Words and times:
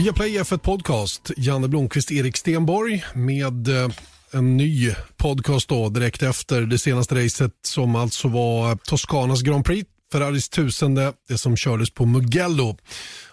Via 0.00 0.12
Play 0.12 0.38
F1 0.38 0.58
Podcast, 0.58 1.30
Janne 1.36 1.68
Blomqvist, 1.68 2.10
Erik 2.10 2.36
Stenborg 2.36 3.04
med 3.14 3.68
eh, 3.68 3.90
en 4.30 4.56
ny 4.56 4.94
podcast 5.16 5.68
då 5.68 5.88
direkt 5.88 6.22
efter 6.22 6.60
det 6.60 6.78
senaste 6.78 7.24
racet 7.24 7.52
som 7.62 7.96
alltså 7.96 8.28
var 8.28 8.70
eh, 8.70 8.76
Toscanas 8.76 9.42
Grand 9.42 9.64
Prix, 9.64 9.90
Ferraris 10.12 10.48
tusende, 10.48 11.12
det 11.28 11.38
som 11.38 11.56
kördes 11.56 11.90
på 11.90 12.06
Mugello. 12.06 12.76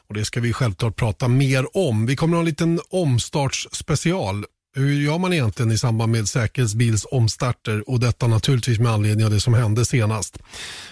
Och 0.07 0.13
Det 0.13 0.25
ska 0.25 0.39
vi 0.39 0.53
självklart 0.53 0.95
prata 0.95 1.27
mer 1.27 1.77
om. 1.77 2.05
Vi 2.05 2.15
kommer 2.15 2.33
att 2.33 2.37
ha 2.37 2.41
en 2.41 2.49
liten 2.49 2.79
omstartsspecial. 2.89 4.45
Hur 4.77 5.01
gör 5.01 5.17
man 5.17 5.33
egentligen 5.33 5.71
i 5.71 5.77
samband 5.77 6.11
med 6.11 6.29
säkerhetsbilsomstarter? 6.29 7.89
och 7.89 7.99
detta 7.99 8.27
naturligtvis 8.27 8.79
med 8.79 8.91
anledning 8.91 9.25
av 9.25 9.31
det 9.31 9.39
som 9.39 9.53
hände 9.53 9.85
senast. 9.85 10.37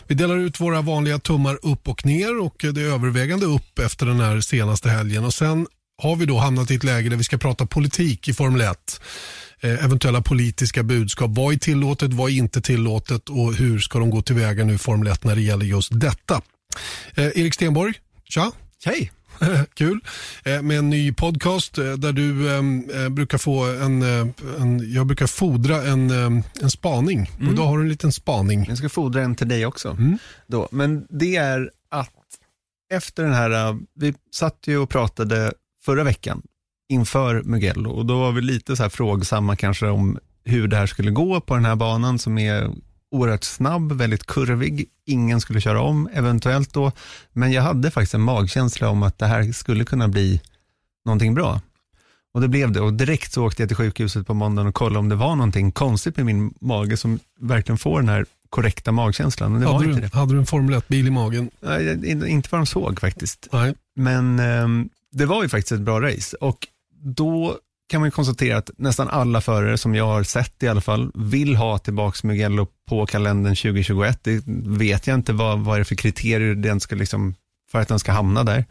Vi 0.08 0.16
delar 0.16 0.38
ut 0.38 0.60
våra 0.60 0.82
vanliga 0.82 1.20
tummar 1.20 1.60
upp 1.62 1.88
och 1.88 2.06
ner 2.06 2.42
och 2.42 2.56
det 2.58 2.82
är 2.82 2.94
övervägande 2.94 3.46
upp 3.46 3.80
efter 3.80 4.06
den 4.06 4.20
här 4.20 4.42
senaste 4.42 4.90
helgen 4.90 5.26
och 5.26 5.34
sen 5.34 5.68
har 6.02 6.16
vi 6.16 6.26
då 6.26 6.38
hamnat 6.38 6.72
i 6.72 6.76
ett 6.76 6.84
läge 6.84 7.10
där 7.10 7.18
vi 7.18 7.24
ska 7.24 7.38
prata 7.38 7.66
politik 7.66 8.28
i 8.28 8.34
Formel 8.34 8.62
1. 8.62 9.02
Eh, 9.60 9.86
eventuella 9.86 10.22
politiska 10.22 10.84
budskap. 10.84 11.32
Vad 11.34 11.54
är 11.54 11.58
tillåtet, 11.58 12.14
vad 12.14 12.32
är 12.32 12.36
inte 12.36 12.62
tillåtet 12.62 13.30
och 13.30 13.54
hur 13.54 13.80
ska 13.80 14.00
de 14.00 14.10
gå 14.10 14.22
tillväga 14.22 14.64
nu 14.64 14.74
i 14.74 14.78
Formel 14.78 15.08
1 15.08 15.24
när 15.24 15.36
det 15.36 15.42
gäller 15.42 15.66
just 15.66 16.00
detta? 16.00 16.42
Eh, 17.16 17.26
Erik 17.26 17.54
Stenborg, 17.54 17.94
tja! 18.30 18.52
Hej! 18.86 19.12
Kul. 19.74 20.00
Eh, 20.44 20.62
med 20.62 20.78
en 20.78 20.90
ny 20.90 21.14
podcast 21.14 21.78
eh, 21.78 21.94
där 21.94 22.12
du 22.12 22.56
ehm, 22.56 22.90
eh, 22.90 23.10
brukar 23.10 23.38
få 23.38 23.66
en, 23.66 24.02
en, 24.60 24.94
jag 24.94 25.08
brukar 25.08 25.28
fodra 25.28 25.84
en, 25.84 26.12
en 26.62 26.72
spaning. 26.72 27.32
Mm. 27.36 27.48
Och 27.48 27.54
idag 27.54 27.66
har 27.66 27.78
du 27.78 27.84
en 27.84 27.90
liten 27.90 28.12
spaning. 28.12 28.66
Jag 28.68 28.78
ska 28.78 28.90
fodra 28.90 29.22
en 29.22 29.36
till 29.36 29.48
dig 29.48 29.66
också. 29.66 29.90
Mm. 29.90 30.18
Då. 30.48 30.68
Men 30.72 31.06
det 31.10 31.36
är 31.36 31.72
att 31.92 32.12
efter 32.94 33.24
den 33.24 33.34
här, 33.34 33.78
vi 33.96 34.14
satt 34.32 34.60
ju 34.66 34.78
och 34.78 34.90
pratade 34.90 35.54
förra 35.86 36.04
veckan 36.04 36.42
inför 36.90 37.44
Mugello 37.44 37.90
och 37.90 38.06
då 38.06 38.20
var 38.20 38.32
vi 38.32 38.42
lite 38.42 38.76
så 38.76 38.84
här 38.84 38.90
frågsamma 38.90 39.56
kanske 39.56 39.88
om 39.88 40.20
hur 40.44 40.68
det 40.68 40.78
här 40.78 40.88
skulle 40.88 41.12
gå 41.12 41.42
på 41.42 41.56
den 41.56 41.66
här 41.66 41.76
banan 41.76 42.20
som 42.20 42.38
är 42.38 42.72
oerhört 43.16 43.44
snabb, 43.44 43.92
väldigt 43.92 44.26
kurvig. 44.26 44.86
Ingen 45.06 45.42
skulle 45.42 45.62
köra 45.62 45.82
om 45.82 46.10
eventuellt 46.14 46.74
då, 46.74 46.92
men 47.34 47.52
jag 47.52 47.62
hade 47.64 47.92
faktiskt 47.92 48.14
en 48.14 48.22
magkänsla 48.22 48.90
om 48.90 49.04
att 49.04 49.18
det 49.20 49.26
här 49.26 49.52
skulle 49.52 49.86
kunna 49.86 50.08
bli 50.08 50.42
någonting 51.06 51.34
bra. 51.34 51.62
Och 52.34 52.42
det 52.42 52.48
blev 52.48 52.72
det 52.72 52.82
och 52.82 52.94
direkt 52.94 53.34
så 53.34 53.46
åkte 53.46 53.62
jag 53.62 53.70
till 53.70 53.78
sjukhuset 53.78 54.28
på 54.28 54.34
måndagen 54.34 54.68
och 54.68 54.76
kollade 54.76 55.00
om 55.00 55.10
det 55.10 55.16
var 55.16 55.36
någonting 55.36 55.72
konstigt 55.72 56.18
med 56.18 56.26
min 56.26 56.54
mage 56.62 56.98
som 56.98 57.20
verkligen 57.40 57.78
får 57.78 58.00
den 58.00 58.10
här 58.10 58.26
korrekta 58.50 58.92
magkänslan. 58.92 59.54
Och 59.54 59.60
det 59.60 59.66
var 59.66 59.74
Hade 59.74 59.86
inte 59.86 60.02
du, 60.02 60.08
det. 60.08 60.16
hade 60.18 60.34
du 60.34 60.40
en 60.40 60.46
Formel 60.46 60.76
1-bil 60.76 61.08
i 61.08 61.12
magen? 61.12 61.50
Nej, 61.62 62.10
in- 62.12 62.28
inte 62.28 62.50
vad 62.52 62.60
de 62.62 62.66
såg 62.66 63.00
faktiskt. 63.00 63.48
Nej. 63.52 63.74
Men 63.96 64.40
ehm, 64.40 64.90
det 65.12 65.26
var 65.26 65.44
ju 65.44 65.50
faktiskt 65.50 65.72
ett 65.72 65.80
bra 65.80 66.02
race 66.02 66.38
och 66.42 66.68
då 67.04 67.58
kan 67.88 68.02
man 68.02 68.08
ju 68.08 68.12
konstatera 68.12 68.58
att 68.58 68.70
nästan 68.78 69.08
alla 69.08 69.42
förare 69.42 69.78
som 69.78 69.96
jag 69.96 70.06
har 70.06 70.24
sett 70.24 70.64
i 70.64 70.68
alla 70.68 70.82
fall 70.82 71.12
vill 71.16 71.56
ha 71.56 71.78
tillbaks 71.78 72.24
Mugello 72.24 72.68
på 72.90 73.06
kalendern 73.06 73.56
2021. 73.56 74.20
Det 74.24 74.44
vet 74.66 75.08
jag 75.08 75.16
inte 75.16 75.34
vad, 75.34 75.60
vad 75.60 75.76
är 75.76 75.80
det 75.80 75.86
för 75.86 75.96
kriterier 75.96 76.56
den 76.56 76.80
ska 76.80 76.96
liksom, 76.96 77.36
för 77.72 77.80
att 77.80 77.88
den 77.88 78.00
ska 78.00 78.12
hamna 78.12 78.44
där. 78.44 78.66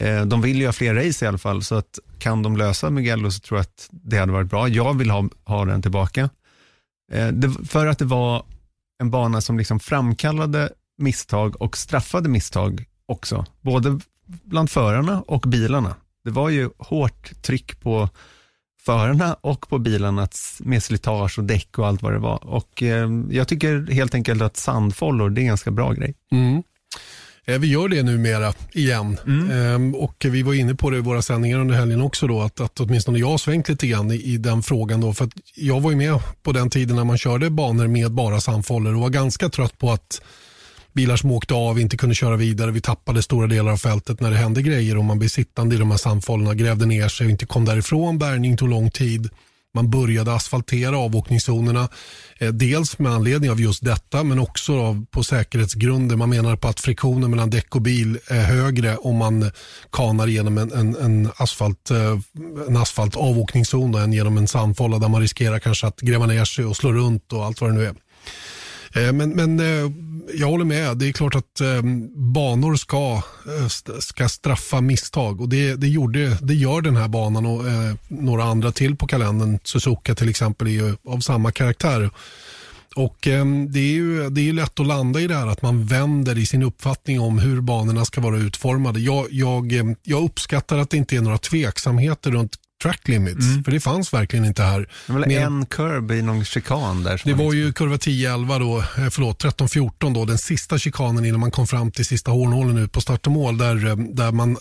Eh, 0.00 0.22
de 0.22 0.40
vill 0.40 0.56
ju 0.56 0.66
ha 0.66 0.72
fler 0.72 0.94
race 0.94 1.24
i 1.24 1.28
alla 1.28 1.38
fall, 1.38 1.62
så 1.62 1.74
att 1.74 1.98
kan 2.18 2.42
de 2.42 2.56
lösa 2.56 2.90
Mugello 2.90 3.30
så 3.30 3.40
tror 3.40 3.58
jag 3.58 3.62
att 3.62 3.88
det 3.90 4.18
hade 4.18 4.32
varit 4.32 4.50
bra. 4.50 4.68
Jag 4.68 4.98
vill 4.98 5.10
ha, 5.10 5.28
ha 5.44 5.64
den 5.64 5.82
tillbaka. 5.82 6.30
Eh, 7.12 7.28
det, 7.28 7.68
för 7.68 7.86
att 7.86 7.98
det 7.98 8.04
var 8.04 8.44
en 8.98 9.10
bana 9.10 9.40
som 9.40 9.58
liksom 9.58 9.80
framkallade 9.80 10.70
misstag 10.98 11.62
och 11.62 11.76
straffade 11.76 12.28
misstag 12.28 12.84
också. 13.06 13.44
Både 13.60 14.00
bland 14.26 14.70
förarna 14.70 15.22
och 15.22 15.40
bilarna. 15.40 15.94
Det 16.24 16.30
var 16.30 16.50
ju 16.50 16.70
hårt 16.78 17.42
tryck 17.42 17.80
på 17.80 18.08
förarna 18.86 19.36
och 19.40 19.68
på 19.68 19.78
bilarna 19.78 20.22
att- 20.22 20.56
med 20.60 20.82
slitage 20.82 21.38
och 21.38 21.44
däck 21.44 21.78
och 21.78 21.86
allt 21.86 22.02
vad 22.02 22.12
det 22.12 22.18
var. 22.18 22.46
Och 22.46 22.82
eh, 22.82 23.08
jag 23.30 23.48
tycker 23.48 23.92
helt 23.92 24.14
enkelt 24.14 24.42
att 24.42 24.56
sandfållor, 24.56 25.30
det 25.30 25.40
är 25.40 25.42
en 25.42 25.46
ganska 25.48 25.70
bra 25.70 25.92
grej. 25.92 26.14
Mm. 26.32 26.62
Eh, 27.46 27.58
Vi 27.58 27.66
gör 27.66 27.88
det 27.88 28.02
numera 28.02 28.52
igen. 28.72 29.18
Ehm, 29.52 29.94
och 29.94 30.26
Vi 30.28 30.42
var 30.42 30.54
inne 30.54 30.74
på 30.74 30.90
det 30.90 30.96
i 30.96 31.00
våra 31.00 31.22
sändningar 31.22 31.58
under 31.58 31.74
helgen 31.74 32.00
också. 32.02 32.26
Då, 32.26 32.42
att, 32.42 32.60
att 32.60 32.80
åtminstone 32.80 33.18
jag 33.18 33.28
har 33.28 33.38
svängt 33.38 33.68
lite 33.68 33.86
grann 33.86 34.10
i, 34.10 34.14
i 34.14 34.36
den 34.36 34.62
frågan. 34.62 35.00
Då, 35.00 35.12
för 35.14 35.24
att 35.24 35.32
jag 35.54 35.80
var 35.80 35.90
ju 35.90 35.96
med 35.96 36.18
på 36.42 36.52
den 36.52 36.70
tiden 36.70 36.96
när 36.96 37.04
man 37.04 37.18
körde 37.18 37.50
banor 37.50 37.86
med 37.86 38.12
bara 38.12 38.40
sandfållor 38.40 38.94
och 38.94 39.00
var 39.00 39.08
ganska 39.10 39.48
trött 39.48 39.78
på 39.78 39.90
att 39.92 40.22
bilar 40.96 41.16
som 41.16 41.30
åkte 41.30 41.54
av 41.54 41.80
inte 41.80 41.96
kunde 41.96 42.14
köra 42.14 42.36
vidare. 42.36 42.70
Vi 42.70 42.80
tappade 42.80 43.22
stora 43.22 43.46
delar 43.46 43.72
av 43.72 43.76
fältet 43.76 44.20
när 44.20 44.30
det 44.30 44.36
hände 44.36 44.62
grejer 44.62 44.96
och 44.96 45.04
man 45.04 45.18
blev 45.18 45.28
sittande 45.28 45.74
i 45.74 45.78
de 45.78 45.90
här 45.90 45.98
sandfållorna, 45.98 46.54
grävde 46.54 46.86
ner 46.86 47.08
sig 47.08 47.24
och 47.24 47.30
inte 47.30 47.46
kom 47.46 47.64
därifrån. 47.64 48.18
Bärgning 48.18 48.56
tog 48.56 48.68
lång 48.68 48.90
tid. 48.90 49.30
Man 49.74 49.90
började 49.90 50.34
asfaltera 50.34 50.98
avåkningszonerna. 50.98 51.88
Eh, 52.38 52.48
dels 52.48 52.98
med 52.98 53.12
anledning 53.12 53.50
av 53.50 53.60
just 53.60 53.84
detta 53.84 54.24
men 54.24 54.38
också 54.38 54.80
av, 54.80 55.06
på 55.10 55.22
säkerhetsgrunder. 55.22 56.16
Man 56.16 56.30
menar 56.30 56.56
på 56.56 56.68
att 56.68 56.80
friktionen 56.80 57.30
mellan 57.30 57.50
däck 57.50 57.74
och 57.74 57.82
bil 57.82 58.18
är 58.28 58.44
högre 58.44 58.96
om 58.96 59.16
man 59.16 59.50
kanar 59.92 60.26
genom 60.26 60.58
en, 60.58 60.72
en, 60.72 60.96
en, 60.96 61.30
asfalt, 61.36 61.90
eh, 61.90 62.18
en 62.68 62.76
asfalt 62.76 63.16
avåkningszon 63.16 63.92
då, 63.92 63.98
än 63.98 64.12
genom 64.12 64.38
en 64.38 64.48
sandfålla 64.48 64.98
där 64.98 65.08
man 65.08 65.20
riskerar 65.20 65.58
kanske 65.58 65.86
att 65.86 66.00
gräva 66.00 66.26
ner 66.26 66.44
sig 66.44 66.64
och 66.64 66.76
slå 66.76 66.92
runt 66.92 67.32
och 67.32 67.44
allt 67.44 67.60
vad 67.60 67.70
det 67.70 67.74
nu 67.74 67.84
är. 67.86 67.94
Eh, 68.96 69.12
men, 69.12 69.30
men 69.30 69.60
eh, 69.60 69.92
jag 70.34 70.48
håller 70.48 70.64
med. 70.64 70.96
Det 70.96 71.08
är 71.08 71.12
klart 71.12 71.34
att 71.34 71.60
ehm, 71.60 72.10
banor 72.32 72.76
ska, 72.76 73.22
eh, 73.46 73.98
ska 73.98 74.28
straffa 74.28 74.80
misstag 74.80 75.40
och 75.40 75.48
det, 75.48 75.74
det, 75.74 75.88
gjorde, 75.88 76.38
det 76.40 76.54
gör 76.54 76.80
den 76.80 76.96
här 76.96 77.08
banan 77.08 77.46
och 77.46 77.64
några 78.08 78.44
andra 78.44 78.72
till 78.72 78.96
på 78.96 79.06
kalendern. 79.06 79.58
Suzuka 79.64 80.14
till 80.14 80.28
exempel 80.28 80.66
är 80.66 80.70
ju 80.70 80.96
av 81.08 81.20
samma 81.20 81.52
karaktär. 81.52 82.10
Och 82.96 83.28
eh, 83.28 83.44
det, 83.68 83.80
är 83.80 83.92
ju, 83.92 84.30
det 84.30 84.40
är 84.40 84.44
ju 84.44 84.52
lätt 84.52 84.80
att 84.80 84.86
landa 84.86 85.20
i 85.20 85.26
det 85.26 85.34
här 85.34 85.46
att 85.46 85.62
man 85.62 85.84
vänder 85.84 86.38
i 86.38 86.46
sin 86.46 86.62
uppfattning 86.62 87.20
om 87.20 87.38
hur 87.38 87.60
banorna 87.60 88.04
ska 88.04 88.20
vara 88.20 88.38
utformade. 88.38 89.00
Jag, 89.00 89.26
jag, 89.30 89.72
ehm, 89.72 89.96
jag 90.02 90.24
uppskattar 90.24 90.78
att 90.78 90.90
det 90.90 90.96
inte 90.96 91.16
är 91.16 91.20
några 91.20 91.38
tveksamheter 91.38 92.30
runt 92.30 92.56
track 92.82 93.08
limits, 93.08 93.46
för 93.64 93.72
det 93.72 93.80
fanns 93.80 94.12
verkligen 94.12 94.44
inte 94.44 94.62
här. 94.62 94.88
Det 95.06 95.12
var 95.12 95.26
Mer- 95.26 95.40
en 95.40 95.66
curb 95.66 96.10
i 96.10 96.22
någon 96.22 96.44
chikan 96.44 97.02
där. 97.02 97.22
det 97.24 97.34
var 97.34 97.52
ju 97.52 97.72
kurva 97.72 97.96
10-11 97.96 98.58
då, 98.58 98.78
eh, 98.78 99.10
förlåt 99.10 99.42
13-14 99.44 100.14
då, 100.14 100.24
den 100.24 100.38
sista 100.38 100.78
chikanen 100.78 101.24
innan 101.24 101.40
man 101.40 101.50
kom 101.50 101.66
fram 101.66 101.90
till 101.90 102.06
sista 102.06 102.30
hårnålen 102.30 102.78
ut 102.78 102.92
på 102.92 103.00
start 103.00 103.26
och 103.26 103.32
mål 103.32 103.58
där, 103.58 103.86
eh, 103.86 103.96
där 103.96 104.32
man 104.32 104.56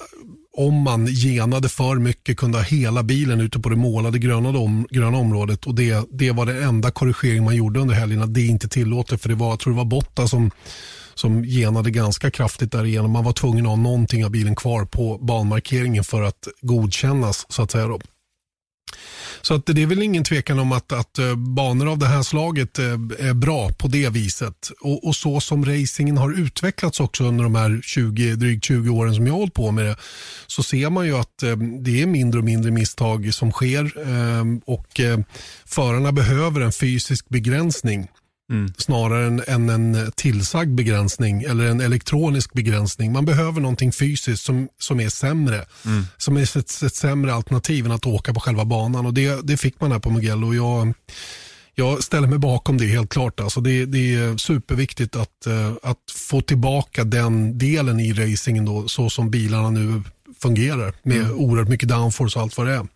om 0.57 0.73
man 0.81 1.05
genade 1.07 1.69
för 1.69 1.95
mycket 1.95 2.37
kunde 2.37 2.57
ha 2.57 2.63
hela 2.63 3.03
bilen 3.03 3.41
ute 3.41 3.59
på 3.59 3.69
det 3.69 3.75
målade 3.75 4.19
gröna, 4.19 4.49
om, 4.49 4.87
gröna 4.89 5.17
området 5.17 5.65
och 5.65 5.75
det, 5.75 6.05
det 6.11 6.31
var 6.31 6.45
den 6.45 6.63
enda 6.63 6.91
korrigering 6.91 7.43
man 7.43 7.55
gjorde 7.55 7.79
under 7.79 7.95
helgen 7.95 8.21
att 8.21 8.33
det 8.33 8.41
är 8.41 8.47
inte 8.49 8.67
tillåtet 8.69 9.21
för 9.21 9.29
det 9.29 9.35
var, 9.35 9.49
jag 9.49 9.59
tror 9.59 9.73
det 9.73 9.77
var 9.77 9.85
Botta 9.85 10.27
som 10.27 10.51
som 11.15 11.43
genade 11.43 11.91
ganska 11.91 12.31
kraftigt 12.31 12.71
därigenom. 12.71 13.11
Man 13.11 13.23
var 13.23 13.33
tvungen 13.33 13.65
att 13.65 13.69
ha 13.69 13.75
någonting 13.75 14.25
av 14.25 14.31
bilen 14.31 14.55
kvar 14.55 14.85
på 14.85 15.17
banmarkeringen 15.17 16.03
för 16.03 16.21
att 16.21 16.47
godkännas 16.61 17.45
så 17.49 17.61
att 17.61 17.71
säga. 17.71 17.87
Då. 17.87 17.99
Så 19.41 19.53
att 19.53 19.65
det 19.65 19.81
är 19.81 19.85
väl 19.85 20.03
ingen 20.03 20.23
tvekan 20.23 20.59
om 20.59 20.71
att, 20.71 20.91
att 20.91 21.19
eh, 21.19 21.35
banor 21.35 21.91
av 21.91 21.97
det 21.97 22.05
här 22.05 22.23
slaget 22.23 22.79
eh, 22.79 22.85
är 23.19 23.33
bra 23.33 23.71
på 23.71 23.87
det 23.87 24.09
viset. 24.09 24.71
Och, 24.81 25.07
och 25.07 25.15
så 25.15 25.41
som 25.41 25.65
racingen 25.65 26.17
har 26.17 26.39
utvecklats 26.39 26.99
också 26.99 27.23
under 27.23 27.43
de 27.43 27.55
här 27.55 27.81
20, 27.83 28.35
drygt 28.35 28.65
20 28.65 28.89
åren 28.89 29.15
som 29.15 29.27
jag 29.27 29.33
har 29.33 29.39
hållit 29.39 29.53
på 29.53 29.71
med 29.71 29.85
det, 29.85 29.95
så 30.47 30.63
ser 30.63 30.89
man 30.89 31.05
ju 31.05 31.17
att 31.17 31.43
eh, 31.43 31.57
det 31.57 32.01
är 32.01 32.05
mindre 32.05 32.39
och 32.39 32.45
mindre 32.45 32.71
misstag 32.71 33.33
som 33.33 33.51
sker 33.51 33.91
och 34.65 35.01
förarna 35.65 36.11
behöver 36.11 36.61
en 36.61 36.71
fysisk 36.71 37.29
begränsning 37.29 38.07
snarare 38.77 39.25
än, 39.25 39.43
än 39.47 39.69
en 39.69 40.11
tillsagd 40.15 40.75
begränsning 40.75 41.43
eller 41.43 41.65
en 41.65 41.81
elektronisk 41.81 42.53
begränsning. 42.53 43.11
Man 43.11 43.25
behöver 43.25 43.61
någonting 43.61 43.91
fysiskt 43.91 44.43
som, 44.43 44.67
som 44.79 44.99
är 44.99 45.09
sämre. 45.09 45.65
Som 46.17 46.37
är 46.37 46.57
ett, 46.57 46.83
ett 46.83 46.95
sämre 46.95 47.33
alternativ 47.33 47.85
än 47.85 47.91
att 47.91 48.05
åka 48.05 48.33
på 48.33 48.39
själva 48.39 48.65
banan. 48.65 49.05
Och 49.05 49.13
Det, 49.13 49.47
det 49.47 49.57
fick 49.57 49.81
man 49.81 49.91
här 49.91 49.99
på 49.99 50.09
Mugello. 50.09 50.47
Och 50.47 50.55
Jag, 50.55 50.93
jag 51.75 52.03
ställer 52.03 52.27
mig 52.27 52.39
bakom 52.39 52.77
det 52.77 52.85
helt 52.85 53.09
klart. 53.09 53.39
Alltså 53.39 53.61
det, 53.61 53.85
det 53.85 54.15
är 54.15 54.37
superviktigt 54.37 55.15
att, 55.15 55.45
eh, 55.47 55.73
att 55.83 55.97
få 56.15 56.41
tillbaka 56.41 57.03
den 57.03 57.57
delen 57.57 57.99
i 57.99 58.13
racingen 58.13 58.65
då, 58.65 58.87
så 58.87 59.09
som 59.09 59.31
bilarna 59.31 59.69
nu 59.69 60.03
fungerar 60.41 60.93
med 61.03 61.31
oerhört 61.31 61.67
mycket 61.69 61.89
downforce 61.89 62.39
och 62.39 62.43
allt 62.43 62.57
vad 62.57 62.67
det 62.67 62.73
är. 62.73 62.87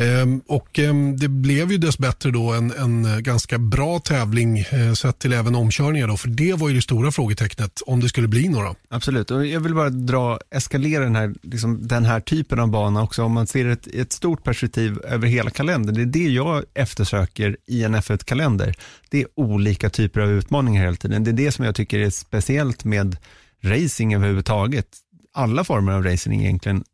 Ehm, 0.00 0.40
och 0.46 0.78
ehm, 0.78 1.16
Det 1.16 1.28
blev 1.28 1.72
ju 1.72 1.78
dessbättre 1.78 2.30
då 2.30 2.52
en, 2.52 2.72
en 2.72 3.22
ganska 3.22 3.58
bra 3.58 3.98
tävling 3.98 4.58
eh, 4.58 4.92
sett 4.92 5.18
till 5.18 5.32
även 5.32 5.54
omkörningar. 5.54 6.08
Då, 6.08 6.16
för 6.16 6.28
det 6.28 6.54
var 6.54 6.68
ju 6.68 6.74
det 6.74 6.82
stora 6.82 7.12
frågetecknet 7.12 7.80
om 7.86 8.00
det 8.00 8.08
skulle 8.08 8.28
bli 8.28 8.48
några. 8.48 8.74
Absolut, 8.88 9.30
och 9.30 9.46
jag 9.46 9.60
vill 9.60 9.74
bara 9.74 9.90
dra, 9.90 10.38
eskalera 10.50 11.04
den 11.04 11.16
här, 11.16 11.34
liksom, 11.42 11.86
den 11.86 12.04
här 12.04 12.20
typen 12.20 12.60
av 12.60 12.70
bana 12.70 13.02
också, 13.02 13.22
om 13.22 13.32
man 13.32 13.46
ser 13.46 13.66
ett, 13.66 13.86
ett 13.86 14.12
stort 14.12 14.44
perspektiv 14.44 14.98
över 15.04 15.28
hela 15.28 15.50
kalendern. 15.50 15.94
Det 15.94 16.02
är 16.02 16.06
det 16.24 16.32
jag 16.32 16.64
eftersöker 16.74 17.56
i 17.66 17.84
en 17.84 17.96
F1-kalender. 17.96 18.74
Det 19.10 19.20
är 19.20 19.26
olika 19.34 19.90
typer 19.90 20.20
av 20.20 20.30
utmaningar 20.30 20.84
hela 20.84 20.96
tiden. 20.96 21.24
Det 21.24 21.30
är 21.30 21.32
det 21.32 21.52
som 21.52 21.64
jag 21.64 21.74
tycker 21.74 21.98
är 21.98 22.10
speciellt 22.10 22.84
med 22.84 23.16
racing 23.64 24.14
överhuvudtaget. 24.14 24.86
Alla 25.34 25.64
former 25.64 25.92
av 25.92 26.04
racing 26.04 26.44
egentligen 26.44 26.84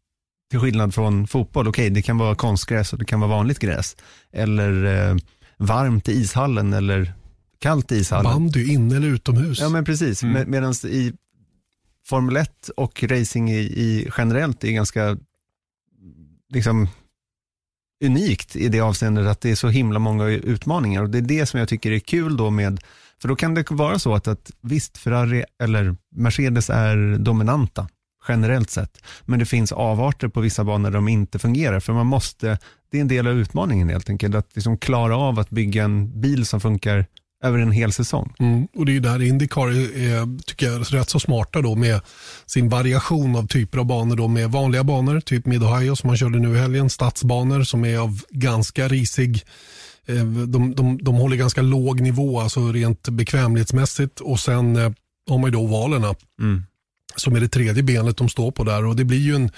till 0.50 0.60
skillnad 0.60 0.94
från 0.94 1.26
fotboll, 1.26 1.68
okej 1.68 1.82
okay, 1.82 1.94
det 1.94 2.02
kan 2.02 2.18
vara 2.18 2.34
konstgräs 2.34 2.92
och 2.92 2.98
det 2.98 3.04
kan 3.04 3.20
vara 3.20 3.30
vanligt 3.30 3.58
gräs. 3.58 3.96
Eller 4.32 4.84
eh, 4.84 5.16
varmt 5.56 6.08
i 6.08 6.12
ishallen 6.12 6.72
eller 6.72 7.12
kallt 7.58 7.92
i 7.92 7.96
ishallen. 7.96 8.32
Bandy 8.32 8.72
inne 8.72 8.96
eller 8.96 9.08
utomhus. 9.08 9.60
Ja 9.60 9.68
men 9.68 9.84
precis, 9.84 10.22
mm. 10.22 10.32
Med, 10.32 10.48
medan 10.48 10.74
i 10.84 11.12
Formel 12.06 12.36
1 12.36 12.68
och 12.76 13.02
racing 13.02 13.50
i, 13.50 13.58
i 13.58 14.08
generellt 14.18 14.64
är 14.64 14.72
ganska 14.72 15.16
liksom, 16.52 16.88
unikt 18.04 18.56
i 18.56 18.68
det 18.68 18.80
avseendet 18.80 19.26
att 19.26 19.40
det 19.40 19.50
är 19.50 19.54
så 19.54 19.68
himla 19.68 19.98
många 19.98 20.26
utmaningar 20.26 21.02
och 21.02 21.10
det 21.10 21.18
är 21.18 21.22
det 21.22 21.46
som 21.46 21.60
jag 21.60 21.68
tycker 21.68 21.92
är 21.92 21.98
kul 21.98 22.36
då 22.36 22.50
med, 22.50 22.80
för 23.20 23.28
då 23.28 23.36
kan 23.36 23.54
det 23.54 23.70
vara 23.70 23.98
så 23.98 24.14
att, 24.14 24.28
att 24.28 24.50
visst, 24.60 24.98
Ferrari 24.98 25.44
eller 25.62 25.96
Mercedes 26.10 26.70
är 26.70 27.18
dominanta 27.18 27.88
generellt 28.28 28.70
sett, 28.70 29.02
men 29.24 29.38
det 29.38 29.46
finns 29.46 29.72
avarter 29.72 30.28
på 30.28 30.40
vissa 30.40 30.64
banor 30.64 30.90
där 30.90 30.96
de 30.96 31.08
inte 31.08 31.38
fungerar, 31.38 31.80
för 31.80 31.92
man 31.92 32.06
måste, 32.06 32.58
det 32.90 32.96
är 32.96 33.00
en 33.00 33.08
del 33.08 33.26
av 33.26 33.38
utmaningen 33.38 33.88
helt 33.88 34.10
enkelt, 34.10 34.34
att 34.34 34.50
liksom 34.54 34.78
klara 34.78 35.16
av 35.16 35.38
att 35.38 35.50
bygga 35.50 35.84
en 35.84 36.20
bil 36.20 36.46
som 36.46 36.60
funkar 36.60 37.06
över 37.44 37.58
en 37.58 37.72
hel 37.72 37.92
säsong. 37.92 38.32
Mm, 38.38 38.68
och 38.76 38.86
Det 38.86 38.96
är 38.96 39.00
där 39.00 39.22
Indycar 39.22 39.68
är, 39.68 40.42
tycker 40.46 40.66
jag, 40.66 40.94
rätt 40.94 41.10
så 41.10 41.20
smarta 41.20 41.62
då 41.62 41.74
med 41.74 42.00
sin 42.46 42.68
variation 42.68 43.36
av 43.36 43.46
typer 43.46 43.78
av 43.78 43.84
banor. 43.84 44.16
Då 44.16 44.28
med 44.28 44.50
vanliga 44.50 44.84
banor, 44.84 45.20
typ 45.20 45.46
Mid-Ohio 45.46 45.94
som 45.96 46.08
man 46.08 46.16
körde 46.16 46.38
nu 46.38 46.54
i 46.54 46.58
helgen, 46.58 46.90
stadsbanor 46.90 47.62
som 47.62 47.84
är 47.84 47.98
av 47.98 48.20
ganska 48.30 48.88
risig 48.88 49.42
eh, 50.06 50.24
de, 50.24 50.74
de, 50.74 50.98
de 51.02 51.14
håller 51.14 51.36
ganska 51.36 51.62
låg 51.62 52.00
nivå, 52.00 52.40
alltså 52.40 52.72
rent 52.72 53.08
bekvämlighetsmässigt. 53.08 54.20
Och 54.20 54.40
sen 54.40 54.76
eh, 54.76 54.92
har 55.30 55.38
man 55.38 55.44
ju 55.44 55.50
då 55.50 55.60
ovalerna, 55.60 56.14
mm 56.40 56.62
som 57.16 57.36
är 57.36 57.40
det 57.40 57.48
tredje 57.48 57.82
benet 57.82 58.16
de 58.16 58.28
står 58.28 58.50
på 58.50 58.64
där. 58.64 58.84
Och 58.84 58.96
det 58.96 59.04
blir 59.04 59.18
ju 59.18 59.34
en, 59.34 59.50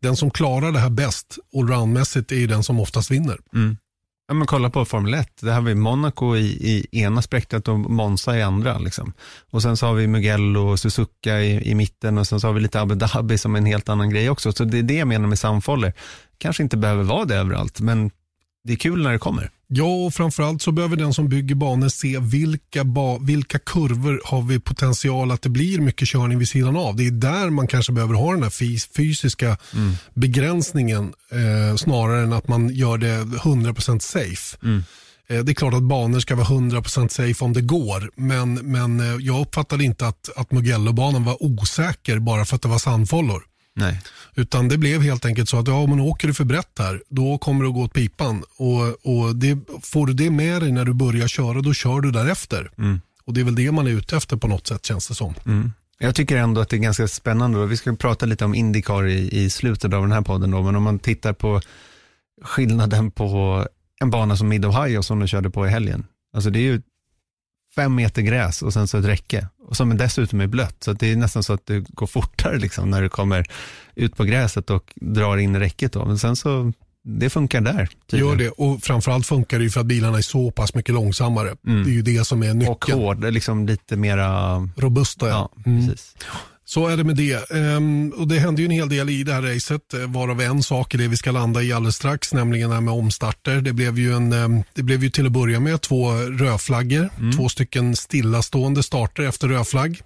den 0.00 0.16
som 0.16 0.30
klarar 0.30 0.72
det 0.72 0.78
här 0.78 0.90
bäst 0.90 1.38
allroundmässigt 1.56 2.32
är 2.32 2.36
ju 2.36 2.46
den 2.46 2.62
som 2.62 2.80
oftast 2.80 3.10
vinner. 3.10 3.38
Mm. 3.54 3.76
Ja, 4.28 4.34
men 4.34 4.46
kolla 4.46 4.70
på 4.70 4.84
Formel 4.84 5.14
1. 5.14 5.28
Det 5.40 5.52
har 5.52 5.60
vi 5.60 5.74
Monaco 5.74 6.36
i, 6.36 6.46
i 6.46 7.00
ena 7.00 7.22
spektrat 7.22 7.68
och 7.68 7.78
Monza 7.78 8.38
i 8.38 8.42
andra. 8.42 8.78
Liksom. 8.78 9.12
Och 9.50 9.62
sen 9.62 9.76
så 9.76 9.86
har 9.86 9.94
vi 9.94 10.06
Mugello 10.06 10.68
och 10.68 10.80
Suzuka 10.80 11.40
i, 11.40 11.70
i 11.70 11.74
mitten 11.74 12.18
och 12.18 12.26
sen 12.26 12.40
så 12.40 12.46
har 12.46 12.54
vi 12.54 12.60
lite 12.60 12.80
Abu 12.80 12.94
Dhabi 12.94 13.38
som 13.38 13.54
är 13.54 13.58
en 13.58 13.66
helt 13.66 13.88
annan 13.88 14.10
grej 14.10 14.30
också. 14.30 14.52
Så 14.52 14.64
det 14.64 14.78
är 14.78 14.82
det 14.82 14.94
jag 14.94 15.08
menar 15.08 15.28
med 15.28 15.38
samfoller. 15.38 15.92
Kanske 16.38 16.62
inte 16.62 16.76
behöver 16.76 17.02
vara 17.02 17.24
det 17.24 17.36
överallt, 17.36 17.80
men 17.80 18.10
det 18.64 18.72
är 18.72 18.76
kul 18.76 19.02
när 19.02 19.12
det 19.12 19.18
kommer. 19.18 19.50
Ja, 19.68 20.06
och 20.06 20.14
framförallt 20.14 20.62
så 20.62 20.72
behöver 20.72 20.96
den 20.96 21.14
som 21.14 21.28
bygger 21.28 21.54
banor 21.54 21.88
se 21.88 22.18
vilka, 22.18 22.84
ba 22.84 23.18
vilka 23.18 23.58
kurvor 23.58 24.20
har 24.24 24.42
vi 24.42 24.60
potential 24.60 25.30
att 25.30 25.42
det 25.42 25.48
blir 25.48 25.80
mycket 25.80 26.08
körning 26.08 26.38
vid 26.38 26.48
sidan 26.48 26.76
av. 26.76 26.96
Det 26.96 27.06
är 27.06 27.10
där 27.10 27.50
man 27.50 27.66
kanske 27.66 27.92
behöver 27.92 28.14
ha 28.14 28.32
den 28.32 28.42
här 28.42 28.50
fys 28.50 28.88
fysiska 28.96 29.58
mm. 29.74 29.92
begränsningen 30.14 31.14
eh, 31.30 31.76
snarare 31.76 32.22
än 32.22 32.32
att 32.32 32.48
man 32.48 32.68
gör 32.68 32.98
det 32.98 33.24
100% 33.24 33.98
safe. 33.98 34.56
Mm. 34.62 34.82
Eh, 35.28 35.44
det 35.44 35.52
är 35.52 35.54
klart 35.54 35.74
att 35.74 35.82
banor 35.82 36.20
ska 36.20 36.34
vara 36.34 36.46
100% 36.46 37.08
safe 37.08 37.44
om 37.44 37.52
det 37.52 37.62
går, 37.62 38.10
men, 38.16 38.54
men 38.54 39.00
eh, 39.00 39.16
jag 39.20 39.40
uppfattade 39.40 39.84
inte 39.84 40.06
att, 40.06 40.30
att 40.36 40.52
Mugello-banan 40.52 41.24
var 41.24 41.42
osäker 41.42 42.18
bara 42.18 42.44
för 42.44 42.56
att 42.56 42.62
det 42.62 42.68
var 42.68 42.78
sandfållor. 42.78 43.42
Nej. 43.76 44.00
Utan 44.34 44.68
det 44.68 44.78
blev 44.78 45.02
helt 45.02 45.24
enkelt 45.24 45.48
så 45.48 45.58
att 45.58 45.68
ja, 45.68 45.86
men 45.86 46.00
åker 46.00 46.28
du 46.28 46.34
för 46.34 46.44
brett 46.44 46.78
här, 46.78 47.02
då 47.08 47.38
kommer 47.38 47.64
det 47.64 47.68
att 47.68 47.74
gå 47.74 47.82
åt 47.82 47.92
pipan. 47.92 48.44
Och, 48.56 49.06
och 49.06 49.36
det, 49.36 49.58
får 49.82 50.06
du 50.06 50.12
det 50.12 50.30
med 50.30 50.62
dig 50.62 50.72
när 50.72 50.84
du 50.84 50.92
börjar 50.92 51.28
köra, 51.28 51.60
då 51.60 51.74
kör 51.74 52.00
du 52.00 52.10
därefter. 52.10 52.70
Mm. 52.78 53.00
Och 53.24 53.34
Det 53.34 53.40
är 53.40 53.44
väl 53.44 53.54
det 53.54 53.72
man 53.72 53.86
är 53.86 53.90
ute 53.90 54.16
efter 54.16 54.36
på 54.36 54.48
något 54.48 54.66
sätt 54.66 54.86
känns 54.86 55.08
det 55.08 55.14
som. 55.14 55.34
Mm. 55.46 55.72
Jag 55.98 56.14
tycker 56.14 56.36
ändå 56.36 56.60
att 56.60 56.68
det 56.68 56.76
är 56.76 56.78
ganska 56.78 57.08
spännande. 57.08 57.66
Vi 57.66 57.76
ska 57.76 57.96
prata 57.96 58.26
lite 58.26 58.44
om 58.44 58.54
Indycar 58.54 59.06
i, 59.06 59.44
i 59.44 59.50
slutet 59.50 59.92
av 59.94 60.02
den 60.02 60.12
här 60.12 60.22
podden. 60.22 60.50
Då. 60.50 60.62
Men 60.62 60.76
om 60.76 60.82
man 60.82 60.98
tittar 60.98 61.32
på 61.32 61.60
skillnaden 62.44 63.10
på 63.10 63.66
en 64.00 64.10
bana 64.10 64.36
som 64.36 64.52
Mid-Ohio 64.52 65.02
som 65.02 65.20
du 65.20 65.28
körde 65.28 65.50
på 65.50 65.66
i 65.66 65.70
helgen. 65.70 66.06
Alltså 66.34 66.50
det 66.50 66.58
är 66.58 66.62
ju 66.62 66.82
fem 67.76 67.94
meter 67.94 68.22
gräs 68.22 68.62
och 68.62 68.72
sen 68.72 68.88
så 68.88 68.98
ett 68.98 69.04
räcke. 69.04 69.48
Och 69.68 69.76
som 69.76 69.96
dessutom 69.96 70.40
är 70.40 70.46
blött, 70.46 70.76
så 70.84 70.92
det 70.92 71.12
är 71.12 71.16
nästan 71.16 71.42
så 71.42 71.52
att 71.52 71.66
det 71.66 71.80
går 71.80 72.06
fortare 72.06 72.58
liksom, 72.58 72.90
när 72.90 73.02
du 73.02 73.08
kommer 73.08 73.46
ut 73.94 74.16
på 74.16 74.24
gräset 74.24 74.70
och 74.70 74.92
drar 74.94 75.36
in 75.36 75.56
räcket. 75.56 75.92
Då. 75.92 76.04
Men 76.04 76.18
sen 76.18 76.36
så, 76.36 76.72
det 77.04 77.30
funkar 77.30 77.60
där. 77.60 77.88
Tydligen. 78.10 78.28
Gör 78.28 78.36
det, 78.36 78.50
och 78.50 78.82
framförallt 78.82 79.26
funkar 79.26 79.58
det 79.58 79.64
ju 79.64 79.70
för 79.70 79.80
att 79.80 79.86
bilarna 79.86 80.18
är 80.18 80.22
så 80.22 80.50
pass 80.50 80.74
mycket 80.74 80.94
långsammare. 80.94 81.56
Mm. 81.66 81.84
Det 81.84 81.90
är 81.90 81.94
ju 81.94 82.02
det 82.02 82.24
som 82.24 82.42
är 82.42 82.54
nyckeln. 82.54 82.72
Och 82.72 82.90
hård, 82.90 83.24
liksom 83.24 83.66
lite 83.66 83.96
mera... 83.96 84.56
Robusta, 84.76 85.28
ja. 85.28 85.50
ja 85.56 85.70
mm. 85.70 85.88
precis. 85.88 86.14
Så 86.68 86.86
är 86.86 86.96
det 86.96 87.04
med 87.04 87.16
det. 87.16 87.50
Um, 87.50 88.08
och 88.10 88.28
Det 88.28 88.38
hände 88.38 88.62
ju 88.62 88.66
en 88.66 88.70
hel 88.70 88.88
del 88.88 89.10
i 89.10 89.22
det 89.22 89.32
här 89.32 89.42
racet, 89.42 89.94
eh, 89.94 90.00
varav 90.00 90.40
en 90.40 90.62
sak 90.62 90.94
är 90.94 90.98
det 90.98 91.08
vi 91.08 91.16
ska 91.16 91.30
landa 91.30 91.62
i 91.62 91.72
alldeles 91.72 91.96
strax, 91.96 92.32
nämligen 92.32 92.68
det 92.68 92.74
här 92.74 92.82
med 92.82 92.94
omstarter. 92.94 93.60
Det 93.60 93.72
blev 93.72 93.98
ju, 93.98 94.14
en, 94.14 94.32
um, 94.32 94.62
det 94.74 94.82
blev 94.82 95.04
ju 95.04 95.10
till 95.10 95.26
att 95.26 95.32
börja 95.32 95.60
med 95.60 95.80
två 95.80 96.12
rödflaggor, 96.14 97.10
mm. 97.18 97.32
två 97.32 97.48
stycken 97.48 97.96
stillastående 97.96 98.82
starter 98.82 99.22
efter 99.22 99.48
rödflagg. 99.48 100.00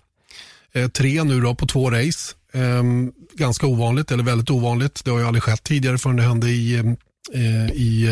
Uh, 0.77 0.89
tre 0.89 1.25
nu 1.25 1.41
då 1.41 1.55
på 1.55 1.67
två 1.67 1.91
race. 1.91 2.35
Um, 2.53 3.13
ganska 3.35 3.67
ovanligt, 3.67 4.11
eller 4.11 4.25
väldigt 4.25 4.51
ovanligt. 4.51 5.05
Det 5.05 5.11
har 5.11 5.19
ju 5.19 5.27
aldrig 5.27 5.43
skett 5.43 5.63
tidigare 5.63 5.99
förrän 5.99 6.17
det 6.17 6.23
hände 6.23 6.51
i, 6.51 6.95
uh, 7.35 7.71
i, 7.71 8.09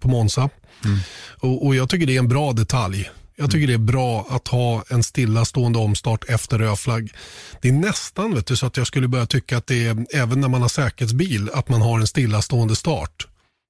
på 0.00 0.08
Monza. 0.08 0.50
Mm. 0.84 0.98
Och, 1.38 1.66
och 1.66 1.74
jag 1.74 1.88
tycker 1.88 2.06
det 2.06 2.14
är 2.14 2.18
en 2.18 2.28
bra 2.28 2.52
detalj. 2.52 3.10
Jag 3.40 3.50
tycker 3.50 3.66
det 3.66 3.74
är 3.74 3.78
bra 3.78 4.26
att 4.30 4.48
ha 4.48 4.84
en 4.88 5.02
stillastående 5.02 5.78
omstart 5.78 6.24
efter 6.28 6.58
rödflagg. 6.58 7.12
Det 7.60 7.68
är 7.68 7.72
nästan 7.72 8.34
vet 8.34 8.46
du, 8.46 8.56
så 8.56 8.66
att 8.66 8.76
jag 8.76 8.86
skulle 8.86 9.08
börja 9.08 9.26
tycka 9.26 9.56
att 9.56 9.66
det 9.66 9.86
är, 9.86 10.06
även 10.14 10.40
när 10.40 10.48
man 10.48 10.62
har 10.62 10.68
säkerhetsbil, 10.68 11.50
att 11.54 11.68
man 11.68 11.82
har 11.82 12.00
en 12.00 12.06
stillastående 12.06 12.76
start 12.76 13.26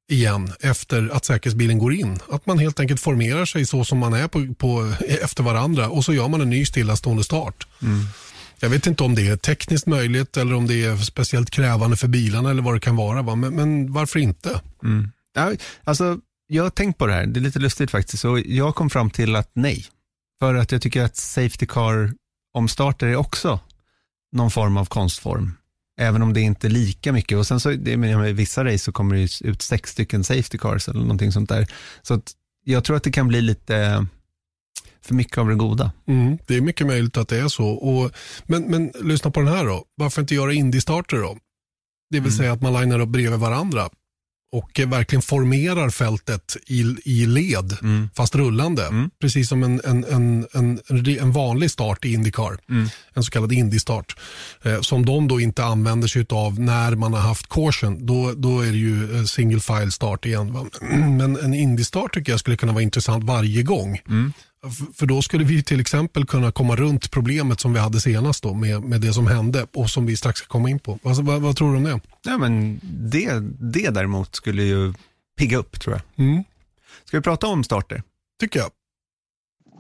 igen 0.09 0.53
efter 0.61 1.11
att 1.13 1.25
säkerhetsbilen 1.25 1.79
går 1.79 1.93
in. 1.95 2.19
Att 2.31 2.47
man 2.47 2.59
helt 2.59 2.81
enkelt 2.81 3.01
formerar 3.01 3.45
sig 3.45 3.67
så 3.67 3.85
som 3.85 3.99
man 3.99 4.13
är 4.13 4.29
på, 4.29 4.55
på 4.55 4.93
efter 5.23 5.43
varandra 5.43 5.89
och 5.89 6.05
så 6.05 6.15
gör 6.15 6.29
man 6.29 6.41
en 6.41 6.51
ny 6.51 6.65
stillastående 6.65 7.25
start. 7.25 7.67
Mm. 7.83 8.05
Jag 8.61 8.71
vet 8.71 8.87
inte 8.87 9.05
om 9.05 9.15
det 9.15 9.29
är 9.29 9.37
tekniskt 9.37 9.87
möjligt 9.87 10.37
eller 10.37 10.55
om 10.55 10.67
det 10.67 10.85
är 10.85 10.97
speciellt 10.97 11.51
krävande 11.51 11.97
för 11.97 12.09
bilarna 12.09 12.51
eller 12.51 12.63
vad 12.63 12.75
det 12.75 12.81
kan 12.81 12.97
vara. 12.97 13.23
Va? 13.23 13.35
Men, 13.35 13.57
men 13.57 13.93
varför 13.93 14.19
inte? 14.19 14.61
Mm. 14.85 15.11
Alltså, 15.85 16.19
jag 16.53 16.63
har 16.63 16.71
tänkt 16.71 16.99
på 16.99 17.07
det 17.07 17.13
här, 17.13 17.27
det 17.27 17.41
är 17.41 17.43
lite 17.43 17.59
lustigt 17.59 17.91
faktiskt, 17.91 18.25
och 18.25 18.41
jag 18.41 18.75
kom 18.75 18.91
fram 18.91 19.11
till 19.11 19.37
att 19.37 19.51
nej. 19.53 19.87
För 20.41 20.55
att 20.55 20.73
jag 20.73 20.83
tycker 20.83 21.03
att 21.03 21.17
Safety 21.17 21.67
Car 21.67 22.15
omstarter 22.55 23.07
är 23.07 23.17
också 23.17 23.61
någon 24.33 24.51
form 24.51 24.77
av 24.77 24.85
konstform. 24.85 25.53
Även 26.01 26.23
om 26.23 26.33
det 26.33 26.41
inte 26.41 26.67
är 26.67 26.71
lika 26.71 27.13
mycket. 27.13 27.39
Och 27.39 27.47
sen 27.47 27.61
så, 27.61 27.71
det, 27.71 27.93
I 28.29 28.33
vissa 28.33 28.65
race 28.65 28.79
så 28.79 28.93
kommer 28.93 29.17
det 29.17 29.49
ut 29.49 29.63
sex 29.63 29.91
stycken 29.91 30.25
Safety 30.25 30.59
Cars 30.59 30.89
eller 30.89 31.01
någonting 31.01 31.33
sånt 31.33 31.49
där. 31.49 31.67
Så 32.03 32.15
att 32.15 32.33
jag 32.65 32.85
tror 32.85 32.97
att 32.97 33.05
det 33.05 33.13
kan 33.13 33.29
bli 33.29 33.41
lite 33.41 34.07
för 35.03 35.15
mycket 35.15 35.39
av 35.39 35.49
det 35.49 35.55
goda. 35.55 35.93
Mm, 36.07 36.39
det 36.47 36.57
är 36.57 36.61
mycket 36.61 36.87
möjligt 36.87 37.17
att 37.17 37.29
det 37.29 37.39
är 37.39 37.49
så. 37.49 37.69
Och, 37.69 38.11
men, 38.47 38.63
men 38.63 38.93
lyssna 39.01 39.31
på 39.31 39.41
den 39.41 39.49
här 39.49 39.65
då. 39.65 39.85
Varför 39.95 40.21
inte 40.21 40.35
göra 40.35 40.53
indie-starter 40.53 41.17
då? 41.17 41.39
Det 42.11 42.21
vill 42.21 42.33
mm. 42.33 42.39
säga 42.39 42.53
att 42.53 42.63
man 42.63 42.81
linar 42.81 43.01
upp 43.01 43.09
bredvid 43.09 43.39
varandra 43.39 43.89
och 44.53 44.81
verkligen 44.87 45.23
formerar 45.23 45.91
fältet 45.91 46.57
i, 46.67 46.97
i 47.05 47.27
led, 47.27 47.77
mm. 47.83 48.09
fast 48.15 48.35
rullande. 48.35 48.87
Mm. 48.87 49.11
Precis 49.21 49.49
som 49.49 49.63
en, 49.63 49.81
en, 49.85 50.05
en, 50.05 50.47
en, 50.53 50.81
en 51.07 51.33
vanlig 51.33 51.71
start 51.71 52.05
i 52.05 52.13
Indycar, 52.13 52.59
mm. 52.69 52.89
en 53.15 53.23
så 53.23 53.31
kallad 53.31 53.53
Indy-start. 53.53 54.17
Eh, 54.63 54.81
som 54.81 55.07
de 55.07 55.29
då 55.29 55.41
inte 55.41 55.65
använder 55.65 56.09
sig 56.09 56.27
av 56.31 56.61
när 56.61 56.95
man 56.95 57.13
har 57.13 57.21
haft 57.21 57.49
caution. 57.49 58.07
Då, 58.07 58.33
då 58.33 58.61
är 58.61 58.71
det 58.71 58.79
ju 58.79 59.19
eh, 59.19 59.25
single 59.25 59.61
file 59.61 59.91
start 59.91 60.27
igen. 60.27 60.53
Va? 60.53 60.67
Men 60.91 61.37
en 61.37 61.55
Indy-start 61.55 62.15
tycker 62.15 62.33
jag 62.33 62.41
skulle 62.41 62.57
kunna 62.57 62.73
vara 62.73 62.83
intressant 62.83 63.25
varje 63.25 63.63
gång. 63.63 64.01
För 64.95 65.07
då 65.07 65.23
skulle 65.23 65.45
vi 65.45 65.63
till 65.63 65.81
exempel 65.81 66.27
kunna 66.27 66.53
komma 66.53 66.77
runt 66.77 67.11
problemet 67.11 67.61
som 67.61 67.73
vi 67.73 67.79
hade 67.81 68.01
senast 68.01 68.43
då 68.43 68.55
med, 68.55 68.83
med 68.83 69.01
det 69.01 69.13
som 69.13 69.27
hände 69.27 69.67
och 69.75 69.91
som 69.91 70.07
vi 70.07 70.17
strax 70.17 70.39
ska 70.39 70.49
komma 70.49 70.71
in 70.71 70.79
på. 70.79 70.99
Alltså, 71.05 71.23
vad, 71.23 71.41
vad, 71.41 71.57
tror 71.57 71.71
du 71.73 71.77
om 71.77 71.85
det? 71.85 72.01
Ja, 72.23 72.39
men 72.39 72.81
det? 72.83 73.31
Det 73.73 73.91
däremot 73.91 74.35
skulle 74.35 74.63
ju 74.63 74.95
pigga 75.39 75.59
upp 75.59 75.81
tror 75.81 75.95
jag. 75.95 76.27
Mm. 76.27 76.45
Ska 77.05 77.17
vi 77.17 77.23
prata 77.23 77.47
om 77.47 77.65
starter? 77.65 78.03
Tycker 78.41 78.61
jag. 78.61 78.71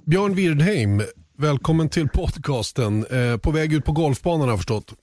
Björn 0.07 0.35
Wirdheim, 0.35 1.03
välkommen 1.37 1.89
till 1.89 2.09
podcasten. 2.09 3.07
Eh, 3.07 3.37
på 3.37 3.51
väg 3.51 3.73
ut 3.73 3.85
på 3.85 3.93
golfbanan 3.93 4.41
har 4.41 4.49
jag 4.49 4.59
förstått. 4.59 4.95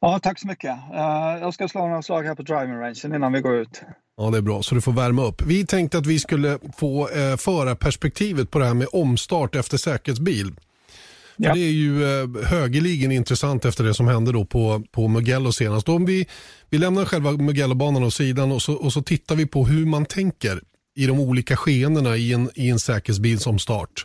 Ja, 0.00 0.18
tack 0.22 0.38
så 0.38 0.46
mycket. 0.46 0.70
Uh, 0.70 1.40
jag 1.40 1.54
ska 1.54 1.68
slå 1.68 1.86
några 1.86 2.02
slag 2.02 2.22
här 2.22 2.34
på 2.34 2.42
driving 2.42 2.74
rangen 2.74 3.14
innan 3.14 3.32
vi 3.32 3.40
går 3.40 3.54
ut. 3.54 3.82
Ja, 4.16 4.30
det 4.30 4.38
är 4.38 4.42
bra. 4.42 4.62
Så 4.62 4.74
du 4.74 4.80
får 4.80 4.92
värma 4.92 5.24
upp. 5.24 5.42
Vi 5.42 5.66
tänkte 5.66 5.98
att 5.98 6.06
vi 6.06 6.18
skulle 6.18 6.58
få 6.76 7.08
eh, 7.08 7.36
föra 7.36 7.76
perspektivet 7.76 8.50
på 8.50 8.58
det 8.58 8.64
här 8.64 8.74
med 8.74 8.88
omstart 8.92 9.54
efter 9.54 9.76
säkerhetsbil. 9.76 10.52
Ja. 11.36 11.54
det 11.54 11.60
är 11.60 11.70
ju 11.70 12.04
eh, 12.04 12.28
högerligen 12.44 13.12
intressant 13.12 13.64
efter 13.64 13.84
det 13.84 13.94
som 13.94 14.08
hände 14.08 14.32
då 14.32 14.44
på, 14.44 14.82
på 14.90 15.08
Mugello 15.08 15.52
senast. 15.52 15.88
Om 15.88 16.04
vi, 16.04 16.26
vi 16.70 16.78
lämnar 16.78 17.04
själva 17.04 17.32
Mugello-banan 17.32 18.04
åt 18.04 18.14
sidan 18.14 18.52
och 18.52 18.62
så, 18.62 18.74
och 18.74 18.92
så 18.92 19.02
tittar 19.02 19.36
vi 19.36 19.46
på 19.46 19.66
hur 19.66 19.86
man 19.86 20.06
tänker 20.06 20.60
i 20.94 21.06
de 21.06 21.20
olika 21.20 21.56
skeendena 21.56 22.16
i 22.16 22.32
en, 22.32 22.50
i 22.54 22.68
en 22.68 22.78
säkerhetsbil 22.78 23.40
som 23.40 23.58
start. 23.58 24.04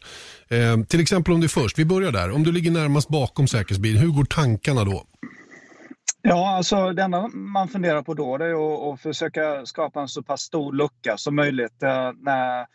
Eh, 0.49 0.83
till 0.83 0.99
exempel 0.99 1.33
om 1.33 1.41
du 1.41 1.47
först, 1.47 1.79
vi 1.79 1.85
börjar 1.85 2.11
där, 2.11 2.31
om 2.31 2.43
du 2.43 2.51
ligger 2.51 2.71
närmast 2.71 3.07
bakom 3.07 3.47
säkerhetsbilen, 3.47 4.01
hur 4.01 4.09
går 4.09 4.25
tankarna 4.25 4.83
då? 4.83 5.03
Ja, 6.21 6.55
alltså 6.55 6.93
det 6.93 7.03
enda 7.03 7.27
man 7.27 7.67
funderar 7.67 8.01
på 8.01 8.13
då 8.13 8.37
det 8.37 8.45
är 8.45 8.93
att, 8.93 9.01
försöka 9.01 9.65
skapa 9.65 10.01
en 10.01 10.07
så 10.07 10.23
pass 10.23 10.41
stor 10.41 10.73
lucka 10.73 11.17
som 11.17 11.35
möjligt 11.35 11.83
eh, 11.83 12.11
när 12.17 12.67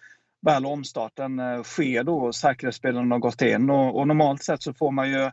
väl 0.47 0.67
omstarten 0.67 1.39
eh, 1.39 1.63
sker 1.63 2.05
då 2.05 2.19
och 2.19 2.35
säkerhetsspelen 2.35 3.11
har 3.11 3.19
gått 3.19 3.43
in. 3.43 3.71
Och, 3.71 3.99
och, 3.99 4.09
normalt 4.09 4.43
sett 4.43 4.63
så 4.63 4.75
får 4.75 4.91
man 4.91 5.11
ju 5.11 5.31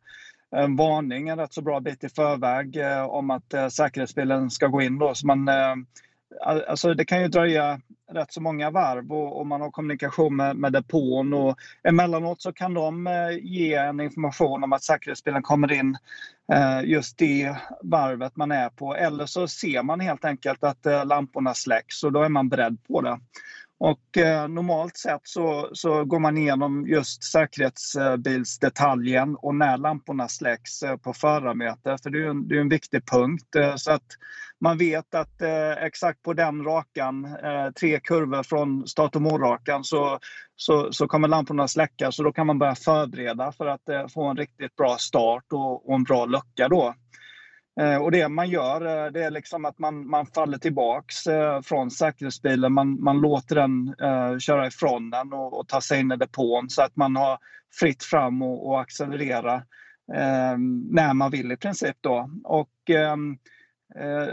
en 0.55 0.75
varning 0.75 1.29
en 1.29 1.37
rätt 1.37 1.53
så 1.53 1.61
bra 1.61 1.79
bit 1.79 2.03
i 2.03 2.09
förväg 2.09 2.77
eh, 2.77 3.03
om 3.03 3.29
att 3.29 3.43
säkerhetsbilen 3.49 3.71
säkerhetsspelen 3.71 4.49
ska 4.49 4.67
gå 4.67 4.81
in 4.81 4.99
då. 4.99 5.15
Så 5.15 5.27
man, 5.27 5.49
alltså 6.67 6.93
det 6.93 7.05
kan 7.05 7.21
ju 7.21 7.27
dröja 7.27 7.81
rätt 8.11 8.33
så 8.33 8.41
många 8.41 8.71
varv 8.71 9.11
och, 9.11 9.39
och 9.39 9.47
man 9.47 9.61
har 9.61 9.71
kommunikation 9.71 10.35
med, 10.35 10.55
med 10.55 10.73
depån 10.73 11.33
och 11.33 11.57
emellanåt 11.83 12.41
så 12.41 12.53
kan 12.53 12.73
de 12.73 13.07
eh, 13.07 13.37
ge 13.41 13.73
en 13.73 13.99
information 13.99 14.63
om 14.63 14.73
att 14.73 14.83
säkerhetsbilen 14.83 15.41
kommer 15.41 15.71
in 15.71 15.97
eh, 16.53 16.81
just 16.83 17.17
det 17.17 17.55
varvet 17.83 18.35
man 18.35 18.51
är 18.51 18.69
på 18.69 18.95
eller 18.95 19.25
så 19.25 19.47
ser 19.47 19.83
man 19.83 19.99
helt 19.99 20.25
enkelt 20.25 20.63
att 20.63 20.85
eh, 20.85 21.05
lamporna 21.05 21.53
släcks 21.53 22.03
och 22.03 22.11
då 22.11 22.23
är 22.23 22.29
man 22.29 22.49
beredd 22.49 22.77
på 22.87 23.01
det. 23.01 23.19
Och 23.79 24.17
eh, 24.17 24.47
normalt 24.47 24.97
sett 24.97 25.21
så, 25.23 25.69
så 25.73 26.05
går 26.05 26.19
man 26.19 26.37
igenom 26.37 26.87
just 26.87 27.23
säkerhetsbilsdetaljen 27.23 29.35
och 29.35 29.55
när 29.55 29.77
lamporna 29.77 30.27
släcks 30.27 30.83
eh, 30.83 30.97
på 30.97 31.13
förarmöte, 31.13 31.97
för 32.03 32.09
det 32.09 32.23
är 32.23 32.29
en, 32.29 32.47
det 32.47 32.55
är 32.55 32.61
en 32.61 32.69
viktig 32.69 33.05
punkt. 33.05 33.55
Eh, 33.55 33.75
så 33.75 33.91
att 33.91 34.05
man 34.61 34.77
vet 34.77 35.15
att 35.15 35.41
eh, 35.41 35.71
exakt 35.71 36.23
på 36.23 36.33
den 36.33 36.63
rakan, 36.63 37.25
eh, 37.25 37.71
tre 37.79 37.99
kurvor 37.99 38.43
från 38.43 38.87
start 38.87 39.15
och 39.15 39.21
målrakan, 39.21 39.83
så, 39.83 40.19
så, 40.55 40.93
så 40.93 41.07
kommer 41.07 41.27
lamporna 41.27 41.67
släckas 41.67 42.19
och 42.19 42.25
då 42.25 42.31
kan 42.31 42.47
man 42.47 42.59
börja 42.59 42.75
förbereda 42.75 43.51
för 43.51 43.65
att 43.65 43.89
eh, 43.89 44.07
få 44.07 44.23
en 44.23 44.37
riktigt 44.37 44.75
bra 44.75 44.97
start 44.97 45.45
och, 45.53 45.89
och 45.89 45.95
en 45.95 46.03
bra 46.03 46.25
lucka 46.25 46.67
då. 46.67 46.93
Eh, 47.79 47.97
och 47.97 48.11
det 48.11 48.27
man 48.27 48.49
gör 48.49 49.05
eh, 49.05 49.11
det 49.11 49.23
är 49.23 49.31
liksom 49.31 49.65
att 49.65 49.79
man, 49.79 50.09
man 50.09 50.25
faller 50.25 50.57
tillbaks 50.57 51.27
eh, 51.27 51.61
från 51.61 51.91
säkerhetsbilen. 51.91 52.73
Man, 52.73 53.03
man 53.03 53.21
låter 53.21 53.55
den 53.55 53.95
köra 54.39 54.67
ifrån 54.67 55.09
den 55.09 55.33
och, 55.33 55.59
och 55.59 55.67
ta 55.67 55.81
sig 55.81 55.99
in 55.99 56.11
i 56.11 56.15
depån 56.15 56.69
så 56.69 56.81
att 56.81 56.95
man 56.95 57.15
har 57.15 57.37
fritt 57.79 58.03
fram 58.03 58.41
och, 58.41 58.67
och 58.67 58.81
accelerera 58.81 59.63
när 60.91 61.13
man 61.13 61.31
vill 61.31 61.51
i 61.51 61.57
princip. 61.57 61.95
Då. 62.01 62.29
Och, 62.43 62.89
ehm, 62.89 63.37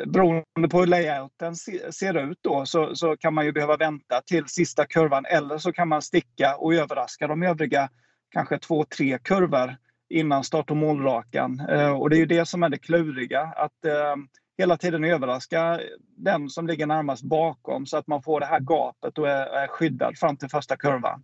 beroende 0.06 0.68
på 0.70 0.80
hur 0.80 0.86
layouten 0.86 1.56
ser 1.92 2.30
ut 2.30 2.38
då 2.40 2.66
så, 2.66 2.94
så 2.94 3.16
kan 3.16 3.34
man 3.34 3.44
ju 3.44 3.52
behöva 3.52 3.76
vänta 3.76 4.22
till 4.26 4.44
sista 4.46 4.86
kurvan 4.86 5.24
eller 5.24 5.58
så 5.58 5.72
kan 5.72 5.88
man 5.88 6.02
sticka 6.02 6.56
och 6.56 6.74
överraska 6.74 7.26
de 7.26 7.42
övriga 7.42 7.88
kanske 8.30 8.58
två, 8.58 8.84
tre 8.84 9.18
kurvor 9.18 9.76
innan 10.08 10.44
start 10.44 10.70
och 10.70 10.76
målrakan. 10.76 11.60
Eh, 11.60 11.90
och 11.90 12.10
det 12.10 12.16
är 12.16 12.18
ju 12.18 12.26
det 12.26 12.48
som 12.48 12.62
är 12.62 12.68
det 12.68 12.78
kluriga, 12.78 13.40
att 13.40 13.84
eh, 13.84 14.16
hela 14.58 14.76
tiden 14.76 15.04
överraska 15.04 15.80
den 16.16 16.48
som 16.48 16.66
ligger 16.66 16.86
närmast 16.86 17.22
bakom 17.22 17.86
så 17.86 17.96
att 17.96 18.06
man 18.06 18.22
får 18.22 18.40
det 18.40 18.46
här 18.46 18.60
gapet 18.60 19.18
och 19.18 19.28
är, 19.28 19.46
är 19.46 19.68
skyddad 19.68 20.18
fram 20.18 20.36
till 20.36 20.48
första 20.48 20.76
kurvan. 20.76 21.22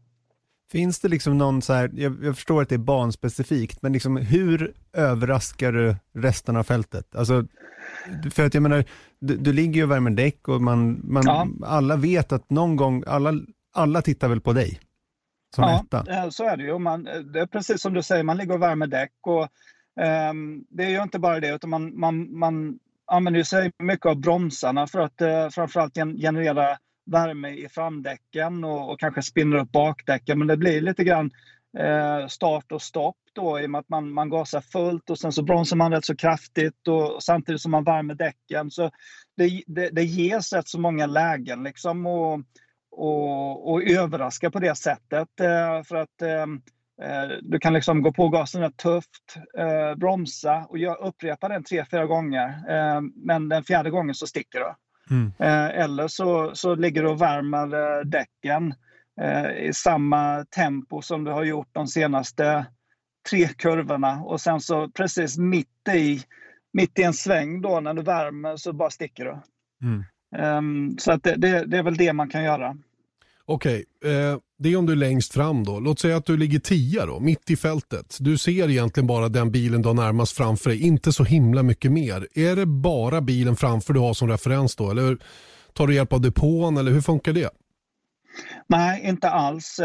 Finns 0.72 1.00
det 1.00 1.08
liksom 1.08 1.38
någon 1.38 1.62
så 1.62 1.72
här, 1.72 1.90
jag, 1.94 2.24
jag, 2.24 2.36
förstår 2.36 2.62
att 2.62 2.68
det 2.68 2.74
är 2.74 2.78
banspecifikt, 2.78 3.82
men 3.82 3.92
liksom 3.92 4.16
hur 4.16 4.74
överraskar 4.92 5.72
du 5.72 5.96
resten 6.14 6.56
av 6.56 6.62
fältet? 6.62 7.16
Alltså, 7.16 7.46
för 8.30 8.46
att 8.46 8.54
jag 8.54 8.62
menar, 8.62 8.84
du, 9.20 9.36
du 9.36 9.52
ligger 9.52 9.74
ju 9.74 9.84
och 9.84 9.90
värmer 9.90 10.10
däck 10.10 10.48
och 10.48 10.62
man, 10.62 11.00
man 11.04 11.22
ja. 11.26 11.48
alla 11.66 11.96
vet 11.96 12.32
att 12.32 12.50
någon 12.50 12.76
gång, 12.76 13.04
alla, 13.06 13.32
alla 13.72 14.02
tittar 14.02 14.28
väl 14.28 14.40
på 14.40 14.52
dig? 14.52 14.80
Som 15.54 15.64
ja, 15.64 15.82
etta? 15.84 16.12
Eh, 16.12 16.28
så 16.28 16.44
är 16.44 16.56
det 16.56 16.62
ju. 16.62 16.78
Man, 16.78 17.06
eh, 17.06 17.18
det 17.18 17.40
är 17.40 17.46
precis 17.46 17.82
som 17.82 17.94
du 17.94 18.02
säger, 18.02 18.22
man 18.22 18.36
ligger 18.36 18.54
och 18.54 18.62
värmer 18.62 18.86
däck. 18.86 19.12
Och, 19.20 19.48
um, 20.30 20.64
det 20.70 20.84
är 20.84 20.90
ju 20.90 21.02
inte 21.02 21.18
bara 21.18 21.40
det, 21.40 21.54
utan 21.54 21.70
man, 21.70 22.00
man, 22.00 22.38
man 22.38 22.78
använder 23.06 23.42
sig 23.42 23.72
mycket 23.78 24.06
av 24.06 24.20
bromsarna 24.20 24.86
för 24.86 25.00
att 25.00 25.22
uh, 25.22 25.48
framförallt 25.50 25.94
generera 25.94 26.78
värme 27.06 27.50
i 27.50 27.68
framdäcken 27.68 28.64
och, 28.64 28.92
och, 28.92 29.00
kanske 29.00 29.22
spinner 29.22 29.56
upp 29.56 29.72
bakdäcken. 29.72 30.38
Men 30.38 30.48
det 30.48 30.56
blir 30.56 30.80
lite 30.80 31.04
grann 31.04 31.30
uh, 31.78 32.26
start 32.26 32.72
och 32.72 32.82
stopp 32.82 33.16
då 33.32 33.60
i 33.60 33.66
och 33.66 33.70
med 33.70 33.78
att 33.78 33.88
man, 33.88 34.12
man 34.12 34.30
gasar 34.30 34.60
fullt 34.60 35.10
och 35.10 35.18
sen 35.18 35.32
så 35.32 35.42
bromsar 35.42 35.76
man 35.76 35.92
rätt 35.92 36.04
så 36.04 36.16
kraftigt 36.16 36.88
och, 36.88 37.14
och 37.14 37.22
samtidigt 37.22 37.60
som 37.60 37.70
man 37.70 37.84
värmer 37.84 38.14
däcken. 38.14 38.70
Så 38.70 38.90
det, 39.36 39.62
det, 39.66 39.88
det 39.90 40.02
ges 40.02 40.52
rätt 40.52 40.68
så 40.68 40.80
många 40.80 41.06
lägen 41.06 41.62
liksom. 41.62 42.06
Och, 42.06 42.40
och, 42.92 43.72
och 43.72 43.82
överraska 43.82 44.50
på 44.50 44.60
det 44.60 44.74
sättet. 44.74 45.40
Eh, 45.40 45.82
för 45.82 45.96
att 45.96 46.22
eh, 46.22 46.42
eh, 47.08 47.28
du 47.42 47.58
kan 47.58 47.72
liksom 47.72 48.02
gå 48.02 48.12
på 48.12 48.28
gasen 48.28 48.72
tufft, 48.72 49.36
bromsa 49.96 50.66
och 50.68 50.78
jag 50.78 51.00
upprepar 51.00 51.48
den 51.48 51.64
tre, 51.64 51.84
fyra 51.90 52.06
gånger. 52.06 52.54
men 53.26 53.48
den 53.48 53.64
fjärde 53.64 53.90
gången 53.90 54.14
så 54.14 54.26
sticker 54.26 54.60
du. 54.60 54.74
Mm. 55.10 55.32
eller 55.74 56.08
så, 56.08 56.50
så 56.54 56.74
ligger 56.74 57.02
du 57.02 57.08
och 57.08 57.20
värmer 57.20 58.04
däcken 58.04 58.74
i 59.58 59.72
samma 59.72 60.44
tempo 60.44 61.02
som 61.02 61.24
du 61.24 61.30
har 61.30 61.44
gjort 61.44 61.68
de 61.72 61.86
senaste 61.86 62.66
tre 63.30 63.48
kurvorna 63.48 64.22
och 64.22 64.40
sen 64.40 64.60
så 64.60 64.88
precis 64.88 65.38
mitt 65.38 65.88
i, 65.94 66.22
mitt 66.72 66.98
i 66.98 67.02
en 67.02 67.14
sväng 67.14 67.62
då 67.62 67.80
när 67.80 67.94
du 67.94 68.02
värmer 68.02 68.56
så 68.56 68.72
bara 68.72 68.90
sticker 68.90 69.24
du. 69.24 69.40
Mm. 69.86 70.04
Um, 70.38 70.98
så 70.98 71.12
att 71.12 71.22
det, 71.22 71.36
det, 71.36 71.64
det, 71.66 71.78
är 71.78 71.82
väl 71.82 71.96
det 71.96 72.12
man 72.12 72.28
kan 72.28 72.44
göra. 72.44 72.76
Okej, 73.44 73.84
okay, 74.00 74.12
eh, 74.12 74.38
det 74.58 74.72
är 74.72 74.76
om 74.76 74.86
du 74.86 74.92
är 74.92 74.96
längst 74.96 75.34
fram 75.34 75.64
då. 75.64 75.80
Låt 75.80 75.98
säga 75.98 76.16
att 76.16 76.26
du 76.26 76.36
ligger 76.36 76.58
tia 76.58 77.06
då, 77.06 77.20
mitt 77.20 77.50
i 77.50 77.56
fältet. 77.56 78.16
Du 78.20 78.38
ser 78.38 78.70
egentligen 78.70 79.06
bara 79.06 79.28
den 79.28 79.50
bilen 79.50 79.82
du 79.82 79.88
har 79.88 79.94
närmast 79.94 80.36
framför 80.36 80.70
dig, 80.70 80.82
inte 80.82 81.12
så 81.12 81.24
himla 81.24 81.62
mycket 81.62 81.92
mer. 81.92 82.28
Är 82.34 82.56
det 82.56 82.66
bara 82.66 83.20
bilen 83.20 83.56
framför 83.56 83.92
du 83.92 84.00
har 84.00 84.14
som 84.14 84.28
referens 84.28 84.76
då? 84.76 84.90
Eller 84.90 85.18
tar 85.72 85.86
du 85.86 85.94
hjälp 85.94 86.12
av 86.12 86.20
depån 86.20 86.76
eller 86.76 86.92
hur 86.92 87.00
funkar 87.00 87.32
det? 87.32 87.50
Nej, 88.66 89.00
inte 89.04 89.30
alls. 89.30 89.80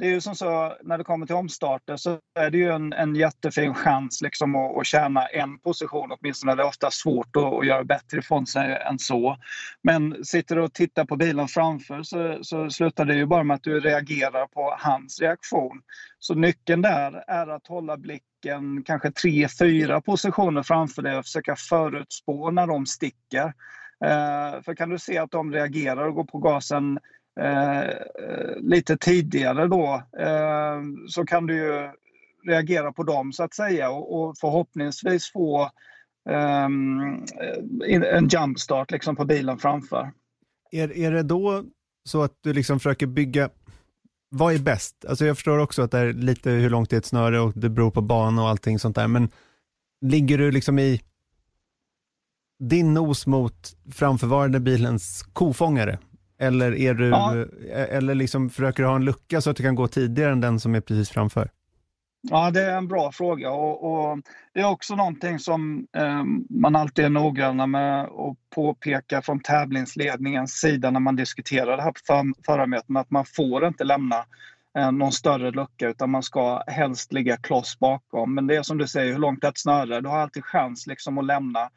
Det 0.00 0.06
är 0.06 0.10
ju 0.10 0.20
som 0.20 0.34
så 0.34 0.76
när 0.82 0.98
det 0.98 1.04
kommer 1.04 1.26
till 1.26 1.34
omstarter 1.34 1.96
så 1.96 2.18
är 2.34 2.50
det 2.50 2.58
ju 2.58 2.70
en, 2.70 2.92
en 2.92 3.16
jättefin 3.16 3.74
chans 3.74 4.20
liksom 4.22 4.56
att, 4.56 4.76
att 4.76 4.86
tjäna 4.86 5.26
en 5.26 5.58
position 5.58 6.12
åtminstone. 6.12 6.54
Det 6.54 6.62
är 6.62 6.66
ofta 6.66 6.90
svårt 6.90 7.36
att, 7.36 7.44
att 7.44 7.66
göra 7.66 7.84
bättre 7.84 8.18
ifrån 8.18 8.46
sig 8.46 8.82
än 8.90 8.98
så. 8.98 9.36
Men 9.82 10.24
sitter 10.24 10.56
du 10.56 10.62
och 10.62 10.72
tittar 10.72 11.04
på 11.04 11.16
bilen 11.16 11.48
framför 11.48 12.02
så, 12.02 12.38
så 12.42 12.70
slutar 12.70 13.04
det 13.04 13.14
ju 13.14 13.26
bara 13.26 13.44
med 13.44 13.54
att 13.54 13.62
du 13.62 13.80
reagerar 13.80 14.46
på 14.46 14.74
hans 14.78 15.20
reaktion. 15.20 15.82
Så 16.18 16.34
nyckeln 16.34 16.82
där 16.82 17.24
är 17.26 17.46
att 17.46 17.66
hålla 17.66 17.96
blicken 17.96 18.82
kanske 18.84 19.10
tre, 19.10 19.48
fyra 19.58 20.00
positioner 20.00 20.62
framför 20.62 21.02
dig 21.02 21.16
och 21.16 21.24
försöka 21.24 21.56
förutspå 21.56 22.50
när 22.50 22.66
de 22.66 22.86
sticker. 22.86 23.52
Eh, 24.04 24.62
för 24.62 24.74
kan 24.74 24.90
du 24.90 24.98
se 24.98 25.18
att 25.18 25.30
de 25.30 25.52
reagerar 25.52 26.06
och 26.06 26.14
går 26.14 26.24
på 26.24 26.38
gasen 26.38 26.98
Eh, 27.40 27.80
eh, 27.88 28.56
lite 28.60 28.96
tidigare 28.96 29.66
då 29.66 30.02
eh, 30.18 30.80
så 31.08 31.24
kan 31.24 31.46
du 31.46 31.56
ju 31.56 31.90
reagera 32.46 32.92
på 32.92 33.02
dem 33.02 33.32
så 33.32 33.42
att 33.42 33.54
säga 33.54 33.90
och, 33.90 34.20
och 34.20 34.38
förhoppningsvis 34.38 35.32
få 35.32 35.70
ehm, 36.30 37.24
en 38.12 38.28
jumpstart 38.28 38.90
liksom 38.90 39.16
på 39.16 39.24
bilen 39.24 39.58
framför. 39.58 40.12
Är, 40.70 40.96
är 40.96 41.10
det 41.10 41.22
då 41.22 41.64
så 42.04 42.22
att 42.22 42.32
du 42.40 42.52
liksom 42.52 42.80
försöker 42.80 43.06
bygga, 43.06 43.50
vad 44.28 44.54
är 44.54 44.58
bäst? 44.58 45.04
Alltså 45.08 45.26
jag 45.26 45.36
förstår 45.36 45.58
också 45.58 45.82
att 45.82 45.90
det 45.90 45.98
är 45.98 46.12
lite 46.12 46.50
hur 46.50 46.70
långt 46.70 46.90
det 46.90 46.96
är 46.96 46.98
ett 46.98 47.06
snöre 47.06 47.40
och 47.40 47.52
det 47.54 47.68
beror 47.68 47.90
på 47.90 48.00
bana 48.00 48.42
och 48.42 48.48
allting 48.48 48.78
sånt 48.78 48.96
där, 48.96 49.08
men 49.08 49.28
ligger 50.00 50.38
du 50.38 50.50
liksom 50.50 50.78
i 50.78 51.00
din 52.58 52.94
nos 52.94 53.26
mot 53.26 53.76
framförvarande 53.92 54.60
bilens 54.60 55.22
kofångare? 55.32 55.98
Eller, 56.40 56.74
är 56.74 56.94
du, 56.94 57.08
ja. 57.08 57.34
eller 57.72 58.14
liksom 58.14 58.50
försöker 58.50 58.82
du 58.82 58.88
ha 58.88 58.96
en 58.96 59.04
lucka 59.04 59.40
så 59.40 59.50
att 59.50 59.56
du 59.56 59.62
kan 59.62 59.74
gå 59.74 59.88
tidigare 59.88 60.32
än 60.32 60.40
den 60.40 60.60
som 60.60 60.74
är 60.74 60.80
precis 60.80 61.10
framför? 61.10 61.50
Ja, 62.22 62.50
det 62.50 62.62
är 62.62 62.76
en 62.76 62.88
bra 62.88 63.12
fråga 63.12 63.50
och, 63.50 63.84
och 63.84 64.18
det 64.54 64.60
är 64.60 64.70
också 64.70 64.96
någonting 64.96 65.38
som 65.38 65.86
eh, 65.96 66.24
man 66.50 66.76
alltid 66.76 67.04
är 67.04 67.08
noggranna 67.08 67.66
med 67.66 68.00
att 68.00 68.36
påpeka 68.54 69.22
från 69.22 69.40
tävlingsledningens 69.40 70.52
sida 70.52 70.90
när 70.90 71.00
man 71.00 71.16
diskuterar 71.16 71.76
det 71.76 71.82
här 71.82 71.92
på 71.92 72.00
för, 72.06 72.44
förarmöten 72.46 72.96
att 72.96 73.10
man 73.10 73.24
får 73.24 73.66
inte 73.66 73.84
lämna 73.84 74.24
eh, 74.78 74.92
någon 74.92 75.12
större 75.12 75.50
lucka 75.50 75.88
utan 75.88 76.10
man 76.10 76.22
ska 76.22 76.62
helst 76.66 77.12
ligga 77.12 77.36
kloss 77.36 77.78
bakom. 77.78 78.34
Men 78.34 78.46
det 78.46 78.56
är 78.56 78.62
som 78.62 78.78
du 78.78 78.86
säger, 78.86 79.12
hur 79.12 79.20
långt 79.20 79.44
är 79.44 79.48
ett 79.48 79.58
snöre? 79.58 80.00
Du 80.00 80.08
har 80.08 80.18
alltid 80.18 80.44
chans 80.44 80.86
liksom 80.86 81.18
att 81.18 81.26
lämna 81.26 81.70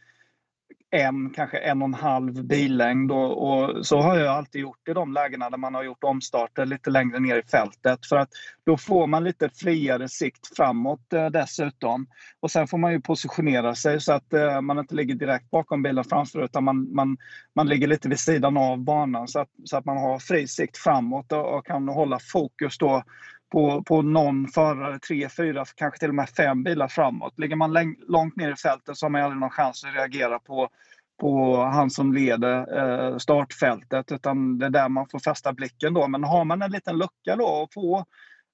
en, 0.94 1.30
kanske 1.30 1.58
en 1.58 1.82
och 1.82 1.88
en 1.88 1.94
halv 1.94 2.46
billängd. 2.46 3.12
Och, 3.12 3.50
och, 3.50 3.86
så 3.86 4.02
har 4.02 4.18
jag 4.18 4.28
alltid 4.28 4.62
gjort 4.62 4.88
i 4.88 4.94
de 4.94 5.14
lägena 5.14 5.50
där 5.50 5.58
man 5.58 5.76
har 5.76 5.84
gjort 5.84 6.04
omstarter 6.04 6.66
lite 6.66 6.90
längre 6.90 7.20
ner 7.20 7.36
i 7.38 7.44
fältet. 7.44 8.06
För 8.06 8.16
att 8.16 8.30
då 8.66 8.78
får 8.78 9.08
man 9.08 9.24
lite 9.24 9.50
friare 9.50 10.10
sikt 10.10 10.58
framåt 10.58 11.14
eh, 11.14 11.26
dessutom. 11.26 12.08
Och 12.40 12.52
sen 12.52 12.68
får 12.68 12.78
man 12.78 12.92
ju 12.92 13.02
positionera 13.02 13.76
sig 13.76 14.02
så 14.02 14.14
att 14.14 14.34
eh, 14.34 14.62
man 14.62 14.80
inte 14.80 14.96
ligger 14.96 15.16
direkt 15.16 15.50
bakom 15.52 15.84
bilen 15.84 16.04
framför 16.04 16.46
utan 16.46 16.64
man, 16.64 16.94
man, 16.96 17.18
man 17.56 17.68
ligger 17.68 17.88
lite 17.88 18.10
vid 18.10 18.20
sidan 18.20 18.58
av 18.58 18.78
banan 18.78 19.28
så 19.28 19.40
att, 19.40 19.50
så 19.64 19.78
att 19.78 19.86
man 19.86 19.98
har 19.98 20.20
fri 20.20 20.48
sikt 20.48 20.78
framåt 20.78 21.32
och, 21.32 21.58
och 21.58 21.66
kan 21.66 21.88
hålla 21.88 22.20
fokus 22.20 22.78
då 22.78 23.04
på, 23.53 23.83
på 23.83 24.01
någon 24.01 24.48
förare, 24.48 25.00
tre, 25.00 25.29
fyra, 25.29 25.65
kanske 25.75 26.00
till 26.00 26.10
och 26.10 26.15
med 26.15 26.29
fem 26.29 26.63
bilar 26.63 26.88
framåt. 26.88 27.39
Ligger 27.39 27.55
man 27.55 27.95
långt 28.07 28.36
ner 28.36 28.51
i 28.51 28.55
fältet 28.55 28.98
så 28.98 29.05
har 29.05 29.10
man 29.10 29.22
aldrig 29.22 29.39
någon 29.39 29.50
chans 29.50 29.83
att 29.83 29.95
reagera 29.95 30.39
på, 30.39 30.69
på 31.22 31.57
han 31.63 31.89
som 31.89 32.13
leder 32.13 32.77
eh, 32.77 33.17
startfältet 33.17 34.12
utan 34.12 34.60
det 34.60 34.65
är 34.65 34.69
där 34.69 34.89
man 34.89 35.07
får 35.12 35.19
fästa 35.19 35.53
blicken 35.53 35.93
då. 35.93 36.07
Men 36.07 36.24
har 36.24 36.45
man 36.45 36.62
en 36.62 36.72
liten 36.72 36.98
lucka 36.98 37.36
då 37.36 37.45
och 37.45 37.74
får 37.74 37.98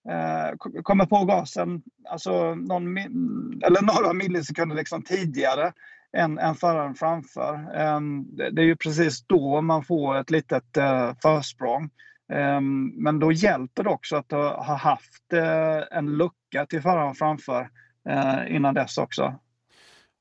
eh, 0.10 0.82
kommer 0.84 1.06
på 1.06 1.26
gasen 1.26 1.82
alltså 2.10 2.56
någon, 2.56 2.98
eller 2.98 3.82
några 4.02 4.14
millisekunder 4.14 4.76
liksom 4.76 5.04
tidigare 5.04 5.74
än, 6.18 6.40
än 6.40 6.56
föraren 6.56 6.96
framför. 6.96 7.54
Eh, 7.54 8.00
det, 8.24 8.50
det 8.50 8.62
är 8.62 8.66
ju 8.66 8.76
precis 8.76 9.26
då 9.28 9.62
man 9.62 9.84
får 9.84 10.18
ett 10.18 10.32
litet 10.32 10.78
eh, 10.78 11.14
försprång. 11.22 11.90
Ehm, 12.34 12.88
men 12.88 13.20
då 13.20 13.32
hjälper 13.32 13.84
det 13.84 13.90
också 13.90 14.16
att 14.16 14.32
ha 14.32 14.76
haft 14.76 15.34
eh, 15.34 15.98
en 15.98 16.18
lucka 16.18 16.66
till 16.70 16.82
föraren 16.82 17.16
framför 17.16 17.70
eh, 18.10 18.56
innan 18.56 18.74
dess 18.74 18.98
också. 18.98 19.34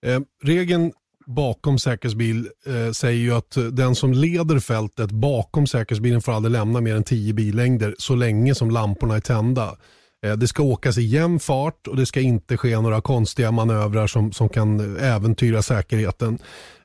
Ehm, 0.06 0.24
regeln 0.42 0.92
bakom 1.26 1.78
säkerhetsbil 1.78 2.48
eh, 2.66 2.92
säger 2.92 3.20
ju 3.20 3.34
att 3.34 3.56
den 3.72 3.94
som 3.94 4.12
leder 4.12 4.58
fältet 4.58 5.10
bakom 5.10 5.66
säkerhetsbilen 5.66 6.20
får 6.20 6.32
aldrig 6.32 6.52
lämna 6.52 6.80
mer 6.80 6.96
än 6.96 7.04
10 7.04 7.32
billängder 7.32 7.94
så 7.98 8.14
länge 8.14 8.54
som 8.54 8.70
lamporna 8.70 9.16
är 9.16 9.20
tända. 9.20 9.76
Eh, 10.26 10.32
det 10.32 10.48
ska 10.48 10.62
åkas 10.62 10.98
i 10.98 11.02
jämn 11.02 11.40
fart 11.40 11.86
och 11.86 11.96
det 11.96 12.06
ska 12.06 12.20
inte 12.20 12.56
ske 12.56 12.80
några 12.80 13.00
konstiga 13.00 13.50
manövrar 13.50 14.06
som, 14.06 14.32
som 14.32 14.48
kan 14.48 14.96
äventyra 14.96 15.62
säkerheten. 15.62 16.38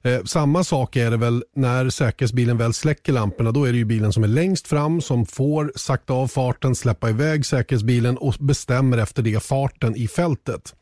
Eh, 0.03 0.23
samma 0.23 0.63
sak 0.63 0.95
är 0.95 1.11
det 1.11 1.17
väl 1.17 1.43
när 1.55 1.89
säkerhetsbilen 1.89 2.57
väl 2.57 2.73
släcker 2.73 3.13
lamporna. 3.13 3.51
Då 3.51 3.65
är 3.65 3.71
det 3.71 3.77
ju 3.77 3.85
bilen 3.85 4.13
som 4.13 4.23
är 4.23 4.27
längst 4.27 4.67
fram 4.67 5.01
som 5.01 5.25
får 5.25 5.71
sakta 5.75 6.13
av 6.13 6.27
farten, 6.27 6.75
släppa 6.75 7.09
iväg 7.09 7.45
säkerhetsbilen 7.45 8.17
och 8.17 8.35
bestämmer 8.39 8.97
efter 8.97 9.23
det 9.23 9.43
farten 9.43 9.95
i 9.95 10.07
fältet. 10.07 10.75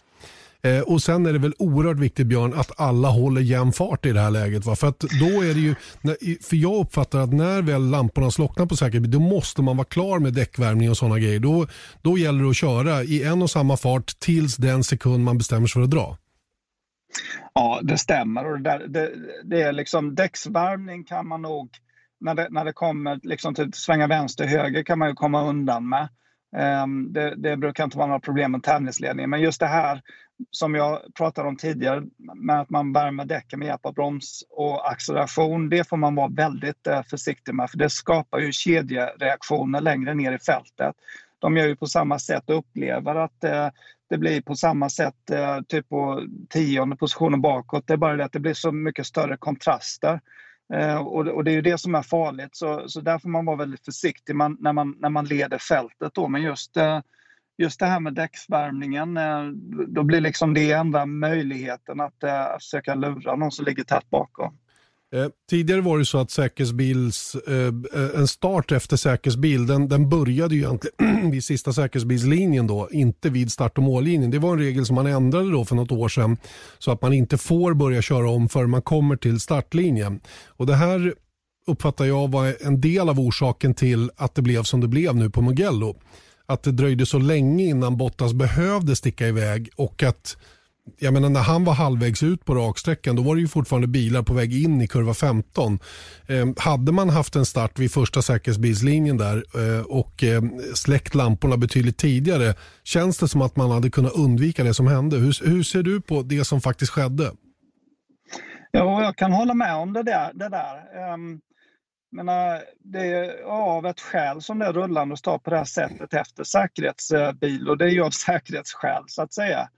Eh, 0.63 0.81
och 0.81 1.01
Sen 1.01 1.25
är 1.25 1.33
det 1.33 1.39
väl 1.39 1.53
oerhört 1.59 1.99
viktigt 1.99 2.27
Björn 2.27 2.53
att 2.53 2.79
alla 2.79 3.07
håller 3.07 3.41
jämn 3.41 3.71
fart 3.71 4.05
i 4.05 4.11
det 4.11 4.19
här 4.19 4.31
läget. 4.31 4.65
Va? 4.65 4.75
För 4.75 4.87
att 4.87 4.99
då 4.99 5.25
är 5.25 5.53
det 5.53 5.59
ju, 5.59 5.75
för 6.41 6.55
jag 6.55 6.75
uppfattar 6.75 7.19
att 7.19 7.33
när 7.33 7.61
väl 7.61 7.89
lamporna 7.89 8.31
slocknar 8.31 8.65
på 8.65 8.77
säkerhetsbil 8.77 9.11
då 9.11 9.19
måste 9.19 9.61
man 9.61 9.77
vara 9.77 9.87
klar 9.87 10.19
med 10.19 10.33
däckvärmning 10.33 10.89
och 10.89 10.97
sådana 10.97 11.19
grejer. 11.19 11.39
Då, 11.39 11.67
då 12.01 12.17
gäller 12.17 12.43
det 12.43 12.49
att 12.49 12.55
köra 12.55 13.03
i 13.03 13.23
en 13.23 13.41
och 13.41 13.49
samma 13.49 13.77
fart 13.77 14.19
tills 14.19 14.55
den 14.55 14.83
sekund 14.83 15.23
man 15.23 15.37
bestämmer 15.37 15.67
sig 15.67 15.73
för 15.73 15.81
att 15.81 15.91
dra. 15.91 16.17
Ja, 17.53 17.79
det 17.83 17.97
stämmer. 17.97 18.51
Och 18.51 18.61
det, 18.61 18.87
det, 18.87 19.11
det 19.43 19.61
är 19.61 19.73
liksom 19.73 20.15
däcksvärmning 20.15 21.03
kan 21.03 21.27
man 21.27 21.41
nog, 21.41 21.69
när 22.19 22.35
det, 22.35 22.47
när 22.49 22.65
det 22.65 22.73
kommer 22.73 23.19
liksom 23.23 23.55
till 23.55 23.73
svänga 23.73 24.07
vänster 24.07 24.45
höger 24.45 24.83
kan 24.83 24.99
man 24.99 25.09
ju 25.09 25.15
komma 25.15 25.49
undan 25.49 25.89
med. 25.89 26.09
Um, 26.83 27.13
det, 27.13 27.35
det, 27.35 27.57
brukar 27.57 27.83
inte 27.83 27.97
vara 27.97 28.07
några 28.07 28.19
problem 28.19 28.51
med 28.51 28.63
tävlingsledningen. 28.63 29.29
Men 29.29 29.41
just 29.41 29.59
det 29.59 29.67
här 29.67 30.01
som 30.51 30.75
jag 30.75 31.01
pratade 31.13 31.47
om 31.47 31.57
tidigare 31.57 32.03
med 32.35 32.61
att 32.61 32.69
man 32.69 32.93
värmer 32.93 33.25
däcken 33.25 33.59
med 33.59 33.65
hjälp 33.65 33.85
av 33.85 33.93
broms 33.93 34.43
och 34.49 34.91
acceleration. 34.91 35.69
Det 35.69 35.89
får 35.89 35.97
man 35.97 36.15
vara 36.15 36.27
väldigt 36.27 36.87
eh, 36.87 37.03
försiktig 37.03 37.55
med 37.55 37.69
för 37.69 37.77
det 37.77 37.89
skapar 37.89 38.39
ju 38.39 38.51
kedjereaktioner 38.51 39.81
längre 39.81 40.13
ner 40.13 40.31
i 40.31 40.39
fältet. 40.39 40.95
De 41.39 41.57
gör 41.57 41.67
ju 41.67 41.75
på 41.75 41.87
samma 41.87 42.19
sätt 42.19 42.49
och 42.49 42.57
upplever 42.57 43.15
att 43.15 43.43
eh, 43.43 43.69
det 44.09 44.17
blir 44.17 44.41
på 44.41 44.55
samma 44.55 44.89
sätt 44.89 45.29
eh, 45.31 45.61
typ 45.67 45.89
på 45.89 46.27
tionde 46.49 46.95
positionen 46.95 47.41
bakåt. 47.41 47.87
Det 47.87 47.93
är 47.93 47.97
bara 47.97 48.15
det 48.15 48.25
att 48.25 48.33
det 48.33 48.39
blir 48.39 48.53
så 48.53 48.71
mycket 48.71 49.05
större 49.05 49.37
kontraster. 49.37 50.19
Och, 50.99 51.43
det 51.43 51.51
är 51.51 51.55
ju 51.55 51.61
det 51.61 51.77
som 51.77 51.95
är 51.95 52.01
farligt, 52.01 52.55
så, 52.55 52.89
så 52.89 53.01
där 53.01 53.19
får 53.19 53.29
man 53.29 53.45
vara 53.45 53.55
väldigt 53.57 53.85
försiktig 53.85 54.35
när, 54.35 54.73
man, 54.73 54.95
när 54.99 55.09
man 55.09 55.25
leder 55.25 55.57
fältet. 55.57 56.13
Då. 56.13 56.27
Men 56.27 56.41
just, 56.41 56.77
just 57.61 57.79
det 57.79 57.85
här 57.85 57.99
med 57.99 58.13
däcksvärmningen, 58.13 59.17
eh, 59.17 59.43
då 59.87 60.03
blir 60.03 60.21
liksom 60.21 60.53
det 60.53 60.71
enda 60.71 61.05
möjligheten 61.05 62.01
att, 62.01 62.23
eh, 62.23 62.41
att 62.41 62.63
försöka 62.63 62.95
lura 62.95 63.35
någon 63.35 63.51
som 63.51 63.65
ligger 63.65 63.83
tätt 63.83 64.09
bakom. 64.09 64.57
Eh, 65.15 65.27
tidigare 65.49 65.81
var 65.81 65.97
det 65.97 66.05
så 66.05 66.17
att 66.17 66.31
säkerhetsbils, 66.31 67.35
eh, 67.47 67.55
eh, 68.03 68.19
en 68.19 68.27
start 68.27 68.71
efter 68.71 68.97
säkerhetsbil, 68.97 69.67
den, 69.67 69.87
den 69.87 70.09
började 70.09 70.55
ju 70.55 70.61
egentligen 70.61 71.31
vid 71.31 71.43
sista 71.43 71.73
säkerhetsbilslinjen 71.73 72.67
då, 72.67 72.89
inte 72.91 73.29
vid 73.29 73.51
start 73.51 73.77
och 73.77 73.83
mållinjen. 73.83 74.31
Det 74.31 74.39
var 74.39 74.53
en 74.53 74.59
regel 74.59 74.85
som 74.85 74.95
man 74.95 75.07
ändrade 75.07 75.51
då 75.51 75.65
för 75.65 75.75
något 75.75 75.91
år 75.91 76.09
sedan 76.09 76.37
så 76.79 76.91
att 76.91 77.01
man 77.01 77.13
inte 77.13 77.37
får 77.37 77.73
börja 77.73 78.01
köra 78.01 78.29
om 78.29 78.49
förrän 78.49 78.69
man 78.69 78.81
kommer 78.81 79.15
till 79.15 79.39
startlinjen. 79.39 80.19
Och 80.47 80.65
det 80.65 80.75
här 80.75 81.13
uppfattar 81.67 82.05
jag 82.05 82.31
var 82.31 82.55
en 82.65 82.81
del 82.81 83.09
av 83.09 83.19
orsaken 83.19 83.73
till 83.73 84.11
att 84.15 84.35
det 84.35 84.41
blev 84.41 84.63
som 84.63 84.81
det 84.81 84.87
blev 84.87 85.15
nu 85.15 85.29
på 85.29 85.41
Mugello. 85.41 85.95
Att 86.51 86.63
det 86.63 86.71
dröjde 86.71 87.05
så 87.05 87.19
länge 87.19 87.63
innan 87.63 87.97
Bottas 87.97 88.33
behövde 88.33 88.95
sticka 88.95 89.27
iväg 89.27 89.69
och 89.75 90.03
att 90.03 90.37
jag 90.99 91.13
menar 91.13 91.29
när 91.29 91.39
han 91.39 91.63
var 91.63 91.73
halvvägs 91.73 92.23
ut 92.23 92.45
på 92.45 92.55
raksträckan 92.55 93.15
då 93.15 93.21
var 93.21 93.35
det 93.35 93.41
ju 93.41 93.47
fortfarande 93.47 93.87
bilar 93.87 94.23
på 94.23 94.33
väg 94.33 94.63
in 94.63 94.81
i 94.81 94.87
kurva 94.87 95.13
15. 95.13 95.79
Eh, 96.27 96.45
hade 96.57 96.91
man 96.91 97.09
haft 97.09 97.35
en 97.35 97.45
start 97.45 97.79
vid 97.79 97.91
första 97.91 98.21
säkerhetsbilslinjen 98.21 99.17
där 99.17 99.43
eh, 99.55 99.85
och 99.85 100.23
eh, 100.23 100.41
släckt 100.75 101.15
lamporna 101.15 101.57
betydligt 101.57 101.97
tidigare 101.97 102.53
känns 102.83 103.17
det 103.17 103.27
som 103.27 103.41
att 103.41 103.55
man 103.55 103.71
hade 103.71 103.89
kunnat 103.89 104.13
undvika 104.13 104.63
det 104.63 104.73
som 104.73 104.87
hände. 104.87 105.17
Hur, 105.17 105.49
hur 105.49 105.63
ser 105.63 105.83
du 105.83 106.01
på 106.01 106.21
det 106.21 106.45
som 106.45 106.61
faktiskt 106.61 106.91
skedde? 106.91 107.31
Ja, 108.71 109.03
jag 109.03 109.15
kan 109.15 109.31
hålla 109.31 109.53
med 109.53 109.75
om 109.75 109.93
det 109.93 110.03
där. 110.03 110.31
Det 110.33 110.49
där. 110.49 111.13
Um, 111.13 111.41
menar, 112.11 112.61
det 112.79 113.13
är 113.13 113.43
av 113.43 113.85
ett 113.85 113.99
skäl 113.99 114.41
som 114.41 114.59
det 114.59 114.65
är 114.65 114.73
rullande 114.73 115.13
att 115.13 115.19
står 115.19 115.37
på 115.37 115.49
det 115.49 115.57
här 115.57 115.63
sättet 115.63 116.13
efter 116.13 116.43
säkerhetsbil 116.43 117.69
och 117.69 117.77
det 117.77 117.85
är 117.85 117.89
ju 117.89 118.03
av 118.03 118.09
säkerhetsskäl 118.09 119.03
så 119.07 119.21
att 119.21 119.33
säga. 119.33 119.69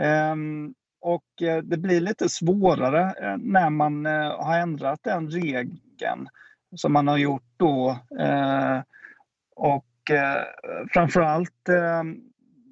Ehm, 0.00 0.74
och 1.00 1.42
eh, 1.42 1.62
det 1.62 1.76
blir 1.76 2.00
lite 2.00 2.28
svårare 2.28 3.14
eh, 3.22 3.36
när 3.38 3.70
man 3.70 4.06
eh, 4.06 4.44
har 4.44 4.58
ändrat 4.58 5.00
den 5.02 5.30
regeln 5.30 6.28
som 6.76 6.92
man 6.92 7.08
har 7.08 7.16
gjort 7.16 7.44
då. 7.56 7.98
Och 9.56 9.86
framförallt 10.92 11.68
ehm, 11.68 12.16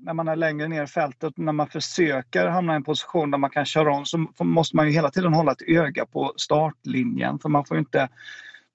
när 0.04 0.14
man 0.14 0.28
är 0.28 0.36
längre 0.36 0.68
ner 0.68 0.82
i 0.82 0.86
fältet, 0.86 1.36
när 1.36 1.52
man 1.52 1.68
försöker 1.68 2.46
hamna 2.46 2.72
i 2.72 2.76
en 2.76 2.84
position 2.84 3.30
där 3.30 3.38
man 3.38 3.50
kan 3.50 3.64
köra 3.64 3.94
om 3.94 4.04
så 4.04 4.44
måste 4.44 4.76
man 4.76 4.86
ju 4.86 4.92
hela 4.92 5.10
tiden 5.10 5.34
hålla 5.34 5.52
ett 5.52 5.68
öga 5.68 6.06
på 6.06 6.32
startlinjen 6.36 7.38
för 7.38 7.48
man 7.48 7.64
får 7.64 7.78
inte, 7.78 8.08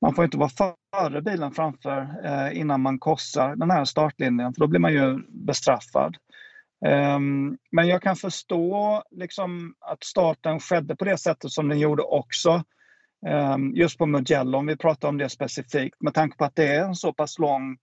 man 0.01 0.15
får 0.15 0.25
inte 0.25 0.37
vara 0.37 0.49
före 0.95 1.21
bilen 1.21 1.51
framför 1.51 2.07
eh, 2.23 2.59
innan 2.59 2.81
man 2.81 2.99
korsar 2.99 3.55
den 3.55 3.71
här 3.71 3.85
startlinjen 3.85 4.53
för 4.53 4.61
då 4.61 4.67
blir 4.67 4.79
man 4.79 4.93
ju 4.93 5.19
bestraffad. 5.29 6.17
Um, 6.85 7.57
men 7.71 7.87
jag 7.87 8.01
kan 8.01 8.15
förstå 8.15 9.03
liksom, 9.11 9.73
att 9.79 10.03
starten 10.03 10.59
skedde 10.59 10.95
på 10.95 11.05
det 11.05 11.17
sättet 11.17 11.51
som 11.51 11.67
den 11.67 11.79
gjorde 11.79 12.03
också. 12.03 12.63
Um, 13.27 13.75
just 13.75 13.97
på 13.97 14.05
Mugello, 14.05 14.57
om 14.57 14.65
vi 14.65 14.77
pratar 14.77 15.07
om 15.07 15.17
det 15.17 15.29
specifikt, 15.29 16.01
med 16.01 16.13
tanke 16.13 16.37
på 16.37 16.45
att 16.45 16.55
det 16.55 16.67
är 16.67 16.85
en 16.85 16.95
så 16.95 17.13
pass 17.13 17.39
lång 17.39 17.77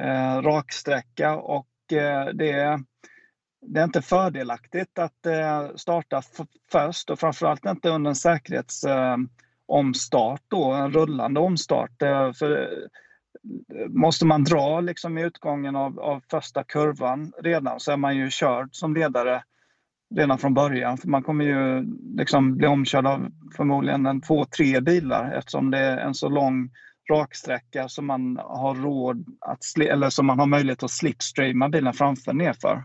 uh, 0.00 0.42
raksträcka 0.42 1.36
och 1.36 1.68
uh, 1.92 2.34
det, 2.34 2.50
är, 2.50 2.80
det 3.66 3.80
är 3.80 3.84
inte 3.84 4.02
fördelaktigt 4.02 4.98
att 4.98 5.26
uh, 5.26 5.76
starta 5.76 6.22
först 6.72 7.10
och 7.10 7.20
framförallt 7.20 7.66
inte 7.66 7.90
under 7.90 8.08
en 8.08 8.16
säkerhets... 8.16 8.84
Ehm, 8.84 9.28
omstart 9.66 10.42
då, 10.48 10.72
en 10.72 10.92
rullande 10.92 11.40
omstart. 11.40 12.02
Eh, 12.02 12.32
för 12.32 12.62
eh, 12.62 13.88
måste 13.88 14.26
man 14.26 14.44
dra 14.44 14.80
liksom 14.80 15.18
i 15.18 15.22
utgången 15.22 15.76
av, 15.76 16.00
av 16.00 16.22
första 16.30 16.64
kurvan 16.64 17.32
redan 17.42 17.80
så 17.80 17.92
är 17.92 17.96
man 17.96 18.16
ju 18.16 18.30
körd 18.30 18.68
som 18.72 18.94
ledare 18.94 19.42
redan 20.14 20.38
från 20.38 20.54
början. 20.54 20.98
För 20.98 21.08
man 21.08 21.22
kommer 21.22 21.44
ju 21.44 21.86
liksom 22.16 22.56
bli 22.56 22.66
omkörd 22.66 23.06
av 23.06 23.28
förmodligen 23.56 24.06
en, 24.06 24.20
två, 24.20 24.44
tre 24.44 24.80
bilar 24.80 25.32
eftersom 25.32 25.70
det 25.70 25.78
är 25.78 25.96
en 25.96 26.14
så 26.14 26.28
lång 26.28 26.70
raksträcka 27.10 27.88
som 27.88 28.06
man 28.06 28.36
har 28.36 28.74
råd 28.74 29.26
att, 29.40 29.60
eller 29.80 30.10
som 30.10 30.26
man 30.26 30.38
har 30.38 30.46
möjlighet 30.46 30.82
att 30.82 30.90
slipstreama 30.90 31.68
bilen 31.68 31.92
framför 31.92 32.32
nerför. 32.32 32.84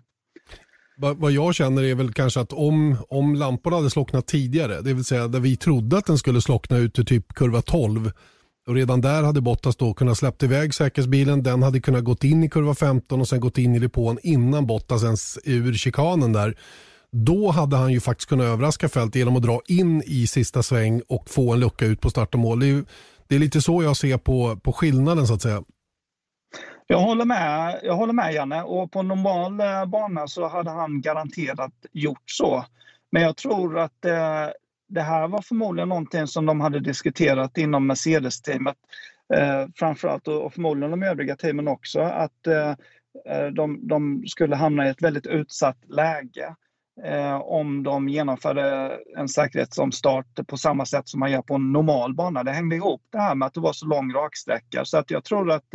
Vad 1.01 1.31
jag 1.31 1.55
känner 1.55 1.83
är 1.83 1.95
väl 1.95 2.13
kanske 2.13 2.39
att 2.39 2.53
om, 2.53 2.97
om 3.09 3.35
lamporna 3.35 3.75
hade 3.75 3.89
slocknat 3.89 4.27
tidigare, 4.27 4.81
det 4.81 4.93
vill 4.93 5.05
säga 5.05 5.27
där 5.27 5.39
vi 5.39 5.57
trodde 5.57 5.97
att 5.97 6.05
den 6.05 6.17
skulle 6.17 6.41
slockna 6.41 6.77
ut 6.77 6.93
till 6.93 7.05
typ 7.05 7.33
kurva 7.33 7.61
12, 7.61 8.11
och 8.67 8.75
redan 8.75 9.01
där 9.01 9.23
hade 9.23 9.41
Bottas 9.41 9.75
då 9.75 9.93
kunnat 9.93 10.17
släppt 10.17 10.43
iväg 10.43 10.73
säkerhetsbilen. 10.73 11.43
Den 11.43 11.63
hade 11.63 11.79
kunnat 11.79 12.03
gått 12.03 12.23
in 12.23 12.43
i 12.43 12.49
kurva 12.49 12.75
15 12.75 13.21
och 13.21 13.27
sen 13.27 13.39
gått 13.39 13.57
in 13.57 13.75
i 13.75 13.79
depån 13.79 14.17
innan 14.23 14.67
Bottas 14.67 15.03
ens 15.03 15.39
ur 15.43 15.73
chikanen 15.73 16.33
där. 16.33 16.57
Då 17.11 17.51
hade 17.51 17.75
han 17.77 17.93
ju 17.93 17.99
faktiskt 17.99 18.29
kunnat 18.29 18.45
överraska 18.45 18.89
fält 18.89 19.15
genom 19.15 19.35
att 19.35 19.43
dra 19.43 19.61
in 19.67 20.03
i 20.05 20.27
sista 20.27 20.63
sväng 20.63 21.01
och 21.07 21.29
få 21.29 21.53
en 21.53 21.59
lucka 21.59 21.85
ut 21.85 22.01
på 22.01 22.09
start 22.09 22.33
och 22.33 22.39
mål. 22.39 22.59
Det 22.59 22.69
är, 22.69 22.83
det 23.27 23.35
är 23.35 23.39
lite 23.39 23.61
så 23.61 23.83
jag 23.83 23.97
ser 23.97 24.17
på, 24.17 24.55
på 24.63 24.73
skillnaden 24.73 25.27
så 25.27 25.33
att 25.33 25.41
säga. 25.41 25.63
Jag 26.87 26.99
håller 26.99 27.25
med, 27.25 27.79
jag 27.83 27.95
håller 27.95 28.13
med 28.13 28.33
Janne 28.33 28.63
och 28.63 28.91
på 28.91 29.01
normal 29.01 29.59
eh, 29.59 29.85
bana 29.85 30.27
så 30.27 30.47
hade 30.47 30.69
han 30.69 31.01
garanterat 31.01 31.73
gjort 31.91 32.23
så. 32.25 32.65
Men 33.11 33.21
jag 33.21 33.37
tror 33.37 33.79
att 33.79 34.05
eh, 34.05 34.47
det 34.89 35.01
här 35.01 35.27
var 35.27 35.41
förmodligen 35.41 35.89
någonting 35.89 36.27
som 36.27 36.45
de 36.45 36.61
hade 36.61 36.79
diskuterat 36.79 37.57
inom 37.57 37.87
Mercedes-teamet 37.87 38.77
eh, 39.33 39.65
framförallt 39.75 40.27
och, 40.27 40.45
och 40.45 40.53
förmodligen 40.53 40.91
de 40.91 41.03
övriga 41.03 41.35
teamen 41.35 41.67
också. 41.67 41.99
Att 42.01 42.47
eh, 42.47 42.69
eh 43.29 43.47
de, 43.47 43.87
de 43.87 44.23
skulle 44.27 44.55
hamna 44.55 44.87
i 44.87 44.89
ett 44.89 45.01
väldigt 45.01 45.25
utsatt 45.25 45.77
läge 45.87 46.55
eh, 47.03 47.35
om 47.35 47.83
de 47.83 48.09
genomförde 48.09 48.97
en 49.17 49.27
säkerhetsomstart 49.27 50.47
på 50.47 50.57
samma 50.57 50.85
sätt 50.85 51.09
som 51.09 51.19
man 51.19 51.31
gör 51.31 51.41
på 51.41 51.55
en 51.55 51.71
normal 51.71 52.13
bana. 52.13 52.43
Det 52.43 52.51
hängde 52.51 52.75
ihop 52.75 53.01
det 53.11 53.19
här 53.19 53.35
med 53.35 53.45
att 53.45 53.53
det 53.53 53.59
var 53.59 53.73
så 53.73 53.85
lång 53.85 54.13
raksträcka 54.13 54.85
så 54.85 54.97
att 54.97 55.11
jag 55.11 55.23
tror 55.23 55.51
att 55.51 55.73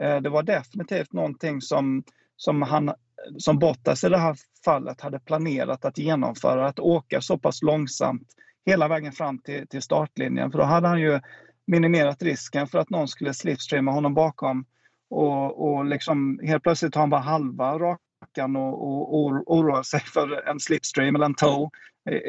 Eh, 0.00 0.16
det 0.16 0.28
var 0.28 0.42
definitivt 0.42 1.12
någonting 1.12 1.60
som, 1.60 2.02
som, 2.36 2.62
han, 2.62 2.92
som 3.38 3.58
Bottas 3.58 4.04
i 4.04 4.08
det 4.08 4.18
här 4.18 4.36
fallet 4.64 5.00
hade 5.00 5.18
planerat 5.18 5.84
att 5.84 5.98
genomföra, 5.98 6.68
att 6.68 6.78
åka 6.78 7.20
så 7.20 7.38
pass 7.38 7.62
långsamt 7.62 8.28
hela 8.66 8.88
vägen 8.88 9.12
fram 9.12 9.38
till, 9.38 9.68
till 9.68 9.82
startlinjen. 9.82 10.50
För 10.50 10.58
då 10.58 10.64
hade 10.64 10.88
han 10.88 11.00
ju 11.00 11.20
minimerat 11.66 12.22
risken 12.22 12.66
för 12.66 12.78
att 12.78 12.90
någon 12.90 13.08
skulle 13.08 13.34
slipstreama 13.34 13.90
honom 13.92 14.14
bakom 14.14 14.64
och, 15.10 15.68
och 15.68 15.84
liksom 15.84 16.40
helt 16.42 16.62
plötsligt 16.62 16.94
har 16.94 17.02
han 17.02 17.10
bara 17.10 17.20
halva 17.20 17.78
rakan 17.78 18.56
och, 18.56 18.88
och, 18.88 19.14
och 19.14 19.56
oroar 19.56 19.82
sig 19.82 20.00
för 20.00 20.48
en 20.48 20.60
slipstream 20.60 21.14
eller 21.14 21.26
en 21.26 21.34
toe 21.34 21.70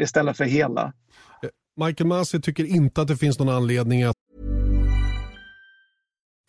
istället 0.02 0.38
för 0.38 0.46
hela. 0.46 0.94
Michael 1.86 2.08
Masi 2.08 2.42
tycker 2.42 2.66
inte 2.66 3.02
att 3.02 3.08
det 3.08 3.18
finns 3.18 3.40
någon 3.40 3.50
anledning 3.50 4.04
att 4.04 4.16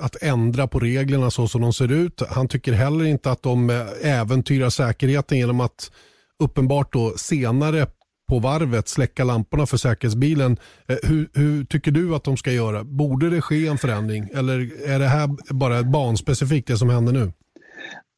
Att 0.00 0.22
ändra 0.22 0.66
på 0.66 0.78
reglerna 0.78 1.30
så 1.30 1.48
som 1.48 1.60
de 1.60 1.72
ser 1.72 1.92
ut. 1.92 2.22
Han 2.30 2.48
tycker 2.48 2.72
heller 2.72 3.04
inte 3.04 3.30
att 3.30 3.42
de 3.42 3.70
eh, 3.70 3.86
äventyrar 4.02 4.70
säkerheten 4.70 5.38
genom 5.38 5.60
att 5.60 5.90
uppenbart 6.38 6.92
då 6.92 7.12
senare 7.16 7.86
på 8.28 8.38
varvet 8.38 8.88
släcka 8.88 9.24
lamporna 9.24 9.66
för 9.66 9.76
säkerhetsbilen. 9.76 10.56
Eh, 10.88 10.96
hur, 11.02 11.28
hur, 11.34 11.64
tycker 11.64 11.90
du 11.90 12.14
att 12.14 12.24
de 12.24 12.36
ska 12.36 12.52
göra? 12.52 12.84
Borde 12.84 13.30
det 13.30 13.40
ske 13.40 13.66
en 13.66 13.78
förändring 13.78 14.28
eller 14.34 14.88
är 14.88 14.98
det 14.98 15.08
här 15.08 15.54
bara 15.54 15.78
ett 15.78 15.92
banspecifikt 15.92 16.68
det 16.68 16.76
som 16.76 16.90
händer 16.90 17.12
nu? 17.12 17.32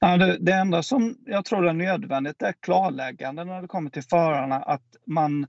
Ja, 0.00 0.16
det, 0.16 0.36
det 0.40 0.52
enda 0.52 0.82
som 0.82 1.16
jag 1.26 1.44
tror 1.44 1.68
är 1.68 1.72
nödvändigt 1.72 2.42
är 2.42 2.54
klarläggande 2.62 3.44
när 3.44 3.62
det 3.62 3.68
kommer 3.68 3.90
till 3.90 4.02
förarna 4.02 4.56
att 4.56 4.82
man 5.06 5.46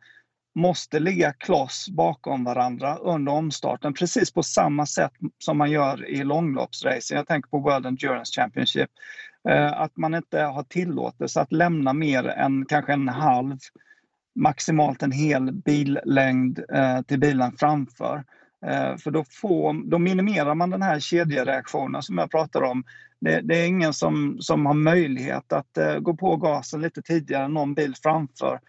måste 0.56 1.00
ligga 1.00 1.34
kloss 1.34 1.90
bakom 1.90 2.44
varandra 2.44 2.96
under 2.96 3.32
omstarten 3.32 3.94
precis 3.94 4.34
på 4.34 4.44
samma 4.44 4.86
sätt 4.86 5.12
som 5.38 5.58
man 5.58 5.72
gör 5.72 6.10
i 6.10 6.24
långloppsracing. 6.24 7.18
Jag 7.18 7.28
tänker 7.28 7.50
på 7.50 7.60
World 7.60 7.86
Endurance 7.86 8.42
Championship. 8.42 8.90
Eh, 9.50 9.82
att 9.82 9.98
man 9.98 10.16
inte 10.16 10.42
har 10.42 10.64
tillåtelse 10.64 11.42
att 11.42 11.52
lämna 11.52 11.94
mer 11.94 12.28
än 12.28 12.66
kanske 12.66 12.94
en 12.94 13.10
halv, 13.10 13.58
maximalt 14.36 15.04
en 15.04 15.12
hel 15.12 15.52
billängd 15.52 16.60
eh, 16.74 17.02
till 17.02 17.20
bilen 17.20 17.52
framför. 17.58 18.24
Eh, 18.66 18.98
för 18.98 19.12
då, 19.12 19.24
får, 19.30 19.90
då 19.90 20.00
minimerar 20.00 20.56
man 20.56 20.70
den 20.70 20.82
här 20.82 21.00
kedjereaktionen 21.00 22.02
som 22.02 22.18
jag 22.18 22.32
pratar 22.32 22.62
om. 22.62 22.84
Det, 23.22 23.42
det 23.42 23.56
är 23.56 23.68
ingen 23.68 23.94
som, 23.94 24.38
som 24.40 24.66
har 24.66 24.74
möjlighet 24.74 25.54
att 25.54 25.78
gå 26.00 26.16
på 26.16 26.36
gasen 26.36 26.82
lite 26.82 27.02
tidigare 27.02 27.46
än 27.46 27.54
någon 27.54 27.74
bil 27.74 27.96
framför 28.04 28.60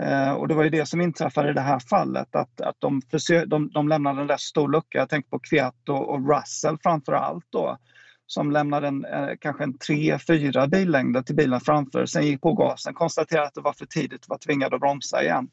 Eh, 0.00 0.32
och 0.32 0.48
det 0.48 0.54
var 0.54 0.64
ju 0.64 0.70
det 0.70 0.86
som 0.86 1.00
inträffade 1.00 1.50
i 1.50 1.52
det 1.52 1.60
här 1.60 1.78
fallet, 1.78 2.34
att, 2.34 2.60
att 2.60 2.76
de, 2.78 3.00
försö- 3.00 3.46
de, 3.46 3.70
de 3.70 3.88
lämnade 3.88 4.20
en 4.20 4.28
rätt 4.28 4.40
stor 4.40 4.68
lucka. 4.68 4.98
Jag 4.98 5.08
tänker 5.08 5.30
på 5.30 5.38
Kviat 5.38 5.88
och, 5.88 6.08
och 6.08 6.28
Russell 6.28 6.78
framför 6.82 7.12
allt 7.12 7.46
då, 7.50 7.78
som 8.26 8.50
lämnade 8.50 8.88
en, 8.88 9.04
eh, 9.04 9.28
kanske 9.40 9.64
en 9.64 9.78
tre, 9.78 10.18
fyra 10.18 10.66
billängder 10.66 11.22
till 11.22 11.36
bilen 11.36 11.60
framför, 11.60 12.06
sen 12.06 12.26
gick 12.26 12.40
på 12.40 12.52
gasen, 12.52 12.94
konstaterade 12.94 13.46
att 13.46 13.54
det 13.54 13.60
var 13.60 13.72
för 13.72 13.86
tidigt 13.86 14.24
och 14.24 14.30
var 14.30 14.38
tvingad 14.38 14.74
att 14.74 14.80
bromsa 14.80 15.22
igen. 15.22 15.48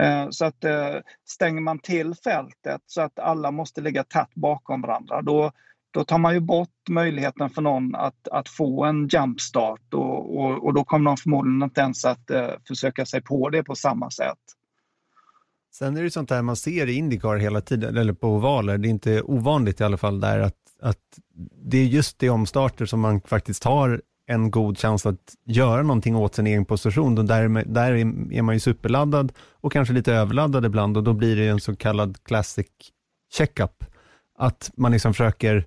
Eh, 0.00 0.26
så 0.30 0.44
att 0.44 0.64
eh, 0.64 0.96
stänger 1.28 1.60
man 1.60 1.78
till 1.78 2.14
fältet 2.14 2.80
så 2.86 3.00
att 3.00 3.18
alla 3.18 3.50
måste 3.50 3.80
ligga 3.80 4.04
tätt 4.04 4.34
bakom 4.34 4.82
varandra, 4.82 5.22
då, 5.22 5.52
då 5.92 6.04
tar 6.04 6.18
man 6.18 6.34
ju 6.34 6.40
bort 6.40 6.88
möjligheten 6.88 7.50
för 7.50 7.62
någon 7.62 7.94
att, 7.94 8.28
att 8.28 8.48
få 8.48 8.84
en 8.84 9.08
jumpstart 9.08 9.94
och, 9.94 10.36
och, 10.38 10.64
och 10.64 10.74
då 10.74 10.84
kommer 10.84 11.10
de 11.10 11.16
förmodligen 11.16 11.62
inte 11.62 11.80
ens 11.80 12.04
att 12.04 12.30
eh, 12.30 12.48
försöka 12.68 13.06
sig 13.06 13.22
på 13.22 13.48
det 13.48 13.62
på 13.62 13.74
samma 13.74 14.10
sätt. 14.10 14.38
Sen 15.74 15.96
är 15.96 16.02
det 16.02 16.10
sånt 16.10 16.28
där 16.28 16.42
man 16.42 16.56
ser 16.56 16.88
i 16.88 16.92
Indycar 16.92 17.36
hela 17.36 17.60
tiden, 17.60 17.96
eller 17.96 18.12
på 18.12 18.28
ovaler, 18.28 18.78
det 18.78 18.88
är 18.88 18.90
inte 18.90 19.22
ovanligt 19.22 19.80
i 19.80 19.84
alla 19.84 19.96
fall 19.96 20.20
där 20.20 20.38
att, 20.38 20.56
att 20.80 21.18
det 21.64 21.78
är 21.78 21.84
just 21.84 22.22
i 22.22 22.28
omstarter 22.28 22.86
som 22.86 23.00
man 23.00 23.20
faktiskt 23.20 23.64
har 23.64 24.02
en 24.26 24.50
god 24.50 24.78
chans 24.78 25.06
att 25.06 25.34
göra 25.44 25.82
någonting 25.82 26.16
åt 26.16 26.34
sin 26.34 26.46
egen 26.46 26.64
position. 26.64 27.18
Och 27.18 27.24
där, 27.24 27.64
där 27.64 27.92
är 28.32 28.42
man 28.42 28.54
ju 28.54 28.60
superladdad 28.60 29.32
och 29.50 29.72
kanske 29.72 29.94
lite 29.94 30.14
överladdad 30.14 30.64
ibland 30.64 30.96
och 30.96 31.02
då 31.02 31.12
blir 31.12 31.36
det 31.36 31.48
en 31.48 31.60
så 31.60 31.76
kallad 31.76 32.24
classic 32.24 32.66
checkup. 33.32 33.84
Att 34.38 34.70
man 34.76 34.92
liksom 34.92 35.14
försöker 35.14 35.66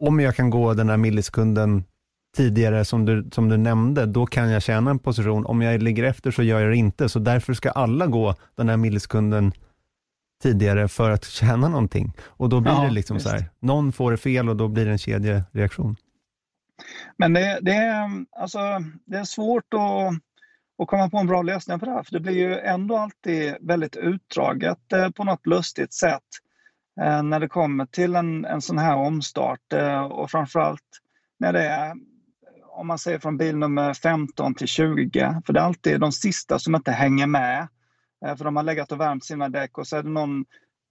om 0.00 0.20
jag 0.20 0.36
kan 0.36 0.50
gå 0.50 0.74
den 0.74 0.88
här 0.88 0.96
millisekunden 0.96 1.84
tidigare 2.36 2.84
som 2.84 3.04
du, 3.04 3.28
som 3.32 3.48
du 3.48 3.56
nämnde, 3.56 4.06
då 4.06 4.26
kan 4.26 4.50
jag 4.50 4.62
tjäna 4.62 4.90
en 4.90 4.98
position. 4.98 5.46
Om 5.46 5.62
jag 5.62 5.82
ligger 5.82 6.04
efter 6.04 6.30
så 6.30 6.42
gör 6.42 6.60
jag 6.60 6.70
det 6.70 6.76
inte, 6.76 7.08
så 7.08 7.18
därför 7.18 7.54
ska 7.54 7.70
alla 7.70 8.06
gå 8.06 8.34
den 8.54 8.68
här 8.68 8.76
millisekunden 8.76 9.52
tidigare 10.42 10.88
för 10.88 11.10
att 11.10 11.24
tjäna 11.24 11.68
någonting. 11.68 12.12
Och 12.22 12.48
då 12.48 12.60
blir 12.60 12.72
ja, 12.72 12.82
det 12.82 12.90
liksom 12.90 13.16
just. 13.16 13.26
så 13.28 13.32
här, 13.32 13.44
någon 13.60 13.92
får 13.92 14.10
det 14.10 14.16
fel 14.16 14.48
och 14.48 14.56
då 14.56 14.68
blir 14.68 14.84
det 14.84 14.90
en 14.90 14.98
kedjereaktion. 14.98 15.96
Men 17.16 17.32
det, 17.32 17.58
det, 17.62 17.72
är, 17.72 18.24
alltså, 18.30 18.58
det 19.04 19.16
är 19.16 19.24
svårt 19.24 19.74
att, 19.74 20.14
att 20.82 20.88
komma 20.88 21.10
på 21.10 21.18
en 21.18 21.26
bra 21.26 21.42
lösning 21.42 21.78
på 21.78 21.86
det 21.86 21.92
här, 21.92 22.02
för 22.02 22.12
det 22.12 22.20
blir 22.20 22.32
ju 22.32 22.58
ändå 22.58 22.96
alltid 22.96 23.54
väldigt 23.60 23.96
utdraget 23.96 24.92
eh, 24.92 25.10
på 25.10 25.24
något 25.24 25.46
lustigt 25.46 25.92
sätt. 25.92 26.22
Eh, 27.00 27.22
när 27.22 27.40
det 27.40 27.48
kommer 27.48 27.86
till 27.86 28.14
en, 28.14 28.44
en 28.44 28.60
sån 28.60 28.78
här 28.78 28.96
omstart 28.96 29.72
eh, 29.72 30.02
och 30.02 30.30
framförallt 30.30 31.00
när 31.38 31.52
det 31.52 31.66
är 31.66 31.94
om 32.68 32.86
man 32.86 32.98
säger 32.98 33.18
från 33.18 33.36
bil 33.36 33.56
nummer 33.56 33.94
15 33.94 34.54
till 34.54 34.66
20, 34.66 35.42
för 35.46 35.52
det 35.52 35.60
är 35.60 35.64
alltid 35.64 36.00
de 36.00 36.12
sista 36.12 36.58
som 36.58 36.74
inte 36.74 36.92
hänger 36.92 37.26
med. 37.26 37.68
Eh, 38.26 38.36
för 38.36 38.44
de 38.44 38.56
har 38.56 38.62
legat 38.62 38.92
och 38.92 39.00
värmt 39.00 39.24
sina 39.24 39.48
däck 39.48 39.78
och 39.78 39.86
så 39.86 39.96
är 39.96 40.02
det 40.02 40.08
någon 40.08 40.44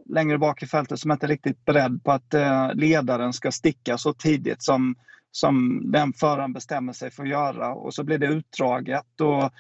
längre 0.06 0.38
bak 0.38 0.64
i 0.64 0.68
fältet 0.68 1.00
som 1.00 1.12
inte 1.12 1.26
är 1.26 1.28
riktigt 1.28 1.66
beredd 1.66 2.04
på 2.04 2.12
att 2.12 2.34
ledaren 2.74 3.34
ska 3.34 3.52
sticka 3.52 3.98
så 3.98 4.14
tidigt 4.14 4.64
som, 4.64 4.96
som 5.32 5.82
den 5.92 6.14
föraren 6.14 6.54
bestämmer 6.54 6.94
sig 6.94 7.12
för 7.12 7.24
att 7.24 7.30
göra 7.30 7.74
och 7.74 7.94
så 7.94 8.04
blir 8.04 8.18
det 8.18 8.28
utdraget. 8.28 9.22
Och 9.22 9.52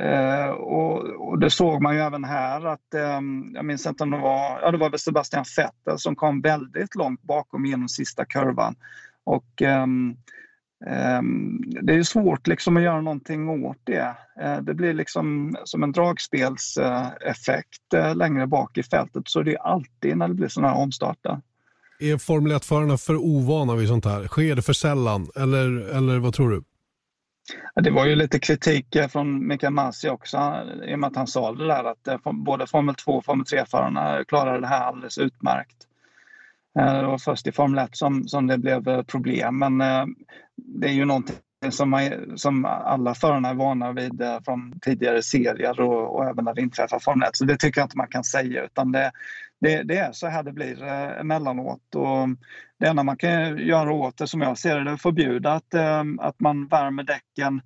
Eh, 0.00 0.48
och, 0.48 1.28
och, 1.28 1.38
det 1.38 1.50
såg 1.50 1.82
man 1.82 1.94
ju 1.94 2.00
även 2.00 2.24
här 2.24 2.66
att, 2.66 2.94
eh, 2.94 3.20
jag 3.54 3.64
minns 3.64 3.86
inte 3.86 4.04
om 4.04 4.10
det 4.10 4.18
var, 4.18 4.60
ja 4.62 4.70
det 4.70 4.78
var 4.78 4.90
väl 4.90 4.98
Sebastian 4.98 5.44
Vettel 5.56 5.98
som 5.98 6.16
kom 6.16 6.40
väldigt 6.40 6.94
långt 6.94 7.22
bakom 7.22 7.66
genom 7.66 7.88
sista 7.88 8.24
kurvan. 8.24 8.74
Och 9.24 9.62
eh, 9.62 9.86
det 11.82 11.94
är 11.94 12.02
svårt 12.02 12.46
liksom 12.46 12.76
att 12.76 12.82
göra 12.82 13.00
någonting 13.00 13.48
åt 13.48 13.78
det. 13.84 14.16
Eh, 14.40 14.58
det 14.62 14.74
blir 14.74 14.94
liksom 14.94 15.56
som 15.64 15.82
en 15.82 15.92
dragspelseffekt 15.92 17.94
eh, 17.94 18.16
längre 18.16 18.46
bak 18.46 18.78
i 18.78 18.82
fältet. 18.82 19.22
Så 19.26 19.42
det 19.42 19.54
är 19.54 19.58
alltid 19.58 20.16
när 20.16 20.28
det 20.28 20.34
blir 20.34 20.48
sådana 20.48 20.72
här 20.72 20.80
omstarter. 20.80 21.40
Är 22.00 22.18
Formel 22.18 22.52
1-förarna 22.52 22.98
för 22.98 23.16
ovana 23.16 23.74
vid 23.74 23.88
sånt 23.88 24.04
här? 24.04 24.26
Sker 24.26 24.56
det 24.56 24.62
för 24.62 24.72
sällan? 24.72 25.28
Eller, 25.36 25.96
eller 25.96 26.18
vad 26.18 26.34
tror 26.34 26.50
du? 26.50 26.62
Det 27.74 27.90
var 27.90 28.06
ju 28.06 28.14
lite 28.14 28.38
kritik 28.38 28.96
eh, 28.96 29.08
från 29.08 29.46
Mikael 29.46 29.72
Masi 29.72 30.08
också 30.08 30.38
i 30.86 30.94
och 30.94 30.98
med 30.98 31.08
att 31.08 31.16
han 31.16 31.26
sa 31.26 31.52
det 31.52 31.66
där 31.66 31.84
att 31.84 32.08
eh, 32.08 32.32
både 32.32 32.66
Formel 32.66 32.94
2 32.94 33.12
och 33.12 33.24
Formel 33.24 33.44
3-förarna 33.44 34.24
klarade 34.24 34.60
det 34.60 34.66
här 34.66 34.84
alldeles 34.84 35.18
utmärkt. 35.18 35.76
Eh, 36.78 36.94
det 36.94 37.06
var 37.06 37.18
först 37.18 37.46
i 37.46 37.52
Formel 37.52 37.84
1 37.84 37.96
som, 37.96 38.28
som 38.28 38.46
det 38.46 38.58
blev 38.58 39.04
problem, 39.04 39.58
men 39.58 39.78
det 40.56 40.88
är 40.88 40.92
ju 40.92 41.04
någonting 41.04 41.36
som, 41.70 41.90
man, 41.90 42.02
som 42.36 42.64
alla 42.64 43.14
förarna 43.14 43.48
är 43.48 43.54
vana 43.54 43.92
vid 43.92 44.22
från 44.44 44.80
tidigare 44.80 45.22
serier 45.22 45.80
och, 45.80 46.16
och 46.16 46.24
även 46.24 46.44
när 46.44 46.54
det 46.54 46.62
inträffar 46.62 46.98
Formel 46.98 47.28
1. 47.28 47.36
Så 47.36 47.44
det 47.44 47.56
tycker 47.56 47.80
jag 47.80 47.86
inte 47.86 47.96
man 47.96 48.08
kan 48.08 48.24
säga 48.24 48.64
utan 48.64 48.92
det, 48.92 49.12
det, 49.60 49.82
det, 49.82 49.96
är 49.96 50.12
så 50.12 50.26
här 50.26 50.42
det 50.42 50.52
blir 50.52 50.82
emellanåt. 50.82 51.94
Och 51.94 52.28
det 52.82 52.88
enda 52.88 53.02
man 53.02 53.16
kan 53.16 53.58
göra 53.58 53.92
åt 53.92 54.16
det 54.16 54.26
som 54.26 54.40
jag 54.40 54.58
ser 54.58 54.80
det, 54.80 54.90
är 54.90 54.94
att 54.94 55.02
förbjuda 55.02 55.52
att, 55.52 55.74
eh, 55.74 56.02
att 56.18 56.40
man 56.40 56.66
värmer 56.66 57.02
däcken 57.02 57.60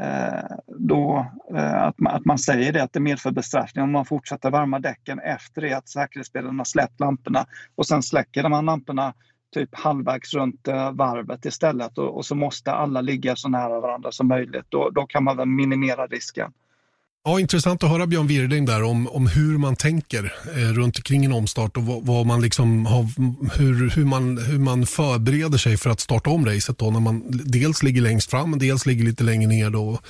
eh, 0.00 0.56
då, 0.66 1.26
eh, 1.54 1.82
att, 1.82 1.98
man, 1.98 2.14
att 2.14 2.24
man 2.24 2.38
säger 2.38 2.72
det, 2.72 2.82
att 2.82 2.92
det 2.92 3.00
medför 3.00 3.30
bestraffning 3.30 3.84
om 3.84 3.92
man 3.92 4.04
fortsätter 4.04 4.50
värma 4.50 4.78
däcken 4.78 5.18
efter 5.18 5.62
det 5.62 5.72
att 5.72 5.88
säkerhetsbilen 5.88 6.58
har 6.58 6.64
släppt 6.64 7.00
lamporna 7.00 7.46
och 7.74 7.86
sen 7.86 8.02
släcker 8.02 8.48
man 8.48 8.66
lamporna 8.66 9.14
typ 9.54 9.74
halvvägs 9.74 10.34
runt 10.34 10.68
varvet 10.92 11.44
istället 11.44 11.98
och, 11.98 12.16
och, 12.16 12.26
så 12.26 12.34
måste 12.34 12.72
alla 12.72 13.00
ligga 13.00 13.36
så 13.36 13.48
nära 13.48 13.80
varandra 13.80 14.12
som 14.12 14.28
möjligt. 14.28 14.66
Då, 14.68 14.90
då 14.90 15.06
kan 15.06 15.24
man 15.24 15.36
väl 15.36 15.48
minimera 15.48 16.06
risken. 16.06 16.52
Ja, 17.24 17.40
intressant 17.40 17.82
att 17.82 17.90
höra 17.90 18.06
Björn 18.06 18.26
Wirding 18.26 18.64
där 18.64 18.82
om, 18.82 19.08
om 19.08 19.26
hur 19.26 19.58
man 19.58 19.76
tänker 19.76 20.34
eh, 20.54 20.58
runt 20.58 20.96
omkring 20.96 21.24
en 21.24 21.32
omstart 21.32 21.76
och 21.76 21.82
vad, 21.82 22.06
vad, 22.06 22.26
man 22.26 22.42
liksom 22.42 22.86
har, 22.86 23.08
hur, 23.58 23.90
hur, 23.90 24.04
man, 24.04 24.38
hur 24.38 24.58
man 24.58 24.86
förbereder 24.86 25.58
sig 25.58 25.76
för 25.76 25.90
att 25.90 26.00
starta 26.00 26.30
om 26.30 26.46
racet 26.46 26.78
då 26.78 26.90
när 26.90 27.00
man 27.00 27.22
dels 27.28 27.82
ligger 27.82 28.02
längst 28.02 28.30
fram 28.30 28.52
och 28.52 28.58
dels 28.58 28.86
ligger 28.86 29.04
lite 29.04 29.24
längre 29.24 29.48
ner. 29.48 29.70
Då. 29.70 30.00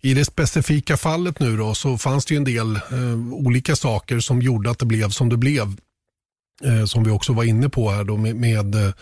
I 0.00 0.14
det 0.14 0.24
specifika 0.24 0.96
fallet 0.96 1.40
nu 1.40 1.56
då 1.56 1.74
så 1.74 1.98
fanns 1.98 2.24
det 2.24 2.34
ju 2.34 2.38
en 2.38 2.44
del 2.44 2.76
eh, 2.76 3.32
olika 3.32 3.76
saker 3.76 4.20
som 4.20 4.42
gjorde 4.42 4.70
att 4.70 4.78
det 4.78 4.86
blev 4.86 5.08
som 5.08 5.28
det 5.28 5.36
blev. 5.36 5.76
Eh, 6.64 6.84
som 6.84 7.04
vi 7.04 7.10
också 7.10 7.32
var 7.32 7.44
inne 7.44 7.68
på 7.68 7.90
här 7.90 8.04
då 8.04 8.16
med, 8.16 8.36
med 8.36 8.74
eh, 8.74 8.92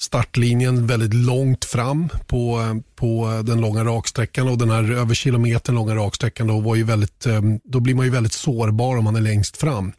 startlinjen 0.00 0.86
väldigt 0.86 1.14
långt 1.14 1.64
fram 1.64 2.08
på, 2.26 2.60
på 2.96 3.42
den 3.44 3.60
långa 3.60 3.84
raksträckan 3.84 4.48
och 4.48 4.58
den 4.58 4.70
här 4.70 4.92
över 4.92 5.14
kilometern 5.14 5.74
långa 5.74 5.94
raksträckan 5.94 6.46
då, 6.46 6.60
var 6.60 6.74
ju 6.74 6.84
väldigt, 6.84 7.26
eh, 7.26 7.40
då 7.64 7.80
blir 7.80 7.94
man 7.94 8.04
ju 8.04 8.12
väldigt 8.12 8.32
sårbar 8.32 8.96
om 8.96 9.04
man 9.04 9.16
är 9.16 9.20
längst 9.20 9.56
fram. 9.56 9.92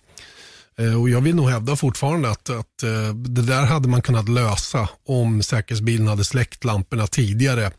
Eh, 0.77 1.01
och 1.01 1.09
jag 1.09 1.21
vill 1.21 1.35
nog 1.35 1.49
hävda 1.49 1.75
fortfarande 1.75 2.29
att, 2.29 2.49
att 2.49 2.83
eh, 2.83 3.15
det 3.15 3.41
där 3.41 3.65
hade 3.65 3.87
man 3.87 4.01
kunnat 4.01 4.29
lösa 4.29 4.89
om 5.05 5.43
säkerhetsbilen 5.43 6.07
hade 6.07 6.23
släckt 6.23 6.63
lamporna 6.63 7.07
tidigare 7.07 7.71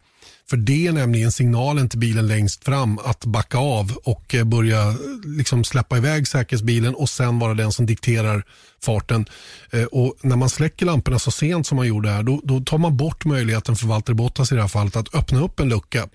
för 0.50 0.56
det 0.56 0.86
är 0.86 0.92
nämligen 0.92 1.32
signalen 1.32 1.88
till 1.88 1.98
bilen 1.98 2.26
längst 2.26 2.64
fram 2.64 2.98
att 2.98 3.24
backa 3.24 3.58
av 3.58 3.92
och 4.04 4.34
eh, 4.34 4.44
börja 4.44 4.88
eh, 4.88 4.94
liksom 5.24 5.64
släppa 5.64 5.96
iväg 5.96 6.28
säkerhetsbilen 6.28 6.94
och 6.94 7.08
sen 7.08 7.38
vara 7.38 7.54
den 7.54 7.72
som 7.72 7.86
dikterar 7.86 8.44
farten. 8.82 9.26
Eh, 9.70 9.84
och 9.84 10.16
när 10.22 10.36
man 10.36 10.50
släcker 10.50 10.86
lamporna 10.86 11.18
så 11.18 11.30
sent 11.30 11.66
som 11.66 11.76
man 11.76 11.86
gjorde 11.86 12.10
här, 12.10 12.22
då, 12.22 12.40
då 12.44 12.60
tar 12.60 12.78
man 12.78 12.96
bort 12.96 13.24
möjligheten 13.24 13.76
för 13.76 13.86
Walter 13.86 14.14
Bottas 14.14 14.52
i 14.52 14.54
det 14.54 14.60
här 14.60 14.68
fallet 14.68 14.96
att 14.96 15.14
öppna 15.14 15.40
upp 15.40 15.60
en 15.60 15.68
lucka. 15.68 16.08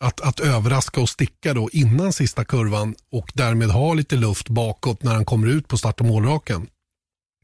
Att, 0.00 0.20
att 0.20 0.40
överraska 0.40 1.00
och 1.00 1.08
sticka 1.08 1.54
då 1.54 1.68
innan 1.72 2.12
sista 2.12 2.44
kurvan 2.44 2.94
och 3.12 3.32
därmed 3.34 3.70
ha 3.70 3.94
lite 3.94 4.16
luft 4.16 4.48
bakåt 4.48 5.02
när 5.02 5.14
han 5.14 5.24
kommer 5.24 5.46
ut 5.46 5.68
på 5.68 5.76
start 5.76 6.00
och 6.00 6.06
målraken. 6.06 6.66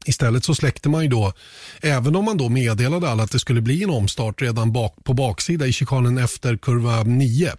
Istället 0.05 0.45
så 0.45 0.55
släckte 0.55 0.89
man 0.89 1.03
ju 1.03 1.09
då, 1.09 1.33
även 1.81 2.15
om 2.15 2.25
man 2.25 2.37
då 2.37 2.49
meddelade 2.49 3.09
alla 3.09 3.23
att 3.23 3.31
det 3.31 3.39
skulle 3.39 3.61
bli 3.61 3.83
en 3.83 3.89
omstart 3.89 4.41
redan 4.41 4.71
bak, 4.71 4.95
på 5.03 5.13
baksida 5.13 5.67
i 5.67 5.73
chikanen 5.73 6.17
efter 6.17 6.57
kurva 6.57 7.03
9, 7.03 7.53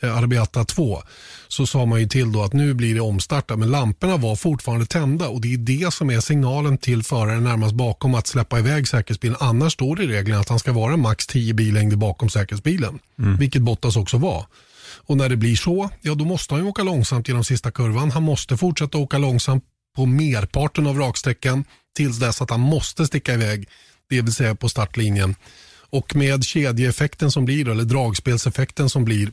eh, 0.00 0.16
Arbiata 0.16 0.64
2, 0.64 1.02
så 1.48 1.66
sa 1.66 1.86
man 1.86 2.00
ju 2.00 2.08
till 2.08 2.32
då 2.32 2.42
att 2.42 2.52
nu 2.52 2.74
blir 2.74 2.94
det 2.94 3.00
omstarta. 3.00 3.56
Men 3.56 3.70
lamporna 3.70 4.16
var 4.16 4.36
fortfarande 4.36 4.86
tända 4.86 5.28
och 5.28 5.40
det 5.40 5.54
är 5.54 5.58
det 5.58 5.94
som 5.94 6.10
är 6.10 6.20
signalen 6.20 6.78
till 6.78 7.02
föraren 7.02 7.44
närmast 7.44 7.74
bakom 7.74 8.14
att 8.14 8.26
släppa 8.26 8.58
iväg 8.58 8.88
säkerhetsbilen. 8.88 9.36
Annars 9.40 9.72
står 9.72 9.96
det 9.96 10.02
i 10.02 10.06
reglerna 10.06 10.40
att 10.40 10.48
han 10.48 10.58
ska 10.58 10.72
vara 10.72 10.96
max 10.96 11.26
10 11.26 11.54
billängder 11.54 11.96
bakom 11.96 12.30
säkerhetsbilen, 12.30 12.98
mm. 13.18 13.36
vilket 13.36 13.62
Bottas 13.62 13.96
också 13.96 14.18
var. 14.18 14.46
Och 15.08 15.16
när 15.16 15.28
det 15.28 15.36
blir 15.36 15.56
så, 15.56 15.90
ja 16.02 16.14
då 16.14 16.24
måste 16.24 16.54
han 16.54 16.62
ju 16.62 16.68
åka 16.68 16.82
långsamt 16.82 17.28
genom 17.28 17.44
sista 17.44 17.70
kurvan. 17.70 18.10
Han 18.10 18.22
måste 18.22 18.56
fortsätta 18.56 18.98
åka 18.98 19.18
långsamt 19.18 19.64
på 19.96 20.06
merparten 20.06 20.86
av 20.86 20.98
raksträckan 20.98 21.64
tills 21.96 22.18
dess 22.18 22.42
att 22.42 22.50
han 22.50 22.60
måste 22.60 23.06
sticka 23.06 23.34
iväg, 23.34 23.68
det 24.08 24.22
vill 24.22 24.34
säga 24.34 24.54
på 24.54 24.68
startlinjen. 24.68 25.34
Och 25.90 26.16
med 26.16 26.44
kedjeeffekten 26.44 27.30
som 27.30 27.44
blir, 27.44 27.68
eller 27.68 27.84
dragspelseffekten 27.84 28.90
som 28.90 29.04
blir 29.04 29.32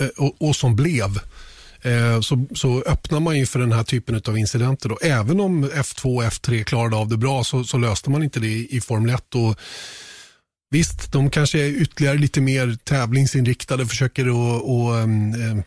eh, 0.00 0.06
och, 0.06 0.48
och 0.48 0.56
som 0.56 0.76
blev, 0.76 1.20
eh, 1.82 2.20
så, 2.20 2.46
så 2.54 2.82
öppnar 2.82 3.20
man 3.20 3.38
ju 3.38 3.46
för 3.46 3.58
den 3.58 3.72
här 3.72 3.84
typen 3.84 4.22
av 4.28 4.38
incidenter. 4.38 4.88
Då. 4.88 4.98
Även 5.02 5.40
om 5.40 5.64
F2 5.64 6.16
och 6.16 6.22
F3 6.22 6.64
klarade 6.64 6.96
av 6.96 7.08
det 7.08 7.16
bra 7.16 7.44
så, 7.44 7.64
så 7.64 7.78
löste 7.78 8.10
man 8.10 8.22
inte 8.22 8.40
det 8.40 8.46
i, 8.46 8.76
i 8.76 8.80
Formel 8.80 9.14
1. 9.14 9.34
Och, 9.34 9.60
Visst, 10.70 11.12
de 11.12 11.30
kanske 11.30 11.60
är 11.60 11.68
ytterligare 11.68 12.18
lite 12.18 12.40
mer 12.40 12.78
tävlingsinriktade, 12.84 13.86
försöker 13.86 14.26
att 14.26 14.62
och, 14.62 14.98
eh, 14.98 15.04
um, 15.04 15.62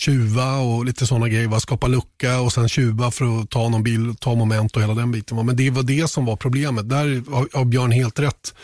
tjuva 0.00 0.58
och 0.58 0.84
lite 0.84 1.06
sådana 1.06 1.28
grejer. 1.28 1.48
Va? 1.48 1.60
Skapa 1.60 1.86
lucka 1.86 2.40
och 2.40 2.52
sen 2.52 2.68
tjuva 2.68 3.10
för 3.10 3.40
att 3.40 3.50
ta 3.50 3.68
någon 3.68 3.82
bil, 3.82 4.14
ta 4.16 4.34
moment 4.34 4.76
och 4.76 4.82
hela 4.82 4.94
den 4.94 5.12
biten. 5.12 5.36
Va? 5.36 5.42
Men 5.42 5.56
det 5.56 5.70
var 5.70 5.82
det 5.82 6.10
som 6.10 6.24
var 6.24 6.36
problemet. 6.36 6.88
Där 6.88 7.22
har 7.56 7.64
Björn 7.64 7.90
helt 7.90 8.18
rätt. 8.18 8.54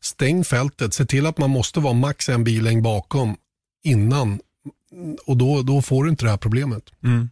Stäng 0.00 0.44
fältet, 0.44 0.94
se 0.94 1.04
till 1.04 1.26
att 1.26 1.38
man 1.38 1.50
måste 1.50 1.80
vara 1.80 1.94
max 1.94 2.28
en 2.28 2.44
billängd 2.44 2.82
bakom 2.82 3.36
innan 3.84 4.40
och 5.26 5.36
då, 5.36 5.62
då 5.62 5.82
får 5.82 6.04
du 6.04 6.10
inte 6.10 6.24
det 6.24 6.30
här 6.30 6.36
problemet. 6.36 6.82
Mm. 7.04 7.30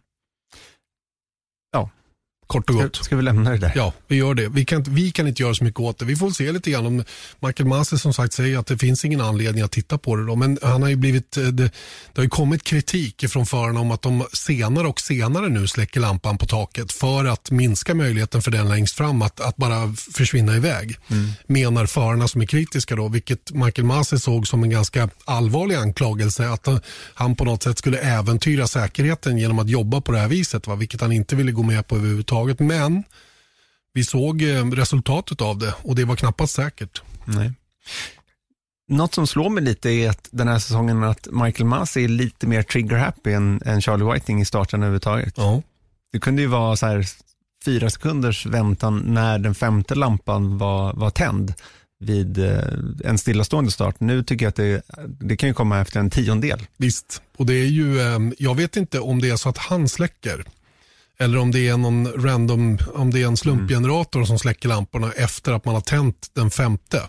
Kort 2.47 2.69
och 2.69 2.75
gott. 2.75 2.95
Ska, 2.95 3.03
ska, 3.03 3.15
vi 3.15 3.21
lämna 3.21 3.49
det 3.49 3.57
där? 3.57 3.71
Ja, 3.75 3.93
vi 4.07 4.15
gör 4.15 4.33
det. 4.33 4.49
Vi 4.49 4.65
kan, 4.65 4.83
vi 4.83 5.11
kan 5.11 5.27
inte 5.27 5.41
göra 5.41 5.53
så 5.53 5.63
mycket 5.63 5.79
åt 5.79 5.99
det. 5.99 6.05
Vi 6.05 6.15
får 6.15 6.31
se 6.31 6.51
lite 6.51 6.71
grann 6.71 6.85
om 6.85 7.03
Michael 7.39 7.69
Masi 7.69 7.97
som 7.97 8.13
sagt 8.13 8.33
säger 8.33 8.57
att 8.57 8.67
det 8.67 8.77
finns 8.77 9.05
ingen 9.05 9.21
anledning 9.21 9.63
att 9.63 9.71
titta 9.71 9.97
på 9.97 10.15
det. 10.15 10.25
Då. 10.25 10.35
Men 10.35 10.59
han 10.61 10.81
har 10.81 10.89
ju 10.89 10.95
blivit, 10.95 11.37
eh, 11.37 11.43
det, 11.43 11.63
det 11.63 11.71
har 12.15 12.23
ju 12.23 12.29
kommit 12.29 12.63
kritik 12.63 13.29
från 13.29 13.45
förarna 13.45 13.79
om 13.79 13.91
att 13.91 14.01
de 14.01 14.25
senare 14.33 14.87
och 14.87 14.99
senare 14.99 15.49
nu 15.49 15.67
släcker 15.67 15.99
lampan 15.99 16.37
på 16.37 16.45
taket 16.45 16.91
för 16.91 17.25
att 17.25 17.51
minska 17.51 17.95
möjligheten 17.95 18.41
för 18.41 18.51
den 18.51 18.69
längst 18.69 18.95
fram 18.95 19.21
att, 19.21 19.39
att 19.39 19.55
bara 19.55 19.93
försvinna 20.13 20.55
iväg. 20.55 20.97
Mm. 21.07 21.31
Menar 21.47 21.85
förarna 21.85 22.27
som 22.27 22.41
är 22.41 22.45
kritiska 22.45 22.95
då, 22.95 23.07
vilket 23.07 23.51
Michael 23.51 23.85
Masi 23.85 24.19
såg 24.19 24.47
som 24.47 24.63
en 24.63 24.69
ganska 24.69 25.09
allvarlig 25.25 25.75
anklagelse 25.75 26.49
att 26.49 26.67
han 27.13 27.35
på 27.35 27.45
något 27.45 27.63
sätt 27.63 27.77
skulle 27.77 27.97
äventyra 27.97 28.67
säkerheten 28.67 29.37
genom 29.37 29.59
att 29.59 29.69
jobba 29.69 30.01
på 30.01 30.11
det 30.11 30.19
här 30.19 30.27
viset, 30.27 30.67
va? 30.67 30.75
vilket 30.75 31.01
han 31.01 31.11
inte 31.11 31.35
ville 31.35 31.51
gå 31.51 31.63
med 31.63 31.87
på 31.87 31.95
överhuvudtaget 31.95 32.36
överhuvudtaget. 32.41 32.59
Men 32.59 33.03
vi 33.93 34.03
såg 34.03 34.41
eh, 34.41 34.65
resultatet 34.65 35.41
av 35.41 35.57
det 35.57 35.73
och 35.81 35.95
det 35.95 36.05
var 36.05 36.15
knappast 36.15 36.53
säkert. 36.53 37.01
Nej. 37.25 37.51
Något 38.89 39.13
som 39.13 39.27
slår 39.27 39.49
mig 39.49 39.63
lite 39.63 39.89
är 39.89 40.09
att 40.09 40.29
den 40.31 40.47
här 40.47 40.59
säsongen 40.59 41.03
att 41.03 41.27
Michael 41.31 41.65
Masi 41.65 42.03
är 42.03 42.07
lite 42.07 42.47
mer 42.47 42.61
trigger-happy 42.61 43.33
än, 43.33 43.61
än, 43.65 43.81
Charlie 43.81 44.13
Whiting 44.13 44.41
i 44.41 44.45
starten 44.45 44.79
överhuvudtaget. 44.79 45.33
Ja. 45.37 45.61
Det 46.11 46.19
kunde 46.19 46.41
ju 46.41 46.47
vara 46.47 46.75
så 46.75 46.85
här 46.85 47.05
fyra 47.65 47.89
sekunders 47.89 48.45
väntan 48.45 49.03
när 49.05 49.39
den 49.39 49.55
femte 49.55 49.95
lampan 49.95 50.57
var, 50.57 50.93
var 50.93 51.09
tänd 51.09 51.53
vid 51.99 52.37
eh, 52.37 52.63
en 53.03 53.17
stillastående 53.17 53.71
start. 53.71 53.99
Nu 53.99 54.23
tycker 54.23 54.45
jag 54.45 54.49
att 54.49 54.55
det, 54.55 54.81
det 55.07 55.37
kan 55.37 55.49
ju 55.49 55.53
komma 55.53 55.79
efter 55.79 55.99
en 55.99 56.09
tiondel. 56.09 56.67
Visst, 56.77 57.21
och 57.37 57.45
det 57.45 57.53
är 57.53 57.65
ju, 57.65 58.01
eh, 58.01 58.19
jag 58.37 58.55
vet 58.55 58.77
inte 58.77 58.99
om 58.99 59.21
det 59.21 59.29
är 59.29 59.35
så 59.35 59.49
att 59.49 59.57
han 59.57 59.89
släcker 59.89 60.45
eller 61.19 61.37
om 61.37 61.51
det 61.51 61.67
är 61.67 61.77
någon 61.77 62.23
random, 62.23 62.77
om 62.93 63.11
det 63.11 63.21
är 63.21 63.27
en 63.27 63.37
slumpgenerator 63.37 64.25
som 64.25 64.39
släcker 64.39 64.69
lamporna 64.69 65.11
efter 65.11 65.51
att 65.51 65.65
man 65.65 65.73
har 65.73 65.81
tänt 65.81 66.27
den 66.33 66.51
femte. 66.51 67.01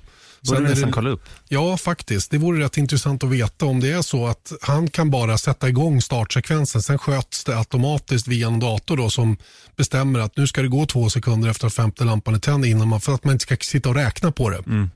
Borde 0.46 0.60
du 0.60 0.68
nästan 0.68 0.92
kolla 0.92 1.10
upp? 1.10 1.22
Ja, 1.48 1.76
faktiskt. 1.76 2.30
Det 2.30 2.38
vore 2.38 2.64
rätt 2.64 2.76
intressant 2.76 3.24
att 3.24 3.30
veta 3.30 3.66
om 3.66 3.80
det 3.80 3.92
är 3.92 4.02
så 4.02 4.26
att 4.26 4.52
han 4.62 4.90
kan 4.90 5.10
bara 5.10 5.38
sätta 5.38 5.68
igång 5.68 6.02
startsekvensen. 6.02 6.82
Sen 6.82 6.98
sköts 6.98 7.44
det 7.44 7.58
automatiskt 7.58 8.28
via 8.28 8.46
en 8.46 8.60
dator 8.60 8.96
då 8.96 9.10
som 9.10 9.36
bestämmer 9.76 10.20
att 10.20 10.36
nu 10.36 10.46
ska 10.46 10.62
det 10.62 10.68
gå 10.68 10.86
två 10.86 11.10
sekunder 11.10 11.50
efter 11.50 11.66
att 11.66 11.74
femte 11.74 12.04
lampan 12.04 12.34
är 12.34 12.38
tänd 12.38 12.64
innan 12.64 12.88
man, 12.88 13.00
för 13.00 13.14
att 13.14 13.24
man 13.24 13.32
inte 13.32 13.42
ska 13.42 13.56
sitta 13.56 13.88
och 13.88 13.94
räkna 13.94 14.32
på 14.32 14.50
det. 14.50 14.58
Mm. 14.66 14.90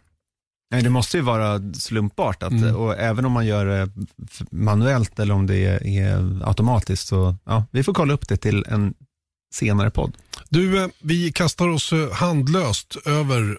Nej, 0.73 0.83
det 0.83 0.91
måste 0.91 1.17
ju 1.17 1.23
vara 1.23 1.73
slumpbart 1.73 2.43
att, 2.43 2.53
mm. 2.53 2.77
och 2.77 2.99
även 2.99 3.25
om 3.25 3.33
man 3.33 3.47
gör 3.47 3.67
det 3.67 3.91
manuellt 4.51 5.19
eller 5.19 5.35
om 5.35 5.47
det 5.47 5.65
är, 5.67 5.87
är 5.87 6.49
automatiskt. 6.49 7.09
Så, 7.09 7.37
ja, 7.45 7.65
vi 7.71 7.83
får 7.83 7.95
kolla 7.95 8.15
upp 8.15 8.29
det 8.29 8.37
till 8.37 8.65
en 8.69 8.95
senare 9.55 9.91
podd. 9.91 10.17
Du, 10.49 10.83
eh, 10.83 10.89
vi 10.99 11.33
kastar 11.33 11.69
oss 11.69 11.93
eh, 11.93 12.13
handlöst 12.13 12.97
över 13.07 13.59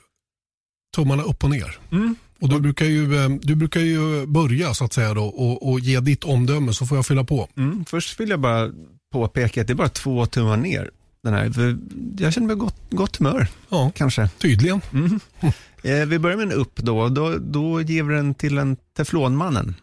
tummarna 0.96 1.24
upp 1.24 1.44
och 1.44 1.50
ner. 1.50 1.78
Mm. 1.92 2.16
Och 2.40 2.50
du 2.50 2.60
brukar, 2.60 2.86
ju, 2.86 3.24
eh, 3.24 3.30
du 3.30 3.56
brukar 3.56 3.80
ju 3.80 4.26
börja 4.26 4.74
så 4.74 4.86
att 4.86 4.94
säga 4.94 5.14
då, 5.14 5.24
och, 5.24 5.72
och 5.72 5.80
ge 5.80 6.00
ditt 6.00 6.24
omdöme 6.24 6.74
så 6.74 6.86
får 6.86 6.98
jag 6.98 7.06
fylla 7.06 7.24
på. 7.24 7.50
Mm. 7.58 7.86
Först 7.86 8.20
vill 8.20 8.30
jag 8.30 8.40
bara 8.40 8.72
påpeka 9.12 9.62
att 9.62 9.68
det 9.68 9.74
är 9.74 9.76
bara 9.76 9.90
två 9.90 10.26
tummar 10.26 10.58
ner. 10.58 10.92
Den 11.24 11.34
här. 11.34 11.78
Jag 12.18 12.34
känner 12.34 12.48
mig 12.48 12.56
gott, 12.56 12.82
gott 12.90 13.16
humör. 13.16 13.48
Ja, 13.70 13.92
kanske. 13.96 14.30
Tydligen. 14.38 14.82
Mm. 14.94 15.20
Eh, 15.86 16.06
vi 16.06 16.20
börjar 16.20 16.38
med 16.38 16.44
en 16.44 16.52
upp 16.52 16.76
då. 16.76 17.10
Då, 17.10 17.38
då 17.38 17.82
ger 17.82 18.04
vi 18.04 18.16
den 18.16 18.34
till 18.34 18.58
en 18.58 18.78
teflonmannen. 18.98 19.76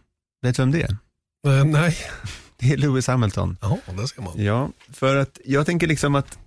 Vet 0.43 0.57
du 0.57 0.63
vem 0.63 0.71
det 0.71 0.83
är? 0.83 0.97
Eh, 1.47 1.65
nej. 1.65 1.97
Det 2.59 2.73
är 2.73 2.77
Lewis 2.77 3.07
Hamilton. 3.07 3.57
Ja, 3.61 3.79
det 3.99 4.09
ska 4.09 4.23
man. 4.23 4.45
Ja, 4.45 4.71
för 4.93 5.17
att 5.17 5.39
jag 5.45 5.67
tänker 5.67 5.87
liksom 5.87 6.15
att 6.15 6.39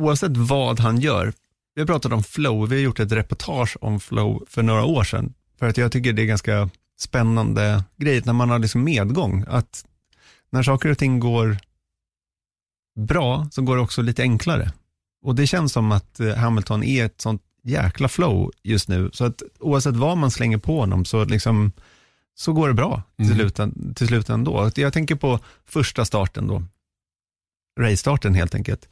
oavsett 0.00 0.36
vad 0.36 0.80
han 0.80 1.00
gör 1.00 1.32
vi 1.76 1.82
har 1.82 1.86
pratat 1.86 2.12
om 2.12 2.22
flow, 2.22 2.68
vi 2.68 2.76
har 2.76 2.82
gjort 2.82 3.00
ett 3.00 3.12
reportage 3.12 3.76
om 3.80 4.00
flow 4.00 4.44
för 4.48 4.62
några 4.62 4.84
år 4.84 5.04
sedan. 5.04 5.34
För 5.58 5.68
att 5.68 5.76
jag 5.76 5.92
tycker 5.92 6.12
det 6.12 6.22
är 6.22 6.26
ganska 6.26 6.70
spännande 6.98 7.84
grej 7.96 8.22
när 8.24 8.32
man 8.32 8.50
har 8.50 8.58
liksom 8.58 8.84
medgång. 8.84 9.44
Att 9.48 9.84
när 10.50 10.62
saker 10.62 10.88
och 10.88 10.98
ting 10.98 11.20
går 11.20 11.58
bra 12.96 13.48
så 13.50 13.62
går 13.62 13.76
det 13.76 13.82
också 13.82 14.02
lite 14.02 14.22
enklare. 14.22 14.72
Och 15.24 15.34
det 15.34 15.46
känns 15.46 15.72
som 15.72 15.92
att 15.92 16.20
eh, 16.20 16.34
Hamilton 16.34 16.82
är 16.82 17.04
ett 17.04 17.20
sånt 17.20 17.42
jäkla 17.62 18.08
flow 18.08 18.52
just 18.62 18.88
nu. 18.88 19.10
Så 19.12 19.24
att 19.24 19.42
oavsett 19.60 19.96
vad 19.96 20.18
man 20.18 20.30
slänger 20.30 20.58
på 20.58 20.80
honom 20.80 21.04
så, 21.04 21.24
liksom, 21.24 21.72
så 22.34 22.52
går 22.52 22.68
det 22.68 22.74
bra 22.74 23.02
till, 23.16 23.26
Mm. 23.26 23.36
slut, 23.50 23.96
till 23.96 24.06
slut 24.06 24.28
ändå. 24.28 24.70
Jag 24.76 24.92
tänker 24.92 25.14
på 25.14 25.38
första 25.64 26.04
starten 26.04 26.46
då, 26.46 26.62
race-starten 27.80 28.34
helt 28.34 28.54
enkelt. 28.54 28.88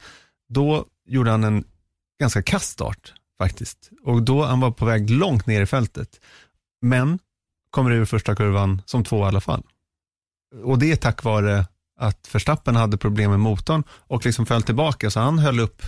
Då 0.49 0.85
gjorde 1.07 1.31
han 1.31 1.43
en 1.43 1.63
ganska 2.19 2.41
kass 2.41 2.69
start 2.69 3.13
faktiskt. 3.37 3.89
Och 4.03 4.21
då 4.23 4.45
han 4.45 4.59
var 4.59 4.71
på 4.71 4.85
väg 4.85 5.09
långt 5.09 5.47
ner 5.47 5.61
i 5.61 5.65
fältet. 5.65 6.19
Men 6.81 7.19
kommer 7.69 7.91
ur 7.91 8.05
första 8.05 8.35
kurvan 8.35 8.81
som 8.85 9.03
två 9.03 9.19
i 9.19 9.27
alla 9.27 9.41
fall. 9.41 9.63
Och 10.63 10.79
det 10.79 10.91
är 10.91 10.95
tack 10.95 11.23
vare 11.23 11.65
att 11.97 12.29
Verstappen 12.35 12.75
hade 12.75 12.97
problem 12.97 13.31
med 13.31 13.39
motorn 13.39 13.83
och 13.89 14.25
liksom 14.25 14.45
föll 14.45 14.63
tillbaka 14.63 15.09
så 15.09 15.19
han 15.19 15.39
höll 15.39 15.59
upp 15.59 15.81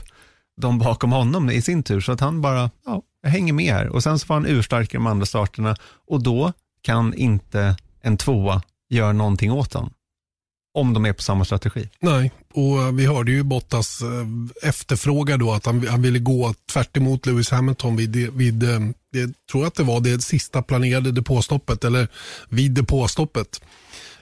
de 0.62 0.80
bakom 0.80 1.12
honom 1.12 1.50
i 1.50 1.62
sin 1.62 1.84
tur 1.84 2.02
så 2.02 2.12
att 2.12 2.20
han 2.20 2.42
bara, 2.42 2.70
ja, 2.86 3.02
jag 3.22 3.30
hänger 3.30 3.54
med 3.54 3.74
här. 3.74 3.88
Och 3.88 4.04
sen 4.04 4.20
så 4.20 4.26
var 4.28 4.36
han 4.36 4.46
urstark 4.46 4.94
i 4.94 4.98
de 4.98 5.08
andra 5.08 5.26
starterna 5.26 5.76
och 6.08 6.24
då 6.24 6.54
kan 6.82 7.14
inte 7.14 7.76
en 8.02 8.18
tvåa 8.18 8.62
göra 8.90 9.14
någonting 9.14 9.52
åt 9.52 9.74
honom. 9.74 9.94
Om 10.74 10.94
de 10.94 11.06
är 11.06 11.14
på 11.14 11.22
samma 11.22 11.46
strategi. 11.46 11.90
Nej, 12.00 12.32
och 12.54 12.82
eh, 12.82 12.92
vi 12.92 13.06
hörde 13.06 13.32
ju 13.32 13.44
Bottas 13.44 14.02
eh, 14.02 14.70
efterfråga 14.70 15.38
då 15.38 15.52
att 15.52 15.66
han, 15.66 15.88
han 15.88 16.02
ville 16.02 16.20
gå 16.20 16.54
tvärt 16.74 16.98
emot 16.98 17.26
Lewis 17.26 17.52
Hamilton 17.52 17.96
vid, 17.96 18.16
vid 18.16 18.64
eh, 18.64 18.80
det, 19.12 19.48
tror 19.52 19.64
jag 19.64 19.68
att 19.68 19.76
det 19.76 19.84
var 19.84 20.00
det 20.00 20.22
sista 20.22 20.62
planerade 20.62 21.12
depåstoppet 21.12 21.84
eller 21.84 22.08
vid 22.50 22.72
depåstoppet. 22.72 23.62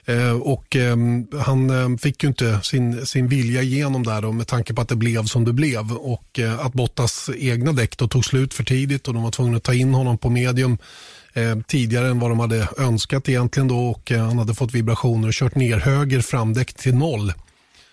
Eh, 0.08 0.32
och 0.32 0.76
ehm, 0.76 1.26
han 1.40 1.70
ehm, 1.70 1.98
fick 1.98 2.22
ju 2.22 2.28
inte 2.28 2.60
sin, 2.62 3.06
sin 3.06 3.28
vilja 3.28 3.62
igenom 3.62 4.02
där 4.02 4.22
då, 4.22 4.32
med 4.32 4.46
tanke 4.46 4.74
på 4.74 4.82
att 4.82 4.88
det 4.88 4.96
blev 4.96 5.24
som 5.24 5.44
det 5.44 5.52
blev 5.52 5.92
och 5.92 6.38
eh, 6.38 6.66
att 6.66 6.72
Bottas 6.72 7.30
egna 7.36 7.72
däck 7.72 7.98
då 7.98 8.08
tog 8.08 8.24
slut 8.24 8.54
för 8.54 8.64
tidigt 8.64 9.08
och 9.08 9.14
de 9.14 9.22
var 9.22 9.30
tvungna 9.30 9.56
att 9.56 9.62
ta 9.62 9.74
in 9.74 9.94
honom 9.94 10.18
på 10.18 10.30
medium 10.30 10.78
eh, 11.32 11.58
tidigare 11.66 12.08
än 12.08 12.18
vad 12.18 12.30
de 12.30 12.40
hade 12.40 12.68
önskat 12.78 13.28
egentligen 13.28 13.68
då 13.68 13.78
och 13.78 14.10
han 14.10 14.38
hade 14.38 14.54
fått 14.54 14.74
vibrationer 14.74 15.28
och 15.28 15.34
kört 15.34 15.54
ner 15.54 15.78
höger 15.78 16.20
framdäck 16.20 16.74
till 16.74 16.94
noll. 16.94 17.32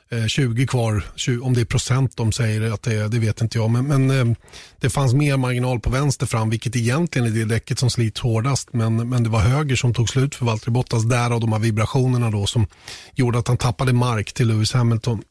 Eh, 0.10 0.28
20 0.28 0.68
kvar, 0.68 1.04
20, 1.16 1.42
om 1.42 1.54
det 1.54 1.62
är 1.62 1.66
procent 1.66 2.18
de 2.18 2.32
säger 2.32 2.72
att 2.74 2.82
det 2.82 2.94
är, 2.96 3.08
det 3.08 3.20
vet 3.20 3.42
inte 3.42 3.58
jag. 3.58 3.70
Men, 3.70 3.88
men 3.88 4.12
eh, 4.12 4.38
det 4.80 4.90
fanns 4.90 5.14
mer 5.14 5.38
marginal 5.38 5.80
på 5.80 5.90
vänster 5.90 6.26
fram, 6.26 6.50
vilket 6.50 6.76
egentligen 6.76 7.28
är 7.28 7.32
det 7.32 7.46
däcket 7.46 7.80
som 7.80 7.90
slits 7.90 8.22
hårdast. 8.22 8.74
Men, 8.74 9.10
men 9.10 9.24
det 9.24 9.30
var 9.30 9.40
höger 9.40 9.76
som 9.76 9.94
tog 9.94 10.10
slut 10.10 10.36
för 10.36 10.46
Valtteri 10.46 10.72
Bottas, 10.72 11.04
därav 11.04 11.40
de 11.40 11.54
här 11.54 11.60
vibrationerna 11.60 12.32
då 12.32 12.46
som 12.46 12.68
gjorde 13.16 13.40
att 13.40 13.48
han 13.48 13.58
tappade 13.58 13.94
mark 13.94 14.34
till 14.34 14.48
Lewis 14.48 14.74
Hamilton. 14.74 15.22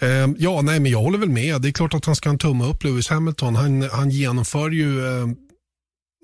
Eh, 0.00 0.28
ja, 0.38 0.60
nej, 0.62 0.80
men 0.80 0.92
jag 0.92 1.00
håller 1.00 1.18
väl 1.18 1.28
med. 1.28 1.62
Det 1.62 1.68
är 1.68 1.72
klart 1.72 1.94
att 1.94 2.04
han 2.04 2.16
ska 2.16 2.28
ha 2.28 2.32
en 2.32 2.38
tumme 2.38 2.64
upp, 2.64 2.84
Lewis 2.84 3.08
Hamilton. 3.08 3.56
Han, 3.56 3.82
han 3.82 4.10
genomför 4.10 4.70
ju 4.70 5.00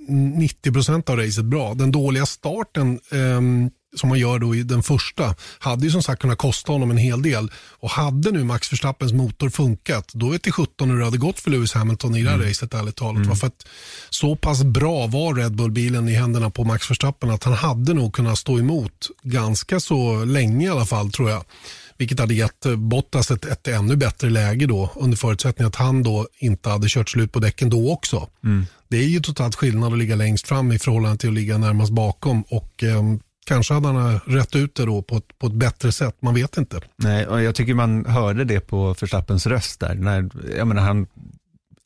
90 0.08 0.72
procent 0.72 1.10
av 1.10 1.16
racet 1.16 1.44
bra. 1.44 1.74
Den 1.74 1.92
dåliga 1.92 2.26
starten 2.26 3.00
eh, 3.12 3.40
som 3.96 4.08
man 4.08 4.18
gör 4.18 4.38
då 4.38 4.54
i 4.54 4.62
den 4.62 4.82
första 4.82 5.34
hade 5.58 5.84
ju 5.84 5.90
som 5.90 6.02
sagt 6.02 6.22
kunnat 6.22 6.38
kosta 6.38 6.72
honom 6.72 6.90
en 6.90 6.96
hel 6.96 7.22
del. 7.22 7.50
Och 7.80 7.90
hade 7.90 8.30
nu 8.30 8.44
Max 8.44 8.72
Verstappens 8.72 9.12
motor 9.12 9.50
funkat, 9.50 10.10
då 10.14 10.28
vet 10.28 10.42
det 10.42 10.52
17 10.52 10.90
hur 10.90 10.98
det 10.98 11.04
hade 11.04 11.18
gått 11.18 11.40
för 11.40 11.50
Lewis 11.50 11.74
Hamilton 11.74 12.16
i 12.16 12.22
det 12.22 12.30
här 12.30 12.38
racet 12.38 12.74
ärligt 12.74 12.96
talat. 12.96 13.26
Va? 13.26 13.36
För 13.36 13.46
att 13.46 13.66
så 14.10 14.36
pass 14.36 14.64
bra 14.64 15.06
var 15.06 15.34
Red 15.34 15.56
Bull-bilen 15.56 16.08
i 16.08 16.14
händerna 16.14 16.50
på 16.50 16.64
Max 16.64 16.90
Verstappen 16.90 17.30
att 17.30 17.44
han 17.44 17.54
hade 17.54 17.94
nog 17.94 18.12
kunnat 18.12 18.38
stå 18.38 18.58
emot 18.58 19.08
ganska 19.22 19.80
så 19.80 20.24
länge 20.24 20.66
i 20.66 20.70
alla 20.70 20.86
fall 20.86 21.12
tror 21.12 21.30
jag. 21.30 21.44
Vilket 21.98 22.20
hade 22.20 22.34
gett 22.34 22.66
eh, 22.66 22.76
Bottas 22.76 23.30
ett, 23.30 23.44
ett 23.44 23.68
ännu 23.68 23.96
bättre 23.96 24.30
läge 24.30 24.66
då 24.66 24.90
under 24.96 25.16
förutsättning 25.16 25.68
att 25.68 25.76
han 25.76 26.02
då 26.02 26.26
inte 26.38 26.68
hade 26.68 26.88
kört 26.88 27.10
slut 27.10 27.32
på 27.32 27.38
däcken 27.38 27.70
då 27.70 27.92
också. 27.92 28.28
Det 28.88 28.96
är 28.96 29.08
ju 29.08 29.20
totalt 29.20 29.54
skillnad 29.54 29.92
att 29.92 29.98
ligga 29.98 30.16
längst 30.16 30.48
fram 30.48 30.72
i 30.72 30.78
förhållande 30.78 31.18
till 31.18 31.28
att 31.28 31.34
ligga 31.34 31.58
närmast 31.58 31.92
bakom 31.92 32.42
och 32.42 32.82
ehm, 32.82 33.20
kanske 33.46 33.74
hade 33.74 33.88
han 33.88 34.14
eh, 34.14 34.20
rätt 34.26 34.56
ut 34.56 34.74
det 34.74 34.84
då 34.84 35.02
på 35.02 35.16
ett, 35.16 35.38
på 35.38 35.46
ett 35.46 35.52
bättre 35.52 35.92
sätt. 35.92 36.16
Man 36.20 36.34
vet 36.34 36.56
inte. 36.56 36.80
Nej, 36.96 37.26
och 37.26 37.42
jag 37.42 37.54
tycker 37.54 37.74
man 37.74 38.06
hörde 38.06 38.44
det 38.44 38.60
på 38.60 38.94
Verstappens 39.00 39.46
röst 39.46 39.80
där. 39.80 39.94
När, 39.94 40.30
jag 40.56 40.66
menar, 40.66 40.82
han, 40.82 41.06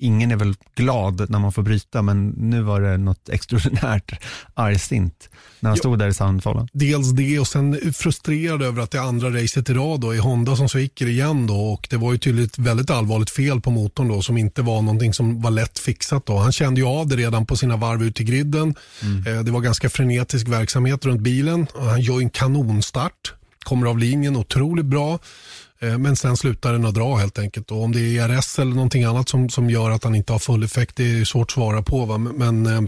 ingen 0.01 0.31
är 0.31 0.37
väl 0.37 0.55
glad 0.75 1.31
när 1.31 1.39
man 1.39 1.53
får 1.53 1.63
bryta, 1.63 2.03
men 2.03 2.29
nu 2.29 2.63
var 2.63 2.81
det 2.81 2.97
något 2.97 3.29
extraordinärt 3.29 4.13
argsint 4.55 5.29
när 5.61 5.71
han 5.71 5.77
stod 5.77 5.99
där 5.99 6.09
i 6.09 6.15
sandfållan. 6.15 6.69
Dels 6.73 7.11
det 7.11 7.39
och 7.39 7.49
sen 7.49 7.93
frustrerad 7.95 8.63
över 8.63 8.83
att 8.83 8.91
det 8.91 9.01
andra 9.01 9.31
racet 9.31 9.71
i 9.71 9.75
rad 9.75 10.01
då, 10.01 10.15
i 10.15 10.19
Honda 10.19 10.57
som 10.57 10.69
sviker 10.69 11.07
igen 11.07 11.47
då 11.47 11.73
och 11.73 11.87
det 11.91 11.97
var 11.97 12.13
ju 12.13 12.19
tydligt 12.19 12.59
väldigt 12.59 12.91
allvarligt 12.91 13.31
fel 13.31 13.61
på 13.61 13.71
motorn 13.71 14.09
då 14.09 14.23
som 14.23 14.37
inte 14.37 14.63
var 14.63 14.83
någonting 14.83 15.15
som 15.15 15.43
var 15.43 15.51
lätt 15.51 15.79
fixat 15.79 16.27
då. 16.27 16.39
Han 16.39 16.53
kände 16.53 16.81
ju 16.81 16.87
av 16.87 17.09
det 17.09 17.17
redan 17.17 17.47
på 17.47 17.57
sina 17.57 17.77
varv 17.77 18.03
ut 18.03 18.21
i 18.21 18.25
griden. 18.25 18.75
Eh, 19.27 19.41
det 19.41 19.51
var 19.51 19.61
ganska 19.61 19.91
frenetisk 19.91 20.49
verksamhet 20.49 21.05
runt 21.05 21.21
bilen 21.21 21.67
och 21.75 21.85
han 21.85 22.01
gör 22.01 22.21
en 22.21 22.31
kanonstart. 22.31 23.35
Kommer 23.65 23.87
av 23.87 23.99
linjen 23.99 24.37
otroligt 24.37 24.87
bra. 24.87 25.19
Eh, 25.83 25.99
Men 25.99 26.17
sen 26.17 26.37
slutar 26.37 26.73
den 26.73 26.87
att 26.87 26.95
dra 26.95 27.17
helt 27.17 27.39
enkelt. 27.39 27.71
Och 27.71 27.83
om 27.83 27.93
det 27.93 28.01
är 28.01 28.31
ERS 28.31 28.59
eller 28.59 28.75
någonting 28.75 29.05
annat 29.05 29.29
som, 29.29 29.49
som 29.49 29.71
gör 29.71 29.91
att 29.91 30.05
han 30.05 30.15
inte 30.15 30.33
har 30.33 30.39
full 30.39 30.63
effekt, 30.63 30.97
det 30.97 31.21
är 31.21 31.25
svårt 31.25 31.47
att 31.47 31.51
svara 31.51 31.83
på. 31.83 32.05
Va? 32.05 32.19
Men, 32.19 32.67
eh, 32.67 32.81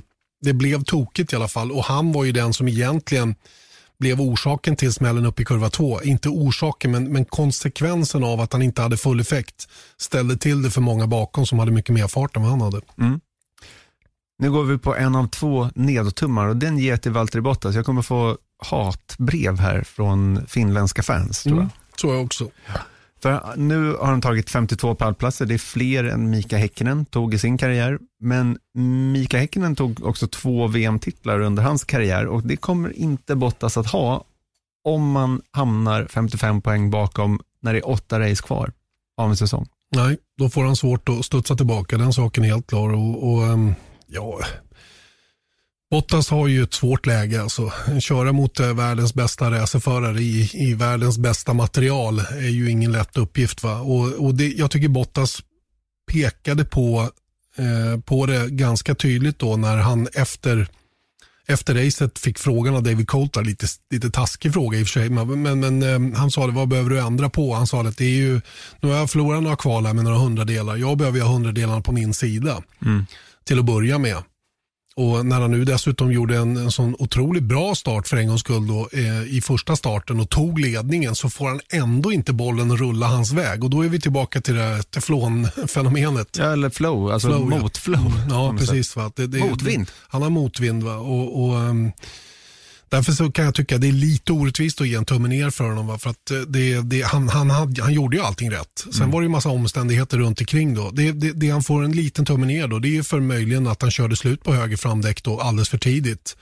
det 0.43 0.53
blev 0.53 0.85
tokigt 0.85 1.33
i 1.33 1.37
alla 1.37 1.49
fall. 1.49 1.73
Och 1.73 1.85
han 1.85 2.13
var 2.13 2.25
ju 2.25 2.33
den 2.33 2.53
som 2.53 2.69
egentligen 2.69 3.35
blev 3.99 4.21
orsaken 4.21 4.77
till 4.77 4.93
smällen 4.93 5.27
upp 5.27 5.41
i 5.41 5.45
kurva 5.45 5.71
2. 5.71 6.03
Inte 6.03 6.29
orsaken, 6.29 6.91
men, 6.91 7.13
men 7.13 7.25
konsekvensen 7.25 8.25
av 8.25 8.41
att 8.41 8.53
han 8.53 8.63
inte 8.63 8.83
hade 8.83 8.97
full 8.97 9.21
effekt 9.21 9.69
ställde 9.97 10.37
till 10.37 10.63
det 10.63 10.71
för 10.71 10.81
många 10.81 11.07
bakom 11.07 11.47
som 11.47 11.59
hade 11.59 11.71
mycket 11.73 11.95
mer 11.95 12.09
fart 12.09 12.37
än 12.37 12.43
vad 12.43 12.51
han 12.51 12.61
hade. 12.61 12.81
Nu 14.39 14.51
går 14.51 14.65
vi 14.65 14.79
på 14.79 14.97
en 14.97 15.15
av 15.17 15.29
två 15.29 15.71
nedåttummar 15.75 16.47
och 16.47 16.57
den 16.57 16.79
ger 16.79 16.91
jag 16.91 17.03
till 17.03 17.13
Valtteri 17.13 17.41
Bottas. 17.43 17.75
Jag 17.75 17.87
kommer 17.87 18.03
få 18.03 18.39
hatbrev 18.59 19.59
här 19.59 19.83
från 19.83 20.47
finländska 20.47 21.03
fans 21.03 21.43
tror 21.43 21.57
jag. 21.57 21.63
Mm. 21.63 21.71
Så 22.03 22.09
jag 22.09 22.25
också. 22.25 22.51
För 23.23 23.57
nu 23.57 23.95
har 23.95 24.07
han 24.07 24.21
tagit 24.21 24.51
52 24.51 24.95
pallplatser, 24.95 25.47
det 25.47 25.55
är 25.55 25.59
fler 25.59 26.05
än 26.05 26.31
Mika 26.31 26.57
Häkkinen 26.57 27.05
tog 27.05 27.35
i 27.35 27.39
sin 27.39 27.59
karriär. 27.59 27.99
Men 28.21 28.59
Mika 29.13 29.39
Häkkinen 29.39 29.77
tog 29.77 30.05
också 30.05 30.27
två 30.27 30.67
VM-titlar 30.67 31.41
under 31.41 31.63
hans 31.63 31.85
karriär 31.85 32.27
och 32.27 32.43
det 32.43 32.57
kommer 32.57 32.99
inte 32.99 33.37
Bottas 33.37 33.77
att 33.77 33.87
ha 33.87 34.25
om 34.85 35.11
man 35.11 35.43
hamnar 35.51 36.07
55 36.11 36.63
poäng 36.63 36.91
bakom 36.91 37.41
när 37.61 37.73
det 37.73 37.79
är 37.79 37.89
åtta 37.89 38.21
race 38.21 38.43
kvar 38.43 38.73
av 39.17 39.31
en 39.31 39.37
säsong. 39.37 39.67
Nej, 39.97 40.19
då 40.39 40.51
får 40.51 40.65
han 40.65 40.77
svårt 40.77 41.09
att 41.09 41.25
studsa 41.25 41.57
tillbaka. 41.57 41.99
Den 41.99 42.13
saken 42.13 42.45
är 42.45 42.49
helt 42.49 42.67
klar. 42.67 42.93
Och, 42.93 43.33
och 43.33 43.47
ehm, 43.47 43.75
ja, 44.07 44.39
Bottas 45.93 46.31
har 46.31 46.49
ju 46.49 46.63
ett 46.63 46.75
svårt 46.75 47.07
läge. 47.07 47.43
Alltså. 47.43 47.73
Köra 48.01 48.33
mot 48.33 48.61
eh, 48.61 48.75
världens 48.75 49.15
bästa 49.15 49.51
racerförare 49.51 50.21
i, 50.21 50.51
i 50.53 50.75
världens 50.75 51.19
bästa 51.19 51.53
material 51.53 52.19
är 52.19 52.49
ju 52.49 52.71
ingen 52.71 52.93
lätt 52.93 53.17
uppgift. 53.17 53.63
Va? 53.63 53.81
Och, 53.81 54.27
och 54.27 54.35
det, 54.35 54.49
jag 54.49 54.71
tycker 54.71 54.89
Bottas 54.89 55.43
pekade 56.13 56.65
på, 56.65 57.11
eh, 57.57 58.01
på 58.01 58.27
det 58.27 58.49
ganska 58.49 58.95
tydligt 58.95 59.39
då 59.39 59.57
när 59.57 59.77
han 59.77 60.09
efter 60.15 60.69
efter 61.47 61.75
racet 61.75 62.19
fick 62.19 62.39
frågan 62.39 62.77
av 62.77 62.83
David 62.83 63.09
Coulthard, 63.09 63.47
lite, 63.47 63.67
lite 63.91 64.11
taskig 64.11 64.53
fråga 64.53 64.79
i 64.79 64.83
och 64.83 64.87
för 64.87 65.01
sig, 65.01 65.11
men, 65.11 65.61
men, 65.61 65.83
eh, 65.83 66.19
han 66.19 66.31
sa 66.31 66.47
det, 66.47 66.53
vad 66.53 66.69
behöver 66.69 66.91
du 66.91 67.01
ändra 67.01 67.31
på? 67.31 67.55
Han 67.55 67.67
sa 67.67 67.81
att 67.81 67.97
det 67.97 68.05
är 68.05 68.17
ju, 68.17 68.41
nu 68.81 68.89
har 68.89 68.97
jag 68.97 69.11
förlorat 69.11 69.43
några 69.43 69.57
kval 69.57 69.87
här 69.87 69.95
med 69.95 70.05
några 70.05 70.19
hundradelar, 70.19 70.77
jag 70.77 70.99
behöver 70.99 71.19
ju 71.19 71.25
ha 71.25 71.33
hundradelarna 71.33 71.81
på 71.81 71.93
min 71.93 72.15
sida 72.15 72.63
till 73.45 73.59
att 73.59 73.65
börja 73.65 73.99
med. 73.99 74.23
Och 74.97 75.27
när 75.27 75.41
han 75.41 75.51
nu 75.51 75.65
dessutom 75.65 76.13
gjorde 76.13 76.37
en, 76.37 76.57
en 76.57 76.71
sån 76.71 76.97
otroligt 76.99 77.43
bra 77.43 77.75
start 77.75 78.09
för 78.09 78.17
en 78.17 78.29
gångs 78.29 78.41
skull 78.41 78.67
då, 78.67 78.89
eh, 78.93 79.23
i 79.37 79.41
första 79.41 79.77
starten 79.77 80.21
och 80.21 80.29
tog 80.31 80.59
ledningen 80.59 81.15
så 81.15 81.31
får 81.31 81.49
han 81.49 81.61
ändå 81.73 82.13
inte 82.13 82.33
bollen 82.33 82.77
rulla 82.77 83.07
hans 83.07 83.33
väg. 83.33 83.65
Och 83.65 83.71
då 83.71 83.85
är 83.85 83.89
vi 83.89 84.01
tillbaka 84.01 84.41
till 84.41 84.55
det 84.55 84.63
här 84.63 84.83
teflonfenomenet. 84.83 86.37
Ja, 86.39 86.53
eller 86.53 86.71
flow, 86.71 87.11
alltså 87.11 87.29
Flow, 87.29 87.53
ja. 87.53 87.59
motflow. 87.59 88.13
Ja, 88.31 88.47
på 88.47 88.53
något 88.53 88.61
sätt. 88.61 88.69
precis. 88.69 88.97
Va? 88.97 89.13
Det, 89.17 89.27
det, 89.27 89.39
Motvind. 89.39 89.87
Det, 89.87 89.93
han 90.09 90.23
har 90.23 90.31
motvind. 90.31 90.83
Va? 90.83 90.97
Och, 90.97 91.45
och, 91.45 91.59
ehm, 91.61 91.93
därför 92.93 93.13
så 93.13 93.33
kan 93.33 93.45
jag 93.45 93.55
tycka 93.55 93.75
att 93.75 93.81
det 93.81 93.89
är 93.89 93.93
lite 93.93 94.33
orättvist 94.33 94.81
att 94.81 94.89
ge 94.89 94.95
en 94.95 95.05
tumme 95.05 95.29
ner 95.29 95.51
för 95.51 95.65
honom. 95.65 95.87
Va? 95.87 95.99
För 95.99 96.11
att 96.11 96.31
eh, 96.31 96.39
det, 96.39 96.81
det, 96.81 97.03
han, 97.03 97.29
han, 97.29 97.51
hade, 97.51 97.83
han 97.83 97.93
gjorde 97.93 98.17
ju 98.17 98.23
allting 98.23 98.51
rätt. 98.51 98.87
Sen 98.93 99.11
var 99.11 99.21
det 99.21 99.25
ju 99.25 99.29
massa 99.29 99.49
omständigheter 99.49 100.19
runt 100.19 100.41
omkring. 100.41 100.75
Då. 100.75 100.91
Det, 100.91 101.13
det, 101.13 101.33
det 101.33 101.51
han 101.51 101.63
får 101.63 101.85
en 101.85 101.93
liten 101.93 102.25
tumme 102.25 102.47
ner 102.47 102.69
då, 102.69 102.79
det 102.79 102.89
är 102.89 102.91
ju 102.91 103.03
för 103.03 103.21
möjligen 103.21 103.67
att 103.67 103.83
han 103.83 103.91
körde 103.91 104.17
slut 104.17 104.45
på 104.45 104.55
höger 104.55 104.77
framdäck 104.77 105.23
då 105.23 105.41
alldeles 105.41 105.69
för 105.69 105.79
tidigt. 105.79 106.37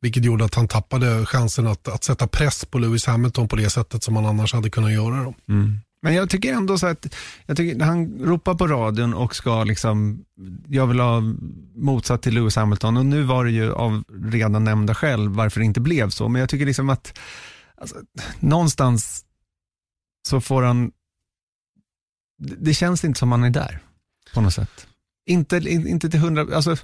Vilket 0.00 0.24
gjorde 0.24 0.44
att 0.44 0.54
han 0.54 0.68
tappade 0.68 1.26
chansen 1.26 1.66
att, 1.66 1.88
att 1.88 2.04
sätta 2.04 2.26
press 2.26 2.64
på 2.64 2.78
Lewis 2.78 3.06
Hamilton 3.06 3.48
på 3.48 3.56
det 3.56 3.70
sättet 3.70 4.02
som 4.04 4.16
han 4.16 4.26
annars 4.26 4.54
hade 4.54 4.70
kunnat 4.70 4.92
göra. 4.92 5.24
Då. 5.24 5.34
Men 6.02 6.14
jag 6.14 6.30
tycker 6.30 6.52
ändå 6.54 6.78
så 6.78 6.86
att, 6.86 7.14
jag 7.46 7.56
tycker, 7.56 7.84
han 7.84 8.18
ropar 8.18 8.54
på 8.54 8.66
radion 8.66 9.14
och 9.14 9.36
ska 9.36 9.64
liksom, 9.64 10.24
jag 10.68 10.86
vill 10.86 11.00
ha 11.00 11.22
motsatt 11.74 12.22
till 12.22 12.34
Lewis 12.34 12.56
Hamilton 12.56 12.96
och 12.96 13.06
nu 13.06 13.22
var 13.22 13.44
det 13.44 13.50
ju 13.50 13.72
av 13.72 14.04
redan 14.32 14.64
nämnda 14.64 14.94
skäl 14.94 15.28
varför 15.28 15.60
det 15.60 15.66
inte 15.66 15.80
blev 15.80 16.10
så, 16.10 16.28
men 16.28 16.40
jag 16.40 16.48
tycker 16.48 16.66
liksom 16.66 16.90
att 16.90 17.18
alltså, 17.76 17.96
någonstans 18.40 19.24
så 20.28 20.40
får 20.40 20.62
han, 20.62 20.92
det 22.38 22.74
känns 22.74 23.04
inte 23.04 23.18
som 23.18 23.32
han 23.32 23.44
är 23.44 23.50
där 23.50 23.78
på 24.34 24.40
något 24.40 24.54
sätt. 24.54 24.86
Inte, 25.26 25.56
inte 25.56 26.10
till 26.10 26.20
hundra, 26.20 26.56
alltså 26.56 26.76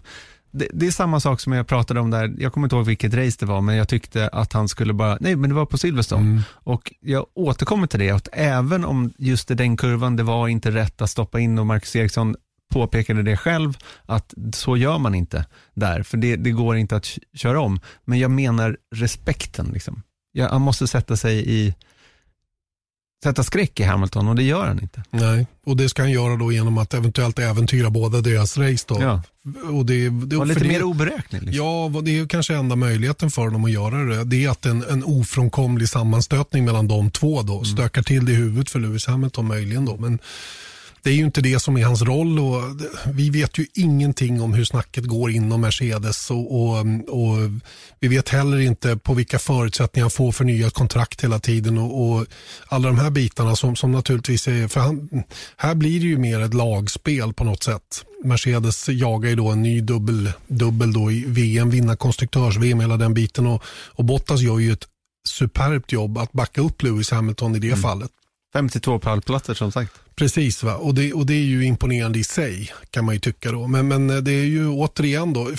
det, 0.59 0.68
det, 0.72 0.86
är 0.86 0.90
samma 0.90 1.20
sak 1.20 1.40
som 1.40 1.52
jag 1.52 1.66
pratade 1.66 2.00
om 2.00 2.11
där, 2.11 2.34
jag 2.38 2.52
kommer 2.52 2.66
inte 2.66 2.76
ihåg 2.76 2.86
vilket 2.86 3.14
race 3.14 3.36
det 3.40 3.46
var, 3.46 3.61
men 3.61 3.76
jag 3.76 3.88
tyckte 3.88 4.28
att 4.28 4.52
han 4.52 4.68
skulle 4.68 4.92
bara, 4.92 5.18
nej 5.20 5.36
men 5.36 5.50
det 5.50 5.56
var 5.56 5.66
på 5.66 5.78
Silverstone. 5.78 6.22
Mm. 6.22 6.42
Och 6.50 6.94
jag 7.00 7.26
återkommer 7.34 7.86
till 7.86 8.00
det, 8.00 8.11
att 8.11 8.28
även 8.32 8.84
om 8.84 9.12
just 9.18 9.50
i 9.50 9.54
den 9.54 9.76
kurvan, 9.76 10.16
det 10.16 10.22
var 10.22 10.48
inte 10.48 10.70
rätt 10.70 11.02
att 11.02 11.11
stoppa 11.11 11.40
in 11.40 11.59
och 11.59 11.66
Marcus 11.66 11.96
Eriksson 11.96 12.36
påpekade 12.72 13.22
det 13.22 13.36
själv, 13.36 13.78
att 14.06 14.34
så 14.52 14.76
gör 14.76 14.98
man 14.98 15.14
inte 15.14 15.46
där, 15.74 16.02
för 16.02 16.16
det, 16.16 16.36
det 16.36 16.50
går 16.50 16.76
inte 16.76 16.96
att 16.96 17.18
köra 17.34 17.61
om. 17.61 17.80
Men 18.04 18.18
jag 18.18 18.30
menar 18.30 18.76
respekten. 18.94 19.70
Liksom. 19.72 20.02
Jag, 20.32 20.48
han 20.48 20.62
måste 20.62 20.86
sätta 20.86 21.16
sig 21.16 21.50
i 21.50 21.74
sätta 23.22 23.42
skräck 23.42 23.80
i 23.80 23.82
Hamilton 23.82 24.28
och 24.28 24.34
det 24.34 24.42
gör 24.42 24.66
han 24.66 24.80
inte. 24.80 25.02
Nej, 25.10 25.46
och 25.66 25.76
det 25.76 25.88
ska 25.88 26.02
han 26.02 26.10
göra 26.10 26.36
då 26.36 26.52
genom 26.52 26.78
att 26.78 26.94
eventuellt 26.94 27.38
äventyra 27.38 27.90
båda 27.90 28.20
deras 28.20 28.58
race. 28.58 28.84
Då. 28.88 29.02
Ja. 29.02 29.22
Och 29.72 29.86
det, 29.86 30.08
det, 30.08 30.36
och 30.36 30.46
lite 30.46 30.60
det, 30.60 30.68
mer 30.68 30.82
oberäknelig. 30.82 31.46
Liksom. 31.46 31.66
Ja, 31.66 32.00
det 32.00 32.18
är 32.18 32.26
kanske 32.26 32.54
enda 32.56 32.76
möjligheten 32.76 33.30
för 33.30 33.50
dem 33.50 33.64
att 33.64 33.70
göra 33.70 34.04
det. 34.04 34.24
Det 34.24 34.44
är 34.44 34.50
att 34.50 34.66
en, 34.66 34.84
en 34.90 35.04
ofrånkomlig 35.04 35.88
sammanstötning 35.88 36.64
mellan 36.64 36.88
de 36.88 37.10
två 37.10 37.42
då 37.42 37.54
mm. 37.54 37.64
stökar 37.64 38.02
till 38.02 38.24
det 38.24 38.32
i 38.32 38.34
huvudet 38.34 38.70
för 38.70 38.80
Lewis 38.80 39.06
Hamilton 39.06 39.46
möjligen 39.46 39.84
då. 39.84 39.96
Men 39.96 40.18
det 41.09 41.12
är 41.12 41.16
ju 41.16 41.24
inte 41.24 41.40
det 41.40 41.61
som 41.61 41.76
är 41.76 41.84
hans 41.84 42.02
roll 42.02 42.38
och 42.38 42.62
vi 43.12 43.30
vet 43.30 43.59
ju 43.59 43.66
ingenting 43.74 44.42
om 44.42 44.52
hur 44.52 44.64
snacket 44.64 45.04
går 45.04 45.30
inom 45.30 45.61
Mercedes 45.61 46.30
och, 46.30 46.61
och, 46.61 46.78
och 47.09 47.36
vi 48.00 48.09
vet 48.09 48.28
heller 48.28 48.59
inte 48.59 48.96
på 48.96 49.14
vilka 49.14 49.38
förutsättningar 49.38 50.04
han 50.04 50.11
får 50.11 50.32
förnyat 50.32 50.74
kontrakt 50.74 51.24
hela 51.24 51.38
tiden 51.38 51.78
och, 51.78 52.11
och, 52.11 52.26
alla 52.66 52.88
de 52.88 52.98
här 52.98 53.11
bitarna 53.11 53.56
som, 53.56 53.76
som 53.76 53.92
naturligtvis 53.92 54.48
är, 54.48 54.68
för 54.68 54.80
han, 54.80 55.24
här 55.56 55.74
blir 55.74 56.00
det 56.00 56.06
ju 56.06 56.18
mer 56.18 56.40
ett 56.40 56.54
lagspel 56.54 57.32
på 57.32 57.44
något 57.44 57.62
sätt. 57.62 58.04
Mercedes 58.24 58.88
jagar 58.88 59.30
ju 59.30 59.36
då 59.36 59.48
en 59.48 59.62
ny 59.62 59.80
dubbel, 59.80 60.32
dubbel 60.46 60.92
då 60.92 61.12
i 61.12 61.24
VM, 61.26 61.70
vinna 61.70 61.96
konstruktörs-VM, 61.96 62.80
hela 62.80 62.96
den 62.96 63.14
biten 63.14 63.46
och, 63.46 63.62
och 63.68 64.04
Bottas 64.04 64.40
gör 64.40 64.59
ju 64.59 64.72
ett 64.72 64.84
superbt 65.28 65.92
jobb 65.92 66.18
att 66.18 66.32
backa 66.32 66.61
upp 66.61 66.82
Lewis 66.82 67.11
Hamilton 67.11 67.56
i 67.56 67.59
det 67.59 67.66
mm. 67.68 67.80
fallet. 67.80 68.11
52 68.52 68.98
pallplatser 68.98 69.54
som 69.54 69.72
sagt. 69.72 69.92
Precis, 70.18 70.62
va? 70.62 70.74
Och, 70.74 70.94
det, 70.94 71.12
och 71.12 71.26
det 71.26 71.34
är 71.34 71.44
ju 71.44 71.64
imponerande 71.64 72.18
i 72.18 72.24
sig 72.24 72.72
kan 72.90 73.04
man 73.04 73.14
ju 73.14 73.20
tycka. 73.20 73.52
Då. 73.52 73.66
Men, 73.66 73.88
men 73.88 74.24
det 74.24 74.32
är 74.32 74.44
ju 74.44 74.68
återigen 74.68 75.32
då, 75.32 75.50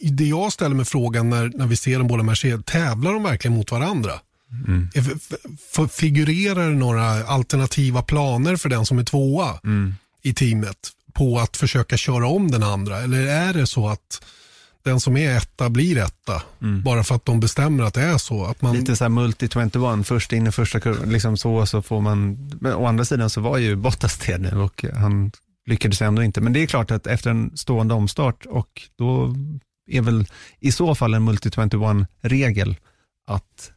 det 0.00 0.24
jag 0.24 0.52
ställer 0.52 0.76
mig 0.76 0.84
frågan 0.84 1.30
när, 1.30 1.52
när 1.54 1.66
vi 1.66 1.76
ser 1.76 1.98
de 1.98 2.08
båda 2.08 2.22
Mercedes, 2.22 2.64
tävlar 2.64 3.12
de 3.12 3.22
verkligen 3.22 3.56
mot 3.56 3.70
varandra? 3.70 4.12
Mm. 4.66 4.88
Figurerar 5.90 6.68
det 6.68 6.76
några 6.76 7.24
alternativa 7.24 8.02
planer 8.02 8.56
för 8.56 8.68
den 8.68 8.86
som 8.86 8.98
är 8.98 9.04
tvåa 9.04 9.58
mm. 9.64 9.94
i 10.22 10.34
teamet 10.34 10.88
på 11.12 11.38
att 11.38 11.56
försöka 11.56 11.96
köra 11.96 12.26
om 12.26 12.50
den 12.50 12.62
andra? 12.62 12.98
Eller 12.98 13.26
är 13.26 13.52
det 13.52 13.66
så 13.66 13.88
att 13.88 14.22
den 14.86 15.00
som 15.00 15.16
är 15.16 15.36
etta 15.36 15.70
blir 15.70 15.98
etta. 15.98 16.42
Mm. 16.62 16.82
Bara 16.82 17.04
för 17.04 17.14
att 17.14 17.24
de 17.24 17.40
bestämmer 17.40 17.84
att 17.84 17.94
det 17.94 18.02
är 18.02 18.18
så. 18.18 18.44
Att 18.44 18.62
man... 18.62 18.76
Lite 18.76 18.96
så 18.96 19.04
här 19.04 19.08
multi-21, 19.08 20.02
först 20.02 20.32
in 20.32 20.46
i 20.46 20.52
första 20.52 20.80
kurvan, 20.80 21.12
liksom 21.12 21.36
så, 21.36 21.66
så 21.66 21.82
får 21.82 22.00
man, 22.00 22.50
men 22.60 22.74
å 22.74 22.86
andra 22.86 23.04
sidan 23.04 23.30
så 23.30 23.40
var 23.40 23.58
ju 23.58 23.76
Bottas 23.76 24.18
det 24.18 24.38
nu 24.38 24.60
och 24.60 24.84
han 24.94 25.32
lyckades 25.66 26.02
ändå 26.02 26.22
inte. 26.22 26.40
Men 26.40 26.52
det 26.52 26.62
är 26.62 26.66
klart 26.66 26.90
att 26.90 27.06
efter 27.06 27.30
en 27.30 27.56
stående 27.56 27.94
omstart 27.94 28.46
och 28.46 28.82
då 28.98 29.34
är 29.90 30.00
väl 30.00 30.26
i 30.60 30.72
så 30.72 30.94
fall 30.94 31.14
en 31.14 31.28
multi-21-regel 31.28 32.76
att 33.26 33.72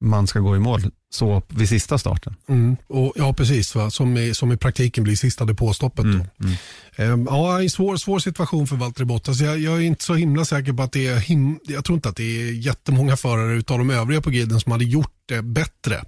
man 0.00 0.26
ska 0.26 0.38
gå 0.38 0.56
i 0.56 0.58
mål 0.58 0.82
så 1.10 1.42
vid 1.48 1.68
sista 1.68 1.98
starten. 1.98 2.34
Mm. 2.48 2.76
Och, 2.86 3.12
ja, 3.16 3.32
precis. 3.32 3.74
Va? 3.74 3.90
Som, 3.90 4.16
i, 4.16 4.34
som 4.34 4.52
i 4.52 4.56
praktiken 4.56 5.04
blir 5.04 5.16
sista 5.16 5.44
depåstoppet. 5.44 6.04
Mm. 6.04 6.26
Mm. 6.40 6.54
Ehm, 6.96 7.26
ja, 7.30 7.62
en 7.62 7.70
svår, 7.70 7.96
svår 7.96 8.18
situation 8.18 8.66
för 8.66 8.76
Valtteri 8.76 9.04
Bottas. 9.04 9.40
Jag, 9.40 9.58
jag, 9.58 9.76
är 9.76 9.80
inte 9.80 10.04
så 10.04 10.14
himla 10.14 10.44
säker 10.44 10.72
på 10.72 10.82
att 10.82 10.92
det 10.92 11.06
är, 11.06 11.16
him 11.16 11.58
jag 11.62 11.84
tror 11.84 11.96
inte 11.96 12.08
att 12.08 12.16
det 12.16 12.42
är 12.42 12.52
jättemånga 12.52 13.16
förare 13.16 13.56
utav 13.56 13.78
de 13.78 13.90
övriga 13.90 14.20
på 14.20 14.30
griden 14.30 14.60
som 14.60 14.72
hade 14.72 14.84
gjort 14.84 15.14
det 15.26 15.42
bättre. 15.42 16.04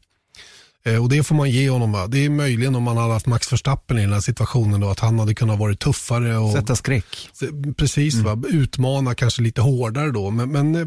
Eh, 0.86 1.02
och 1.02 1.08
det 1.08 1.22
får 1.22 1.34
man 1.34 1.50
ge 1.50 1.70
honom. 1.70 1.92
Va? 1.92 2.06
Det 2.06 2.24
är 2.24 2.30
möjligen 2.30 2.74
om 2.74 2.82
man 2.82 2.96
hade 2.96 3.12
haft 3.12 3.26
Max 3.26 3.52
Verstappen 3.52 3.98
i 3.98 4.00
den 4.00 4.12
här 4.12 4.20
situationen 4.20 4.80
då, 4.80 4.90
att 4.90 5.00
han 5.00 5.18
hade 5.18 5.34
kunnat 5.34 5.58
vara 5.58 5.74
tuffare. 5.74 6.36
Och, 6.36 6.52
Sätta 6.52 6.76
skräck. 6.76 7.28
Precis, 7.76 8.14
mm. 8.14 8.40
va? 8.40 8.48
utmana 8.48 9.14
kanske 9.14 9.42
lite 9.42 9.60
hårdare 9.60 10.10
då. 10.10 10.30
Men, 10.30 10.52
men 10.52 10.74
eh, 10.74 10.86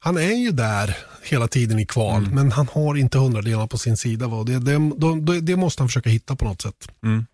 han 0.00 0.16
är 0.16 0.36
ju 0.44 0.50
där 0.50 0.96
hela 1.22 1.48
tiden 1.48 1.78
i 1.78 1.86
kval, 1.86 2.22
mm. 2.22 2.34
men 2.34 2.52
han 2.52 2.68
har 2.72 2.96
inte 2.96 3.18
hundradelar 3.18 3.66
på 3.66 3.78
sin 3.78 3.96
sida. 3.96 4.28
Va? 4.28 4.44
Det, 4.44 4.58
det, 4.58 4.78
det, 5.20 5.40
det, 5.40 5.56
måste 5.56 5.82
han 5.82 5.88
försöka 5.88 6.10
hitta 6.10 6.36
på 6.36 6.44
något 6.44 6.62
sätt. 6.62 6.88
Mm. 7.04 7.26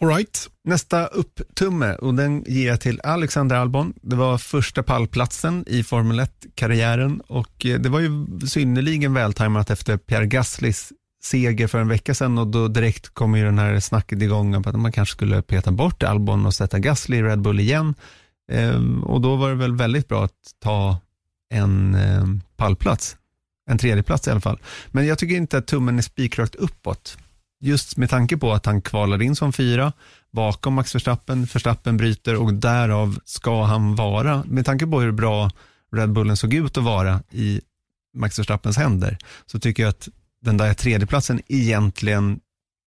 All 0.00 0.08
right. 0.08 0.48
Nästa 0.64 1.06
upptumme 1.06 1.94
och 1.94 2.14
den 2.14 2.44
ger 2.46 2.68
jag 2.68 2.80
till 2.80 3.00
Alexander 3.04 3.56
Albon. 3.56 3.94
Det 4.02 4.16
var 4.16 4.38
första 4.38 4.82
pallplatsen 4.82 5.64
i 5.66 5.82
Formel 5.82 6.20
1-karriären 6.20 7.20
och 7.20 7.66
eh, 7.66 7.80
det 7.80 7.88
var 7.88 8.00
ju 8.00 8.26
synnerligen 8.46 9.14
vältajmat 9.14 9.70
efter 9.70 9.96
Pierre 9.96 10.26
Gaslys 10.26 10.92
seger 11.22 11.66
för 11.66 11.78
en 11.78 11.88
vecka 11.88 12.14
sedan 12.14 12.38
och 12.38 12.46
då 12.46 12.68
direkt 12.68 13.08
kom 13.08 13.36
ju 13.36 13.44
den 13.44 13.58
här 13.58 13.80
snacket 13.80 14.22
igång 14.22 14.54
om 14.54 14.62
att 14.66 14.80
man 14.80 14.92
kanske 14.92 15.12
skulle 15.12 15.42
peta 15.42 15.70
bort 15.70 16.02
Albon 16.02 16.46
och 16.46 16.54
sätta 16.54 16.78
Gasly 16.78 17.16
i 17.16 17.22
Red 17.22 17.40
Bull 17.40 17.60
igen. 17.60 17.94
Ehm, 18.52 19.04
och 19.04 19.20
då 19.20 19.36
var 19.36 19.48
det 19.48 19.54
väl 19.54 19.76
väldigt 19.76 20.08
bra 20.08 20.24
att 20.24 20.54
ta 20.62 20.98
en 21.50 21.94
eh, 21.94 22.24
pallplats, 22.56 23.16
en 23.70 23.78
tredjeplats 23.78 24.28
i 24.28 24.30
alla 24.30 24.40
fall. 24.40 24.60
Men 24.88 25.06
jag 25.06 25.18
tycker 25.18 25.36
inte 25.36 25.58
att 25.58 25.66
tummen 25.66 25.98
är 25.98 26.02
spikrakt 26.02 26.54
uppåt 26.54 27.18
just 27.60 27.96
med 27.96 28.10
tanke 28.10 28.36
på 28.36 28.52
att 28.52 28.66
han 28.66 28.82
kvalade 28.82 29.24
in 29.24 29.36
som 29.36 29.52
fyra 29.52 29.92
bakom 30.32 30.74
Max 30.74 30.94
Verstappen, 30.94 31.44
Verstappen 31.44 31.96
bryter 31.96 32.36
och 32.36 32.54
därav 32.54 33.18
ska 33.24 33.64
han 33.64 33.94
vara, 33.94 34.44
med 34.46 34.66
tanke 34.66 34.86
på 34.86 35.00
hur 35.00 35.12
bra 35.12 35.50
Red 35.92 36.12
Bullen 36.12 36.36
såg 36.36 36.54
ut 36.54 36.76
att 36.76 36.84
vara 36.84 37.22
i 37.30 37.60
Max 38.14 38.38
Verstappens 38.38 38.76
händer, 38.76 39.18
så 39.46 39.58
tycker 39.58 39.82
jag 39.82 39.90
att 39.90 40.08
den 40.40 40.56
där 40.56 40.74
tredjeplatsen 40.74 41.40
egentligen 41.48 42.40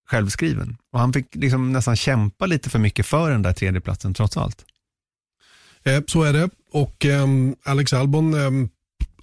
självskriven. 0.10 0.78
Och 0.92 1.00
han 1.00 1.14
fick 1.14 1.36
liksom 1.36 1.74
nästan 1.74 1.96
kämpa 1.96 2.46
lite 2.46 2.70
för 2.70 2.80
mycket 2.80 3.06
för 3.06 3.32
den 3.32 3.42
där 3.42 3.54
tredjeplatsen 3.54 4.14
trots 4.14 4.38
allt. 4.38 4.66
Eh, 5.84 6.02
så 6.08 6.24
är 6.24 6.34
det 6.34 6.50
och 6.72 7.06
eh, 7.06 7.28
Alex 7.66 7.94
Albon 7.94 8.34
eh, 8.34 8.70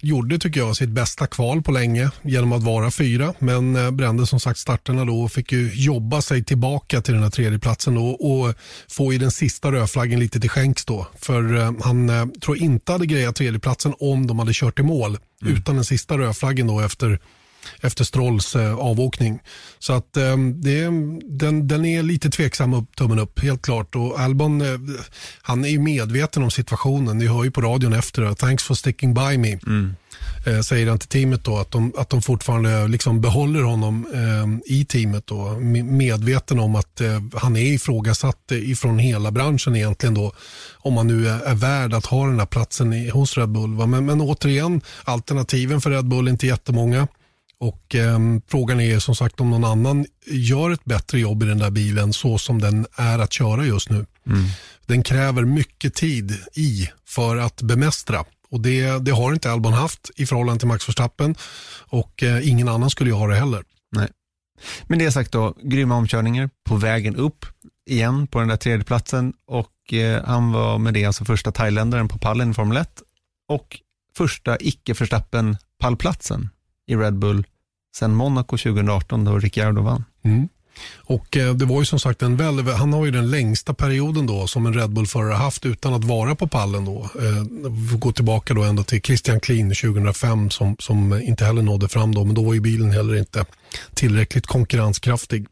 gjorde, 0.01 0.39
tycker 0.39 0.59
jag, 0.59 0.75
sitt 0.75 0.89
bästa 0.89 1.27
kval 1.27 1.61
på 1.61 1.71
länge 1.71 2.11
genom 2.21 2.51
att 2.51 2.63
vara 2.63 2.91
fyra. 2.91 3.33
Men 3.39 3.75
eh, 3.75 3.91
brände 3.91 4.27
som 4.27 4.39
sagt 4.39 4.59
starterna 4.59 5.05
då 5.05 5.21
och 5.21 5.31
fick 5.31 5.51
ju 5.51 5.71
jobba 5.73 6.21
sig 6.21 6.43
tillbaka 6.43 7.01
till 7.01 7.13
den 7.13 7.23
här 7.23 7.29
tredjeplatsen 7.29 7.95
då 7.95 8.07
och 8.07 8.55
få 8.89 9.13
i 9.13 9.17
den 9.17 9.31
sista 9.31 9.71
rödflaggen 9.71 10.19
lite 10.19 10.39
till 10.39 10.49
skänks 10.49 10.85
då. 10.85 11.07
För 11.19 11.55
eh, 11.55 11.71
han 11.81 12.09
eh, 12.09 12.25
tror 12.25 12.57
inte 12.57 12.91
hade 12.91 13.05
grejat 13.05 13.35
tredjeplatsen 13.35 13.93
om 13.99 14.27
de 14.27 14.39
hade 14.39 14.51
kört 14.53 14.79
i 14.79 14.83
mål 14.83 15.17
mm. 15.41 15.55
utan 15.55 15.75
den 15.75 15.85
sista 15.85 16.17
rödflaggen 16.17 16.67
då 16.67 16.79
efter 16.79 17.19
efter 17.81 18.03
Strolls 18.03 18.55
eh, 18.55 18.75
avåkning. 18.75 19.39
Så 19.79 19.93
att 19.93 20.17
eh, 20.17 20.37
det, 20.37 20.83
den, 21.23 21.67
den 21.67 21.85
är 21.85 22.03
lite 22.03 22.29
tveksam 22.29 22.73
upp, 22.73 22.95
tummen 22.95 23.19
upp, 23.19 23.39
helt 23.39 23.61
klart. 23.61 23.95
Och 23.95 24.19
Albon, 24.19 24.61
eh, 24.61 24.79
han 25.41 25.65
är 25.65 25.69
ju 25.69 25.79
medveten 25.79 26.43
om 26.43 26.51
situationen. 26.51 27.17
Ni 27.17 27.27
hör 27.27 27.43
ju 27.43 27.51
på 27.51 27.61
radion 27.61 27.93
efter. 27.93 28.33
Thanks 28.33 28.63
for 28.63 28.75
sticking 28.75 29.13
by 29.13 29.37
me. 29.37 29.59
Mm. 29.67 29.95
Eh, 30.45 30.61
säger 30.61 30.89
han 30.89 30.99
till 30.99 31.09
teamet 31.09 31.43
då, 31.43 31.57
att 31.57 31.71
de, 31.71 31.93
att 31.97 32.09
de 32.09 32.21
fortfarande 32.21 32.87
liksom 32.87 33.21
behåller 33.21 33.61
honom 33.61 34.07
eh, 34.13 34.73
i 34.75 34.85
teamet 34.85 35.27
då, 35.27 35.59
medveten 35.83 36.59
om 36.59 36.75
att 36.75 37.01
eh, 37.01 37.21
han 37.33 37.55
är 37.55 37.61
ifrågasatt 37.61 38.51
ifrån 38.51 38.99
hela 38.99 39.31
branschen 39.31 39.75
egentligen 39.75 40.13
då, 40.13 40.31
om 40.73 40.97
han 40.97 41.07
nu 41.07 41.27
är, 41.27 41.39
är 41.39 41.55
värd 41.55 41.93
att 41.93 42.05
ha 42.05 42.27
den 42.27 42.39
här 42.39 42.45
platsen 42.45 42.93
i, 42.93 43.09
hos 43.09 43.37
Red 43.37 43.49
Bull. 43.49 43.69
Men, 43.69 44.05
men 44.05 44.21
återigen, 44.21 44.81
alternativen 45.03 45.81
för 45.81 45.89
Red 45.89 46.05
Bull 46.05 46.27
är 46.27 46.31
inte 46.31 46.47
jättemånga. 46.47 47.07
Och 47.59 47.95
eh, 47.95 48.19
Frågan 48.47 48.79
är 48.79 48.99
som 48.99 49.15
sagt 49.15 49.41
om 49.41 49.49
någon 49.49 49.63
annan 49.63 50.05
gör 50.25 50.71
ett 50.71 50.85
bättre 50.85 51.19
jobb 51.19 51.43
i 51.43 51.45
den 51.45 51.57
där 51.57 51.69
bilen 51.69 52.13
så 52.13 52.37
som 52.37 52.61
den 52.61 52.85
är 52.95 53.19
att 53.19 53.33
köra 53.33 53.65
just 53.65 53.89
nu. 53.89 54.05
Mm. 54.25 54.45
Den 54.85 55.03
kräver 55.03 55.45
mycket 55.45 55.93
tid 55.93 56.31
i 56.55 56.89
för 57.05 57.37
att 57.37 57.61
bemästra. 57.61 58.25
Och 58.49 58.61
det, 58.61 59.05
det 59.05 59.11
har 59.11 59.33
inte 59.33 59.51
Albon 59.51 59.73
haft 59.73 60.11
i 60.15 60.25
förhållande 60.25 60.59
till 60.59 60.67
Max 60.67 60.89
Verstappen 60.89 61.35
och 61.89 62.23
eh, 62.23 62.49
ingen 62.49 62.67
annan 62.67 62.89
skulle 62.89 63.09
ju 63.09 63.15
ha 63.15 63.27
det 63.27 63.35
heller. 63.35 63.63
Nej. 63.91 64.07
Men 64.87 64.99
det 64.99 65.11
sagt 65.11 65.31
då, 65.31 65.55
grymma 65.63 65.95
omkörningar 65.95 66.49
på 66.69 66.75
vägen 66.75 67.15
upp 67.15 67.45
igen 67.89 68.27
på 68.27 68.39
den 68.39 68.47
där 68.47 68.57
tredjeplatsen 68.57 69.33
och 69.47 69.93
eh, 69.93 70.23
han 70.25 70.51
var 70.51 70.77
med 70.77 70.93
det 70.93 71.05
alltså 71.05 71.25
första 71.25 71.51
thailändaren 71.51 72.07
på 72.07 72.17
pallen 72.17 72.51
i 72.51 72.53
Formel 72.53 72.77
1 72.77 73.01
och 73.49 73.79
första 74.17 74.57
icke 74.59 74.93
Verstappen 74.93 75.57
pallplatsen 75.79 76.49
i 76.87 76.95
Red 76.95 77.19
Bull 77.19 77.45
sedan 77.97 78.13
Monaco 78.13 78.57
2018 78.57 79.23
då 79.23 79.39
Ricciardo 79.39 79.81
vann. 79.81 80.03
Mm. 80.23 80.47
Och 80.95 81.37
eh, 81.37 81.53
det 81.53 81.65
var 81.65 81.79
ju 81.79 81.85
som 81.85 81.99
sagt 81.99 82.21
en 82.21 82.37
väldigt, 82.37 82.75
han 82.75 82.93
har 82.93 83.05
ju 83.05 83.11
den 83.11 83.31
längsta 83.31 83.73
perioden 83.73 84.25
då 84.25 84.47
som 84.47 84.65
en 84.65 84.73
Red 84.73 84.89
Bull-förare 84.89 85.33
haft 85.33 85.65
utan 85.65 85.93
att 85.93 86.03
vara 86.03 86.35
på 86.35 86.47
pallen 86.47 86.85
då. 86.85 87.09
Eh, 87.19 87.69
gå 87.97 88.11
tillbaka 88.11 88.53
då 88.53 88.63
ända 88.63 88.83
till 88.83 89.01
Christian 89.01 89.39
Klein 89.39 89.69
2005 89.69 90.49
som, 90.49 90.75
som 90.79 91.13
inte 91.13 91.45
heller 91.45 91.61
nådde 91.61 91.87
fram 91.87 92.15
då, 92.15 92.23
men 92.23 92.35
då 92.35 92.43
var 92.43 92.53
ju 92.53 92.59
bilen 92.59 92.91
heller 92.91 93.15
inte 93.15 93.45
tillräckligt 93.93 94.47
konkurrenskraftig. 94.47 95.45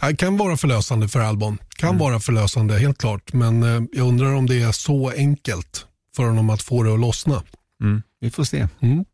Det 0.00 0.16
kan 0.16 0.36
vara 0.36 0.56
förlösande 0.56 1.08
för 1.08 1.20
Albon, 1.20 1.58
kan 1.76 1.88
mm. 1.88 1.98
vara 1.98 2.20
förlösande 2.20 2.78
helt 2.78 2.98
klart, 2.98 3.32
men 3.32 3.62
eh, 3.62 3.82
jag 3.92 4.08
undrar 4.08 4.34
om 4.34 4.46
det 4.46 4.62
är 4.62 4.72
så 4.72 5.10
enkelt 5.10 5.86
för 6.16 6.22
honom 6.22 6.50
att 6.50 6.62
få 6.62 6.82
det 6.82 6.94
att 6.94 7.00
lossna. 7.00 7.42
Mm. 7.82 8.02
Vi 8.20 8.30
får 8.30 8.44
se. 8.44 8.68
Mm. 8.80 9.04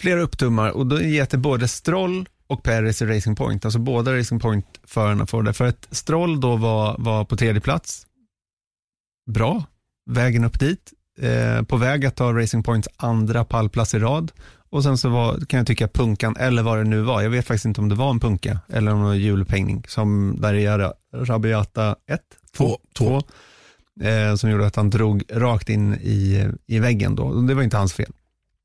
Flera 0.00 0.20
upptummar 0.20 0.70
och 0.70 0.86
då 0.86 1.00
ger 1.00 1.26
det 1.30 1.36
både 1.36 1.68
Stroll 1.68 2.28
och 2.46 2.62
Perez 2.62 3.02
i 3.02 3.06
Racing 3.06 3.36
Point. 3.36 3.64
Alltså 3.64 3.78
båda 3.78 4.18
Racing 4.18 4.42
Point-förarna 4.42 5.26
får 5.26 5.42
det. 5.42 5.52
För 5.52 5.64
att 5.64 5.88
Stroll 5.90 6.40
då 6.40 6.56
var, 6.56 6.96
var 6.98 7.24
på 7.24 7.36
tredje 7.36 7.60
plats. 7.60 8.06
Bra, 9.30 9.64
vägen 10.10 10.44
upp 10.44 10.60
dit. 10.60 10.92
Eh, 11.20 11.62
på 11.62 11.76
väg 11.76 12.06
att 12.06 12.16
ta 12.16 12.32
Racing 12.32 12.64
Points 12.64 12.88
andra 12.96 13.44
pallplats 13.44 13.94
i 13.94 13.98
rad. 13.98 14.32
Och 14.70 14.82
sen 14.82 14.98
så 14.98 15.08
var, 15.08 15.46
kan 15.46 15.58
jag 15.58 15.66
tycka 15.66 15.88
punkan, 15.88 16.36
eller 16.38 16.62
vad 16.62 16.78
det 16.78 16.84
nu 16.84 17.00
var, 17.00 17.22
jag 17.22 17.30
vet 17.30 17.46
faktiskt 17.46 17.64
inte 17.64 17.80
om 17.80 17.88
det 17.88 17.94
var 17.94 18.10
en 18.10 18.20
punka 18.20 18.58
eller 18.68 18.92
om 18.92 18.98
det 19.00 19.06
var 19.06 19.14
hjulupphängning, 19.14 19.84
som 19.88 20.36
där 20.40 20.54
är 20.54 20.92
Rabiata 21.14 21.96
1, 22.06 22.20
2, 22.56 22.78
2, 22.96 23.22
eh, 24.02 24.34
som 24.34 24.50
gjorde 24.50 24.66
att 24.66 24.76
han 24.76 24.90
drog 24.90 25.22
rakt 25.32 25.68
in 25.68 25.94
i, 25.94 26.48
i 26.66 26.78
väggen 26.78 27.14
då. 27.14 27.40
Det 27.40 27.54
var 27.54 27.62
inte 27.62 27.76
hans 27.76 27.92
fel. 27.92 28.12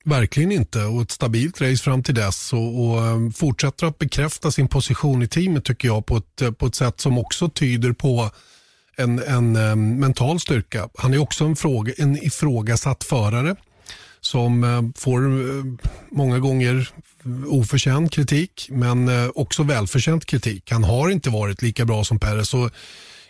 Verkligen 0.07 0.51
inte 0.51 0.83
och 0.83 1.01
ett 1.01 1.11
stabilt 1.11 1.61
race 1.61 1.83
fram 1.83 2.03
till 2.03 2.15
dess 2.15 2.53
och, 2.53 2.85
och 2.85 3.05
eh, 3.05 3.29
fortsätter 3.35 3.87
att 3.87 3.99
bekräfta 3.99 4.51
sin 4.51 4.67
position 4.67 5.23
i 5.23 5.27
teamet 5.27 5.65
tycker 5.65 5.87
jag 5.87 6.05
på 6.05 6.17
ett, 6.17 6.41
eh, 6.41 6.51
på 6.51 6.65
ett 6.65 6.75
sätt 6.75 6.99
som 6.99 7.17
också 7.17 7.49
tyder 7.49 7.93
på 7.93 8.29
en, 8.97 9.19
en 9.19 9.55
eh, 9.55 9.75
mental 9.75 10.39
styrka. 10.39 10.89
Han 10.97 11.13
är 11.13 11.17
också 11.17 11.45
en, 11.45 11.55
fråga, 11.55 11.93
en 11.97 12.23
ifrågasatt 12.23 13.03
förare 13.03 13.55
som 14.21 14.93
får 14.97 15.21
många 16.15 16.39
gånger 16.39 16.89
oförtjänt 17.47 18.11
kritik 18.11 18.67
men 18.71 19.31
också 19.35 19.63
välförtjänt 19.63 20.25
kritik. 20.25 20.71
Han 20.71 20.83
har 20.83 21.09
inte 21.09 21.29
varit 21.29 21.61
lika 21.61 21.85
bra 21.85 22.03
som 22.03 22.19
Perez 22.19 22.53
och 22.53 22.71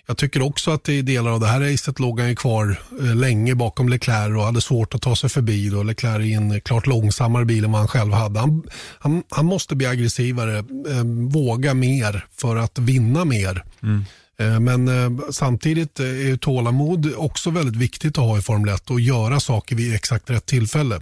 jag 0.06 0.18
tycker 0.18 0.42
också 0.42 0.72
att 0.72 0.90
i 0.90 1.02
delar 1.02 1.32
av 1.32 1.40
det 1.40 1.48
här 1.48 1.60
racet 1.60 2.00
låg 2.00 2.20
han 2.20 2.30
ju 2.30 2.36
kvar 2.36 2.80
eh, 3.00 3.16
länge 3.16 3.56
bakom 3.56 3.90
Leclerc 3.90 4.38
och 4.38 4.44
hade 4.44 4.62
svårt 4.62 4.96
att 4.96 5.02
ta 5.02 5.16
sig 5.16 5.30
förbi. 5.30 5.70
Då. 5.70 5.84
Leclerc 5.84 6.26
i 6.26 6.34
en 6.34 6.62
klart 6.62 6.88
långsammare 6.88 7.46
bil 7.46 7.66
än 7.66 7.72
vad 7.72 7.82
han 7.82 7.88
själv 7.88 8.14
hade. 8.14 8.40
Han, 8.40 8.64
han, 9.00 9.24
han 9.30 9.46
måste 9.46 9.76
bli 9.76 9.86
aggressivare, 9.86 10.58
eh, 10.58 11.04
våga 11.32 11.74
mer 11.74 12.26
för 12.38 12.56
att 12.56 12.80
vinna 12.80 13.26
mer. 13.26 13.64
Mm. 13.84 14.06
Eh, 14.40 14.60
men 14.60 14.88
eh, 14.88 15.26
samtidigt 15.32 16.00
är 16.00 16.38
tålamod 16.38 17.14
också 17.18 17.50
väldigt 17.50 17.76
viktigt 17.76 18.18
att 18.18 18.24
ha 18.24 18.38
i 18.38 18.42
Formel 18.42 18.76
1 18.76 18.90
och 18.90 19.00
göra 19.00 19.40
saker 19.40 19.76
vid 19.76 19.96
exakt 19.96 20.30
rätt 20.30 20.46
tillfälle. 20.46 21.00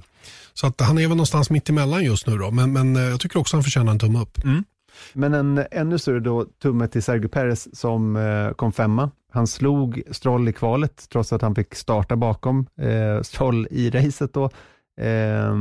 Så 0.54 0.68
att 0.68 0.82
han 0.82 0.98
är 0.98 1.02
väl 1.02 1.10
någonstans 1.10 1.50
mitt 1.50 1.70
emellan 1.70 2.04
just 2.04 2.28
nu 2.28 2.38
då, 2.38 2.52
men, 2.52 2.74
men 2.74 2.96
jag 2.96 3.20
tycker 3.20 3.40
också 3.40 3.58
han 3.58 3.64
förtjänar 3.64 3.92
en 3.92 4.00
tumme 4.00 4.20
upp. 4.20 4.44
Mm. 4.44 4.64
Men 5.14 5.34
en 5.34 5.66
ännu 5.72 5.98
större 5.98 6.20
då, 6.20 6.46
tumme 6.46 6.88
till 6.88 7.04
Sergio 7.04 7.28
Perez 7.28 7.80
som 7.80 8.16
eh, 8.16 8.52
kom 8.52 8.72
femma. 8.72 9.12
Han 9.32 9.48
slog 9.48 10.04
Stroll 10.12 10.48
i 10.50 10.54
kvalet 10.54 11.10
trots 11.10 11.34
att 11.34 11.42
han 11.42 11.56
fick 11.56 11.76
starta 11.76 12.16
bakom 12.16 12.66
eh, 12.78 13.22
Stroll 13.22 13.68
i 13.72 13.90
racet. 13.90 14.34
Då. 14.34 14.44
Eh, 15.04 15.54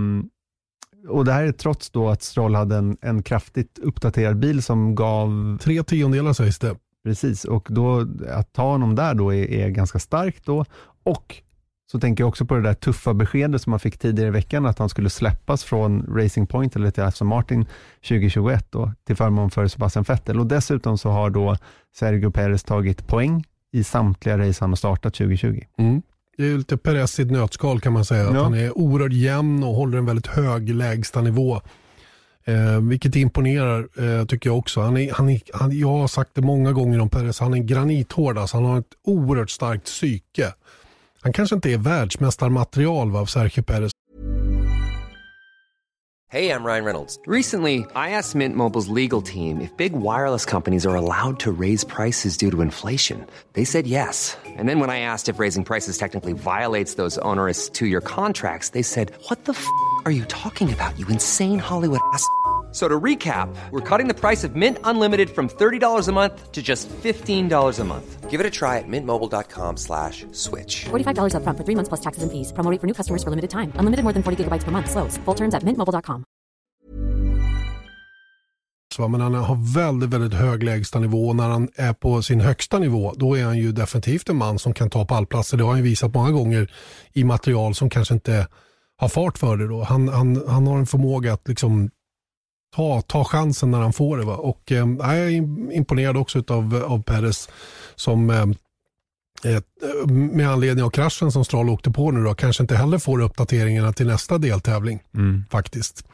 och 1.09 1.24
det 1.24 1.33
här 1.33 1.45
är 1.45 1.53
trots 1.53 1.91
då 1.91 2.09
att 2.09 2.22
Stroll 2.22 2.55
hade 2.55 2.76
en, 2.76 2.97
en 3.01 3.22
kraftigt 3.22 3.78
uppdaterad 3.78 4.37
bil 4.37 4.62
som 4.62 4.95
gav... 4.95 5.59
Tre 5.61 5.83
tiondelar 5.83 6.33
sägs 6.33 6.59
det. 6.59 6.76
Precis, 7.05 7.45
och 7.45 7.68
då, 7.70 8.07
att 8.28 8.53
ta 8.53 8.62
honom 8.62 8.95
där 8.95 9.14
då 9.14 9.35
är, 9.35 9.51
är 9.51 9.68
ganska 9.68 9.99
starkt 9.99 10.47
då. 10.47 10.64
Och 11.03 11.43
så 11.93 12.01
tänker 12.01 12.24
jag 12.24 12.28
också 12.28 12.45
på 12.45 12.55
det 12.55 12.62
där 12.62 12.74
tuffa 12.74 13.14
beskedet 13.14 13.62
som 13.62 13.70
man 13.70 13.80
fick 13.80 13.99
tidigare 13.99 14.28
i 14.28 14.30
veckan, 14.30 14.66
att 14.66 14.78
han 14.78 14.88
skulle 14.88 15.11
släppas 15.11 15.64
från 15.64 16.07
Racing 16.16 16.49
Point 16.49 16.76
eller 16.76 16.90
till 16.90 17.03
Aston 17.03 17.28
Martin 17.28 17.66
2021 18.09 18.66
då, 18.70 18.93
till 19.07 19.16
förmån 19.16 19.51
för 19.51 19.66
Sebastian 19.66 20.05
Vettel. 20.09 20.40
Och 20.40 20.47
dessutom 20.47 20.99
så 20.99 21.11
har 21.11 21.30
då 21.30 21.57
Sergio 21.97 22.30
Perez 22.30 22.62
tagit 22.62 23.07
poäng 23.07 23.45
i 23.72 23.84
samtliga 23.84 24.38
race 24.38 24.59
han 24.61 24.70
har 24.70 24.76
startat 24.76 25.14
2020. 25.14 25.61
Mm. 25.78 26.03
Det 26.36 26.45
är 26.45 26.57
lite 26.57 26.76
Perez 26.76 27.20
i 27.20 27.22
ett 27.22 27.30
nötskal 27.30 27.80
kan 27.80 27.93
man 27.93 28.05
säga. 28.05 28.22
Ja. 28.22 28.43
Han 28.43 28.55
är 28.55 28.78
oerhört 28.78 29.12
jämn 29.12 29.64
och 29.64 29.74
håller 29.74 29.99
en 29.99 30.07
väldigt 30.07 30.26
hög 30.26 30.74
lägstanivå. 30.74 31.61
Eh, 32.45 32.80
vilket 32.80 33.16
imponerar 33.16 33.88
eh, 33.99 34.26
tycker 34.26 34.51
jag 34.51 34.59
också. 34.59 34.80
Han 34.80 34.97
är, 34.97 35.12
han 35.12 35.28
är, 35.28 35.40
han, 35.53 35.78
jag 35.78 35.88
har 35.99 36.09
sagt 36.09 36.30
det 36.34 36.43
många 36.43 36.72
gånger 36.72 37.01
om 37.01 37.09
Perez, 37.09 37.40
han 37.40 37.55
är 37.55 37.59
granithård. 37.59 38.38
Alltså. 38.38 38.57
Han 38.57 38.64
har 38.64 38.78
ett 38.78 38.95
oerhört 39.05 39.51
starkt 39.51 39.84
psyke. 39.84 40.53
Han 41.23 41.33
kanske 41.33 41.55
inte 41.55 41.70
är 41.70 41.79
världsmästarmaterial 41.79 43.16
av 43.16 43.27
Sergio 43.27 43.62
Perez. 43.62 43.93
Hej, 46.33 46.45
jag 46.45 46.66
Ryan 46.66 46.85
Reynolds. 46.85 47.18
Recently, 47.27 47.75
I 47.95 48.11
asked 48.18 48.39
Mint 48.39 48.57
Mobiles 48.57 48.89
legal 48.89 49.23
team 49.23 49.61
if 49.61 49.77
big 49.77 49.93
wireless 49.93 50.47
companies 50.47 50.87
are 50.87 50.97
allowed 50.97 51.39
to 51.41 51.53
raise 51.53 51.87
prices 51.87 52.39
due 52.39 52.51
to 52.51 52.62
inflation. 52.62 53.27
They 53.53 53.64
said 53.64 53.87
yes. 53.87 54.37
And 54.59 54.68
then 54.68 54.81
when 54.81 54.91
I 54.91 55.01
asked 55.01 55.35
if 55.35 55.39
raising 55.41 55.64
prices 55.64 55.99
technically 55.99 56.33
violates 56.33 56.95
those 56.95 57.18
onerous 57.18 57.68
two-year 57.68 58.01
contracts, 58.01 58.70
they 58.70 58.83
said, 58.83 59.12
what 59.29 59.45
the 59.45 59.53
f*** 59.53 59.66
are 60.07 60.11
you 60.11 60.25
talking 60.25 60.73
about, 60.73 60.99
you 60.99 61.07
insane 61.09 61.59
Hollywood 61.59 62.01
ass?" 62.14 62.25
So 62.73 62.89
to 62.89 62.99
recap, 62.99 63.55
we're 63.70 63.81
cutting 63.81 64.09
the 64.09 64.18
price 64.18 64.45
of 64.45 64.57
Mint 64.57 64.79
Unlimited 64.85 65.29
from 65.29 65.49
$30 65.49 66.09
a 66.09 66.12
month 66.12 66.53
to 66.53 66.62
just 66.62 66.89
$15 66.89 67.79
a 67.81 67.85
month. 67.85 68.31
Give 68.31 68.41
it 68.41 68.47
a 68.47 68.51
try 68.51 68.79
at 68.79 68.89
mintmobile.com 68.89 69.77
slash 69.77 70.25
switch. 70.33 70.87
$45 70.87 71.35
up 71.37 71.43
front 71.43 71.59
for 71.59 71.64
three 71.64 71.75
months 71.75 71.91
plus 71.91 72.01
taxes 72.01 72.23
and 72.23 72.33
fees. 72.33 72.51
Promoting 72.53 72.79
for 72.79 72.87
new 72.87 72.95
customers 72.95 73.23
for 73.23 73.29
limited 73.29 73.51
time. 73.51 73.75
Unlimited 73.77 74.05
more 74.05 74.14
than 74.14 74.23
40 74.23 74.45
gigabytes 74.45 74.64
per 74.64 74.70
month. 74.70 74.91
Slows. 74.91 75.18
Full 75.27 75.35
terms 75.35 75.55
at 75.55 75.64
mintmobile.com. 75.64 76.25
Men 78.99 79.20
han 79.20 79.35
har 79.35 79.75
väldigt, 79.75 80.11
väldigt 80.11 80.35
hög 80.35 80.62
lägstanivå. 80.62 81.33
När 81.33 81.49
han 81.49 81.68
är 81.77 81.93
på 81.93 82.23
sin 82.23 82.41
högsta 82.41 82.79
nivå, 82.79 83.12
då 83.16 83.39
är 83.39 83.45
han 83.45 83.59
ju 83.59 83.73
definitivt 83.73 84.29
en 84.29 84.37
man 84.37 84.59
som 84.59 84.75
kan 84.75 84.91
ta 84.91 85.05
pallplatser. 85.05 85.57
Det 85.57 85.64
har 85.64 85.73
han 85.73 85.83
visat 85.83 86.14
många 86.14 86.31
gånger 86.31 86.73
i 87.12 87.25
material 87.25 87.75
som 87.75 87.91
kanske 87.91 88.14
inte 88.14 88.49
har 88.97 89.09
fart 89.09 89.39
för 89.39 89.57
det. 89.57 89.68
Då. 89.68 89.83
Han, 89.83 90.09
han, 90.09 90.43
han 90.49 90.66
har 90.66 90.79
en 90.79 90.87
förmåga 90.87 91.33
att 91.33 91.49
liksom 91.49 91.91
ta, 92.75 93.03
ta 93.03 93.25
chansen 93.25 93.70
när 93.70 93.81
han 93.81 93.93
får 93.93 94.16
det. 94.16 94.25
Va? 94.25 94.37
Och, 94.37 94.73
eh, 94.73 94.89
jag 94.99 95.18
är 95.18 95.29
imponerad 95.73 96.16
också 96.16 96.45
av, 96.49 96.85
av 96.87 97.03
Perez 97.03 97.49
som 97.95 98.31
eh, 98.31 98.47
med 100.09 100.51
anledning 100.51 100.85
av 100.85 100.91
kraschen 100.91 101.33
som 101.33 101.45
Stroll 101.45 101.68
åkte 101.68 101.91
på 101.91 102.11
nu 102.11 102.25
då, 102.25 102.35
kanske 102.35 102.62
inte 102.62 102.77
heller 102.77 102.99
får 102.99 103.20
uppdateringarna 103.20 103.93
till 103.93 104.07
nästa 104.07 104.39
deltävling 104.39 105.01
mm. 105.14 105.45
faktiskt. 105.51 106.05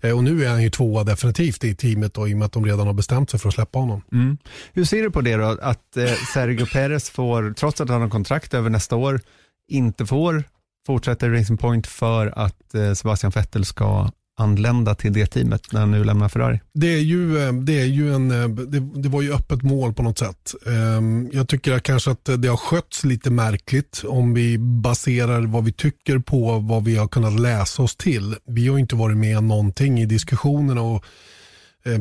Eh, 0.00 0.16
och 0.16 0.24
nu 0.24 0.44
är 0.44 0.48
han 0.48 0.62
ju 0.62 0.70
tvåa 0.70 1.04
definitivt 1.04 1.64
i 1.64 1.74
teamet 1.74 2.14
då, 2.14 2.28
i 2.28 2.34
och 2.34 2.38
med 2.38 2.46
att 2.46 2.52
de 2.52 2.66
redan 2.66 2.86
har 2.86 2.94
bestämt 2.94 3.30
sig 3.30 3.40
för 3.40 3.48
att 3.48 3.54
släppa 3.54 3.78
honom. 3.78 4.02
Mm. 4.12 4.38
Hur 4.72 4.84
ser 4.84 5.02
du 5.02 5.10
på 5.10 5.20
det 5.20 5.36
då, 5.36 5.58
att 5.62 5.96
eh, 5.96 6.12
Sergio 6.34 6.66
Perez 6.66 7.10
får, 7.10 7.52
trots 7.52 7.80
att 7.80 7.88
han 7.88 8.02
har 8.02 8.08
kontrakt 8.08 8.54
över 8.54 8.70
nästa 8.70 8.96
år, 8.96 9.20
inte 9.68 10.06
får 10.06 10.44
fortsätta 10.86 11.26
i 11.26 11.28
Racing 11.28 11.60
Point 11.60 11.86
för 11.86 12.38
att 12.38 12.74
eh, 12.74 12.92
Sebastian 12.92 13.32
Vettel 13.34 13.64
ska 13.64 14.10
anlända 14.38 14.94
till 14.94 15.12
det 15.12 15.26
teamet 15.26 15.72
när 15.72 15.80
han 15.80 15.90
nu 15.90 16.04
lämnar 16.04 16.28
Ferrari? 16.28 16.60
Det, 16.74 16.94
är 16.94 17.00
ju, 17.00 17.46
eh, 17.46 17.52
det, 17.52 17.80
är 17.80 17.84
ju 17.84 18.14
en, 18.14 18.30
eh, 18.30 18.48
det, 18.48 19.02
det, 19.02 19.08
var 19.08 19.22
ju 19.22 19.34
öppet 19.34 19.62
mål 19.62 19.94
på 19.94 20.02
något 20.02 20.18
sätt. 20.18 20.54
Ehm, 20.66 21.30
jag 21.32 21.48
tycker 21.48 21.72
att 21.72 21.82
kanske 21.82 22.10
att 22.10 22.24
det 22.38 22.48
har 22.48 22.56
skötts 22.56 23.04
lite 23.04 23.30
märkligt 23.30 24.02
om 24.06 24.34
vi 24.34 24.58
baserar 24.58 25.40
vad 25.40 25.64
vi 25.64 25.72
tycker 25.72 26.18
på 26.18 26.58
vad 26.58 26.84
vi 26.84 26.96
har 26.96 27.08
kunnat 27.08 27.40
läsa 27.40 27.82
oss 27.82 27.96
till. 27.96 28.34
Vi 28.46 28.68
har 28.68 28.78
inte 28.78 28.96
varit 28.96 29.16
med 29.16 29.44
någonting 29.44 30.00
i 30.00 30.06
diskussionerna 30.06 30.82
och 30.82 31.04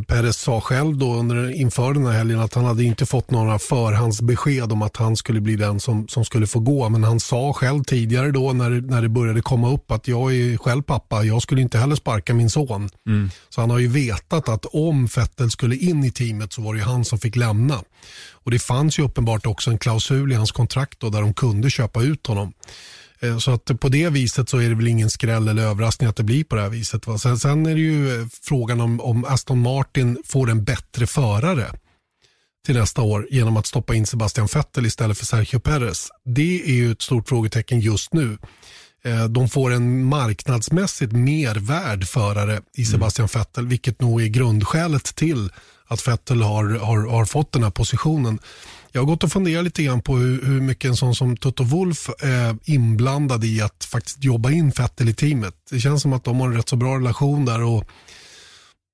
Perez 0.07 0.37
sa 0.37 0.61
själv 0.61 0.97
då 0.97 1.13
under, 1.13 1.51
inför 1.51 1.93
den 1.93 2.05
här 2.05 2.13
helgen 2.13 2.39
att 2.39 2.53
han 2.53 2.65
hade 2.65 2.83
inte 2.83 3.05
fått 3.05 3.31
några 3.31 3.59
förhandsbesked 3.59 4.71
om 4.71 4.81
att 4.81 4.97
han 4.97 5.15
skulle 5.15 5.41
bli 5.41 5.55
den 5.55 5.79
som, 5.79 6.07
som 6.07 6.25
skulle 6.25 6.47
få 6.47 6.59
gå. 6.59 6.89
Men 6.89 7.03
han 7.03 7.19
sa 7.19 7.53
själv 7.53 7.83
tidigare 7.83 8.31
då 8.31 8.53
när, 8.53 8.69
när 8.69 9.01
det 9.01 9.09
började 9.09 9.41
komma 9.41 9.71
upp 9.71 9.91
att 9.91 10.07
jag 10.07 10.35
är 10.35 10.57
själv 10.57 10.81
pappa, 10.81 11.23
jag 11.23 11.41
skulle 11.41 11.61
inte 11.61 11.77
heller 11.77 11.95
sparka 11.95 12.33
min 12.33 12.49
son. 12.49 12.89
Mm. 13.07 13.29
Så 13.49 13.61
han 13.61 13.69
har 13.69 13.79
ju 13.79 13.87
vetat 13.87 14.49
att 14.49 14.65
om 14.65 15.07
Fettel 15.07 15.51
skulle 15.51 15.75
in 15.75 16.03
i 16.03 16.11
teamet 16.11 16.53
så 16.53 16.61
var 16.61 16.75
det 16.75 16.81
han 16.81 17.05
som 17.05 17.19
fick 17.19 17.35
lämna. 17.35 17.81
Och 18.31 18.51
det 18.51 18.59
fanns 18.59 18.99
ju 18.99 19.03
uppenbart 19.03 19.45
också 19.45 19.69
en 19.69 19.77
klausul 19.77 20.31
i 20.31 20.35
hans 20.35 20.51
kontrakt 20.51 20.99
då, 20.99 21.09
där 21.09 21.21
de 21.21 21.33
kunde 21.33 21.69
köpa 21.69 22.01
ut 22.01 22.27
honom. 22.27 22.53
Eh, 23.19 23.37
så 23.37 23.51
att 23.51 23.79
på 23.79 23.89
det 23.89 24.09
viset 24.09 24.49
så 24.49 24.57
är 24.57 24.69
det 24.69 24.75
väl 24.75 24.87
ingen 24.87 25.09
skräll 25.09 25.47
eller 25.47 25.63
överraskning 25.63 26.09
att 26.09 26.15
det 26.15 26.23
blir 26.23 26.43
på 26.43 26.55
det 26.55 26.61
här 26.61 26.69
viset. 26.69 27.07
Va? 27.07 27.17
Sen, 27.17 27.39
sen 27.39 27.65
är 27.65 27.75
det 27.75 27.81
ju 27.81 28.21
eh, 28.21 28.27
frågan 28.41 28.81
om, 28.81 29.01
om 29.01 29.25
Aston 29.25 29.61
Martin 29.61 30.17
får 30.25 30.49
en 30.49 30.63
bättre 30.63 31.07
förare 31.07 31.71
till 32.65 32.75
nästa 32.75 33.01
år 33.01 33.27
genom 33.31 33.57
att 33.57 33.65
stoppa 33.65 33.95
in 33.95 34.05
Sebastian 34.05 34.47
Vettel 34.53 34.85
istället 34.85 35.17
för 35.17 35.25
Sergio 35.25 35.59
Perez. 35.59 36.09
Det 36.25 36.63
är 36.63 36.73
ju 36.73 36.91
ett 36.91 37.01
stort 37.01 37.29
frågetecken 37.29 37.79
just 37.79 38.13
nu. 38.13 38.37
Eh, 39.03 39.25
de 39.25 39.49
får 39.49 39.73
en 39.73 40.05
marknadsmässigt 40.05 41.11
mer 41.11 41.55
värd 41.55 42.07
förare 42.07 42.61
i 42.73 42.85
Sebastian 42.85 43.29
Vettel, 43.33 43.67
vilket 43.67 44.01
nog 44.01 44.21
är 44.21 44.27
grundskälet 44.27 45.15
till 45.15 45.51
att 45.87 46.07
Vettel 46.07 46.41
har, 46.41 46.65
har, 46.65 47.07
har 47.07 47.25
fått 47.25 47.51
den 47.51 47.63
här 47.63 47.71
positionen. 47.71 48.39
Jag 48.91 49.01
har 49.01 49.05
gått 49.05 49.23
och 49.23 49.31
funderat 49.31 49.63
lite 49.63 49.83
grann 49.83 50.01
på 50.01 50.17
hur, 50.17 50.45
hur 50.45 50.61
mycket 50.61 50.89
en 50.89 50.95
sån 50.95 51.15
som 51.15 51.37
Toto 51.37 51.63
Wolf 51.63 52.09
är 52.19 52.57
inblandad 52.63 53.43
i 53.43 53.61
att 53.61 53.83
faktiskt 53.83 54.23
jobba 54.23 54.51
in 54.51 54.71
Fettel 54.71 55.09
i 55.09 55.13
teamet. 55.13 55.53
Det 55.71 55.79
känns 55.79 56.01
som 56.01 56.13
att 56.13 56.23
de 56.23 56.39
har 56.39 56.47
en 56.47 56.55
rätt 56.55 56.69
så 56.69 56.75
bra 56.75 56.95
relation 56.95 57.45
där 57.45 57.63
och 57.63 57.83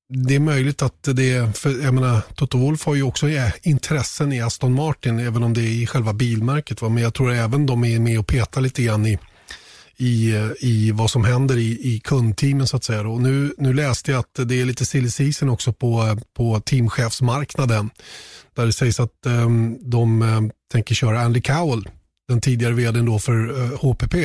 det 0.09 0.35
är 0.35 0.39
möjligt 0.39 0.81
att 0.81 1.03
det, 1.03 1.57
för 1.57 1.83
jag 1.83 1.93
menar, 1.93 2.21
Toto 2.35 2.57
Wolf 2.57 2.85
har 2.85 2.95
ju 2.95 3.03
också 3.03 3.27
intressen 3.61 4.33
i 4.33 4.41
Aston 4.41 4.73
Martin, 4.73 5.19
även 5.19 5.43
om 5.43 5.53
det 5.53 5.61
är 5.61 5.81
i 5.81 5.87
själva 5.87 6.13
bilmärket. 6.13 6.81
Va? 6.81 6.89
Men 6.89 7.03
jag 7.03 7.13
tror 7.13 7.31
även 7.31 7.65
de 7.65 7.83
är 7.83 7.99
med 7.99 8.19
och 8.19 8.27
petar 8.27 8.61
lite 8.61 8.83
grann 8.83 9.05
i, 9.05 9.19
i, 9.97 10.33
i 10.59 10.91
vad 10.91 11.11
som 11.11 11.23
händer 11.23 11.57
i, 11.57 11.93
i 11.93 11.99
kundteamen 11.99 12.67
så 12.67 12.77
att 12.77 12.83
säga. 12.83 13.07
Och 13.07 13.21
nu, 13.21 13.53
nu 13.57 13.73
läste 13.73 14.11
jag 14.11 14.19
att 14.19 14.47
det 14.47 14.61
är 14.61 14.65
lite 14.65 14.85
silly 14.85 15.09
season 15.09 15.49
också 15.49 15.73
på, 15.73 16.17
på 16.37 16.59
teamchefsmarknaden. 16.59 17.89
Där 18.55 18.65
det 18.65 18.73
sägs 18.73 18.99
att 18.99 19.25
um, 19.25 19.77
de 19.81 20.21
um, 20.21 20.51
tänker 20.71 20.95
köra 20.95 21.21
Andy 21.21 21.41
Cowell, 21.41 21.89
den 22.27 22.41
tidigare 22.41 22.73
vdn 22.73 23.05
då 23.05 23.19
för 23.19 23.51
uh, 23.51 23.71
eh, 23.71 23.79
HPP. 23.79 24.15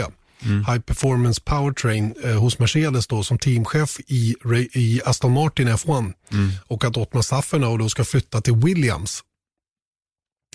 Mm. 0.43 0.65
High 0.65 0.79
Performance 0.79 1.41
Powertrain 1.45 2.15
eh, 2.25 2.41
hos 2.41 2.59
Mercedes 2.59 3.07
då, 3.07 3.23
som 3.23 3.39
teamchef 3.39 4.01
i, 4.07 4.35
i 4.73 5.01
Aston 5.05 5.33
Martin 5.33 5.69
F1 5.69 6.13
mm. 6.33 6.51
och 6.67 6.85
att 6.85 6.97
Ottmar 6.97 7.23
Saffernow 7.23 7.79
då 7.79 7.89
ska 7.89 8.05
flytta 8.05 8.41
till 8.41 8.55
Williams. 8.55 9.23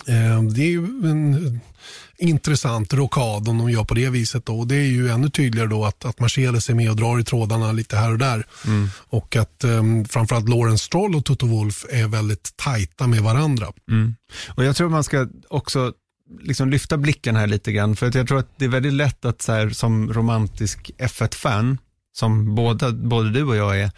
Eh, 0.06 0.42
det 0.42 0.62
är 0.62 0.70
ju 0.70 0.84
en 1.10 1.60
intressant 2.18 2.94
rokad 2.94 3.48
om 3.48 3.58
de 3.58 3.70
gör 3.70 3.84
på 3.84 3.94
det 3.94 4.10
viset. 4.10 4.46
Då. 4.46 4.64
Det 4.64 4.76
är 4.76 4.86
ju 4.86 5.08
ännu 5.08 5.28
tydligare 5.30 5.68
då 5.68 5.84
att, 5.84 6.04
att 6.04 6.20
Mercedes 6.20 6.70
är 6.70 6.74
med 6.74 6.90
och 6.90 6.96
drar 6.96 7.20
i 7.20 7.24
trådarna 7.24 7.72
lite 7.72 7.96
här 7.96 8.12
och 8.12 8.18
där. 8.18 8.46
Mm. 8.66 8.88
Och 8.96 9.36
att 9.36 9.64
um, 9.64 10.04
framförallt 10.04 10.48
Lawrence 10.48 10.84
Stroll 10.84 11.14
och 11.14 11.24
Toto 11.24 11.46
Wolf 11.46 11.84
är 11.90 12.08
väldigt 12.08 12.56
tajta 12.56 13.06
med 13.06 13.20
varandra. 13.20 13.66
Mm. 13.90 14.14
Och 14.48 14.64
Jag 14.64 14.76
tror 14.76 14.88
man 14.88 15.04
ska 15.04 15.28
också 15.48 15.92
liksom 16.40 16.70
lyfta 16.70 16.96
blicken 16.96 17.36
här 17.36 17.46
lite 17.46 17.72
grann, 17.72 17.96
för 17.96 18.06
att 18.06 18.14
jag 18.14 18.28
tror 18.28 18.38
att 18.38 18.58
det 18.58 18.64
är 18.64 18.68
väldigt 18.68 18.92
lätt 18.92 19.24
att 19.24 19.42
så 19.42 19.52
här, 19.52 19.70
som 19.70 20.12
romantisk 20.12 20.90
F1-fan, 20.98 21.78
som 22.12 22.54
båda, 22.54 22.92
både 22.92 23.30
du 23.30 23.44
och 23.44 23.56
jag 23.56 23.80
är, 23.80 23.90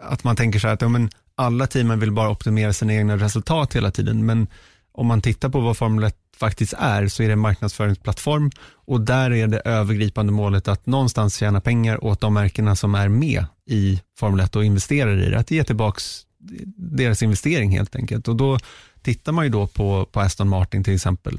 att 0.00 0.24
man 0.24 0.36
tänker 0.36 0.58
så 0.58 0.66
här 0.66 0.74
att 0.74 0.82
ja, 0.82 0.88
men 0.88 1.10
alla 1.34 1.66
teamen 1.66 2.00
vill 2.00 2.12
bara 2.12 2.30
optimera 2.30 2.72
sina 2.72 2.94
egna 2.94 3.16
resultat 3.16 3.76
hela 3.76 3.90
tiden, 3.90 4.26
men 4.26 4.46
om 4.92 5.06
man 5.06 5.20
tittar 5.20 5.48
på 5.48 5.60
vad 5.60 5.76
Formel 5.76 6.04
1 6.04 6.16
faktiskt 6.36 6.74
är, 6.78 7.08
så 7.08 7.22
är 7.22 7.26
det 7.26 7.32
en 7.32 7.38
marknadsföringsplattform 7.38 8.50
och 8.86 9.00
där 9.00 9.30
är 9.32 9.46
det 9.46 9.58
övergripande 9.58 10.32
målet 10.32 10.68
att 10.68 10.86
någonstans 10.86 11.36
tjäna 11.36 11.60
pengar 11.60 12.04
åt 12.04 12.20
de 12.20 12.34
märkena 12.34 12.76
som 12.76 12.94
är 12.94 13.08
med 13.08 13.44
i 13.66 14.00
Formel 14.18 14.40
1 14.40 14.56
och 14.56 14.64
investerar 14.64 15.22
i 15.22 15.30
det, 15.30 15.38
att 15.38 15.50
ge 15.50 15.64
tillbaka 15.64 16.00
deras 16.76 17.22
investering 17.22 17.70
helt 17.70 17.96
enkelt. 17.96 18.28
Och 18.28 18.36
då 18.36 18.58
tittar 19.02 19.32
man 19.32 19.44
ju 19.44 19.50
då 19.50 19.66
på, 19.66 20.06
på 20.12 20.20
Aston 20.20 20.48
Martin 20.48 20.84
till 20.84 20.94
exempel. 20.94 21.38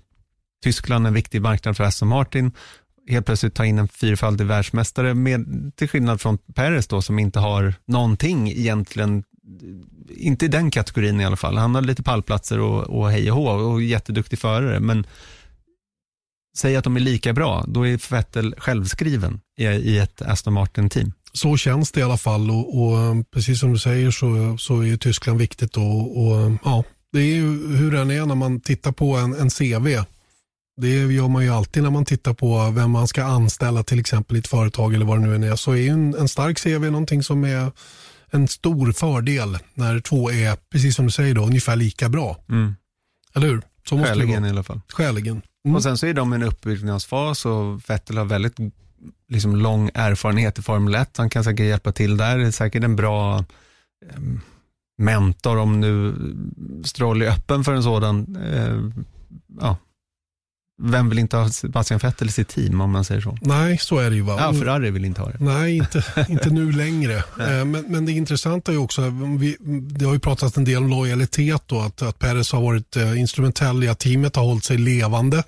Tyskland 0.64 1.06
är 1.06 1.08
en 1.08 1.14
viktig 1.14 1.42
marknad 1.42 1.78
för 1.78 1.84
Aston 1.84 2.08
Martin. 2.08 2.52
Helt 3.10 3.26
plötsligt 3.26 3.56
ta 3.56 3.66
in 3.66 3.80
en 3.80 3.88
fyrfaldig 3.88 4.46
världsmästare, 4.46 5.14
med, 5.14 5.72
till 5.76 5.90
skillnad 5.90 6.22
från 6.22 6.38
Perez 6.38 6.88
då, 6.88 7.02
som 7.02 7.20
inte 7.20 7.40
har 7.40 7.74
någonting 7.86 8.52
egentligen, 8.52 9.24
inte 10.10 10.46
i 10.46 10.48
den 10.48 10.72
kategorin 10.72 11.22
i 11.22 11.26
alla 11.26 11.36
fall. 11.36 11.58
Han 11.58 11.76
har 11.76 11.82
lite 11.82 12.04
pallplatser 12.04 12.60
och, 12.60 12.84
och 12.84 13.12
hej 13.12 13.32
och 13.32 13.38
hå 13.38 13.50
och 13.50 13.82
jätteduktig 13.82 14.40
förare, 14.40 14.80
men 14.80 15.08
säg 16.58 16.76
att 16.76 16.84
de 16.84 16.96
är 16.96 17.00
lika 17.00 17.34
bra, 17.34 17.66
då 17.68 17.88
är 17.88 18.12
Vettel 18.12 18.56
självskriven 18.58 19.40
i, 19.58 19.64
i 19.66 20.00
ett 20.00 20.22
Aston 20.22 20.54
Martin-team. 20.54 21.14
Så 21.34 21.58
känns 21.58 21.92
det 21.92 22.00
i 22.00 22.04
alla 22.04 22.18
fall 22.18 22.52
och, 22.52 22.84
och, 22.84 22.98
eh, 22.98 23.16
precis 23.34 23.60
som 23.60 23.74
du 23.74 23.80
säger 23.80 24.12
så, 24.12 24.58
så 24.60 24.82
är 24.82 24.98
Tyskland 24.98 25.40
viktigt 25.40 25.78
och, 25.78 26.24
och 26.24 26.42
eh, 26.42 26.54
ja, 26.64 26.84
det 27.12 27.20
är 27.20 27.36
ju 27.36 27.76
hur 27.78 27.92
den 27.92 28.12
är 28.12 28.26
när 28.26 28.36
man 28.36 28.60
tittar 28.60 28.92
på 28.92 29.16
en, 29.16 29.34
en 29.34 29.50
CV 29.50 30.04
det 30.82 30.90
gör 30.90 31.28
man 31.28 31.44
ju 31.44 31.50
alltid 31.50 31.84
när 31.84 31.90
man 31.90 32.06
tittar 32.06 32.34
på 32.34 32.72
vem 32.76 32.92
man 32.92 33.08
ska 33.08 33.24
anställa 33.24 33.84
till 33.84 34.00
exempel 34.00 34.36
i 34.36 34.40
ett 34.40 34.48
företag 34.48 34.94
eller 34.94 35.06
vad 35.06 35.22
det 35.22 35.28
nu 35.28 35.48
är. 35.48 35.56
Så 35.56 35.76
är 35.76 35.92
en, 35.92 36.16
en 36.16 36.28
stark 36.28 36.60
CV 36.64 36.92
någonting 36.92 37.24
som 37.24 37.44
är 37.44 37.72
en 38.34 38.48
stor 38.48 38.92
fördel 38.92 39.58
när 39.74 40.00
två 40.00 40.32
är, 40.32 40.58
precis 40.72 40.96
som 40.96 41.06
du 41.06 41.12
säger, 41.12 41.36
då, 41.36 41.46
ungefär 41.46 41.76
lika 41.76 42.10
bra. 42.10 42.38
Mm. 42.50 42.76
Eller 43.36 43.48
hur? 43.48 43.62
Så 43.90 43.98
måste 43.98 44.14
Skäligen 44.14 44.46
i 44.46 44.50
alla 44.50 44.64
fall. 44.64 44.82
Skäligen. 44.88 45.42
Mm. 45.66 45.76
Och 45.76 45.84
sen 45.84 45.98
så 45.98 46.06
är 46.06 46.14
de 46.14 46.34
i 46.34 46.36
en 46.36 46.44
uppbyggnadsfas 46.44 47.46
och 47.46 47.90
Vettel 47.90 48.18
har 48.18 48.26
väldigt 48.26 48.58
liksom, 49.30 49.56
lång 49.56 49.90
erfarenhet 49.94 50.60
i 50.60 50.62
Formel 50.62 50.96
1. 50.96 51.18
Han 51.18 51.30
kan 51.30 51.44
säkert 51.44 51.66
hjälpa 51.66 51.92
till 51.92 52.18
där. 52.18 52.38
Det 52.38 52.48
är 52.48 52.52
säkert 52.52 52.84
en 52.84 52.96
bra 52.96 53.38
eh, 53.38 54.20
mentor 54.98 55.58
om 55.58 55.80
nu 55.80 56.16
Stroll 56.84 57.22
är 57.22 57.28
öppen 57.28 57.64
för 57.64 57.74
en 57.74 57.84
sådan 57.84 58.36
eh, 58.36 59.04
ja, 59.62 59.78
vem 60.82 61.10
vill 61.10 61.20
inte 61.20 61.38
ha 61.38 61.50
Sebastian 61.50 62.00
Vettel 62.00 62.28
i 62.28 62.32
sitt 62.32 62.48
team 62.48 62.82
om 62.82 62.92
man 62.92 63.06
säger 63.06 63.22
så? 63.22 63.38
Nej, 63.42 63.78
så 63.78 63.98
är 63.98 64.10
det 64.10 64.16
ju. 64.16 64.22
Va? 64.22 64.36
Ja, 64.40 64.54
Ferrari 64.54 64.92
vill 64.92 65.06
inte 65.06 65.22
ha 65.22 65.30
det. 65.30 65.38
Nej, 65.40 65.78
inte, 65.78 66.04
inte 66.30 66.50
nu 66.50 66.72
längre. 66.72 67.16
Eh, 67.16 67.66
men, 67.66 67.86
men 67.88 68.06
det 68.06 68.12
intressanta 68.12 68.72
är 68.72 68.78
också, 68.78 69.02
vi, 69.40 69.58
det 69.82 70.06
har 70.06 70.14
ju 70.14 70.20
pratats 70.20 70.58
en 70.58 70.66
del 70.66 70.78
om 70.78 70.90
lojalitet 70.90 71.64
då, 71.66 71.80
att, 71.80 72.02
att 72.02 72.20
Perez 72.20 72.52
har 72.52 72.62
varit 72.62 72.96
eh, 72.96 73.20
instrumentell 73.20 73.84
i 73.84 73.90
att 73.90 74.00
teamet 74.00 74.36
har 74.36 74.44
hållit 74.44 74.64
sig 74.64 74.78
levande 74.78 75.44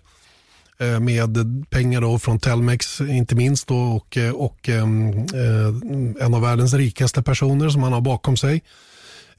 eh, 0.79 0.99
med 0.99 1.65
pengar 1.69 2.01
då 2.01 2.19
från 2.19 2.39
Telmex 2.39 3.01
inte 3.01 3.35
minst 3.35 3.67
då, 3.67 3.77
och, 3.77 4.17
och 4.33 4.69
eh, 4.69 4.83
en 6.19 6.33
av 6.33 6.41
världens 6.41 6.73
rikaste 6.73 7.23
personer 7.23 7.69
som 7.69 7.83
han 7.83 7.93
har 7.93 8.01
bakom 8.01 8.37
sig. 8.37 8.63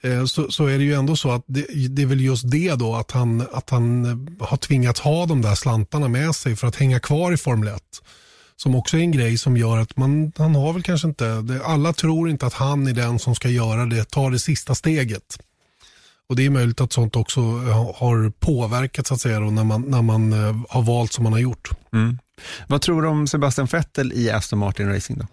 Eh, 0.06 0.24
så, 0.24 0.50
så 0.50 0.66
är 0.66 0.78
det 0.78 0.84
ju 0.84 0.94
ändå 0.94 1.16
så 1.16 1.30
att 1.30 1.44
det, 1.46 1.88
det, 1.88 2.02
är 2.02 2.06
väl 2.06 2.20
just 2.20 2.50
det 2.50 2.74
då 2.74 2.94
att 2.94 3.10
han, 3.10 3.46
att 3.52 3.70
han 3.70 4.04
eh, 4.04 4.46
har 4.46 4.56
tvingats 4.56 5.00
ha 5.00 5.26
de 5.26 5.42
där 5.42 5.54
slantarna 5.54 6.08
med 6.08 6.34
sig 6.34 6.56
för 6.56 6.66
att 6.66 6.76
hänga 6.76 7.00
kvar 7.00 7.32
i 7.32 7.36
Formel 7.36 7.68
1. 7.68 7.82
Som 8.56 8.74
också 8.74 8.96
är 8.96 9.00
en 9.00 9.12
grej 9.12 9.38
som 9.38 9.56
gör 9.56 9.78
att 9.78 9.96
man, 9.96 10.32
han 10.36 10.54
har 10.54 10.72
väl 10.72 10.82
kanske 10.82 11.08
inte, 11.08 11.40
det, 11.40 11.64
alla 11.64 11.92
tror 11.92 12.30
inte 12.30 12.46
att 12.46 12.54
han 12.54 12.86
är 12.86 12.92
den 12.92 13.18
som 13.18 13.34
ska 13.34 13.48
göra 13.48 13.86
det, 13.86 14.10
ta 14.10 14.30
det 14.30 14.38
sista 14.38 14.74
steget. 14.74 15.38
Och 16.28 16.36
Det 16.36 16.46
är 16.46 16.50
möjligt 16.50 16.80
att 16.80 16.92
sånt 16.92 17.16
också 17.16 17.40
eh, 17.40 17.94
har 17.96 18.30
påverkat 18.30 19.06
så 19.06 19.14
att 19.14 19.20
säga 19.20 19.40
då, 19.40 19.50
när, 19.50 19.64
man, 19.64 19.82
när 19.82 20.02
man 20.02 20.32
har 20.68 20.82
valt 20.82 21.12
som 21.12 21.24
man 21.24 21.32
har 21.32 21.40
gjort. 21.40 21.70
Mm. 21.92 22.18
Vad 22.66 22.82
tror 22.82 23.02
du 23.02 23.08
om 23.08 23.26
Sebastian 23.26 23.66
Vettel 23.66 24.12
i 24.12 24.30
Aston 24.30 24.58
Martin 24.58 24.88
Racing 24.92 25.18
då? 25.18 25.26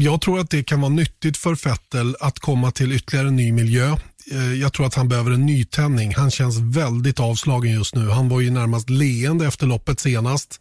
Jag 0.00 0.20
tror 0.20 0.40
att 0.40 0.50
det 0.50 0.64
kan 0.64 0.80
vara 0.80 0.92
nyttigt 0.92 1.36
för 1.36 1.54
Vettel 1.64 2.16
att 2.20 2.38
komma 2.38 2.70
till 2.70 2.92
ytterligare 2.92 3.28
en 3.28 3.36
ny 3.36 3.52
miljö. 3.52 3.96
Eh, 4.30 4.54
jag 4.54 4.72
tror 4.72 4.86
att 4.86 4.94
han 4.94 5.08
behöver 5.08 5.30
en 5.30 5.46
nytändning. 5.46 6.14
Han 6.14 6.30
känns 6.30 6.58
väldigt 6.58 7.20
avslagen 7.20 7.72
just 7.72 7.94
nu. 7.94 8.08
Han 8.08 8.28
var 8.28 8.40
ju 8.40 8.50
närmast 8.50 8.90
leende 8.90 9.46
efter 9.46 9.66
loppet 9.66 10.00
senast. 10.00 10.60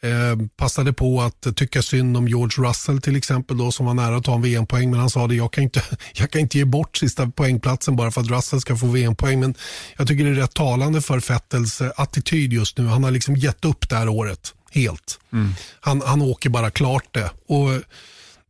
Eh, 0.00 0.46
passade 0.56 0.92
på 0.92 1.22
att 1.22 1.56
tycka 1.56 1.82
synd 1.82 2.16
om 2.16 2.28
George 2.28 2.68
Russell 2.68 3.00
till 3.00 3.16
exempel 3.16 3.58
då, 3.58 3.72
som 3.72 3.86
var 3.86 3.94
nära 3.94 4.16
att 4.16 4.24
ta 4.24 4.34
en 4.34 4.42
VM-poäng 4.42 4.90
men 4.90 5.00
han 5.00 5.10
sa 5.10 5.24
att 5.24 5.34
jag 5.34 5.52
kan 5.52 5.64
inte, 5.64 5.82
jag 6.14 6.30
kan 6.30 6.40
inte 6.40 6.58
ge 6.58 6.64
bort 6.64 6.96
sista 6.96 7.26
poängplatsen 7.26 7.96
bara 7.96 8.10
för 8.10 8.20
att 8.20 8.30
Russell 8.30 8.60
ska 8.60 8.76
få 8.76 8.86
VM-poäng. 8.86 9.40
Men 9.40 9.54
jag 9.96 10.08
tycker 10.08 10.24
det 10.24 10.30
är 10.30 10.34
rätt 10.34 10.54
talande 10.54 11.00
för 11.00 11.20
Vettels 11.28 11.80
eh, 11.80 11.90
attityd 11.96 12.52
just 12.52 12.78
nu. 12.78 12.86
Han 12.86 13.04
har 13.04 13.10
liksom 13.10 13.36
gett 13.36 13.64
upp 13.64 13.88
det 13.88 13.96
här 13.96 14.08
året 14.08 14.54
helt. 14.70 15.20
Mm. 15.32 15.54
Han, 15.80 16.02
han 16.06 16.22
åker 16.22 16.50
bara 16.50 16.70
klart 16.70 17.14
det. 17.14 17.30
Och 17.48 17.82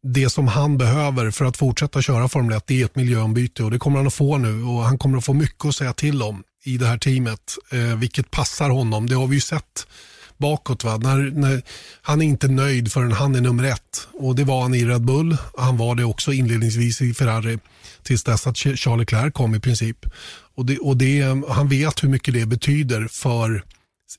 det 0.06 0.30
som 0.30 0.48
han 0.48 0.78
behöver 0.78 1.30
för 1.30 1.44
att 1.44 1.56
fortsätta 1.56 2.02
köra 2.02 2.28
Formel 2.28 2.56
1 2.56 2.70
är 2.70 2.84
ett 2.84 2.96
miljöombyte 2.96 3.62
och 3.62 3.70
det 3.70 3.78
kommer 3.78 3.96
han 3.96 4.06
att 4.06 4.14
få 4.14 4.38
nu 4.38 4.62
och 4.62 4.82
han 4.82 4.98
kommer 4.98 5.18
att 5.18 5.24
få 5.24 5.32
mycket 5.32 5.64
att 5.64 5.74
säga 5.74 5.92
till 5.92 6.22
om 6.22 6.42
i 6.64 6.78
det 6.78 6.86
här 6.86 6.98
teamet, 6.98 7.40
eh, 7.70 7.96
vilket 7.96 8.30
passar 8.30 8.70
honom. 8.70 9.08
Det 9.08 9.14
har 9.14 9.26
vi 9.26 9.34
ju 9.34 9.40
sett 9.40 9.86
bakåt. 10.36 10.84
Va? 10.84 10.96
När, 10.96 11.30
när, 11.30 11.62
han 12.02 12.22
är 12.22 12.26
inte 12.26 12.48
nöjd 12.48 12.92
förrän 12.92 13.12
han 13.12 13.34
är 13.34 13.40
nummer 13.40 13.64
ett 13.64 14.08
och 14.12 14.34
det 14.34 14.44
var 14.44 14.62
han 14.62 14.74
i 14.74 14.84
Red 14.84 15.04
Bull. 15.04 15.36
Han 15.58 15.76
var 15.76 15.94
det 15.94 16.04
också 16.04 16.32
inledningsvis 16.32 17.00
i 17.00 17.14
Ferrari 17.14 17.58
tills 18.02 18.24
dess 18.24 18.46
att 18.46 18.56
Charles 18.56 18.98
Leclerc 18.98 19.32
kom 19.32 19.54
i 19.54 19.60
princip. 19.60 20.06
Och, 20.56 20.66
det, 20.66 20.78
och 20.78 20.96
det, 20.96 21.22
han 21.48 21.68
vet 21.68 22.02
hur 22.02 22.08
mycket 22.08 22.34
det 22.34 22.46
betyder 22.46 23.08
för 23.10 23.64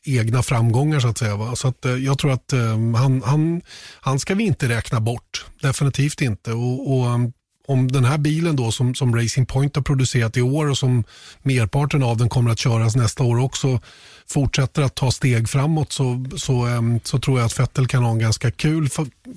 egna 0.04 0.44
framgångar 0.44 1.00
så 1.00 1.08
att 1.08 1.18
säga. 1.18 1.36
Va? 1.36 1.56
Så 1.56 1.68
att, 1.68 1.86
eh, 1.86 1.92
jag 1.92 2.20
tror 2.20 2.32
att 2.32 2.54
eh, 2.54 2.60
han, 2.96 3.22
han, 3.26 3.62
han 4.02 4.20
ska 4.20 4.36
vi 4.36 4.44
inte 4.44 4.70
räkna 4.70 5.00
bort. 5.00 5.46
Definitivt 5.62 6.22
inte. 6.22 6.54
Och, 6.54 6.92
och 6.92 7.06
um, 7.06 7.34
om 7.68 7.92
den 7.92 8.06
här 8.06 8.18
bilen 8.18 8.56
då 8.56 8.72
som, 8.72 8.96
som 8.96 9.16
Racing 9.16 9.48
Point 9.48 9.76
har 9.76 9.84
producerat 9.84 10.38
i 10.38 10.42
år 10.42 10.70
och 10.70 10.78
som 10.78 11.04
merparten 11.44 12.04
av 12.04 12.18
den 12.18 12.30
kommer 12.30 12.52
att 12.52 12.60
köras 12.60 12.96
nästa 12.96 13.24
år 13.24 13.40
också 13.40 13.80
fortsätter 14.28 14.82
att 14.82 14.96
ta 14.96 15.12
steg 15.12 15.50
framåt 15.50 15.92
så, 15.92 16.26
så, 16.38 16.68
så 17.04 17.20
tror 17.20 17.40
jag 17.40 17.46
att 17.46 17.60
Vettel 17.60 17.88
kan 17.88 18.04
ha 18.04 18.12
en 18.12 18.20
ganska 18.20 18.52
kul 18.52 18.90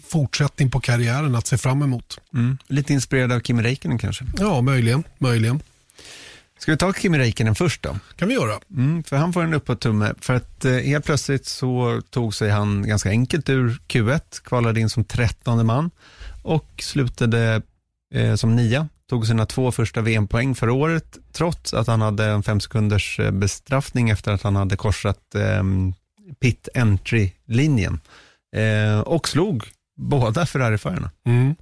fortsättning 0.09 0.70
på 0.70 0.80
karriären 0.80 1.34
att 1.34 1.46
se 1.46 1.59
fram 1.59 1.82
emot. 1.82 2.20
Mm. 2.34 2.59
Lite 2.66 2.92
inspirerad 2.92 3.32
av 3.32 3.40
Kim 3.40 3.62
Räikkönen 3.62 3.98
kanske? 3.98 4.24
Ja, 4.38 4.61
möjligen. 4.61 5.04
möjligen. 5.18 5.61
Ska 6.59 6.72
vi 6.72 6.78
ta 6.78 6.92
Kimi 6.92 7.18
Räikkönen 7.18 7.54
först 7.54 7.82
då? 7.82 7.98
kan 8.16 8.28
vi 8.28 8.34
göra. 8.34 8.61
Mm, 8.76 9.02
för 9.02 9.16
han 9.16 9.32
får 9.32 9.42
en 9.42 9.54
uppåt-tumme. 9.54 10.14
För 10.20 10.34
att 10.34 10.64
eh, 10.64 10.72
helt 10.72 11.04
plötsligt 11.04 11.46
så 11.46 12.02
tog 12.11 12.34
sig 12.34 12.50
han 12.50 12.88
ganska 12.88 13.09
enkelt 13.09 13.48
ur 13.48 13.80
Q1, 13.88 14.42
kvalade 14.44 14.80
in 14.80 14.88
som 14.88 15.04
trettonde 15.04 15.64
man 15.64 15.90
och 16.42 16.68
slutade 16.78 17.62
eh, 18.14 18.34
som 18.34 18.56
nia. 18.56 18.88
Tog 19.09 19.26
sina 19.26 19.46
två 19.46 19.72
första 19.72 20.00
VM-poäng 20.00 20.54
för 20.54 20.68
året, 20.70 21.18
trots 21.32 21.74
att 21.74 21.86
han 21.86 22.00
hade 22.00 22.24
en 22.24 22.42
fem 22.42 22.61
sekunders 22.61 23.20
eh, 23.20 23.30
bestraffning 23.30 24.11
efter 24.11 24.32
att 24.32 24.42
han 24.42 24.56
hade 24.56 24.76
korsat 24.76 25.34
eh, 25.34 25.62
pit 26.40 26.68
entry-linjen. 26.74 28.00
Eh, 28.56 29.00
och 29.00 29.28
slog 29.28 29.64
båda 29.96 30.46
Ferrari-förarna. 30.46 31.11
Mm. 31.26 31.54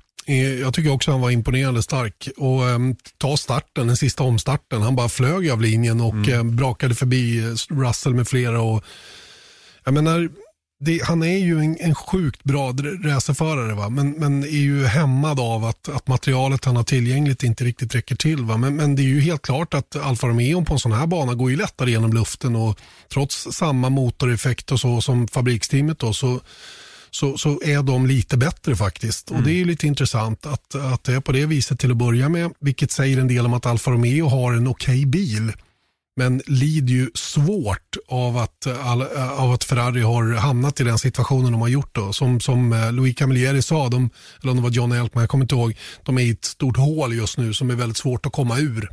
Jag 0.61 0.75
tycker 0.75 0.93
också 0.93 1.11
han 1.11 1.21
var 1.21 1.31
imponerande 1.31 1.83
stark. 1.83 2.29
Och 2.37 2.63
um, 2.63 2.97
ta 3.19 3.37
starten, 3.37 3.87
den 3.87 3.97
sista 3.97 4.23
omstarten. 4.23 4.83
Han 4.83 4.97
bara 4.97 5.09
flög 5.09 5.51
av 5.51 5.63
linjen 5.63 6.01
och 6.01 6.29
eh, 6.29 6.43
brakade 6.43 6.95
förbi 6.95 7.39
eh, 7.39 7.75
Russell 7.75 8.15
med 8.15 8.29
flera. 8.29 8.61
Och, 8.61 8.85
jag 9.85 9.95
menar, 9.95 10.29
det, 10.81 11.01
han 11.05 11.23
är 11.23 11.39
ju 11.39 11.59
en, 11.59 11.77
en 11.81 11.95
sjukt 11.95 12.45
bra 12.45 12.75
racerförare, 13.05 13.75
va? 13.75 13.89
Men, 13.89 14.11
men 14.11 14.45
är 14.45 14.49
ju 14.49 14.85
hämmad 14.85 15.41
av 15.41 15.65
att, 15.65 15.89
att 15.89 16.09
materialet 16.09 16.65
han 16.65 16.77
har 16.77 16.83
tillgängligt 16.83 17.43
inte 17.43 17.65
riktigt 17.65 17.95
räcker 17.95 18.17
till. 18.17 18.45
Va? 18.45 18.57
Men, 18.57 18.77
men 18.77 18.97
det 18.97 19.03
är 19.03 19.05
ju 19.05 19.21
helt 19.21 19.43
klart 19.43 19.75
att 19.75 19.97
Alfa 19.97 20.27
Romeo 20.27 20.65
på 20.65 20.73
en 20.73 20.79
sån 20.79 20.93
här 20.93 21.07
bana 21.07 21.35
går 21.35 21.51
ju 21.51 21.57
lättare 21.57 21.91
genom 21.91 22.13
luften 22.13 22.57
och 22.57 22.79
trots 23.13 23.49
samma 23.53 23.89
motoreffekt 23.89 24.73
och 24.73 24.81
så 24.81 25.01
som 25.01 25.29
fabriksteamet 25.29 25.99
då, 25.99 26.13
så 26.13 26.41
så, 27.17 27.39
så 27.39 27.61
är 27.65 27.83
de 27.83 28.07
lite 28.07 28.37
bättre 28.37 28.77
faktiskt. 28.77 29.31
Och 29.31 29.43
Det 29.43 29.51
är 29.51 29.55
ju 29.55 29.65
lite 29.65 29.87
intressant 29.87 30.47
att, 30.47 30.75
att 30.75 31.05
det 31.05 31.13
är 31.13 31.21
på 31.21 31.33
det 31.33 31.47
viset 31.47 31.79
till 31.81 31.91
att 31.91 31.97
börja 31.97 32.29
med, 32.29 32.53
vilket 32.61 32.91
säger 32.91 33.19
en 33.19 33.29
del 33.29 33.47
om 33.47 33.55
att 33.55 33.67
Alfa 33.67 33.91
Romeo 33.91 34.29
har 34.29 34.53
en 34.53 34.69
okej 34.69 35.07
bil. 35.07 35.53
Men 36.19 36.43
lider 36.47 36.95
ju 36.95 37.11
svårt 37.15 37.97
av 38.09 38.37
att, 38.37 38.67
av 39.37 39.53
att 39.53 39.65
Ferrari 39.65 40.01
har 40.01 40.35
hamnat 40.35 40.81
i 40.81 40.85
den 40.85 40.99
situationen 40.99 41.53
de 41.53 41.61
har 41.61 41.69
gjort. 41.69 41.95
Då. 41.95 42.13
Som, 42.13 42.41
som 42.41 42.73
eh, 42.73 42.93
Louis 42.93 43.17
Camilleri 43.17 43.63
sa, 43.63 43.89
de, 43.89 44.11
eller 44.41 44.51
om 44.51 44.57
det 44.57 44.63
var 44.63 44.71
John 44.71 44.93
Elkman, 44.93 45.23
jag 45.23 45.31
kommer 45.31 45.45
inte 45.45 45.55
ihåg, 45.55 45.77
de 46.03 46.19
är 46.19 46.23
i 46.23 46.31
ett 46.31 46.45
stort 46.45 46.77
hål 46.77 47.15
just 47.15 47.39
nu 47.39 47.55
som 47.55 47.71
är 47.71 47.75
väldigt 47.75 47.97
svårt 47.97 48.27
att 48.27 48.33
komma 48.33 48.59
ur. 48.59 48.91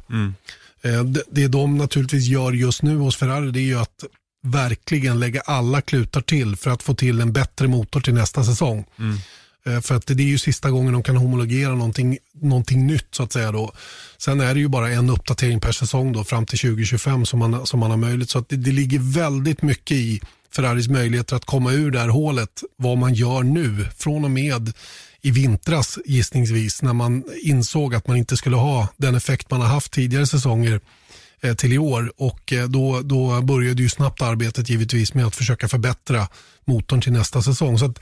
Eh, 0.83 1.03
Det, 1.03 1.23
det 1.31 1.47
de 1.47 1.77
naturligtvis 1.77 2.27
gör 2.27 2.51
just 2.51 2.81
nu 2.83 2.97
hos 2.97 3.15
Ferrari 3.15 3.51
det 3.51 3.59
är 3.59 3.61
ju 3.73 3.79
att 3.79 4.03
verkligen 4.43 5.19
lägga 5.19 5.41
alla 5.41 5.81
klutar 5.81 6.21
till 6.21 6.55
för 6.55 6.71
att 6.71 6.83
få 6.83 6.93
till 6.93 7.21
en 7.21 7.33
bättre 7.33 7.67
motor 7.67 8.01
till 8.01 8.13
nästa 8.13 8.43
säsong. 8.43 8.85
Eh, 9.65 9.81
För 9.81 9.95
att 9.95 10.07
det 10.07 10.23
är 10.23 10.27
ju 10.27 10.37
sista 10.37 10.71
gången 10.71 10.93
de 10.93 11.03
kan 11.03 11.15
homologera 11.17 11.75
någonting, 11.75 12.17
någonting 12.41 12.87
nytt 12.87 13.07
så 13.11 13.23
att 13.23 13.31
säga. 13.31 13.51
Då. 13.51 13.71
Sen 14.17 14.41
är 14.41 14.53
det 14.53 14.59
ju 14.59 14.67
bara 14.67 14.89
en 14.89 15.09
uppdatering 15.09 15.59
per 15.59 15.71
säsong 15.71 16.11
då, 16.13 16.23
fram 16.23 16.45
till 16.45 16.59
2025 16.59 17.25
som 17.25 17.39
man, 17.39 17.65
som 17.65 17.79
man 17.79 17.89
har 17.89 17.97
möjlighet. 17.97 18.29
Så 18.29 18.39
att 18.39 18.49
det, 18.49 18.55
det 18.55 18.71
ligger 18.71 18.99
väldigt 18.99 19.61
mycket 19.61 19.97
i 19.97 20.21
Ferraris 20.55 20.87
möjligheter 20.87 21.35
att 21.35 21.45
komma 21.45 21.71
ur 21.71 21.91
det 21.91 21.99
här 21.99 22.07
hålet. 22.07 22.63
Vad 22.77 22.97
man 22.97 23.13
gör 23.13 23.43
nu 23.43 23.87
från 23.97 24.25
och 24.25 24.31
med 24.31 24.73
i 25.21 25.31
vintras 25.31 25.99
gissningsvis 26.05 26.81
när 26.81 26.93
man 26.93 27.23
insåg 27.43 27.95
att 27.95 28.07
man 28.07 28.17
inte 28.17 28.37
skulle 28.37 28.55
ha 28.55 28.87
den 28.97 29.15
effekt 29.15 29.51
man 29.51 29.61
har 29.61 29.67
haft 29.67 29.91
tidigare 29.91 30.27
säsonger 30.27 30.79
Eh, 31.43 31.53
till 31.53 31.73
i 31.73 31.77
år 31.77 32.13
och 32.17 32.53
eh, 32.53 32.67
då, 32.67 33.01
då 33.01 33.41
började 33.41 33.81
ju 33.81 33.89
snabbt 33.89 34.21
arbetet 34.21 34.69
givetvis 34.69 35.13
med 35.13 35.25
att 35.25 35.35
försöka 35.35 35.67
förbättra 35.67 36.27
motorn 36.65 37.01
till 37.01 37.11
nästa 37.11 37.41
säsong. 37.41 37.79
Så 37.79 37.85
att 37.85 37.99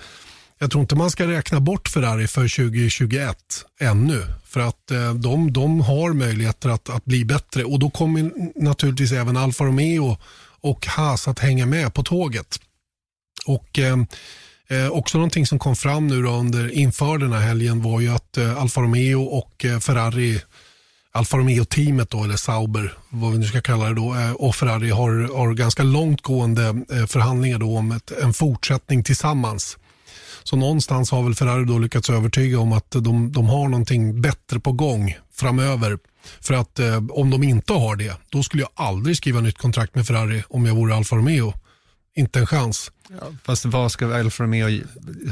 jag 0.60 0.72
tror 0.72 0.82
inte 0.82 0.96
man 0.96 1.12
ska 1.12 1.28
räkna 1.28 1.60
bort 1.60 1.88
Ferrari 1.88 2.28
för 2.28 2.42
2021 2.42 3.38
ännu. 3.80 4.24
För 4.46 4.60
att 4.60 4.92
eh, 4.92 5.14
de, 5.14 5.54
de 5.54 5.82
har 5.82 6.14
möjligheter 6.14 6.70
att, 6.70 6.90
att 6.90 7.06
bli 7.06 7.26
bättre 7.26 7.64
och 7.64 7.80
då 7.80 7.90
kommer 7.90 8.32
naturligtvis 8.64 9.12
även 9.12 9.38
Alfa 9.38 9.64
Romeo 9.64 10.18
och 10.62 10.88
Haas 10.88 11.28
att 11.28 11.40
hänga 11.40 11.66
med 11.66 11.94
på 11.94 12.04
tåget. 12.04 12.60
Och 13.46 13.80
eh, 13.80 13.98
också 14.92 15.18
någonting 15.18 15.48
som 15.48 15.60
kom 15.60 15.76
fram 15.76 16.08
nu 16.08 16.22
då 16.22 16.30
under, 16.30 16.72
inför 16.72 17.18
den 17.18 17.32
här 17.32 17.42
helgen 17.42 17.82
var 17.82 18.00
ju 18.00 18.10
att 18.10 18.38
eh, 18.38 18.58
Alfa 18.58 18.82
Romeo 18.82 19.24
och 19.24 19.66
eh, 19.66 19.80
Ferrari 19.80 20.42
Alfa 21.14 21.38
Romeo-teamet 21.38 22.10
då, 22.10 22.24
eller 22.24 22.36
Sauber, 22.36 22.94
vad 23.10 23.32
vi 23.32 23.38
nu 23.38 23.46
ska 23.46 23.62
kalla 23.62 23.86
det 23.86 23.96
då, 23.96 24.16
eh, 24.16 24.32
och 24.32 24.56
Ferrari 24.56 24.90
har, 24.90 25.38
har 25.38 25.54
ganska 25.54 25.84
långtgående 25.84 26.84
eh, 26.92 27.06
förhandlingar 27.06 27.60
då 27.60 27.78
om 27.78 27.92
ett, 27.92 28.12
en 28.12 28.34
fortsättning 28.34 29.04
tillsammans. 29.04 29.78
Så 30.44 30.56
någonstans 30.56 31.12
har 31.12 31.24
väl 31.24 31.36
Ferrari 31.36 31.66
då 31.66 31.80
lyckats 31.80 32.10
övertyga 32.10 32.60
om 32.60 32.72
att 32.74 32.92
de, 32.92 33.32
de 33.32 33.46
har 33.46 33.68
någonting 33.70 34.22
bättre 34.22 34.60
på 34.60 34.72
gång 34.72 35.18
framöver. 35.34 35.98
För 36.42 36.54
att 36.54 36.80
eh, 36.80 37.04
om 37.10 37.30
de 37.30 37.44
inte 37.44 37.74
har 37.74 37.96
det, 37.96 38.18
då 38.30 38.44
skulle 38.44 38.64
jag 38.64 38.72
aldrig 38.74 39.18
skriva 39.18 39.42
nytt 39.42 39.58
kontrakt 39.58 39.96
med 39.96 40.08
Ferrari 40.08 40.44
om 40.50 40.66
jag 40.66 40.76
vore 40.76 40.96
Alfa 40.96 41.16
Romeo. 41.16 41.54
Inte 42.16 42.40
en 42.40 42.48
chans. 42.48 42.92
Fast 43.44 43.66
vad 43.66 43.92
ska 43.92 44.16
Alfa 44.20 44.44
Romeo 44.44 44.82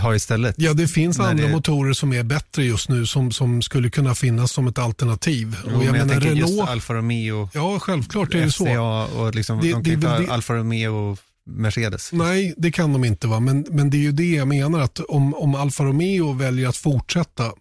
ha 0.01 0.15
istället? 0.15 0.55
Ja, 0.57 0.73
det 0.73 0.87
finns 0.87 1.19
andra 1.19 1.45
det- 1.47 1.51
motorer 1.51 1.93
som 1.93 2.13
är 2.13 2.23
bättre 2.23 2.63
just 2.63 2.89
nu 2.89 3.05
som, 3.05 3.31
som 3.31 3.61
skulle 3.61 3.89
kunna 3.89 4.15
finnas 4.15 4.51
som 4.51 4.67
ett 4.67 4.77
alternativ. 4.77 5.55
Jo, 5.65 5.71
men 5.77 5.95
jag, 5.95 6.09
tänker 6.09 6.33
just 6.33 6.59
Alfa 6.61 6.93
Romeo, 6.93 7.49
Ja, 7.53 7.79
självklart 7.79 8.33
är 8.33 8.41
det 8.41 8.51
så. 8.51 8.65
FCA 8.65 8.81
och 9.19 9.35
liksom, 9.35 9.59
Det- 9.61 9.71
de 9.71 9.83
kan 9.83 9.99
väl 9.99 10.01
ta 10.01 10.19
det- 10.19 10.31
Alfa 10.33 10.53
Romeo 10.53 11.11
och 11.11 11.19
Mercedes. 11.45 12.09
Nej, 12.13 12.53
det 12.57 12.71
kan 12.71 12.93
de 12.93 13.05
inte. 13.05 13.27
va 13.27 13.39
Men, 13.39 13.65
men 13.69 13.89
det 13.89 13.97
är 13.97 14.01
ju 14.01 14.11
det 14.11 14.31
jag 14.35 14.47
menar 14.47 14.79
att 14.79 14.99
om, 14.99 15.33
om 15.35 15.55
Alfa 15.55 15.83
Romeo 15.83 16.33
väljer 16.33 16.67
att 16.69 16.77
fortsätta 16.77 17.51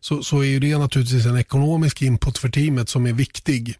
så, 0.00 0.22
så 0.22 0.40
är 0.40 0.44
ju 0.46 0.60
det 0.60 0.78
naturligtvis 0.78 1.26
en 1.26 1.36
ekonomisk 1.38 2.02
input 2.02 2.38
för 2.38 2.48
teamet 2.48 2.88
som 2.88 3.06
är 3.06 3.12
viktig. 3.12 3.74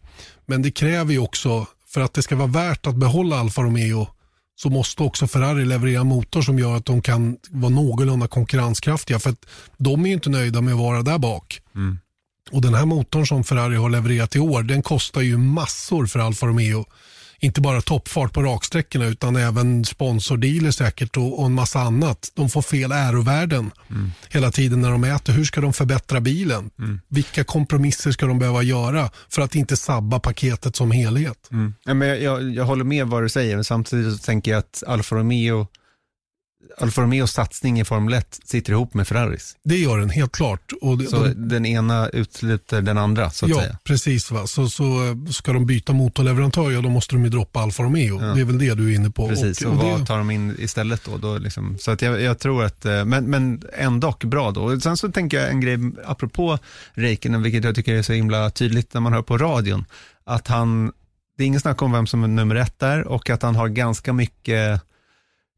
Men 0.45 0.61
det 0.61 0.71
kräver 0.71 1.11
ju 1.13 1.19
också, 1.19 1.65
för 1.89 2.01
att 2.01 2.13
det 2.13 2.21
ska 2.23 2.35
vara 2.35 2.47
värt 2.47 2.87
att 2.87 2.95
behålla 2.95 3.39
Alfa 3.39 3.61
Romeo 3.61 4.07
så 4.59 4.69
måste 4.69 5.03
också 5.03 5.27
Ferrari 5.27 5.65
leverera 5.65 6.01
en 6.01 6.07
motor 6.07 6.41
som 6.41 6.59
gör 6.59 6.75
att 6.75 6.85
de 6.85 7.01
kan 7.01 7.37
vara 7.49 7.69
någorlunda 7.69 8.27
konkurrenskraftiga. 8.27 9.19
För 9.19 9.29
att 9.29 9.45
de 9.77 10.03
är 10.03 10.07
ju 10.07 10.13
inte 10.13 10.29
nöjda 10.29 10.61
med 10.61 10.73
att 10.73 10.79
vara 10.79 11.01
där 11.01 11.17
bak. 11.17 11.61
Och 12.51 12.61
den 12.61 12.73
här 12.73 12.85
motorn 12.85 13.27
som 13.27 13.43
Ferrari 13.43 13.75
har 13.75 13.89
levererat 13.89 14.35
i 14.35 14.39
år, 14.39 14.63
den 14.63 14.81
kostar 14.81 15.21
ju 15.21 15.37
massor 15.37 16.05
för 16.05 16.19
Alfa 16.19 16.45
Romeo. 16.45 16.85
Inte 17.39 17.61
bara 17.61 17.81
toppfart 17.81 18.33
på 18.33 18.41
raksträckorna 18.43 19.05
utan 19.05 19.35
även 19.35 19.85
sponsordealer 19.85 20.71
säkert 20.71 21.17
och, 21.17 21.39
och 21.39 21.45
en 21.45 21.53
massa 21.53 21.79
annat. 21.79 22.31
De 22.33 22.49
får 22.49 22.61
fel 22.61 22.91
ärovärden 22.91 23.71
hela 24.29 24.51
tiden 24.51 24.81
när 24.81 24.91
de 24.91 25.03
äter. 25.03 25.33
Hur 25.33 25.43
ska 25.45 25.61
de 25.61 25.73
förbättra 25.73 26.21
bilen? 26.21 26.69
Vilka 27.09 27.43
kompromisser 27.43 28.11
ska 28.11 28.25
de 28.25 28.39
behöva 28.39 28.63
göra 28.63 29.09
för 29.29 29.41
att 29.41 29.55
inte 29.55 29.77
sabba 29.77 30.19
paketet 30.19 30.75
som 30.75 30.91
helhet? 30.91 31.49
Ja, 31.83 31.93
men 31.93 32.07
jag, 32.07 32.21
jag, 32.21 32.49
jag 32.49 32.65
håller 32.65 32.83
med 32.83 33.07
vad 33.07 33.23
du 33.23 33.29
säger, 33.29 33.55
men 33.55 33.63
samtidigt 33.63 34.23
tänker 34.23 34.51
jag 34.51 34.59
att 34.59 34.83
Alfa 34.87 35.15
Romeo 35.15 35.67
Alfa 36.77 37.01
Romeos 37.01 37.31
satsning 37.31 37.79
i 37.79 37.85
Formel 37.85 38.13
1 38.13 38.39
sitter 38.43 38.71
ihop 38.71 38.93
med 38.93 39.07
Ferraris. 39.07 39.55
Det 39.63 39.77
gör 39.77 39.97
den 39.97 40.09
helt 40.09 40.31
klart. 40.31 40.71
Och 40.81 40.97
det, 40.97 41.07
Så 41.07 41.23
de, 41.23 41.33
den 41.33 41.65
ena 41.65 42.09
utesluter 42.09 42.81
den 42.81 42.97
andra, 42.97 43.29
så 43.29 43.45
att 43.45 43.49
ja, 43.49 43.61
säga. 43.61 43.77
precis. 43.83 44.31
Va? 44.31 44.47
Så, 44.47 44.69
så 44.69 44.83
eh, 44.83 45.31
ska 45.31 45.53
de 45.53 45.65
byta 45.65 45.93
motorleverantör, 45.93 46.71
ja 46.71 46.81
då 46.81 46.89
måste 46.89 47.15
de 47.15 47.23
ju 47.23 47.29
droppa 47.29 47.59
Alfa 47.59 47.83
Romeo. 47.83 48.19
Det 48.19 48.41
är 48.41 48.45
väl 48.45 48.59
det 48.59 48.73
du 48.73 48.91
är 48.91 48.95
inne 48.95 49.09
på. 49.09 49.27
Precis, 49.27 49.61
och, 49.61 49.71
och 49.71 49.77
vad 49.77 49.99
det, 49.99 50.05
tar 50.05 50.17
de 50.17 50.31
in 50.31 50.55
istället 50.59 51.05
då? 51.05 51.17
då 51.17 51.37
liksom, 51.37 51.77
så 51.79 51.91
att 51.91 52.01
jag, 52.01 52.21
jag 52.21 52.39
tror 52.39 52.63
att, 52.63 52.85
eh, 52.85 53.05
men, 53.05 53.25
men 53.25 53.61
ändå 53.73 54.17
bra 54.23 54.51
då. 54.51 54.63
Och 54.63 54.81
sen 54.83 54.97
så 54.97 55.11
tänker 55.11 55.39
jag 55.39 55.49
en 55.49 55.61
grej 55.61 55.79
apropå 56.05 56.59
Räikkönen, 56.93 57.41
vilket 57.41 57.63
jag 57.63 57.75
tycker 57.75 57.95
är 57.95 58.01
så 58.01 58.13
himla 58.13 58.49
tydligt 58.49 58.93
när 58.93 59.01
man 59.01 59.13
hör 59.13 59.21
på 59.21 59.37
radion, 59.37 59.85
att 60.23 60.47
han, 60.47 60.91
det 61.37 61.43
är 61.43 61.47
ingen 61.47 61.59
snack 61.59 61.81
om 61.81 61.91
vem 61.91 62.07
som 62.07 62.23
är 62.23 62.27
nummer 62.27 62.55
ett 62.55 62.79
där 62.79 63.07
och 63.07 63.29
att 63.29 63.41
han 63.41 63.55
har 63.55 63.67
ganska 63.67 64.13
mycket 64.13 64.81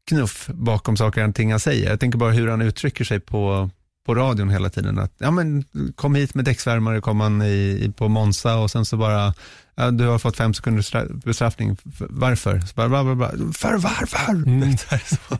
knuff 0.08 0.48
bakom 0.52 0.96
saker 0.96 1.28
och 1.28 1.34
ting 1.34 1.50
han 1.50 1.60
säger. 1.60 1.90
Jag 1.90 2.00
tänker 2.00 2.18
bara 2.18 2.30
hur 2.32 2.48
han 2.48 2.62
uttrycker 2.62 3.04
sig 3.04 3.20
på, 3.20 3.70
på 4.06 4.14
radion 4.14 4.50
hela 4.50 4.70
tiden. 4.70 4.98
Att, 4.98 5.12
ja 5.18 5.30
men 5.30 5.64
kom 5.94 6.14
hit 6.14 6.34
med 6.34 6.44
däcksvärmare, 6.44 7.00
kom 7.00 7.20
han 7.20 7.42
i, 7.42 7.80
i, 7.84 7.92
på 7.96 8.08
Monza 8.08 8.56
och 8.56 8.70
sen 8.70 8.84
så 8.84 8.96
bara, 8.96 9.34
ja, 9.74 9.90
du 9.90 10.06
har 10.06 10.18
fått 10.18 10.36
fem 10.36 10.54
sekunders 10.54 10.94
stra- 10.94 11.22
bestraffning. 11.24 11.76
Varför? 11.98 12.60
Så 12.60 12.74
bara, 12.74 12.88
bla, 12.88 13.04
bla, 13.04 13.14
bla. 13.14 13.30
För 13.52 13.76
varför? 13.76 14.32
Mm. 14.32 14.60
Det, 14.60 14.92
är 14.92 15.16
så. 15.16 15.38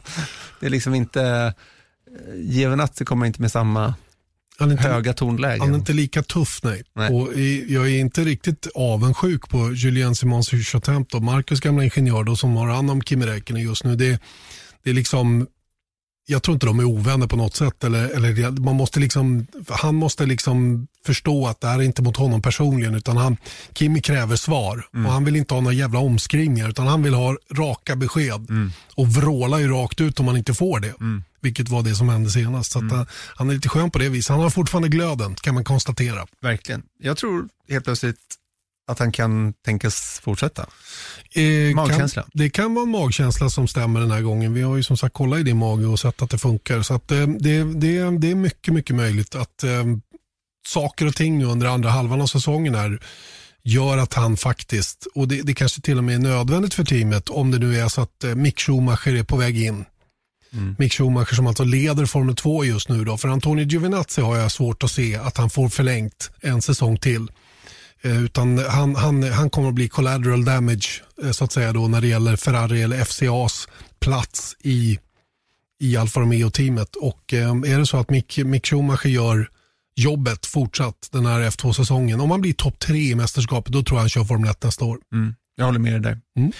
det 0.60 0.66
är 0.66 0.70
liksom 0.70 0.94
inte, 0.94 1.22
eh, 1.22 2.34
Giovinazzi 2.34 3.04
kommer 3.04 3.26
inte 3.26 3.40
med 3.40 3.52
samma 3.52 3.94
han 4.60 4.68
är 4.68 4.72
inte, 4.72 4.88
höga 4.88 5.12
tonlägen. 5.12 5.60
han 5.60 5.70
är 5.70 5.78
inte 5.78 5.92
lika 5.92 6.22
tuff, 6.22 6.60
nej. 6.62 6.82
Nej. 6.94 7.14
Och 7.14 7.38
jag 7.68 7.90
är 7.90 7.98
inte 8.00 8.24
riktigt 8.24 8.66
avundsjuk 8.74 9.48
på 9.48 9.72
Julien 9.72 10.14
Simons 10.14 10.50
då, 11.10 11.20
Marcus 11.20 11.60
gamla 11.60 11.84
ingenjör 11.84 12.24
då, 12.24 12.36
som 12.36 12.56
har 12.56 12.68
hand 12.68 12.90
om 12.90 13.02
Kimi 13.02 13.26
Räikkönen 13.26 13.62
just 13.62 13.84
nu. 13.84 13.96
Det, 13.96 14.20
det 14.82 14.90
är 14.90 14.94
liksom, 14.94 15.46
jag 16.26 16.42
tror 16.42 16.54
inte 16.54 16.66
de 16.66 16.78
är 16.80 16.84
ovänner 16.84 17.26
på 17.26 17.36
något 17.36 17.56
sätt. 17.56 17.84
Eller, 17.84 18.08
eller 18.08 18.50
man 18.50 18.76
måste 18.76 19.00
liksom, 19.00 19.46
han 19.68 19.94
måste 19.94 20.26
liksom 20.26 20.86
förstå 21.06 21.46
att 21.46 21.60
det 21.60 21.68
här 21.68 21.78
är 21.78 21.82
inte 21.82 22.02
mot 22.02 22.16
honom 22.16 22.42
personligen. 22.42 22.94
Utan 22.94 23.16
han, 23.16 23.36
Kimi 23.74 24.00
kräver 24.00 24.36
svar 24.36 24.84
och 24.92 25.12
han 25.12 25.24
vill 25.24 25.36
inte 25.36 25.54
ha 25.54 25.60
några 25.60 25.74
jävla 25.74 25.98
omskrivningar. 25.98 26.68
Utan 26.68 26.86
han 26.86 27.02
vill 27.02 27.14
ha 27.14 27.36
raka 27.52 27.96
besked. 27.96 28.46
Och 28.94 29.08
vrålar 29.08 29.58
ju 29.58 29.68
rakt 29.68 30.00
ut 30.00 30.20
om 30.20 30.26
man 30.26 30.36
inte 30.36 30.54
får 30.54 30.80
det. 30.80 30.94
Vilket 31.40 31.68
var 31.68 31.82
det 31.82 31.94
som 31.94 32.08
hände 32.08 32.30
senast. 32.30 32.72
Så 32.72 32.78
att 32.78 32.90
han, 32.90 33.06
han 33.34 33.50
är 33.50 33.54
lite 33.54 33.68
skön 33.68 33.90
på 33.90 33.98
det 33.98 34.08
viset. 34.08 34.30
Han 34.30 34.40
har 34.40 34.50
fortfarande 34.50 34.88
glöden 34.88 35.34
kan 35.34 35.54
man 35.54 35.64
konstatera. 35.64 36.26
Verkligen. 36.40 36.82
Jag 36.98 37.16
tror 37.16 37.48
helt 37.68 37.84
plötsligt 37.84 38.18
att 38.90 38.98
han 38.98 39.12
kan 39.12 39.52
tänkas 39.52 40.20
fortsätta? 40.24 40.66
Eh, 41.34 41.74
Magkänsla? 41.74 42.22
Kan, 42.22 42.30
det 42.34 42.50
kan 42.50 42.74
vara 42.74 42.82
en 42.82 42.90
magkänsla 42.90 43.50
som 43.50 43.68
stämmer 43.68 44.00
den 44.00 44.10
här 44.10 44.20
gången. 44.20 44.54
Vi 44.54 44.62
har 44.62 44.76
ju 44.76 44.82
som 44.82 44.96
sagt 44.96 45.14
kollat 45.14 45.40
i 45.40 45.42
din 45.42 45.56
mage 45.56 45.86
och 45.86 46.00
sett 46.00 46.22
att 46.22 46.30
det 46.30 46.38
funkar. 46.38 46.82
Så 46.82 46.94
att, 46.94 47.10
eh, 47.10 47.26
det, 47.26 47.64
det, 47.64 48.18
det 48.18 48.30
är 48.30 48.34
mycket, 48.34 48.74
mycket 48.74 48.96
möjligt 48.96 49.34
att 49.34 49.62
eh, 49.62 49.84
saker 50.66 51.06
och 51.06 51.14
ting 51.14 51.38
nu 51.38 51.44
under 51.44 51.66
andra 51.66 51.90
halvan 51.90 52.20
av 52.20 52.26
säsongen 52.26 52.74
här 52.74 53.00
gör 53.62 53.98
att 53.98 54.14
han 54.14 54.36
faktiskt, 54.36 55.06
och 55.14 55.28
det, 55.28 55.42
det 55.42 55.54
kanske 55.54 55.80
till 55.80 55.98
och 55.98 56.04
med 56.04 56.14
är 56.14 56.18
nödvändigt 56.18 56.74
för 56.74 56.84
teamet 56.84 57.28
om 57.28 57.50
det 57.50 57.58
nu 57.58 57.80
är 57.80 57.88
så 57.88 58.00
att 58.00 58.24
eh, 58.24 58.34
Mick 58.34 58.60
Schumacher 58.60 59.14
är 59.14 59.24
på 59.24 59.36
väg 59.36 59.62
in. 59.62 59.84
Mm. 60.52 60.76
Mick 60.78 60.92
Schumacher 60.92 61.34
som 61.34 61.46
alltså 61.46 61.64
leder 61.64 62.06
Formel 62.06 62.36
2 62.36 62.64
just 62.64 62.88
nu. 62.88 63.04
Då. 63.04 63.16
För 63.16 63.28
Antonio 63.28 63.64
Giovinazzi 63.64 64.20
har 64.20 64.36
jag 64.36 64.52
svårt 64.52 64.82
att 64.82 64.90
se 64.90 65.16
att 65.16 65.36
han 65.36 65.50
får 65.50 65.68
förlängt 65.68 66.30
en 66.40 66.62
säsong 66.62 66.96
till. 66.96 67.28
Eh, 68.02 68.24
utan 68.24 68.58
han, 68.58 68.96
han, 68.96 69.22
han 69.22 69.50
kommer 69.50 69.68
att 69.68 69.74
bli 69.74 69.88
collateral 69.88 70.44
damage 70.44 71.02
eh, 71.22 71.30
så 71.30 71.44
att 71.44 71.52
säga 71.52 71.72
då 71.72 71.88
när 71.88 72.00
det 72.00 72.06
gäller 72.06 72.36
Ferrari 72.36 72.82
eller 72.82 73.04
FCAs 73.04 73.68
plats 74.00 74.56
i, 74.60 74.98
i 75.80 75.96
Alfa 75.96 76.20
Romeo-teamet. 76.20 76.96
Och 76.96 77.34
eh, 77.34 77.50
är 77.50 77.78
det 77.78 77.86
så 77.86 77.96
att 77.96 78.10
Mick, 78.10 78.38
Mick 78.38 78.66
Schumacher 78.66 79.08
gör 79.08 79.50
jobbet 79.96 80.46
fortsatt 80.46 81.08
den 81.12 81.26
här 81.26 81.40
F2-säsongen. 81.40 82.20
Om 82.20 82.30
han 82.30 82.40
blir 82.40 82.52
topp 82.52 82.78
tre 82.78 82.98
i 82.98 83.14
mästerskapet 83.14 83.72
då 83.72 83.82
tror 83.82 83.96
jag 83.96 84.02
han 84.02 84.08
kör 84.08 84.24
Formel 84.24 84.50
1 84.50 84.62
nästa 84.62 84.84
år. 84.84 84.98
Mm. 85.12 85.34
Jag 85.56 85.64
håller 85.64 85.78
med 85.78 85.92
dig 85.92 86.00
där. 86.00 86.20
Mm. 86.38 86.52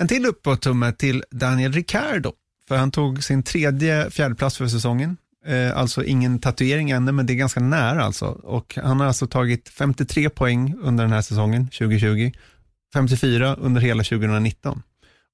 En 0.00 0.08
till 0.08 0.26
uppåt-tumme 0.26 0.92
till 0.92 1.24
Daniel 1.30 1.72
Ricciardo. 1.72 2.32
För 2.68 2.76
han 2.76 2.90
tog 2.90 3.24
sin 3.24 3.42
tredje 3.42 4.10
fjärdeplats 4.10 4.56
för 4.56 4.68
säsongen. 4.68 5.16
Eh, 5.46 5.76
alltså 5.76 6.04
ingen 6.04 6.38
tatuering 6.38 6.90
ännu, 6.90 7.12
men 7.12 7.26
det 7.26 7.32
är 7.32 7.34
ganska 7.34 7.60
nära 7.60 8.04
alltså. 8.04 8.26
Och 8.26 8.78
han 8.82 9.00
har 9.00 9.06
alltså 9.06 9.26
tagit 9.26 9.68
53 9.68 10.28
poäng 10.28 10.74
under 10.82 11.04
den 11.04 11.12
här 11.12 11.22
säsongen, 11.22 11.68
2020. 11.68 12.32
54 12.94 13.54
under 13.54 13.80
hela 13.80 14.02
2019. 14.02 14.82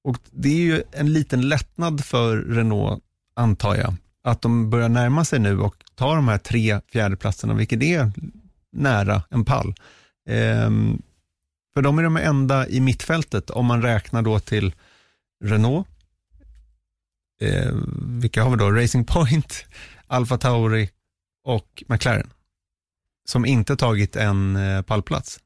Och 0.03 0.17
det 0.31 0.49
är 0.49 0.61
ju 0.61 0.83
en 0.91 1.13
liten 1.13 1.49
lättnad 1.49 2.05
för 2.05 2.37
Renault, 2.37 3.03
antar 3.35 3.75
jag, 3.75 3.93
att 4.23 4.41
de 4.41 4.69
börjar 4.69 4.89
närma 4.89 5.25
sig 5.25 5.39
nu 5.39 5.59
och 5.59 5.75
ta 5.95 6.15
de 6.15 6.27
här 6.27 6.37
tre 6.37 6.79
fjärdeplatserna, 6.91 7.53
vilket 7.53 7.83
är 7.83 8.11
nära 8.71 9.23
en 9.29 9.45
pall. 9.45 9.75
Ehm, 10.29 11.01
för 11.73 11.81
de 11.81 11.99
är 11.99 12.03
de 12.03 12.17
enda 12.17 12.67
i 12.67 12.79
mittfältet, 12.79 13.49
om 13.49 13.65
man 13.65 13.81
räknar 13.81 14.21
då 14.21 14.39
till 14.39 14.73
Renault, 15.43 15.87
eh, 17.41 17.71
vilka 17.99 18.43
har 18.43 18.51
vi 18.51 18.57
då? 18.57 18.71
Racing 18.71 19.05
Point, 19.05 19.65
Alfa 20.07 20.37
Tauri 20.37 20.89
och 21.45 21.83
McLaren. 21.87 22.29
Som 23.27 23.45
inte 23.45 23.75
tagit 23.75 24.15
en 24.15 24.55
eh, 24.55 24.81
pallplats 24.81 25.39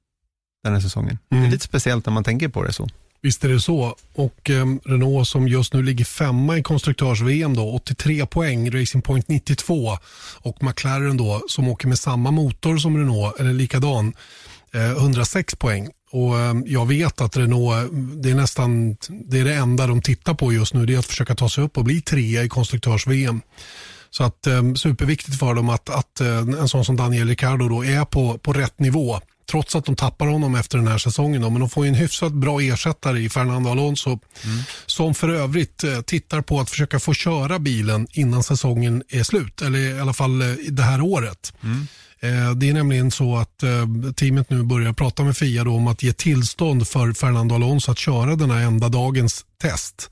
den 0.64 0.74
här 0.74 0.82
säsongen. 0.82 1.10
Mm. 1.10 1.20
Det 1.30 1.36
är 1.36 1.40
mm. 1.40 1.52
lite 1.52 1.66
speciellt 1.66 2.06
när 2.06 2.14
man 2.14 2.24
tänker 2.24 2.48
på 2.48 2.64
det 2.64 2.74
så. 2.74 2.90
Visst 3.22 3.44
är 3.44 3.50
det 3.50 3.62
så. 3.62 3.96
Och 4.16 4.50
eh, 4.50 4.66
Renault 4.86 5.28
som 5.28 5.48
just 5.48 5.74
nu 5.74 5.84
ligger 5.84 6.06
femma 6.06 6.58
i 6.58 6.64
konstruktörs-VM, 6.64 7.60
83 7.60 8.26
poäng, 8.26 8.72
Racing 8.72 9.02
Point 9.02 9.28
92 9.28 9.98
och 10.42 10.64
McLaren 10.64 11.18
då 11.18 11.42
som 11.48 11.70
åker 11.70 11.88
med 11.88 12.00
samma 12.00 12.32
motor 12.32 12.78
som 12.78 12.98
Renault, 12.98 13.40
eller 13.40 13.54
likadan, 13.54 14.14
eh, 14.74 14.92
106 14.92 15.56
poäng. 15.56 15.90
Och 16.12 16.40
eh, 16.40 16.56
Jag 16.66 16.86
vet 16.86 17.22
att 17.22 17.38
Renault, 17.38 17.92
det 18.24 18.30
är 18.30 18.36
nästan 18.36 18.98
det, 19.10 19.40
är 19.40 19.44
det 19.44 19.54
enda 19.54 19.88
de 19.88 20.02
tittar 20.02 20.34
på 20.34 20.54
just 20.54 20.74
nu, 20.74 20.86
det 20.86 20.94
är 20.94 21.00
att 21.00 21.06
försöka 21.06 21.36
ta 21.36 21.50
sig 21.50 21.64
upp 21.64 21.78
och 21.78 21.84
bli 21.84 22.02
trea 22.02 22.44
i 22.44 22.50
konstruktörs-VM. 22.50 23.42
Så 24.10 24.24
att 24.24 24.48
eh, 24.48 24.74
superviktigt 24.74 25.40
för 25.40 25.54
dem 25.54 25.70
att, 25.70 25.90
att 25.90 26.22
eh, 26.22 26.38
en 26.38 26.70
sån 26.70 26.86
som 26.86 26.96
Daniel 26.96 27.28
Ricciardo 27.28 27.70
då 27.70 27.86
är 27.86 28.06
på, 28.06 28.38
på 28.38 28.54
rätt 28.54 28.80
nivå 28.80 29.20
trots 29.52 29.76
att 29.76 29.86
de 29.86 29.96
tappar 29.96 30.28
honom 30.28 30.56
efter 30.56 30.78
den 30.78 30.88
här 30.88 30.98
säsongen. 30.98 31.42
Då. 31.42 31.50
Men 31.50 31.60
de 31.60 31.70
får 31.70 31.86
en 31.86 31.94
hyfsat 31.94 32.34
bra 32.34 32.62
ersättare 32.62 33.20
i 33.20 33.30
Fernando 33.30 33.70
Alonso 33.70 34.10
mm. 34.10 34.60
som 34.86 35.16
för 35.16 35.30
övrigt 35.30 35.84
eh, 35.84 36.02
tittar 36.02 36.42
på 36.42 36.60
att 36.60 36.70
försöka 36.70 37.00
få 37.00 37.14
köra 37.14 37.60
bilen 37.60 38.08
innan 38.12 38.44
säsongen 38.44 39.04
är 39.10 39.24
slut. 39.24 39.62
Eller 39.62 39.80
i 39.80 40.00
alla 40.00 40.14
fall 40.14 40.42
eh, 40.42 40.48
det 40.70 40.84
här 40.84 41.02
året. 41.02 41.54
Mm. 41.64 41.88
Eh, 42.22 42.52
det 42.56 42.70
är 42.70 42.74
nämligen 42.74 43.12
så 43.12 43.38
att 43.38 43.64
eh, 43.64 43.88
teamet 44.16 44.50
nu 44.50 44.64
börjar 44.64 44.94
prata 44.94 45.24
med 45.24 45.38
FIA 45.38 45.70
om 45.70 45.88
att 45.88 46.04
ge 46.04 46.14
tillstånd 46.14 46.88
för 46.88 47.14
Fernando 47.14 47.56
Alonso 47.56 47.92
att 47.92 48.00
köra 48.00 48.36
den 48.36 48.52
här 48.52 48.62
enda 48.62 48.90
dagens 48.90 49.46
test 49.62 50.10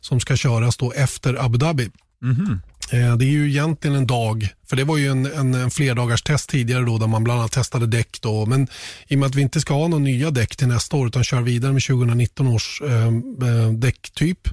som 0.00 0.20
ska 0.20 0.36
köras 0.36 0.76
då 0.76 0.92
efter 0.92 1.44
Abu 1.44 1.58
Dhabi. 1.58 1.90
Mm. 2.22 2.60
Det 2.90 3.24
är 3.24 3.30
ju 3.30 3.48
egentligen 3.48 3.96
en 3.96 4.06
dag, 4.06 4.48
för 4.66 4.76
det 4.76 4.84
var 4.84 4.96
ju 4.96 5.08
en, 5.08 5.26
en, 5.26 5.54
en 5.54 5.70
flerdagars 5.70 6.22
test 6.22 6.50
tidigare 6.50 6.84
då 6.84 6.98
där 6.98 7.06
man 7.06 7.24
bland 7.24 7.40
annat 7.40 7.52
testade 7.52 7.86
däck. 7.86 8.18
Då. 8.20 8.46
Men 8.46 8.68
i 9.08 9.14
och 9.14 9.18
med 9.18 9.26
att 9.26 9.34
vi 9.34 9.42
inte 9.42 9.60
ska 9.60 9.74
ha 9.74 9.88
några 9.88 10.04
nya 10.04 10.30
däck 10.30 10.56
till 10.56 10.68
nästa 10.68 10.96
år 10.96 11.06
utan 11.06 11.24
kör 11.24 11.40
vidare 11.40 11.72
med 11.72 11.82
2019 11.82 12.46
års 12.46 12.82
eh, 12.82 13.70
däcktyp 13.72 14.48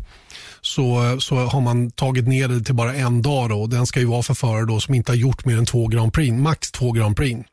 så, 0.72 1.18
så 1.22 1.36
har 1.36 1.62
man 1.62 1.92
tagit 1.92 2.28
ner 2.28 2.48
det 2.48 2.64
till 2.64 2.76
bara 2.76 2.94
en 2.94 3.22
dag. 3.22 3.50
Då. 3.50 3.68
Den 3.68 3.88
ska 3.88 4.00
ju 4.00 4.06
vara 4.06 4.24
för 4.24 4.34
förare 4.34 4.66
då 4.66 4.80
som 4.80 4.94
inte 4.94 5.12
har 5.12 5.18
gjort 5.18 5.46
mer 5.46 5.58
än 5.58 5.66
två 5.66 5.88
Grand 5.88 6.14
Prix, 6.14 6.34
max 6.34 6.72
två 6.72 6.92
Grand 6.92 7.16
Prix. 7.16 7.48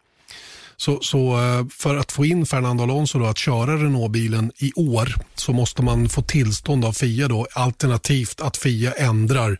Så, 0.76 0.98
så, 1.02 1.40
eh, 1.40 1.66
för 1.70 1.96
att 1.96 2.12
få 2.12 2.24
in 2.24 2.46
Fernando 2.46 2.82
Alonso 2.82 3.18
då 3.18 3.26
att 3.26 3.38
köra 3.38 3.76
Renault-bilen 3.76 4.52
i 4.58 4.72
år 4.76 5.14
så 5.34 5.52
måste 5.52 5.82
man 5.82 6.08
få 6.08 6.22
tillstånd 6.22 6.84
av 6.84 6.92
FIA 6.92 7.28
då, 7.28 7.46
alternativt 7.52 8.40
att 8.40 8.56
FIA 8.56 8.92
ändrar 8.92 9.58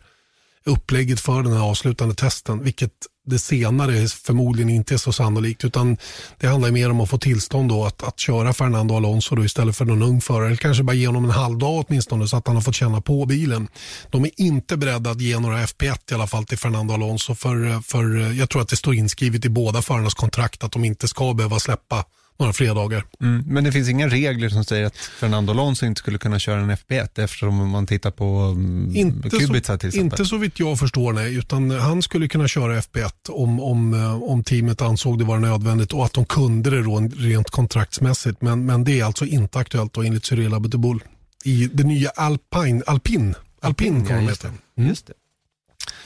upplägget 0.65 1.19
för 1.19 1.43
den 1.43 1.53
här 1.53 1.69
avslutande 1.69 2.15
testen, 2.15 2.63
vilket 2.63 2.93
det 3.29 3.39
senare 3.39 4.07
förmodligen 4.07 4.69
inte 4.69 4.93
är 4.93 4.97
så 4.97 5.11
sannolikt. 5.11 5.65
Utan 5.65 5.97
det 6.37 6.47
handlar 6.47 6.71
mer 6.71 6.89
om 6.89 7.01
att 7.01 7.09
få 7.09 7.17
tillstånd 7.17 7.69
då 7.69 7.85
att, 7.85 8.03
att 8.03 8.19
köra 8.19 8.53
Fernando 8.53 8.95
Alonso 8.95 9.35
då 9.35 9.45
istället 9.45 9.77
för 9.77 9.85
någon 9.85 10.03
ung 10.03 10.21
förare. 10.21 10.45
Eller 10.45 10.55
kanske 10.55 10.83
bara 10.83 10.93
ge 10.93 11.07
honom 11.07 11.25
en 11.25 11.31
halv 11.31 11.57
dag 11.57 11.85
åtminstone 11.87 12.27
så 12.27 12.37
att 12.37 12.47
han 12.47 12.55
har 12.55 12.63
fått 12.63 12.75
känna 12.75 13.01
på 13.01 13.25
bilen. 13.25 13.67
De 14.09 14.25
är 14.25 14.31
inte 14.37 14.77
beredda 14.77 15.11
att 15.11 15.21
ge 15.21 15.39
några 15.39 15.65
FP1 15.65 16.11
i 16.11 16.13
alla 16.13 16.27
fall 16.27 16.45
till 16.45 16.57
Fernando 16.57 16.93
Alonso. 16.93 17.35
För, 17.35 17.81
för 17.81 18.33
jag 18.33 18.49
tror 18.49 18.61
att 18.61 18.69
det 18.69 18.75
står 18.75 18.95
inskrivet 18.95 19.45
i 19.45 19.49
båda 19.49 19.81
förarnas 19.81 20.13
kontrakt 20.13 20.63
att 20.63 20.71
de 20.71 20.85
inte 20.85 21.07
ska 21.07 21.33
behöva 21.33 21.59
släppa 21.59 22.05
några 22.39 22.53
fredagar. 22.53 23.05
Mm, 23.21 23.43
men 23.47 23.63
det 23.63 23.71
finns 23.71 23.89
inga 23.89 24.07
regler 24.07 24.49
som 24.49 24.63
säger 24.63 24.85
att 24.85 24.97
Fernando 24.97 25.51
Alonso 25.51 25.85
inte 25.85 25.99
skulle 25.99 26.17
kunna 26.17 26.39
köra 26.39 26.59
en 26.59 26.71
FP1 26.71 27.23
eftersom 27.23 27.69
man 27.69 27.87
tittar 27.87 28.11
på 28.11 28.41
um, 28.41 28.95
inte 28.95 29.29
Kubica 29.29 29.77
till 29.77 29.89
exempel? 29.89 30.19
Inte 30.19 30.25
så 30.25 30.37
vitt 30.37 30.59
jag 30.59 30.79
förstår 30.79 31.13
nej, 31.13 31.35
utan 31.35 31.71
han 31.71 32.01
skulle 32.01 32.27
kunna 32.27 32.47
köra 32.47 32.79
FP1 32.79 33.29
om, 33.29 33.59
om, 33.59 33.93
eh, 33.93 34.23
om 34.23 34.43
teamet 34.43 34.81
ansåg 34.81 35.19
det 35.19 35.25
vara 35.25 35.39
nödvändigt 35.39 35.93
och 35.93 36.05
att 36.05 36.13
de 36.13 36.25
kunde 36.25 36.69
det 36.69 36.83
då 36.83 36.99
rent 37.17 37.49
kontraktsmässigt. 37.49 38.41
Men, 38.41 38.65
men 38.65 38.83
det 38.83 38.99
är 38.99 39.05
alltså 39.05 39.25
inte 39.25 39.59
aktuellt 39.59 39.93
då 39.93 40.03
enligt 40.03 40.25
Cyril 40.25 40.53
Abiteboul 40.53 41.03
i 41.45 41.69
det 41.73 41.83
nya 41.83 42.09
Alpine, 42.09 42.83
Alpin, 42.85 42.85
Alpin, 42.85 43.35
Alpin 43.61 44.05
kommer 44.05 44.21
ja, 44.21 44.29
just, 44.29 44.41
det. 44.41 44.47
Mm. 44.77 44.89
just 44.89 45.07
det. 45.07 45.13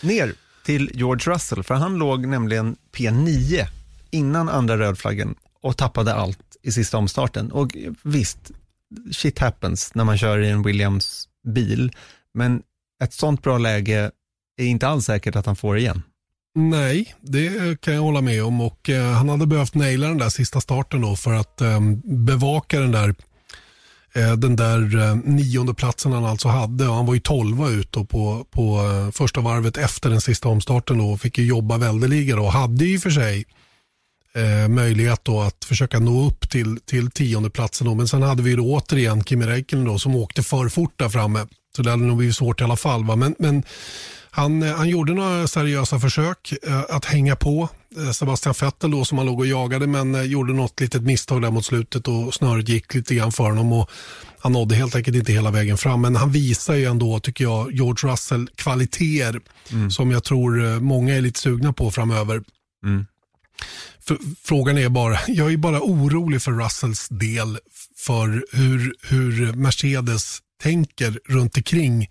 Ner 0.01 0.33
till 0.65 0.91
George 0.93 1.33
Russell, 1.33 1.63
för 1.63 1.75
han 1.75 1.95
låg 1.95 2.27
nämligen 2.27 2.75
P9 2.95 3.65
innan 4.11 4.49
andra 4.49 4.77
rödflaggen 4.77 5.35
och 5.63 5.77
tappade 5.77 6.13
allt 6.13 6.57
i 6.61 6.71
sista 6.71 6.97
omstarten. 6.97 7.51
Och 7.51 7.75
visst, 8.03 8.51
shit 9.11 9.39
happens 9.39 9.95
när 9.95 10.03
man 10.03 10.17
kör 10.17 10.39
i 10.39 10.49
en 10.49 10.63
Williams 10.63 11.27
bil, 11.47 11.91
men 12.33 12.61
ett 13.03 13.13
sånt 13.13 13.41
bra 13.41 13.57
läge 13.57 14.11
är 14.57 14.65
inte 14.65 14.87
alls 14.87 15.05
säkert 15.05 15.35
att 15.35 15.45
han 15.45 15.55
får 15.55 15.77
igen. 15.77 16.01
Nej, 16.55 17.15
det 17.21 17.81
kan 17.81 17.93
jag 17.93 18.01
hålla 18.01 18.21
med 18.21 18.43
om 18.43 18.61
och 18.61 18.89
eh, 18.89 19.11
han 19.11 19.29
hade 19.29 19.45
behövt 19.45 19.75
naila 19.75 20.07
den 20.07 20.17
där 20.17 20.29
sista 20.29 20.61
starten 20.61 21.01
då 21.01 21.15
för 21.15 21.33
att 21.33 21.61
eh, 21.61 21.79
bevaka 22.03 22.79
den 22.79 22.91
där 22.91 23.15
eh, 24.13 24.33
den 24.33 24.55
där 24.55 24.97
eh, 24.97 25.15
nionde 25.15 25.73
platsen 25.73 26.11
han 26.11 26.25
alltså 26.25 26.47
hade. 26.47 26.85
Han 26.85 27.05
var 27.05 27.13
ju 27.13 27.19
tolva 27.19 27.69
ut 27.69 27.91
då 27.91 28.05
på, 28.05 28.45
på 28.51 28.77
eh, 28.77 29.11
första 29.11 29.41
varvet 29.41 29.77
efter 29.77 30.09
den 30.09 30.21
sista 30.21 30.49
omstarten 30.49 30.97
då 30.97 31.11
och 31.11 31.21
fick 31.21 31.37
ju 31.37 31.45
jobba 31.45 31.77
väldeliga 31.77 32.39
och 32.39 32.51
hade 32.51 32.85
ju 32.85 32.99
för 32.99 33.09
sig 33.09 33.45
eh, 34.35 34.67
möjlighet 34.67 35.19
då 35.23 35.41
att 35.41 35.65
försöka 35.65 35.99
nå 35.99 36.27
upp 36.27 36.49
till, 36.49 36.79
till 36.85 37.11
tiondeplatsen. 37.11 37.87
Då. 37.87 37.95
Men 37.95 38.07
sen 38.07 38.21
hade 38.21 38.43
vi 38.43 38.55
då 38.55 38.73
återigen 38.73 39.23
Kimi 39.23 39.45
Räikkönen 39.45 39.85
då, 39.85 39.99
som 39.99 40.15
åkte 40.15 40.43
för 40.43 40.69
fort 40.69 40.93
där 40.99 41.09
framme. 41.09 41.47
Så 41.75 41.81
det 41.81 41.91
hade 41.91 42.03
nog 42.03 42.17
blivit 42.17 42.35
svårt 42.35 42.61
i 42.61 42.63
alla 42.63 42.75
fall. 42.75 43.05
Va? 43.05 43.15
Men, 43.15 43.35
men 43.39 43.63
han, 44.35 44.63
eh, 44.63 44.75
han 44.75 44.89
gjorde 44.89 45.13
några 45.13 45.47
seriösa 45.47 45.99
försök 45.99 46.53
eh, 46.67 46.81
att 46.89 47.05
hänga 47.05 47.35
på 47.35 47.69
eh, 47.97 48.11
Sebastian 48.11 48.55
Vettel 48.61 48.91
då 48.91 49.05
som 49.05 49.17
han 49.17 49.27
låg 49.27 49.39
och 49.39 49.45
jagade 49.45 49.87
men 49.87 50.29
gjorde 50.29 50.53
något 50.53 50.79
litet 50.79 51.01
misstag 51.01 51.41
där 51.41 51.51
mot 51.51 51.65
slutet 51.65 52.07
och 52.07 52.33
snöret 52.33 52.69
gick 52.69 52.93
lite 52.93 53.15
grann 53.15 53.31
för 53.31 53.43
honom. 53.43 53.73
Och 53.73 53.89
han 54.39 54.51
nådde 54.51 54.75
helt 54.75 54.95
enkelt 54.95 55.17
inte 55.17 55.31
hela 55.31 55.51
vägen 55.51 55.77
fram. 55.77 56.01
Men 56.01 56.15
han 56.15 56.31
visar 56.31 56.73
ju 56.73 56.85
ändå, 56.85 57.19
tycker 57.19 57.43
jag, 57.43 57.71
George 57.71 58.11
Russell 58.11 58.47
kvaliteter 58.55 59.41
mm. 59.71 59.91
som 59.91 60.11
jag 60.11 60.23
tror 60.23 60.79
många 60.79 61.15
är 61.15 61.21
lite 61.21 61.39
sugna 61.39 61.73
på 61.73 61.91
framöver. 61.91 62.43
Mm. 62.85 63.05
Frågan 64.43 64.77
är 64.77 64.89
bara, 64.89 65.17
jag 65.27 65.53
är 65.53 65.57
bara 65.57 65.81
orolig 65.81 66.41
för 66.41 66.51
Russells 66.51 67.07
del 67.09 67.59
för 67.97 68.45
hur, 68.51 68.95
hur 69.01 69.53
Mercedes 69.53 70.39
tänker 70.61 71.19
runt 71.25 71.57
omkring 71.57 72.07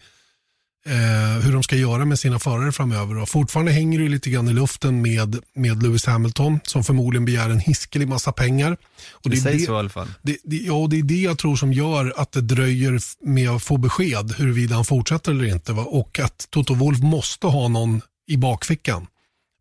eh, 0.86 1.44
hur 1.44 1.52
de 1.52 1.62
ska 1.62 1.76
göra 1.76 2.04
med 2.04 2.18
sina 2.18 2.38
förare 2.38 2.72
framöver. 2.72 3.18
Och 3.18 3.28
fortfarande 3.28 3.72
hänger 3.72 3.98
det 3.98 4.08
lite 4.08 4.30
grann 4.30 4.48
i 4.48 4.52
luften 4.52 5.02
med, 5.02 5.38
med 5.54 5.82
Lewis 5.82 6.06
Hamilton 6.06 6.60
som 6.64 6.84
förmodligen 6.84 7.24
begär 7.24 7.50
en 7.50 7.60
hiskelig 7.60 8.08
massa 8.08 8.32
pengar. 8.32 8.76
Och 9.10 9.30
Det, 9.30 9.36
är 9.36 9.40
sägs 9.40 9.66
så 9.66 9.72
i 9.72 9.76
alla 9.76 9.88
fall. 9.88 10.08
det, 10.22 10.36
det, 10.44 10.56
ja, 10.56 10.72
och 10.72 10.88
det 10.88 10.98
är 10.98 11.02
det 11.02 11.20
jag 11.20 11.38
tror 11.38 11.56
som 11.56 11.72
gör 11.72 12.12
att 12.16 12.32
det 12.32 12.40
dröjer 12.40 13.00
med 13.26 13.50
att 13.50 13.62
få 13.62 13.76
besked 13.76 14.34
huruvida 14.38 14.74
han 14.74 14.84
fortsätter 14.84 15.32
eller 15.32 15.44
inte. 15.44 15.72
Va? 15.72 15.82
Och 15.82 16.18
att 16.18 16.46
Toto 16.50 16.74
Wolff 16.74 17.00
måste 17.00 17.46
ha 17.46 17.68
någon 17.68 18.00
i 18.26 18.36
bakfickan 18.36 19.06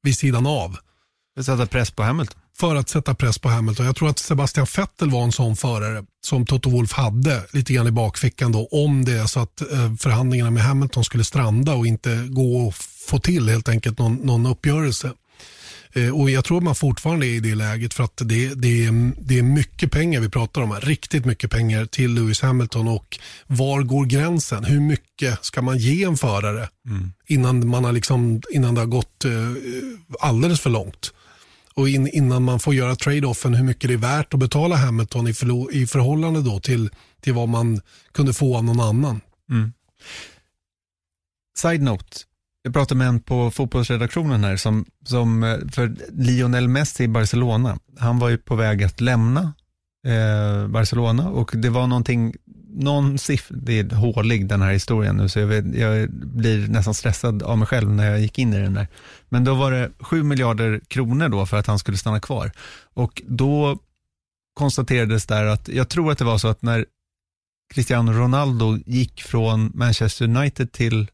vid 0.03 0.17
sidan 0.17 0.45
av 0.45 0.77
För 1.36 1.39
att 1.41 1.45
sätta 1.45 1.65
press 1.65 1.91
på 1.91 2.03
Hamilton. 2.03 2.39
för 2.59 2.75
att 2.75 2.89
sätta 2.89 3.15
press 3.15 3.39
på 3.39 3.49
Hamilton. 3.49 3.86
Jag 3.86 3.95
tror 3.95 4.09
att 4.09 4.19
Sebastian 4.19 4.67
Vettel 4.77 5.09
var 5.09 5.23
en 5.23 5.32
sån 5.32 5.55
förare 5.55 6.03
som 6.25 6.45
Toto 6.45 6.69
Wolff 6.69 6.91
hade 6.93 7.43
lite 7.51 7.73
grann 7.73 7.88
i 7.88 7.91
bakfickan 7.91 8.51
då 8.51 8.67
om 8.71 9.05
det 9.05 9.11
är 9.13 9.25
så 9.25 9.39
att 9.39 9.61
eh, 9.71 9.95
förhandlingarna 9.99 10.51
med 10.51 10.63
Hamilton 10.63 11.03
skulle 11.03 11.23
stranda 11.23 11.73
och 11.73 11.88
inte 11.88 12.27
gå 12.29 12.67
att 12.67 12.75
få 13.09 13.19
till 13.19 13.49
helt 13.49 13.69
enkelt 13.69 13.99
någon, 13.99 14.15
någon 14.15 14.45
uppgörelse. 14.45 15.13
Eh, 15.93 16.09
Och 16.19 16.29
Jag 16.29 16.45
tror 16.45 16.61
man 16.61 16.75
fortfarande 16.75 17.27
är 17.27 17.29
i 17.29 17.39
det 17.39 17.55
läget 17.55 17.93
för 17.93 18.03
att 18.03 18.17
det, 18.17 18.53
det, 18.53 18.86
är, 18.86 19.11
det 19.21 19.38
är 19.39 19.43
mycket 19.43 19.91
pengar 19.91 20.19
vi 20.21 20.29
pratar 20.29 20.61
om 20.61 20.71
här. 20.71 20.82
Riktigt 20.82 21.25
mycket 21.25 21.51
pengar 21.51 21.86
till 21.86 22.13
Lewis 22.13 22.41
Hamilton 22.41 22.88
och 22.88 23.19
var 23.47 23.82
går 23.82 24.05
gränsen? 24.05 24.63
Hur 24.63 24.79
mycket 24.79 25.45
ska 25.45 25.61
man 25.61 25.77
ge 25.77 26.03
en 26.03 26.17
förare 26.17 26.69
innan, 27.27 27.67
man 27.67 27.84
har 27.84 27.91
liksom, 27.91 28.41
innan 28.51 28.75
det 28.75 28.82
har 28.82 28.86
gått 28.88 29.25
eh, 29.25 29.32
alldeles 30.19 30.59
för 30.59 30.69
långt? 30.69 31.13
Och 31.74 31.89
in, 31.89 32.07
innan 32.07 32.43
man 32.43 32.59
får 32.59 32.74
göra 32.74 32.95
trade-offen 32.95 33.53
hur 33.53 33.63
mycket 33.63 33.88
det 33.88 33.93
är 33.93 33.97
värt 33.97 34.34
att 34.34 34.39
betala 34.39 34.76
Hamilton 34.76 35.28
i, 35.28 35.34
förlo, 35.34 35.72
i 35.72 35.88
förhållande 35.88 36.41
då 36.41 36.59
till, 36.59 36.89
till 37.22 37.34
vad 37.34 37.49
man 37.49 37.82
kunde 38.11 38.34
få 38.34 38.57
av 38.57 38.63
någon 38.63 38.80
annan. 38.80 39.22
Side 41.57 41.82
note. 41.82 42.17
Jag 42.63 42.74
pratade 42.74 42.97
med 42.97 43.07
en 43.07 43.19
på 43.19 43.51
fotbollsredaktionen 43.51 44.43
här 44.43 44.57
som, 44.57 44.86
som 45.05 45.43
eh, 45.43 45.57
för 45.72 45.95
Lionel 46.11 46.67
Messi 46.67 47.03
i 47.03 47.07
Barcelona. 47.07 47.80
Han 47.99 48.19
var 48.19 48.30
ju 48.30 48.38
på 48.38 48.55
väg 48.55 48.84
att 48.84 49.01
lämna 49.01 49.53
eh, 50.08 50.68
Barcelona 50.68 51.30
och 51.30 51.52
det 51.54 51.70
var 51.70 51.88
någonting, 51.88 52.36
någon 52.74 53.18
siffra, 53.18 53.58
det 53.58 53.80
är 53.80 53.95
hålig 53.95 54.47
den 54.47 54.62
här 54.62 54.72
historien 54.72 55.18
nu 55.18 55.30
så 55.30 55.39
jag, 55.39 55.47
vet, 55.47 55.76
jag 55.76 56.10
blir 56.12 56.68
nästan 56.68 56.93
stressad 56.93 57.43
av 57.43 57.58
mig 57.58 57.68
själv 57.68 57.89
när 57.89 58.10
jag 58.10 58.20
gick 58.20 58.39
in 58.39 58.54
i 58.54 58.60
den 58.60 58.74
där. 58.74 58.88
Men 59.30 59.43
då 59.43 59.56
var 59.56 59.72
det 59.72 59.91
7 59.99 60.24
miljarder 60.24 60.82
kronor 60.88 61.30
då 61.30 61.45
för 61.45 61.58
att 61.58 61.68
han 61.68 61.80
skulle 61.80 61.97
stanna 61.97 62.20
kvar. 62.20 62.52
Och 62.93 63.22
då 63.28 63.78
konstaterades 64.54 65.26
där 65.26 65.45
att, 65.45 65.68
jag 65.68 65.89
tror 65.89 66.12
att 66.12 66.18
det 66.18 66.26
var 66.26 66.38
så 66.38 66.47
att 66.47 66.62
när 66.62 66.86
Cristiano 67.74 68.12
Ronaldo 68.12 68.78
gick 68.86 69.22
från 69.22 69.72
Manchester 69.74 70.26
United 70.26 70.72
till 70.72 71.08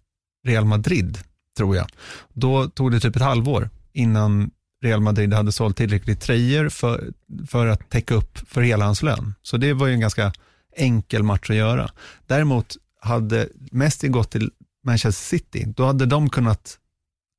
Real 0.47 0.65
Madrid, 0.65 1.17
tror 1.57 1.75
jag. 1.75 1.87
Då 2.33 2.69
tog 2.69 2.91
det 2.91 2.99
typ 2.99 3.15
ett 3.15 3.21
halvår 3.21 3.69
innan 3.93 4.51
Real 4.83 5.01
Madrid 5.01 5.33
hade 5.33 5.51
sålt 5.51 5.77
tillräckligt 5.77 6.21
tröjor 6.21 6.69
för, 6.69 7.13
för 7.47 7.67
att 7.67 7.89
täcka 7.89 8.15
upp 8.15 8.37
för 8.37 8.61
hela 8.61 8.85
hans 8.85 9.03
lön. 9.03 9.33
Så 9.41 9.57
det 9.57 9.73
var 9.73 9.87
ju 9.87 9.93
en 9.93 9.99
ganska 9.99 10.33
enkel 10.75 11.23
match 11.23 11.49
att 11.49 11.55
göra. 11.55 11.91
Däremot 12.27 12.75
hade 13.01 13.49
Messi 13.71 14.07
gått 14.07 14.31
till 14.31 14.51
Manchester 14.83 15.37
City, 15.37 15.63
då 15.67 15.85
hade 15.85 16.05
de 16.05 16.29
kunnat 16.29 16.77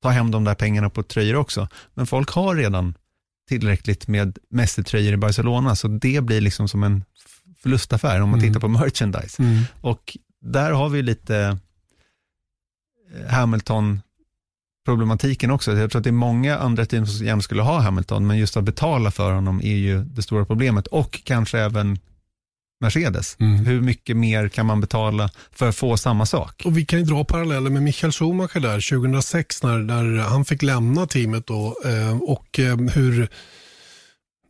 ta 0.03 0.09
hem 0.09 0.30
de 0.30 0.45
där 0.45 0.55
pengarna 0.55 0.91
på 0.91 1.03
tröjor 1.03 1.36
också. 1.36 1.68
Men 1.95 2.07
folk 2.07 2.30
har 2.30 2.57
redan 2.57 2.95
tillräckligt 3.49 4.09
med 4.09 4.39
Messi-tröjor 4.51 5.12
i 5.12 5.16
Barcelona, 5.16 5.76
så 5.76 5.89
det 5.89 6.24
blir 6.24 6.41
liksom 6.41 6.68
som 6.68 6.84
en 6.84 7.05
förlustaffär 7.62 8.20
om 8.20 8.30
man 8.30 8.41
tittar 8.41 8.61
på 8.61 8.68
merchandise. 8.68 9.43
Och 9.80 10.18
där 10.41 10.70
har 10.72 10.89
vi 10.89 11.03
lite 11.03 11.59
eh, 13.14 13.26
Hamilton-problematiken 14.89 15.51
också. 15.51 15.76
Jag 15.76 15.91
tror 15.91 16.01
att 16.01 16.05
det 16.05 16.11
är 16.11 16.12
många 16.12 16.59
andra 16.59 16.86
team 16.86 17.07
som 17.07 17.26
gärna 17.26 17.43
skulle 17.43 17.62
ha 17.62 17.80
Hamilton, 17.80 18.26
men 18.26 18.39
just 18.39 18.57
att 18.57 18.64
betala 18.64 19.11
för 19.11 19.32
honom 19.32 19.61
är 19.61 19.76
ju 19.76 20.05
det 20.05 20.22
stora 20.22 20.45
problemet. 20.45 20.86
Och 20.86 21.20
kanske 21.24 21.59
även 21.59 21.99
Mercedes. 22.80 23.36
Hur 23.66 23.80
mycket 23.80 24.16
mer 24.16 24.49
kan 24.49 24.66
man 24.66 24.80
betala 24.80 25.30
för 25.53 25.68
att 25.68 25.76
få 25.76 25.97
samma 25.97 26.26
sak? 26.26 26.62
Och 26.64 26.78
Vi 26.78 26.84
kan 26.84 26.99
ju 26.99 27.05
dra 27.05 27.24
paralleller 27.24 27.70
med 27.70 27.82
Michael 27.82 28.12
Schumacher 28.12 28.61
där 28.61 28.99
2006 28.99 29.62
när, 29.62 29.78
när 29.78 30.22
han 30.22 30.45
fick 30.45 30.62
lämna 30.62 31.07
teamet 31.07 31.47
då, 31.47 31.76
eh, 31.84 32.18
och 32.22 32.59
eh, 32.59 32.76
hur 32.76 33.28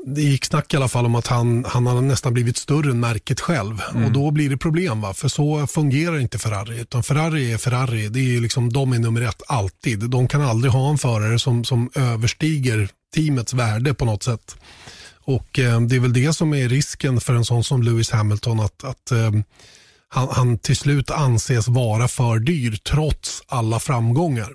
det 0.05 0.23
gick 0.23 0.45
snack 0.45 0.75
i 0.75 0.77
alla 0.77 0.89
fall 0.89 1.07
om 1.07 1.15
att 1.15 1.27
han, 1.27 1.65
han 1.69 1.87
hade 1.87 2.01
nästan 2.01 2.35
blivit 2.35 2.57
större 2.57 2.91
än 2.91 3.01
märket 3.01 3.41
själv. 3.41 3.83
Och 4.05 4.13
då 4.13 4.31
blir 4.31 4.51
det 4.51 4.57
problem. 4.57 5.01
va 5.01 5.15
För 5.15 5.29
så 5.29 5.67
fungerar 5.67 6.19
inte 6.19 6.39
Ferrari. 6.39 6.81
Utan 6.81 7.03
Ferrari 7.03 7.53
är 7.53 7.59
Ferrari. 7.59 8.09
Det 8.09 8.37
är 8.37 8.41
liksom, 8.41 8.73
de 8.73 8.93
är 8.93 8.99
nummer 8.99 9.21
ett 9.21 9.43
alltid. 9.49 10.11
De 10.11 10.29
kan 10.29 10.43
aldrig 10.43 10.73
ha 10.73 10.91
en 10.91 10.99
förare 10.99 11.39
som, 11.39 11.65
som 11.65 11.91
överstiger 11.95 12.89
teamets 13.15 13.55
värde 13.55 13.95
på 13.95 14.05
något 14.05 14.23
sätt. 14.23 14.57
Och 15.25 15.59
eh, 15.59 15.81
Det 15.81 15.97
är 15.97 16.01
väl 16.01 16.13
det 16.13 16.33
som 16.33 16.55
är 16.55 16.69
risken 16.69 17.21
för 17.21 17.35
en 17.35 17.45
sån 17.45 17.65
som 17.65 17.83
Lewis 17.83 18.11
Hamilton. 18.11 18.61
att, 18.61 18.85
att 18.85 19.11
eh, 19.11 19.31
han, 20.09 20.29
han 20.31 20.59
till 20.59 20.77
slut 20.77 21.11
anses 21.11 21.69
vara 21.69 22.09
för 22.09 22.39
dyr 22.39 22.79
trots 22.91 23.43
alla 23.49 23.81
framgångar. 23.81 24.53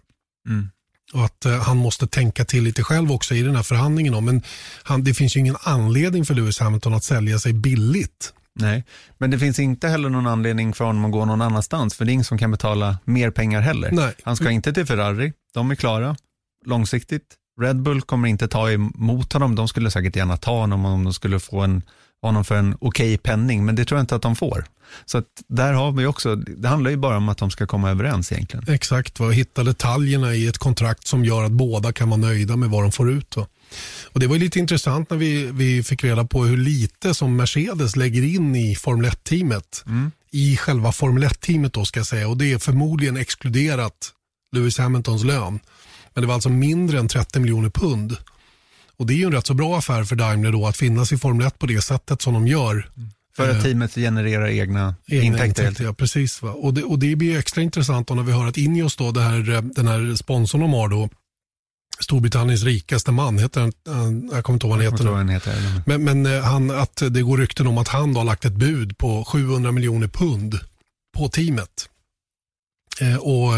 Och 1.13 1.25
att 1.25 1.45
eh, 1.45 1.61
han 1.61 1.77
måste 1.77 2.07
tänka 2.07 2.45
till 2.45 2.63
lite 2.63 2.83
själv 2.83 3.11
också 3.11 3.35
i 3.35 3.41
den 3.41 3.55
här 3.55 3.63
förhandlingen. 3.63 4.25
Men 4.25 4.41
han, 4.83 5.03
det 5.03 5.13
finns 5.13 5.35
ju 5.35 5.39
ingen 5.39 5.55
anledning 5.63 6.25
för 6.25 6.33
Lewis 6.33 6.59
Hamilton 6.59 6.93
att 6.93 7.03
sälja 7.03 7.39
sig 7.39 7.53
billigt. 7.53 8.33
Nej, 8.55 8.83
men 9.17 9.31
det 9.31 9.39
finns 9.39 9.59
inte 9.59 9.87
heller 9.87 10.09
någon 10.09 10.27
anledning 10.27 10.73
för 10.73 10.85
honom 10.85 11.05
att 11.05 11.11
gå 11.11 11.25
någon 11.25 11.41
annanstans, 11.41 11.95
för 11.95 12.05
det 12.05 12.11
är 12.11 12.13
ingen 12.13 12.25
som 12.25 12.37
kan 12.37 12.51
betala 12.51 12.97
mer 13.03 13.31
pengar 13.31 13.61
heller. 13.61 13.91
Nej. 13.91 14.13
Han 14.23 14.35
ska 14.35 14.51
inte 14.51 14.73
till 14.73 14.85
Ferrari, 14.85 15.33
de 15.53 15.71
är 15.71 15.75
klara 15.75 16.15
långsiktigt. 16.65 17.23
Red 17.61 17.81
Bull 17.81 18.01
kommer 18.01 18.27
inte 18.27 18.47
ta 18.47 18.71
emot 18.71 19.33
honom, 19.33 19.55
de 19.55 19.67
skulle 19.67 19.91
säkert 19.91 20.15
gärna 20.15 20.37
ta 20.37 20.59
honom 20.59 20.85
om 20.85 21.03
de 21.03 21.13
skulle 21.13 21.39
få 21.39 21.59
en, 21.59 21.81
honom 22.21 22.45
för 22.45 22.55
en 22.55 22.77
okej 22.79 23.17
penning, 23.17 23.65
men 23.65 23.75
det 23.75 23.85
tror 23.85 23.97
jag 23.97 24.03
inte 24.03 24.15
att 24.15 24.21
de 24.21 24.35
får. 24.35 24.65
Så 25.05 25.17
att 25.17 25.25
där 25.47 25.73
har 25.73 25.91
vi 25.91 26.05
också, 26.05 26.35
det 26.35 26.67
handlar 26.67 26.91
ju 26.91 26.97
bara 26.97 27.17
om 27.17 27.29
att 27.29 27.37
de 27.37 27.51
ska 27.51 27.67
komma 27.67 27.89
överens 27.89 28.31
egentligen. 28.31 28.73
Exakt, 28.73 29.19
va? 29.19 29.29
hitta 29.29 29.63
detaljerna 29.63 30.35
i 30.35 30.47
ett 30.47 30.57
kontrakt 30.57 31.07
som 31.07 31.25
gör 31.25 31.43
att 31.43 31.51
båda 31.51 31.93
kan 31.93 32.09
vara 32.09 32.19
nöjda 32.19 32.55
med 32.55 32.69
vad 32.69 32.83
de 32.83 32.91
får 32.91 33.11
ut. 33.11 33.37
Va? 33.37 33.47
Och 34.03 34.19
Det 34.19 34.27
var 34.27 34.37
lite 34.37 34.59
intressant 34.59 35.09
när 35.09 35.17
vi, 35.17 35.45
vi 35.51 35.83
fick 35.83 36.03
reda 36.03 36.25
på 36.25 36.45
hur 36.45 36.57
lite 36.57 37.13
som 37.13 37.35
Mercedes 37.35 37.95
lägger 37.95 38.23
in 38.23 38.55
i 38.55 38.75
Formel 38.75 39.11
1-teamet. 39.11 39.83
I 40.31 40.57
själva 40.57 40.91
Formel 40.91 41.23
1-teamet 41.23 41.73
då 41.73 41.85
ska 41.85 41.99
jag 41.99 42.07
säga. 42.07 42.27
Och 42.27 42.37
det 42.37 42.51
är 42.51 42.59
förmodligen 42.59 43.17
exkluderat 43.17 44.11
Lewis 44.55 44.77
Hamiltons 44.77 45.23
lön. 45.23 45.59
Men 46.13 46.21
det 46.21 46.27
var 46.27 46.33
alltså 46.33 46.49
mindre 46.49 46.99
än 46.99 47.07
30 47.07 47.39
miljoner 47.39 47.69
pund. 47.69 48.17
Och 48.97 49.05
det 49.07 49.13
är 49.13 49.15
ju 49.15 49.25
en 49.25 49.31
rätt 49.31 49.47
så 49.47 49.53
bra 49.53 49.77
affär 49.77 50.03
för 50.03 50.15
Daimler 50.15 50.51
då 50.51 50.67
att 50.67 50.77
finnas 50.77 51.11
i 51.11 51.17
Formel 51.17 51.47
1 51.47 51.59
på 51.59 51.65
det 51.65 51.81
sättet 51.81 52.21
som 52.21 52.33
de 52.33 52.47
gör. 52.47 52.89
För 53.35 53.49
att 53.49 53.55
Eh, 53.55 53.61
teamet 53.63 53.95
genererar 53.95 54.47
egna, 54.47 54.95
Egna 55.07 55.25
intäkter. 55.25 55.63
intäkter, 55.63 55.83
ja, 55.83 55.93
precis. 55.93 56.41
Va? 56.41 56.51
Och, 56.51 56.73
det, 56.73 56.83
och 56.83 56.99
det 56.99 57.15
blir 57.15 57.37
extra 57.39 57.61
intressant 57.61 58.07
då 58.07 58.13
när 58.13 58.23
vi 58.23 58.31
hör 58.31 58.45
att 58.45 58.57
Ineos, 58.57 58.95
då, 58.95 59.11
det 59.11 59.21
här, 59.21 59.49
eh, 59.49 59.61
den 59.61 59.87
här 59.87 60.15
sponsorn 60.15 60.61
de 60.61 60.73
har, 60.73 60.89
då, 60.89 61.09
Storbritanniens 61.99 62.63
rikaste 62.63 63.11
man, 63.11 63.39
heter 63.39 63.61
han, 63.61 64.29
jag 64.33 64.43
kommer 64.43 64.55
inte 64.55 64.67
ihåg 64.67 64.77
vad 64.77 64.85
han 64.85 64.93
heter 64.93 65.17
den 65.17 65.29
heter. 65.29 65.81
Men, 65.85 66.03
men 66.03 66.25
eh, 66.25 66.41
han, 66.41 66.71
att 66.71 67.03
det 67.09 67.21
går 67.21 67.37
rykten 67.37 67.67
om 67.67 67.77
att 67.77 67.87
han 67.87 68.13
då 68.13 68.19
har 68.19 68.25
lagt 68.25 68.45
ett 68.45 68.53
bud 68.53 68.97
på 68.97 69.25
700 69.25 69.71
miljoner 69.71 70.07
pund 70.07 70.59
på 71.17 71.29
teamet. 71.29 71.89
Eh, 73.01 73.15
och 73.15 73.53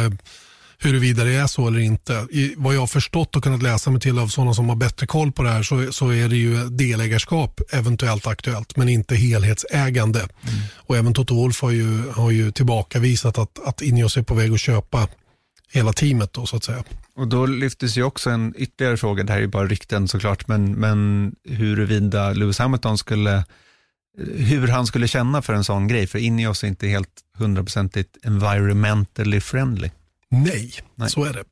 huruvida 0.80 1.24
det 1.24 1.34
är 1.34 1.48
så 1.48 1.68
eller 1.68 1.80
inte. 1.80 2.28
I, 2.32 2.54
vad 2.58 2.76
jag 2.76 2.80
har 2.80 2.88
förstått 2.88 3.36
och 3.36 3.44
kunnat 3.44 3.64
läsa 3.64 3.92
mig 3.92 4.02
till 4.02 4.20
av 4.20 4.28
sådana 4.28 4.54
som 4.54 4.70
har 4.70 4.76
bättre 4.76 5.08
koll 5.08 5.32
på 5.32 5.44
det 5.44 5.50
här 5.50 5.64
så, 5.64 5.92
så 5.92 6.10
är 6.10 6.30
det 6.30 6.36
ju 6.36 6.70
delägarskap 6.70 7.62
eventuellt 7.72 8.28
aktuellt 8.28 8.78
men 8.78 8.90
inte 8.90 9.16
helhetsägande. 9.16 10.28
Och 10.76 10.98
även 10.98 11.14
Toto 11.14 11.36
Wolff 11.36 11.62
har 11.62 11.72
ju, 11.72 12.10
har 12.10 12.32
ju 12.32 12.52
tillbakavisat 12.52 13.38
att, 13.38 13.68
att 13.68 13.82
Ineos 13.82 14.18
är 14.18 14.24
på 14.24 14.34
väg 14.34 14.54
att 14.54 14.60
köpa 14.60 15.08
hela 15.72 15.94
teamet 15.94 16.34
då 16.34 16.46
så 16.46 16.58
att 16.58 16.64
säga. 16.64 16.84
Och 17.16 17.28
då 17.28 17.46
lyftes 17.46 17.98
ju 17.98 18.04
också 18.04 18.30
en 18.30 18.54
ytterligare 18.58 18.98
fråga, 18.98 19.24
det 19.24 19.32
här 19.32 19.40
är 19.40 19.42
ju 19.44 19.48
bara 19.48 19.68
rykten 19.68 20.08
såklart, 20.08 20.48
men, 20.48 20.72
men 20.74 21.32
huruvida 21.50 22.34
Lewis 22.34 22.60
Hamilton 22.60 22.98
skulle, 22.98 23.44
hur 24.38 24.68
han 24.68 24.88
skulle 24.88 25.08
känna 25.08 25.42
för 25.42 25.54
en 25.54 25.64
sån 25.64 25.88
grej, 25.88 26.08
för 26.08 26.20
Ineos 26.20 26.64
är 26.64 26.68
inte 26.68 26.88
helt 26.88 27.10
hundraprocentigt 27.38 28.18
environmentally 28.24 29.42
friendly. 29.42 29.90
Nej, 30.32 30.74
Nej. 30.96 31.10
så 31.10 31.24
är 31.24 31.34
det. 31.34 31.44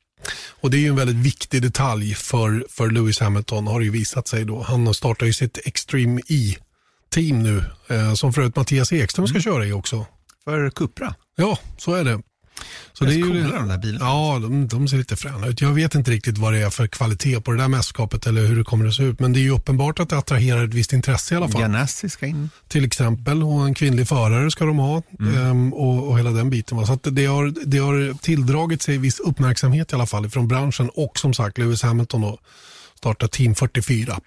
Och 0.60 0.70
Det 0.70 0.76
är 0.76 0.80
ju 0.80 0.88
en 0.88 0.96
väldigt 0.96 1.16
viktig 1.16 1.62
detalj 1.62 2.14
för, 2.14 2.66
för 2.70 2.90
Lewis 2.90 3.20
Hamilton 3.20 3.66
har 3.66 3.78
det 3.78 3.84
ju 3.84 3.90
visat 3.90 4.28
sig. 4.28 4.44
då. 4.44 4.62
Han 4.62 4.94
startar 4.94 5.26
ju 5.26 5.32
sitt 5.32 5.58
Extreme 5.64 6.20
E-team 6.28 7.42
nu, 7.42 7.64
eh, 7.88 8.14
som 8.14 8.32
för 8.32 8.40
övrigt 8.40 8.56
Mattias 8.56 8.92
Ekström 8.92 9.26
ska 9.28 9.40
köra 9.40 9.66
i 9.66 9.72
också. 9.72 10.06
För 10.44 10.70
Cupra, 10.70 11.14
Ja, 11.36 11.58
så 11.78 11.94
är 11.94 12.04
det. 12.04 12.22
Så 12.92 13.04
Det 13.04 13.12
är 13.12 13.16
ju 13.16 13.22
coola 13.22 13.56
de 13.58 13.68
där 13.68 13.78
bilarna. 13.78 14.04
Ja, 14.04 14.38
de, 14.42 14.68
de 14.68 14.88
ser 14.88 14.96
lite 14.96 15.16
fräna 15.16 15.46
ut. 15.46 15.60
Jag 15.60 15.72
vet 15.72 15.94
inte 15.94 16.10
riktigt 16.10 16.38
vad 16.38 16.52
det 16.52 16.58
är 16.58 16.70
för 16.70 16.86
kvalitet 16.86 17.40
på 17.40 17.52
det 17.52 17.58
där 17.58 17.68
mästerskapet 17.68 18.26
eller 18.26 18.46
hur 18.46 18.56
det 18.56 18.64
kommer 18.64 18.86
att 18.86 18.94
se 18.94 19.02
ut. 19.02 19.20
Men 19.20 19.32
det 19.32 19.38
är 19.38 19.42
ju 19.42 19.50
uppenbart 19.50 20.00
att 20.00 20.08
det 20.08 20.18
attraherar 20.18 20.64
ett 20.64 20.74
visst 20.74 20.92
intresse 20.92 21.34
i 21.34 21.36
alla 21.36 21.48
fall. 21.48 21.60
Ganassi 21.60 22.08
ska 22.08 22.26
in. 22.26 22.50
Till 22.68 22.84
exempel, 22.84 23.42
och 23.42 23.66
en 23.66 23.74
kvinnlig 23.74 24.08
förare 24.08 24.50
ska 24.50 24.64
de 24.64 24.78
ha 24.78 25.02
ehm, 25.36 25.72
och, 25.72 26.08
och 26.08 26.18
hela 26.18 26.30
den 26.30 26.50
biten. 26.50 26.78
Va? 26.78 26.86
Så 26.86 26.98
det, 27.02 27.26
har, 27.26 27.54
det 27.64 27.78
har 27.78 28.18
tilldragit 28.18 28.82
sig 28.82 28.98
viss 28.98 29.20
uppmärksamhet 29.20 29.92
i 29.92 29.94
alla 29.94 30.06
fall 30.06 30.30
från 30.30 30.48
branschen 30.48 30.90
och 30.94 31.18
som 31.18 31.34
sagt 31.34 31.58
Lewis 31.58 31.82
Hamilton 31.82 32.20
då 32.20 32.38
startar 32.94 33.28
Team 33.28 33.54
44. 33.54 34.20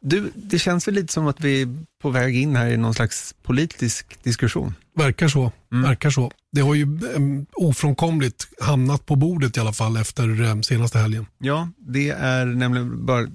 Du, 0.00 0.32
det 0.34 0.58
känns 0.58 0.88
väl 0.88 0.94
lite 0.94 1.12
som 1.12 1.26
att 1.26 1.40
vi 1.40 1.62
är 1.62 1.68
på 2.02 2.10
väg 2.10 2.36
in 2.36 2.56
här 2.56 2.66
i 2.66 2.76
någon 2.76 2.94
slags 2.94 3.34
politisk 3.42 4.22
diskussion. 4.22 4.74
Verkar 4.96 5.28
så. 5.28 5.52
Verkar 5.68 6.10
så. 6.10 6.30
Det 6.52 6.60
har 6.60 6.74
ju 6.74 6.98
um, 7.14 7.46
ofrånkomligt 7.52 8.48
hamnat 8.60 9.06
på 9.06 9.16
bordet 9.16 9.56
i 9.56 9.60
alla 9.60 9.72
fall 9.72 9.96
efter 9.96 10.40
um, 10.40 10.62
senaste 10.62 10.98
helgen. 10.98 11.26
Ja, 11.38 11.68
det 11.78 12.10
är 12.10 12.46
nämligen 12.46 13.06
bara 13.06 13.28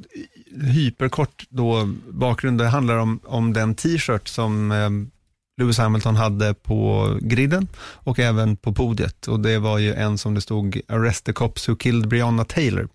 hyperkort 0.62 1.46
då 1.50 1.94
bakgrund. 2.10 2.58
Det 2.58 2.68
handlar 2.68 2.98
om, 2.98 3.20
om 3.24 3.54
den 3.54 3.76
t-shirt 3.76 4.28
som 4.28 4.72
Lewis 5.58 5.78
Hamilton 5.78 6.16
hade 6.16 6.54
på 6.54 7.10
griden 7.22 7.68
och 7.78 8.20
även 8.20 8.58
på 8.58 8.74
podiet. 8.74 9.28
Och 9.28 9.40
det 9.40 9.60
var 9.60 9.78
ju 9.78 9.94
en 9.94 10.18
som 10.18 10.34
det 10.34 10.42
stod 10.42 10.82
Arrest 10.88 11.26
the 11.26 11.34
cops 11.34 11.70
who 11.70 11.76
killed 11.76 12.08
Breonna 12.08 12.46
Taylor. 12.46 12.88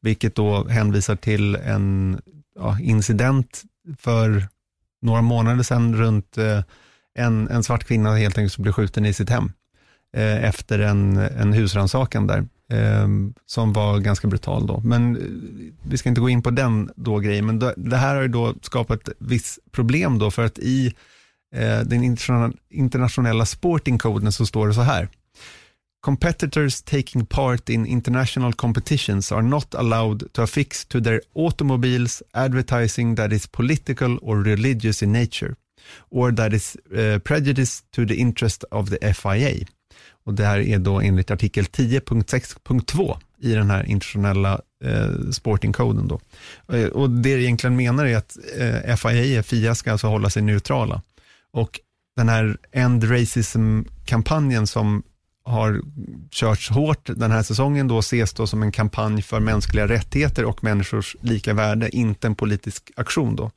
Vilket 0.00 0.34
då 0.34 0.68
hänvisar 0.68 1.16
till 1.16 1.54
en 1.54 2.20
ja, 2.56 2.80
incident 2.80 3.62
för 3.98 4.48
några 5.02 5.22
månader 5.22 5.62
sedan 5.62 5.96
runt 5.96 6.38
eh, 6.38 6.62
en, 7.14 7.48
en 7.48 7.62
svart 7.62 7.84
kvinna 7.84 8.16
helt 8.16 8.38
enkelt 8.38 8.52
som 8.52 8.62
blev 8.62 8.72
skjuten 8.72 9.06
i 9.06 9.12
sitt 9.12 9.30
hem 9.30 9.52
eh, 10.16 10.44
efter 10.44 10.78
en, 10.78 11.16
en 11.16 11.52
husrannsakan 11.52 12.26
där, 12.26 12.38
eh, 12.72 13.08
som 13.46 13.72
var 13.72 13.98
ganska 13.98 14.28
brutal 14.28 14.66
då. 14.66 14.80
Men 14.80 15.16
eh, 15.16 15.22
vi 15.82 15.98
ska 15.98 16.08
inte 16.08 16.20
gå 16.20 16.28
in 16.28 16.42
på 16.42 16.50
den 16.50 16.90
då 16.96 17.18
grejen, 17.18 17.46
men 17.46 17.58
då, 17.58 17.72
det 17.76 17.96
här 17.96 18.14
har 18.14 18.22
ju 18.22 18.28
då 18.28 18.54
skapat 18.62 19.08
viss 19.18 19.58
problem 19.72 20.18
då, 20.18 20.30
för 20.30 20.44
att 20.44 20.58
i 20.58 20.94
eh, 21.54 21.80
den 21.80 22.04
interna- 22.04 22.52
internationella 22.70 23.46
sportingkoden 23.46 24.32
så 24.32 24.46
står 24.46 24.68
det 24.68 24.74
så 24.74 24.80
här. 24.80 25.08
Competitors 26.06 26.82
taking 26.82 27.26
part 27.26 27.68
in 27.68 27.84
international 27.84 28.52
competitions 28.52 29.32
are 29.32 29.42
not 29.42 29.74
allowed 29.74 30.32
to 30.32 30.42
affix 30.42 30.84
to 30.84 31.00
their 31.00 31.20
automobiles 31.34 32.22
advertising 32.32 33.16
that 33.16 33.32
is 33.32 33.48
political 33.48 34.16
or 34.22 34.36
religious 34.36 35.02
in 35.02 35.12
nature 35.12 35.56
or 36.10 36.30
that 36.30 36.52
is 36.52 36.76
eh, 36.94 37.00
uh, 37.00 37.18
prejudice 37.18 37.82
to 37.90 38.06
the 38.06 38.14
interest 38.14 38.64
of 38.70 38.90
the 38.90 39.14
FIA. 39.14 39.66
Och 40.24 40.34
det 40.34 40.44
här 40.44 40.60
är 40.60 40.78
då 40.78 41.00
enligt 41.00 41.30
artikel 41.30 41.64
10.6.2 41.64 43.16
i 43.40 43.52
den 43.52 43.70
här 43.70 43.84
internationella 43.84 44.60
eh, 44.84 45.30
sportingkoden. 45.32 46.08
Då. 46.08 46.20
Eh, 46.76 46.86
och 46.86 47.10
det 47.10 47.36
det 47.36 47.42
egentligen 47.42 47.76
menar 47.76 48.06
är 48.06 48.16
att 48.16 48.36
eh, 48.58 48.96
FIA, 48.96 49.42
FIA 49.42 49.74
ska 49.74 49.92
alltså 49.92 50.06
hålla 50.06 50.30
sig 50.30 50.42
neutrala. 50.42 51.02
Och 51.52 51.80
den 52.16 52.28
här 52.28 52.56
End 52.72 53.10
Racism-kampanjen 53.10 54.66
som 54.66 55.02
har 55.46 55.82
körts 56.30 56.70
hårt 56.70 57.10
den 57.16 57.30
här 57.30 57.42
säsongen 57.42 57.88
då 57.88 57.98
ses 57.98 58.32
då 58.32 58.46
som 58.46 58.62
en 58.62 58.72
kampanj 58.72 59.22
för 59.22 59.40
mänskliga 59.40 59.88
rättigheter 59.88 60.44
och 60.44 60.64
människors 60.64 61.16
lika 61.20 61.54
värde, 61.54 61.96
inte 61.96 62.26
en 62.26 62.34
politisk 62.34 62.90
aktion 62.96 63.36
då. 63.36 63.50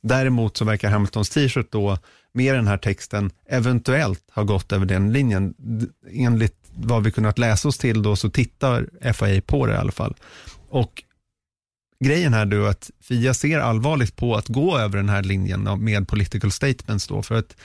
Däremot 0.00 0.56
så 0.56 0.64
verkar 0.64 0.90
Hamiltons 0.90 1.30
t-shirt 1.30 1.72
då 1.72 1.98
med 2.34 2.54
den 2.54 2.66
här 2.66 2.78
texten 2.78 3.30
eventuellt 3.48 4.24
ha 4.34 4.42
gått 4.42 4.72
över 4.72 4.86
den 4.86 5.12
linjen. 5.12 5.54
Enligt 6.10 6.56
vad 6.74 7.04
vi 7.04 7.10
kunnat 7.10 7.38
läsa 7.38 7.68
oss 7.68 7.78
till 7.78 8.02
då 8.02 8.16
så 8.16 8.30
tittar 8.30 9.12
FIA 9.12 9.42
på 9.46 9.66
det 9.66 9.72
i 9.72 9.76
alla 9.76 9.92
fall. 9.92 10.14
Och 10.70 11.02
grejen 12.04 12.34
här 12.34 12.46
då 12.46 12.64
är 12.64 12.70
att 12.70 12.90
FIA 13.00 13.34
ser 13.34 13.58
allvarligt 13.58 14.16
på 14.16 14.34
att 14.36 14.48
gå 14.48 14.78
över 14.78 14.96
den 14.96 15.08
här 15.08 15.22
linjen 15.22 15.84
med 15.84 16.08
political 16.08 16.52
statements 16.52 17.06
då 17.06 17.22
för 17.22 17.34
att 17.34 17.56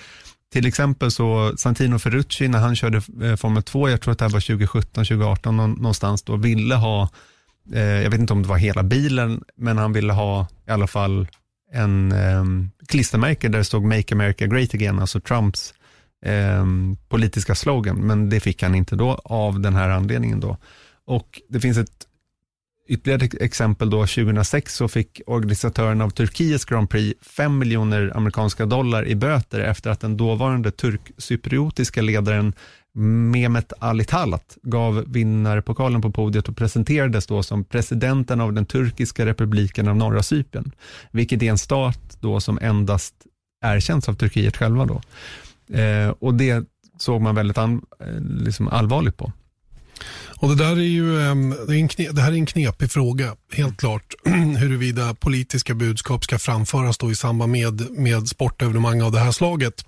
till 0.53 0.67
exempel 0.67 1.11
så 1.11 1.53
Santino 1.57 1.99
Ferrucci 1.99 2.47
när 2.47 2.59
han 2.59 2.75
körde 2.75 3.01
eh, 3.23 3.35
Formel 3.35 3.63
2, 3.63 3.89
jag 3.89 4.01
tror 4.01 4.11
att 4.11 4.19
det 4.19 4.25
här 4.25 4.29
var 4.29 4.39
2017, 4.39 5.05
2018 5.05 5.57
någonstans 5.57 6.23
då, 6.23 6.35
ville 6.35 6.75
ha, 6.75 7.09
eh, 7.73 7.81
jag 7.81 8.09
vet 8.09 8.19
inte 8.19 8.33
om 8.33 8.41
det 8.41 8.49
var 8.49 8.57
hela 8.57 8.83
bilen, 8.83 9.43
men 9.57 9.77
han 9.77 9.93
ville 9.93 10.13
ha 10.13 10.47
i 10.67 10.71
alla 10.71 10.87
fall 10.87 11.27
en 11.73 12.11
eh, 12.11 12.43
klistermärke 12.87 13.47
där 13.47 13.57
det 13.57 13.65
stod 13.65 13.83
Make 13.83 14.15
America 14.15 14.45
Great 14.45 14.73
Again, 14.73 14.99
alltså 14.99 15.19
Trumps 15.19 15.73
eh, 16.25 16.65
politiska 17.09 17.55
slogan, 17.55 17.97
men 17.97 18.29
det 18.29 18.39
fick 18.39 18.63
han 18.63 18.75
inte 18.75 18.95
då 18.95 19.21
av 19.23 19.59
den 19.59 19.75
här 19.75 19.89
anledningen 19.89 20.39
då. 20.39 20.57
Och 21.05 21.41
det 21.49 21.59
finns 21.59 21.77
ett 21.77 22.06
ytterligare 22.87 23.25
ett 23.25 23.41
exempel 23.41 23.89
då, 23.89 23.97
2006 23.97 24.75
så 24.75 24.87
fick 24.87 25.21
organisatören 25.27 26.01
av 26.01 26.09
Turkiets 26.09 26.65
Grand 26.65 26.89
Prix 26.89 27.19
5 27.21 27.57
miljoner 27.57 28.11
amerikanska 28.15 28.65
dollar 28.65 29.07
i 29.07 29.15
böter 29.15 29.59
efter 29.59 29.89
att 29.89 29.99
den 29.99 30.17
dåvarande 30.17 30.71
turkcypriotiska 30.71 32.01
ledaren 32.01 32.53
Mehmet 32.99 33.73
Ali 33.79 34.03
Talat 34.03 34.57
gav 34.63 35.03
vinnarpokalen 35.07 36.01
på 36.01 36.11
podiet 36.11 36.49
och 36.49 36.57
presenterades 36.57 37.27
då 37.27 37.43
som 37.43 37.63
presidenten 37.63 38.41
av 38.41 38.53
den 38.53 38.65
turkiska 38.65 39.25
republiken 39.25 39.87
av 39.87 39.95
norra 39.95 40.23
Cypern, 40.23 40.71
vilket 41.11 41.43
är 41.43 41.49
en 41.49 41.57
stat 41.57 42.17
då 42.19 42.39
som 42.39 42.59
endast 42.61 43.13
erkänns 43.65 44.09
av 44.09 44.13
Turkiet 44.13 44.57
själva 44.57 44.85
då. 44.85 45.01
Eh, 45.77 46.09
och 46.09 46.33
det 46.33 46.65
såg 46.97 47.21
man 47.21 47.35
väldigt 47.35 47.57
an, 47.57 47.81
eh, 47.99 48.21
liksom 48.21 48.67
allvarligt 48.67 49.17
på. 49.17 49.31
Och 50.39 50.49
det 50.49 50.55
där 50.55 50.71
är 50.71 50.81
ju 50.81 51.21
ehm, 51.21 51.55
det, 51.97 52.21
här 52.21 52.31
är 52.31 52.35
en 52.35 52.45
knepig 52.45 52.91
fråga, 52.91 53.35
helt 53.53 53.77
klart, 53.77 54.13
huruvida 54.57 55.13
politiska 55.13 55.75
budskap 55.75 56.23
ska 56.23 56.39
framföras 56.39 56.97
då 56.97 57.11
i 57.11 57.15
samband 57.15 57.51
med, 57.51 57.89
med 57.91 58.27
sportevenemang 58.27 59.01
av 59.01 59.11
det 59.11 59.19
här 59.19 59.31
slaget. 59.31 59.85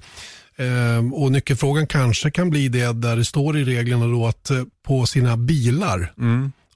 Ehm, 0.58 1.14
och 1.14 1.32
nyckelfrågan 1.32 1.88
kanske 1.88 2.32
kan 2.32 2.50
bli 2.50 2.70
det 2.70 2.94
där 2.94 3.16
det 3.16 3.26
står 3.26 3.58
i 3.58 3.64
reglerna 3.64 4.08
då 4.08 4.28
att 4.28 4.50
eh, 4.50 4.64
på 4.84 5.06
sina 5.06 5.38
bilar, 5.38 6.14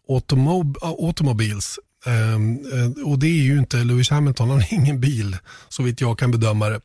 automob, 0.10 0.78
automobiles, 0.82 1.80
ehm, 2.06 2.60
eh, 2.74 3.06
och 3.06 3.20
det 3.20 3.28
är 3.28 3.44
ju 3.44 3.60
inte 3.60 3.78
Lewis 3.78 4.10
Hamilton, 4.10 4.50
han 4.50 4.62
har 4.62 4.74
ingen 4.74 5.00
bil 5.00 5.38
så 5.70 5.84
vitt 5.84 6.02
jag 6.02 6.20
kan 6.20 6.32
bedöma 6.32 6.70
det. 6.70 6.82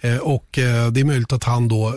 Eh, 0.00 0.18
och 0.18 0.48
det 0.52 1.00
är 1.00 1.04
möjligt 1.04 1.32
att 1.32 1.44
han 1.44 1.68
då 1.68 1.94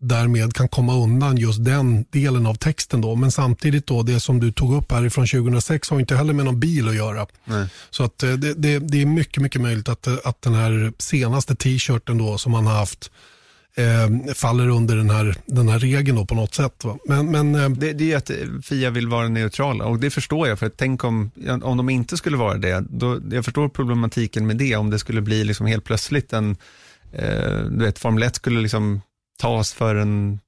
därmed 0.00 0.54
kan 0.54 0.68
komma 0.68 0.94
undan 0.94 1.36
just 1.36 1.64
den 1.64 2.04
delen 2.10 2.46
av 2.46 2.54
texten 2.54 3.00
då. 3.00 3.14
Men 3.14 3.30
samtidigt 3.30 3.86
då, 3.86 4.02
det 4.02 4.20
som 4.20 4.40
du 4.40 4.52
tog 4.52 4.74
upp 4.74 4.92
här 4.92 5.08
från 5.08 5.26
2006 5.26 5.90
har 5.90 6.00
inte 6.00 6.16
heller 6.16 6.32
med 6.32 6.44
någon 6.44 6.60
bil 6.60 6.88
att 6.88 6.96
göra. 6.96 7.26
Så 7.90 8.04
att 8.04 8.22
eh, 8.22 8.32
det, 8.32 8.54
det, 8.54 8.78
det 8.78 9.02
är 9.02 9.06
mycket, 9.06 9.42
mycket 9.42 9.60
möjligt 9.60 9.88
att, 9.88 10.06
eh, 10.06 10.14
att 10.24 10.42
den 10.42 10.54
här 10.54 10.92
senaste 10.98 11.54
t-shirten 11.54 12.18
då 12.18 12.38
som 12.38 12.54
han 12.54 12.66
har 12.66 12.74
haft 12.74 13.10
eh, 13.76 14.34
faller 14.34 14.68
under 14.68 14.96
den 14.96 15.10
här, 15.10 15.36
den 15.46 15.68
här 15.68 15.78
regeln 15.78 16.16
då 16.16 16.26
på 16.26 16.34
något 16.34 16.54
sätt. 16.54 16.84
Va? 16.84 16.98
Men, 17.04 17.30
men 17.30 17.54
eh, 17.54 17.68
Det, 17.68 17.92
det 17.92 18.04
är 18.04 18.08
ju 18.08 18.14
att 18.14 18.64
Fia 18.64 18.90
vill 18.90 19.08
vara 19.08 19.28
neutrala 19.28 19.84
och 19.84 19.98
det 19.98 20.10
förstår 20.10 20.48
jag, 20.48 20.58
för 20.58 20.66
att 20.66 20.76
tänk 20.76 21.04
om, 21.04 21.30
om 21.62 21.76
de 21.76 21.90
inte 21.90 22.16
skulle 22.16 22.36
vara 22.36 22.58
det, 22.58 22.84
då, 22.90 23.20
jag 23.30 23.44
förstår 23.44 23.68
problematiken 23.68 24.46
med 24.46 24.56
det, 24.56 24.76
om 24.76 24.90
det 24.90 24.98
skulle 24.98 25.20
bli 25.20 25.44
liksom 25.44 25.66
helt 25.66 25.84
plötsligt 25.84 26.32
en, 26.32 26.56
eh, 27.12 27.58
du 27.70 27.84
vet, 27.84 27.98
Formel 27.98 28.22
1 28.22 28.36
skulle 28.36 28.60
liksom 28.60 29.00
tas 29.36 29.72
för 29.72 29.94
en 29.94 30.40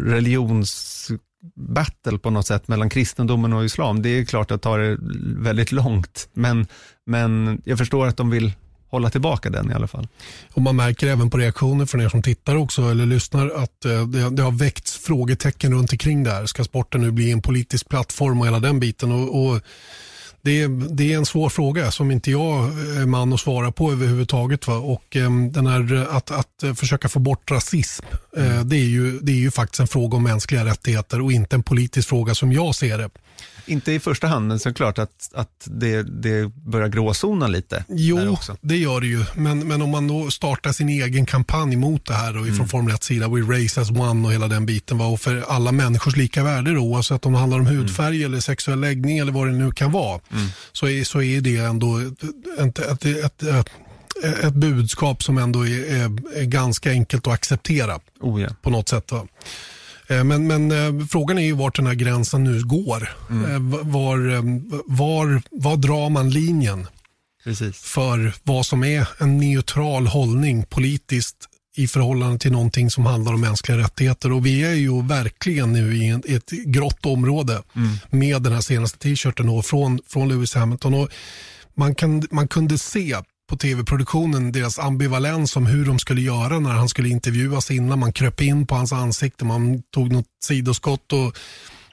religionsbattle 0.00 2.18
på 2.22 2.30
något 2.30 2.46
sätt 2.46 2.68
mellan 2.68 2.90
kristendomen 2.90 3.52
och 3.52 3.64
islam. 3.64 4.02
Det 4.02 4.08
är 4.08 4.24
klart 4.24 4.50
att 4.50 4.62
ta 4.62 4.76
det 4.76 4.98
väldigt 5.36 5.72
långt, 5.72 6.28
men, 6.32 6.66
men 7.06 7.62
jag 7.64 7.78
förstår 7.78 8.06
att 8.06 8.16
de 8.16 8.30
vill 8.30 8.52
hålla 8.92 9.10
tillbaka 9.10 9.50
den 9.50 9.70
i 9.70 9.74
alla 9.74 9.86
fall. 9.86 10.08
Och 10.52 10.62
man 10.62 10.76
märker 10.76 11.06
även 11.06 11.30
på 11.30 11.38
reaktioner 11.38 11.86
från 11.86 12.00
er 12.00 12.08
som 12.08 12.22
tittar 12.22 12.56
också 12.56 12.82
eller 12.82 13.06
lyssnar 13.06 13.48
att 13.48 13.84
eh, 13.84 14.06
det, 14.06 14.30
det 14.30 14.42
har 14.42 14.50
väckts 14.50 14.96
frågetecken 14.96 15.72
runt 15.72 15.92
omkring 15.92 16.24
det 16.24 16.30
här. 16.30 16.46
Ska 16.46 16.64
sporten 16.64 17.00
nu 17.00 17.10
bli 17.10 17.32
en 17.32 17.42
politisk 17.42 17.88
plattform 17.88 18.40
och 18.40 18.46
hela 18.46 18.60
den 18.60 18.80
biten? 18.80 19.12
Och, 19.12 19.46
och 19.46 19.60
det, 20.44 20.66
det 20.66 21.12
är 21.12 21.16
en 21.16 21.26
svår 21.26 21.48
fråga 21.48 21.90
som 21.90 22.10
inte 22.10 22.30
jag 22.30 22.64
är 23.00 23.06
man 23.06 23.32
att 23.32 23.40
svara 23.40 23.72
på 23.72 23.92
överhuvudtaget. 23.92 24.66
Va? 24.66 24.76
Och 24.76 25.16
eh, 25.16 25.30
den 25.30 25.66
här, 25.66 26.06
att, 26.10 26.30
att 26.30 26.62
eh, 26.62 26.74
försöka 26.74 27.08
få 27.08 27.18
bort 27.18 27.50
rasism, 27.50 28.04
eh, 28.36 28.60
det, 28.64 28.76
är 28.76 28.84
ju, 28.84 29.18
det 29.18 29.32
är 29.32 29.36
ju 29.36 29.50
faktiskt 29.50 29.80
en 29.80 29.86
fråga 29.86 30.16
om 30.16 30.22
mänskliga 30.22 30.64
rättigheter 30.64 31.20
och 31.20 31.32
inte 31.32 31.56
en 31.56 31.62
politisk 31.62 32.08
fråga 32.08 32.34
som 32.34 32.52
jag 32.52 32.74
ser 32.74 32.98
det. 32.98 33.10
Inte 33.66 33.92
i 33.92 34.00
första 34.00 34.26
hand, 34.26 34.48
men 34.48 34.58
såklart 34.58 34.98
att, 34.98 35.30
att 35.34 35.48
det, 35.64 36.02
det 36.22 36.48
börjar 36.54 36.88
gråzona 36.88 37.46
lite. 37.46 37.84
Jo, 37.88 38.36
det 38.60 38.76
gör 38.76 39.00
det 39.00 39.06
ju. 39.06 39.24
Men, 39.34 39.68
men 39.68 39.82
om 39.82 39.90
man 39.90 40.08
då 40.08 40.30
startar 40.30 40.72
sin 40.72 40.88
egen 40.88 41.26
kampanj 41.26 41.76
mot 41.76 42.06
det 42.06 42.14
här 42.14 42.36
och 42.36 42.42
Mm. 42.42 42.54
ifrån 42.54 42.68
Formel 42.68 42.94
1 42.94 43.02
sida, 43.02 43.28
We 43.28 43.40
Race 43.40 43.80
as 43.80 43.90
One 43.90 44.26
och 44.26 44.32
hela 44.32 44.48
den 44.48 44.66
biten, 44.66 44.98
va? 44.98 45.06
och 45.06 45.20
för 45.20 45.44
alla 45.48 45.72
människors 45.72 46.16
lika 46.16 46.42
värde 46.42 46.74
då, 46.74 46.80
oavsett 46.80 47.26
om 47.26 47.32
det 47.32 47.38
handlar 47.38 47.58
om 47.58 47.66
Mm. 47.66 47.78
hudfärg 47.78 48.24
eller 48.24 48.40
sexuell 48.40 48.80
läggning 48.80 49.18
eller 49.18 49.32
vad 49.32 49.46
det 49.46 49.52
nu 49.52 49.70
kan 49.72 49.92
vara, 49.92 50.20
så, 50.72 50.88
är, 50.88 51.04
så 51.04 51.22
är 51.22 51.40
det 51.40 51.56
ändå 51.56 51.98
ett, 52.58 52.78
ett, 52.78 53.04
ett, 53.06 53.42
ett, 53.42 53.68
ett 54.44 54.54
budskap 54.54 55.22
som 55.22 55.38
ändå 55.38 55.66
är, 55.66 55.94
är, 55.94 56.38
är 56.40 56.44
ganska 56.44 56.90
enkelt 56.90 57.26
att 57.26 57.32
acceptera 57.34 57.98
Oh 58.20 58.42
ja. 58.42 58.48
på 58.62 58.70
något 58.70 58.88
sätt. 58.88 59.12
Va? 59.12 59.26
Eh, 60.12 60.24
Men, 60.24 60.46
men 60.46 60.70
eh, 61.00 61.06
frågan 61.06 61.38
är 61.38 61.42
ju 61.42 61.52
vart 61.52 61.76
den 61.76 61.86
här 61.86 61.94
gränsen 61.94 62.44
nu 62.44 62.62
går. 62.64 63.08
Eh, 63.30 63.58
Var, 63.82 64.42
var, 64.96 65.42
var 65.50 65.76
drar 65.76 66.10
man 66.10 66.30
linjen 66.30 66.86
Precis. 67.44 67.76
för 67.76 68.34
vad 68.42 68.66
som 68.66 68.84
är 68.84 69.08
en 69.18 69.38
neutral 69.38 70.06
hållning 70.06 70.62
politiskt 70.62 71.36
i 71.76 71.86
förhållande 71.88 72.38
till 72.38 72.52
någonting 72.52 72.90
som 72.90 73.06
handlar 73.06 73.32
om 73.34 73.40
mänskliga 73.40 73.78
rättigheter. 73.78 74.32
Och 74.32 74.46
vi 74.46 74.64
är 74.64 74.74
ju 74.74 75.02
verkligen 75.02 75.72
nu 75.72 75.96
i 75.96 76.34
ett 76.34 76.50
grått 76.50 77.06
område 77.06 77.62
med 78.10 78.42
den 78.42 78.52
här 78.52 78.60
senaste 78.60 78.98
t-shirten 78.98 79.62
från, 79.62 80.00
från 80.06 80.28
Lewis 80.28 80.54
Hamilton. 80.54 80.94
Och 80.94 81.08
man, 81.74 81.94
kan, 81.94 82.22
man 82.30 82.48
kunde 82.48 82.78
se 82.78 83.16
på 83.48 83.56
tv-produktionen 83.56 84.52
deras 84.52 84.78
ambivalens 84.78 85.56
om 85.56 85.66
hur 85.66 85.86
de 85.86 85.98
skulle 85.98 86.20
göra 86.20 86.58
när 86.58 86.70
han 86.70 86.88
skulle 86.88 87.08
intervjuas 87.08 87.70
innan. 87.70 87.98
Man 87.98 88.12
kröp 88.12 88.40
in 88.40 88.66
på 88.66 88.74
hans 88.74 88.92
ansikte, 88.92 89.44
man 89.44 89.82
tog 89.82 90.12
något 90.12 90.26
sidoskott. 90.44 91.12
Och, 91.12 91.38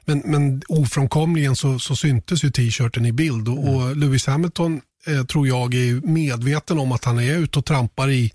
men, 0.04 0.22
men 0.24 0.62
ofrånkomligen 0.68 1.56
så, 1.56 1.78
så 1.78 1.96
syntes 1.96 2.44
ju 2.44 2.50
t-shirten 2.50 3.06
i 3.06 3.12
bild 3.12 3.48
och, 3.48 3.74
och 3.74 3.96
Lewis 3.96 4.26
Hamilton 4.26 4.80
eh, 5.06 5.24
tror 5.24 5.48
jag 5.48 5.74
är 5.74 6.06
medveten 6.06 6.78
om 6.78 6.92
att 6.92 7.04
han 7.04 7.18
är 7.18 7.38
ute 7.38 7.58
och 7.58 7.64
trampar 7.64 8.10
i, 8.10 8.32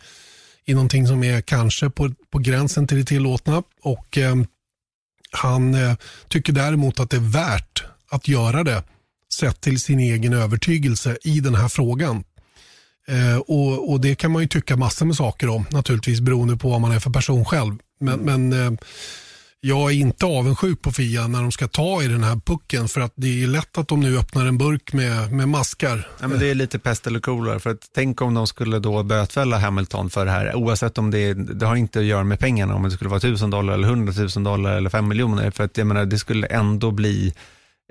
i 0.66 0.74
någonting 0.74 1.08
som 1.08 1.24
är 1.24 1.42
kanske 1.42 1.90
på, 1.90 2.12
på 2.32 2.40
gränsen 2.40 2.88
till 2.88 2.98
det 2.98 3.04
tillåtna. 3.04 3.64
Och 3.82 4.18
eh, 4.18 4.36
han 5.32 5.74
eh, 5.74 5.96
tycker 6.28 6.54
däremot 6.54 7.00
att 7.00 7.10
det 7.10 7.18
är 7.18 7.32
värt 7.32 7.84
att 8.10 8.28
göra 8.28 8.64
det 8.64 8.84
sett 9.34 9.62
till 9.62 9.80
sin 9.80 10.00
egen 10.00 10.34
övertygelse 10.34 11.18
i 11.24 11.40
den 11.40 11.56
här 11.56 11.68
frågan. 11.68 12.24
Eh, 13.08 13.38
och, 13.38 13.92
och 13.92 14.02
Det 14.02 14.16
kan 14.16 14.32
man 14.32 14.42
ju 14.42 14.48
tycka 14.48 14.78
massor 14.78 15.06
med 15.06 15.16
saker 15.16 15.50
om 15.50 15.66
naturligtvis 15.70 16.22
beroende 16.22 16.58
på 16.58 16.70
vad 16.70 16.82
man 16.82 16.92
är 16.92 17.00
för 17.00 17.10
person 17.10 17.46
själv. 17.46 17.74
Men, 18.00 18.20
men 18.20 18.54
eh, 18.54 18.72
jag 19.68 19.92
är 19.92 19.96
inte 19.96 20.26
avundsjuk 20.26 20.82
på 20.82 20.92
Fia 20.92 21.28
när 21.28 21.42
de 21.42 21.52
ska 21.52 21.68
ta 21.68 22.04
i 22.04 22.08
den 22.08 22.24
här 22.24 22.36
pucken 22.36 22.88
för 22.88 23.02
att 23.02 23.14
det 23.16 23.44
är 23.44 23.48
lätt 23.48 23.78
att 23.78 23.88
de 23.88 24.00
nu 24.00 24.18
öppnar 24.18 24.46
en 24.46 24.58
burk 24.58 24.94
med, 24.94 25.32
med 25.32 25.50
maskar. 25.50 26.08
Ja, 26.20 26.28
men 26.28 26.40
det 26.40 26.50
är 26.50 26.56
lite 26.56 26.80
pest 26.80 27.08
eller 27.08 27.20
kolera, 27.20 27.60
för 27.60 27.70
att 27.70 27.90
tänk 27.96 28.22
om 28.22 28.34
de 28.34 28.48
skulle 28.48 28.80
då 28.80 29.04
bötfälla 29.04 29.58
Hamilton 29.58 30.10
för 30.10 30.26
det 30.26 30.32
här, 30.32 30.56
oavsett 30.56 30.98
om 30.98 31.12
det, 31.12 31.20
är, 31.20 31.34
det 31.34 31.66
har 31.66 31.76
inte 31.76 32.00
att 32.00 32.06
göra 32.06 32.24
med 32.24 32.40
pengarna, 32.40 32.76
om 32.76 32.84
det 32.84 32.92
skulle 32.92 33.10
vara 33.10 33.18
1000 33.18 33.50
dollar 33.50 33.74
eller 33.74 33.88
100 33.88 34.14
000 34.36 34.44
dollar 34.44 34.78
eller 34.78 34.90
5 34.90 35.08
miljoner, 35.08 35.52
för 35.52 35.64
att 35.64 35.78
jag 35.78 35.88
menar, 35.88 36.06
det 36.06 36.20
skulle 36.20 36.48
ändå 36.48 36.92
bli 36.92 37.34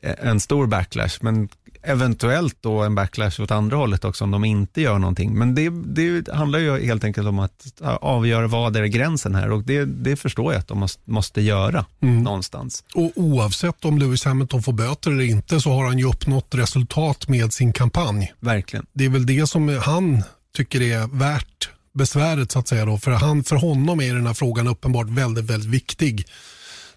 eh, 0.03 0.15
en 0.29 0.41
stor 0.41 0.67
backlash, 0.67 1.19
men 1.21 1.49
eventuellt 1.85 2.57
då 2.61 2.83
en 2.83 2.95
backlash 2.95 3.41
åt 3.41 3.51
andra 3.51 3.77
hållet 3.77 4.05
också 4.05 4.25
om 4.25 4.31
de 4.31 4.45
inte 4.45 4.81
gör 4.81 4.99
någonting. 4.99 5.39
Men 5.39 5.55
det, 5.55 5.71
det 5.71 6.33
handlar 6.33 6.59
ju 6.59 6.85
helt 6.87 7.05
enkelt 7.05 7.29
om 7.29 7.39
att 7.39 7.83
avgöra 8.01 8.47
vad 8.47 8.77
är 8.77 8.85
gränsen 8.85 9.35
här 9.35 9.51
och 9.51 9.63
det, 9.63 9.85
det 9.85 10.17
förstår 10.17 10.53
jag 10.53 10.61
att 10.61 10.69
de 10.69 10.79
måste, 10.79 11.11
måste 11.11 11.41
göra 11.41 11.85
någonstans. 12.01 12.85
Och 12.95 13.13
oavsett 13.17 13.85
om 13.85 13.99
Lewis 13.99 14.25
Hamilton 14.25 14.63
får 14.63 14.73
böter 14.73 15.11
eller 15.11 15.25
inte 15.25 15.61
så 15.61 15.73
har 15.73 15.85
han 15.85 15.99
ju 15.99 16.09
uppnått 16.09 16.55
resultat 16.55 17.29
med 17.29 17.53
sin 17.53 17.73
kampanj. 17.73 18.33
Verkligen. 18.41 18.87
Det 18.93 19.05
är 19.05 19.09
väl 19.09 19.27
det 19.27 19.47
som 19.47 19.69
han 19.69 20.23
tycker 20.57 20.83
är 20.83 21.19
värt 21.19 21.71
besväret 21.95 22.53
så 22.53 22.59
att 22.59 22.69
säga. 22.69 22.85
Då. 22.85 22.99
För, 22.99 23.11
han, 23.11 23.45
för 23.45 23.57
honom 23.57 24.01
är 24.01 24.15
den 24.15 24.27
här 24.27 24.35
frågan 24.35 24.69
uppenbart 24.69 25.09
väldigt, 25.09 25.45
väldigt 25.45 25.71
viktig. 25.71 26.27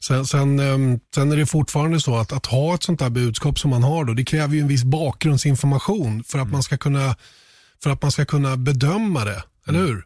Sen, 0.08 0.26
sen, 0.26 0.60
ehm, 0.60 1.00
sen 1.16 1.32
är 1.32 1.38
det 1.38 1.46
fortfarande 1.46 2.00
så 2.00 2.16
att, 2.16 2.32
att 2.32 2.46
ha 2.46 2.76
ett 2.76 2.84
sånt 2.84 3.02
här 3.02 3.10
budskap 3.10 3.60
som 3.60 3.70
man 3.70 3.84
har 3.84 4.06
då, 4.06 4.14
det 4.14 4.26
kräver 4.26 4.56
ju 4.56 4.62
en 4.62 4.68
viss 4.68 4.84
bakgrundsinformation 4.84 6.24
för 6.24 6.40
att, 6.40 6.52
man, 6.52 6.64
ska 6.64 6.78
kunna, 6.78 7.16
för 7.84 7.90
att 7.90 8.02
man 8.02 8.12
ska 8.12 8.26
kunna 8.26 8.58
bedöma 8.58 9.26
det, 9.26 9.44
eller 9.68 9.80
hur? 9.80 10.06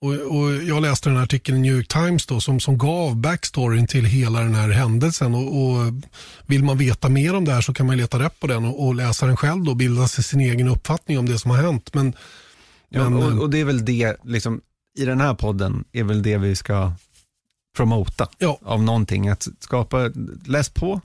Och, 0.00 0.38
och 0.38 0.52
Jag 0.54 0.82
läste 0.82 1.08
den 1.08 1.16
här 1.16 1.24
artikeln 1.24 1.58
i 1.58 1.60
New 1.60 1.76
York 1.76 1.88
Times 1.88 2.26
då, 2.26 2.40
som, 2.40 2.60
som 2.60 2.78
gav 2.78 3.16
backstoryn 3.16 3.86
till 3.86 4.04
hela 4.04 4.40
den 4.40 4.54
här 4.54 4.68
händelsen. 4.68 5.34
Och, 5.34 5.62
och 5.62 5.92
Vill 6.46 6.64
man 6.64 6.78
veta 6.78 7.08
mer 7.08 7.34
om 7.34 7.44
det 7.44 7.52
här 7.52 7.60
så 7.60 7.74
kan 7.74 7.86
man 7.86 7.96
leta 7.96 8.18
rätt 8.18 8.40
på 8.40 8.46
den 8.46 8.64
och, 8.64 8.86
och 8.86 8.94
läsa 8.94 9.26
den 9.26 9.36
själv 9.36 9.64
då, 9.64 9.70
och 9.70 9.76
bilda 9.76 10.08
sig 10.08 10.24
sin 10.24 10.40
egen 10.40 10.68
uppfattning 10.68 11.18
om 11.18 11.26
det 11.26 11.38
som 11.38 11.50
har 11.50 11.58
hänt. 11.58 11.94
Men, 11.94 12.12
Ja, 12.88 13.10
men, 13.10 13.22
och, 13.22 13.42
och 13.42 13.50
det 13.50 13.60
är 13.60 13.64
väl 13.64 13.84
det, 13.84 14.16
liksom, 14.24 14.60
i 14.98 15.04
den 15.04 15.20
här 15.20 15.34
podden 15.34 15.84
är 15.92 16.04
väl 16.04 16.22
det 16.22 16.38
vi 16.38 16.56
ska 16.56 16.92
promota 17.78 18.28
Ja. 18.38 18.58
av 18.62 18.82
någonting. 18.82 19.28
Att 19.28 19.48
skapa, 19.60 20.10
läs 20.46 20.68
på 20.68 21.00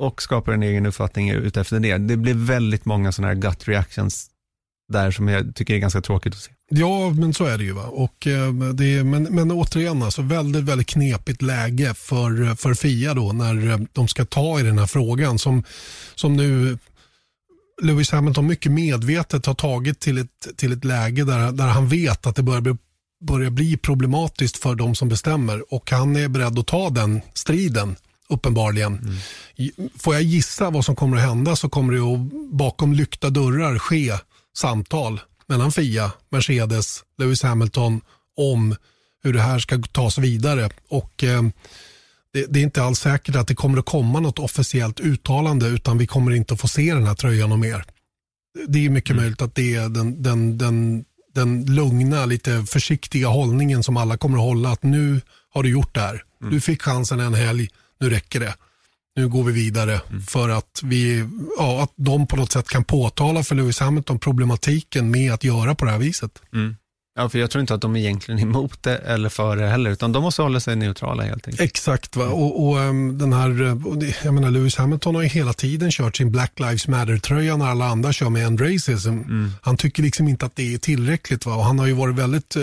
och 0.00 0.22
skapa 0.22 0.54
en 0.54 0.62
egen 0.62 0.86
uppfattning 0.86 1.30
utefter 1.30 1.80
det. 1.80 1.98
Det 1.98 2.16
blir 2.16 2.34
väldigt 2.34 2.84
många 2.84 3.12
sådana 3.12 3.34
här 3.34 3.40
gut 3.40 3.68
reactions 3.68 4.30
där 4.92 5.10
som 5.10 5.28
jag 5.28 5.54
tycker 5.54 5.74
är 5.74 5.78
ganska 5.78 6.00
tråkigt 6.00 6.34
att 6.34 6.40
se. 6.40 6.52
Ja, 6.70 7.10
men 7.10 7.34
så 7.34 7.44
är 7.44 7.58
det 7.58 7.64
ju. 7.64 7.72
Va? 7.72 7.84
Och, 7.86 8.26
eh, 8.26 8.52
det 8.52 8.84
är, 8.84 9.04
men, 9.04 9.22
men 9.22 9.50
återigen, 9.50 10.02
alltså, 10.02 10.22
väldigt, 10.22 10.64
väldigt 10.64 10.86
knepigt 10.86 11.42
läge 11.42 11.94
för, 11.94 12.54
för 12.54 12.74
Fia 12.74 13.14
då 13.14 13.32
när 13.32 13.70
eh, 13.70 13.78
de 13.92 14.08
ska 14.08 14.24
ta 14.24 14.60
i 14.60 14.62
den 14.62 14.78
här 14.78 14.86
frågan 14.86 15.38
som, 15.38 15.64
som 16.14 16.36
nu 16.36 16.78
Lewis 17.82 18.10
Hamilton 18.10 18.46
mycket 18.46 18.72
medvetet 18.72 19.46
har 19.46 19.54
tagit 19.54 20.00
till 20.00 20.18
ett, 20.18 20.56
till 20.56 20.72
ett 20.72 20.84
läge 20.84 21.24
där, 21.24 21.52
där 21.52 21.66
han 21.66 21.88
vet 21.88 22.26
att 22.26 22.36
det 22.36 22.42
börjar 22.42 22.60
bli, 22.60 22.76
börjar 23.20 23.50
bli 23.50 23.76
problematiskt 23.76 24.56
för 24.56 24.74
de 24.74 24.94
som 24.94 25.08
bestämmer 25.08 25.74
och 25.74 25.90
han 25.90 26.16
är 26.16 26.28
beredd 26.28 26.58
att 26.58 26.66
ta 26.66 26.90
den 26.90 27.20
striden 27.34 27.96
uppenbarligen. 28.28 29.18
I- 29.56 29.72
Får 29.98 30.14
jag 30.14 30.22
gissa 30.22 30.70
vad 30.70 30.84
som 30.84 30.96
kommer 30.96 31.16
att 31.16 31.22
hända 31.22 31.56
så 31.56 31.68
kommer 31.68 31.92
det 31.92 32.00
att 32.00 32.52
bakom 32.52 32.92
lyckta 32.92 33.30
dörrar 33.30 33.78
ske 33.78 34.12
samtal 34.56 35.20
mellan 35.46 35.72
Fia, 35.72 36.12
Mercedes, 36.30 37.02
Lewis 37.18 37.42
Hamilton 37.42 38.00
om 38.36 38.74
hur 39.22 39.32
det 39.32 39.40
här 39.40 39.58
ska 39.58 39.82
tas 39.82 40.18
vidare. 40.18 40.70
Och 40.88 41.24
eh, 41.24 41.42
det, 42.32 42.46
det 42.48 42.58
är 42.58 42.62
inte 42.64 42.82
alls 42.82 42.98
säkert 43.00 43.36
att 43.36 43.48
det 43.48 43.54
kommer 43.54 43.78
att 43.78 43.84
komma 43.86 44.20
något 44.20 44.38
officiellt 44.38 45.00
uttalande 45.00 45.66
utan 45.68 45.98
vi 45.98 46.06
kommer 46.06 46.32
inte 46.32 46.54
att 46.54 46.60
få 46.60 46.68
se 46.68 46.94
den 46.94 47.06
här 47.06 47.14
tröjan 47.14 47.52
och 47.52 47.58
mer. 47.58 47.84
Det 48.68 48.86
är 48.86 48.90
mycket 48.90 49.16
möjligt 49.16 49.42
att 49.42 49.54
det 49.54 49.74
är 49.74 49.88
den, 49.88 50.22
den, 50.22 50.58
den, 50.58 51.04
den 51.34 51.74
lugna, 51.74 52.26
lite 52.26 52.64
försiktiga 52.64 53.28
hållningen 53.28 53.82
som 53.82 53.96
alla 53.96 54.16
kommer 54.16 54.38
att 54.38 54.44
hålla. 54.44 54.70
Att 54.70 54.82
nu 54.82 55.20
har 55.50 55.62
du 55.62 55.70
gjort 55.70 55.94
det 55.94 56.00
här. 56.00 56.22
Du 56.50 56.60
fick 56.60 56.82
chansen 56.82 57.20
en 57.20 57.34
helg, 57.34 57.68
nu 58.00 58.10
räcker 58.10 58.40
det. 58.40 58.54
Nu 59.16 59.28
går 59.28 59.44
vi 59.44 59.52
vidare 59.52 60.00
för 60.28 60.48
att, 60.48 60.80
vi, 60.84 61.28
ja, 61.58 61.82
att 61.82 61.92
de 61.96 62.26
på 62.26 62.36
något 62.36 62.52
sätt 62.52 62.68
kan 62.68 62.84
påtala 62.84 63.42
för 63.42 63.54
Lewis 63.54 63.80
Hamilton 63.80 64.18
problematiken 64.18 65.10
med 65.10 65.32
att 65.32 65.44
göra 65.44 65.74
på 65.74 65.84
det 65.84 65.90
här 65.90 65.98
viset. 65.98 66.42
Ja, 67.18 67.28
för 67.28 67.38
jag 67.38 67.50
tror 67.50 67.60
inte 67.60 67.74
att 67.74 67.80
de 67.80 67.96
är 67.96 68.00
egentligen 68.00 68.40
emot 68.40 68.82
det 68.82 68.96
eller 68.96 69.28
för 69.28 69.56
det 69.56 69.66
heller, 69.68 69.90
utan 69.90 70.12
de 70.12 70.22
måste 70.22 70.42
hålla 70.42 70.60
sig 70.60 70.76
neutrala 70.76 71.22
helt 71.22 71.48
enkelt. 71.48 71.70
Exakt. 71.70 72.16
Va? 72.16 72.24
Och, 72.24 72.68
och, 72.68 72.80
ehm, 72.80 73.18
den 73.18 73.32
här, 73.32 73.86
och 73.86 73.98
det, 73.98 74.24
jag 74.24 74.34
menar, 74.34 74.50
Lewis 74.50 74.76
Hamilton 74.76 75.14
har 75.14 75.22
ju 75.22 75.28
hela 75.28 75.52
tiden 75.52 75.90
kört 75.90 76.16
sin 76.16 76.30
Black 76.30 76.52
Lives 76.60 76.88
Matter-tröja 76.88 77.56
när 77.56 77.66
alla 77.66 77.84
andra 77.84 78.12
kör 78.12 78.30
med 78.30 78.46
end 78.46 78.60
racism. 78.60 79.22
Han 79.62 79.76
tycker 79.76 80.02
liksom 80.02 80.28
inte 80.28 80.46
att 80.46 80.56
det 80.56 80.74
är 80.74 80.78
tillräckligt. 80.78 81.46
Va? 81.46 81.54
Och 81.54 81.64
han 81.64 81.78
har 81.78 81.86
ju 81.86 81.92
varit 81.92 82.16
väldigt 82.16 82.56
eh, 82.56 82.62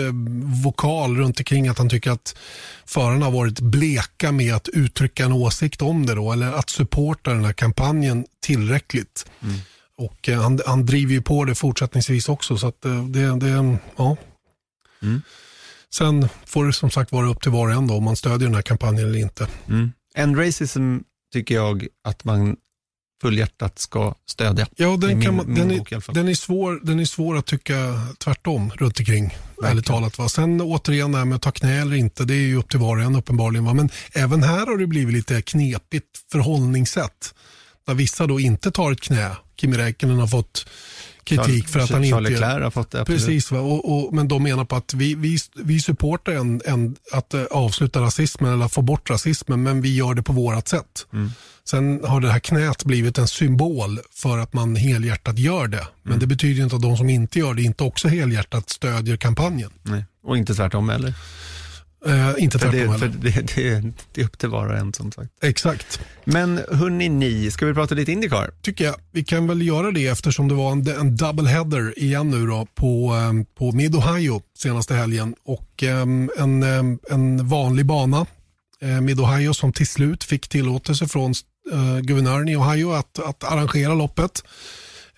vokal 0.64 1.16
runt 1.16 1.40
omkring 1.40 1.68
att 1.68 1.78
han 1.78 1.88
tycker 1.88 2.10
att 2.10 2.36
förarna 2.86 3.24
har 3.24 3.32
varit 3.32 3.60
bleka 3.60 4.32
med 4.32 4.54
att 4.54 4.68
uttrycka 4.68 5.24
en 5.24 5.32
åsikt 5.32 5.82
om 5.82 6.06
det 6.06 6.14
då, 6.14 6.32
eller 6.32 6.52
att 6.52 6.70
supporta 6.70 7.30
den 7.30 7.44
här 7.44 7.52
kampanjen 7.52 8.24
tillräckligt. 8.42 9.26
Och 9.98 10.28
eh, 10.28 10.42
han, 10.42 10.60
han 10.66 10.86
driver 10.86 11.12
ju 11.12 11.22
på 11.22 11.44
det 11.44 11.54
fortsättningsvis 11.54 12.28
också. 12.28 12.56
Så 12.56 12.68
att 12.68 12.84
eh, 12.84 13.04
det, 13.04 13.40
det, 13.40 13.78
ja. 13.96 14.16
Sen 15.94 16.28
får 16.46 16.66
det 16.66 16.72
som 16.72 16.90
sagt 16.90 17.12
vara 17.12 17.28
upp 17.28 17.42
till 17.42 17.52
var 17.52 17.68
och 17.68 17.74
en 17.74 17.86
då, 17.86 17.94
om 17.94 18.04
man 18.04 18.16
stödjer 18.16 18.48
den 18.48 18.54
här 18.54 18.62
kampanjen 18.62 19.08
eller 19.08 19.18
inte. 19.18 19.48
Mm. 19.68 19.92
End 20.14 20.38
racism 20.38 20.98
tycker 21.32 21.54
jag 21.54 21.86
att 22.04 22.24
man 22.24 22.56
fullhjärtat 23.22 23.78
ska 23.78 24.14
stödja. 24.30 24.66
Ja, 24.76 24.96
den, 24.96 25.08
min- 25.08 25.22
kan 25.22 25.36
man, 25.36 25.54
den, 25.54 25.68
bok 25.68 25.92
är, 25.92 26.12
den, 26.12 26.28
är 26.28 26.34
svår, 26.34 26.80
den 26.82 27.00
är 27.00 27.04
svår 27.04 27.36
att 27.36 27.46
tycka 27.46 27.74
tvärtom 28.18 28.70
runt 28.70 28.98
omkring. 28.98 29.36
Ärligt 29.64 29.86
talat. 29.86 30.18
Va? 30.18 30.28
Sen 30.28 30.60
återigen 30.60 31.12
det 31.12 31.18
här 31.18 31.24
med 31.24 31.36
att 31.36 31.42
ta 31.42 31.50
knä 31.50 31.80
eller 31.80 31.96
inte, 31.96 32.24
det 32.24 32.34
är 32.34 32.46
ju 32.46 32.56
upp 32.56 32.70
till 32.70 32.78
var 32.80 32.96
och 32.96 33.02
en 33.02 33.16
uppenbarligen. 33.16 33.64
Va? 33.64 33.74
Men 33.74 33.90
även 34.12 34.42
här 34.42 34.66
har 34.66 34.76
det 34.78 34.86
blivit 34.86 35.14
lite 35.14 35.42
knepigt 35.42 36.06
förhållningssätt. 36.32 37.34
Där 37.86 37.94
vissa 37.94 38.26
då 38.26 38.40
inte 38.40 38.70
tar 38.70 38.92
ett 38.92 39.00
knä. 39.00 39.36
Kimi 39.60 39.76
Räikkönen 39.76 40.18
har 40.18 40.26
fått 40.26 40.66
kritik 41.26 41.68
för 41.68 41.80
att 41.80 41.90
han 41.90 42.02
Charlie 42.04 42.16
inte... 42.28 42.30
Leclerc 42.30 42.62
har 42.62 42.70
fått 42.70 42.90
det. 42.90 43.00
absolut. 43.00 43.20
Precis, 43.26 43.50
va? 43.50 43.60
Och, 43.60 43.92
och, 44.06 44.14
men 44.14 44.28
de 44.28 44.42
menar 44.42 44.64
på 44.64 44.76
att 44.76 44.94
vi, 44.94 45.14
vi, 45.14 45.38
vi 45.54 45.80
supportar 45.80 46.32
en, 46.32 46.60
en, 46.64 46.96
att 47.12 47.34
eh, 47.34 47.42
avsluta 47.50 48.00
rasismen 48.00 48.52
eller 48.52 48.68
få 48.68 48.82
bort 48.82 49.10
rasismen, 49.10 49.62
men 49.62 49.80
vi 49.80 49.94
gör 49.96 50.14
det 50.14 50.22
på 50.22 50.32
vårat 50.32 50.68
sätt. 50.68 51.06
Mm. 51.12 51.30
Sen 51.68 52.00
har 52.04 52.20
det 52.20 52.32
här 52.32 52.38
knät 52.38 52.84
blivit 52.84 53.18
en 53.18 53.28
symbol 53.28 53.98
för 54.14 54.38
att 54.38 54.52
man 54.52 54.76
helhjärtat 54.76 55.38
gör 55.38 55.66
det. 55.68 55.86
Men 56.02 56.12
Mm. 56.12 56.20
det 56.20 56.26
betyder 56.26 56.62
inte 56.62 56.76
att 56.76 56.82
de 56.82 56.96
som 56.96 57.08
inte 57.10 57.38
gör 57.38 57.54
det 57.54 57.62
inte 57.62 57.84
också 57.84 58.08
helhjärtat 58.08 58.70
stödjer 58.70 59.16
kampanjen. 59.16 59.70
Nej. 59.82 60.04
Och 60.24 60.36
inte 60.36 60.54
tvärtom 60.54 60.88
heller. 60.88 61.14
Eh, 62.06 62.34
inte 62.38 62.58
För, 62.58 62.70
tvärtom 62.70 62.92
det, 62.92 62.98
för 62.98 63.08
det, 63.08 63.54
det, 63.54 63.92
det 64.12 64.20
är 64.20 64.24
upp 64.24 64.38
till 64.38 64.48
var 64.48 64.66
och 64.66 64.76
en 64.76 64.92
som 64.92 65.12
sagt. 65.12 65.30
Exakt, 65.42 66.00
Men 66.24 66.60
hörni 66.72 67.08
ni, 67.08 67.50
ska 67.50 67.66
vi 67.66 67.74
prata 67.74 67.94
lite 67.94 68.12
Indycar? 68.12 68.50
tycker 68.62 68.84
jag. 68.84 68.94
Vi 69.12 69.24
kan 69.24 69.46
väl 69.46 69.62
göra 69.62 69.90
det 69.90 70.06
eftersom 70.06 70.48
det 70.48 70.54
var 70.54 70.72
en, 70.72 70.88
en 70.88 71.16
double 71.16 71.48
header 71.48 71.98
igen 71.98 72.30
nu 72.30 72.46
då 72.46 72.66
på, 72.74 73.14
eh, 73.14 73.58
på 73.58 73.72
Mid-Ohio 73.72 74.42
senaste 74.58 74.94
helgen. 74.94 75.34
Och 75.44 75.82
eh, 75.82 76.06
en, 76.38 76.62
eh, 76.62 77.14
en 77.14 77.48
vanlig 77.48 77.86
bana 77.86 78.26
eh, 78.80 79.00
med 79.00 79.20
Ohio 79.20 79.54
som 79.54 79.72
till 79.72 79.86
slut 79.86 80.24
fick 80.24 80.48
tillåtelse 80.48 81.08
från 81.08 81.34
eh, 81.72 81.98
guvernören 81.98 82.48
i 82.48 82.56
Ohio 82.56 82.92
att, 82.92 83.18
att 83.18 83.44
arrangera 83.44 83.94
loppet. 83.94 84.42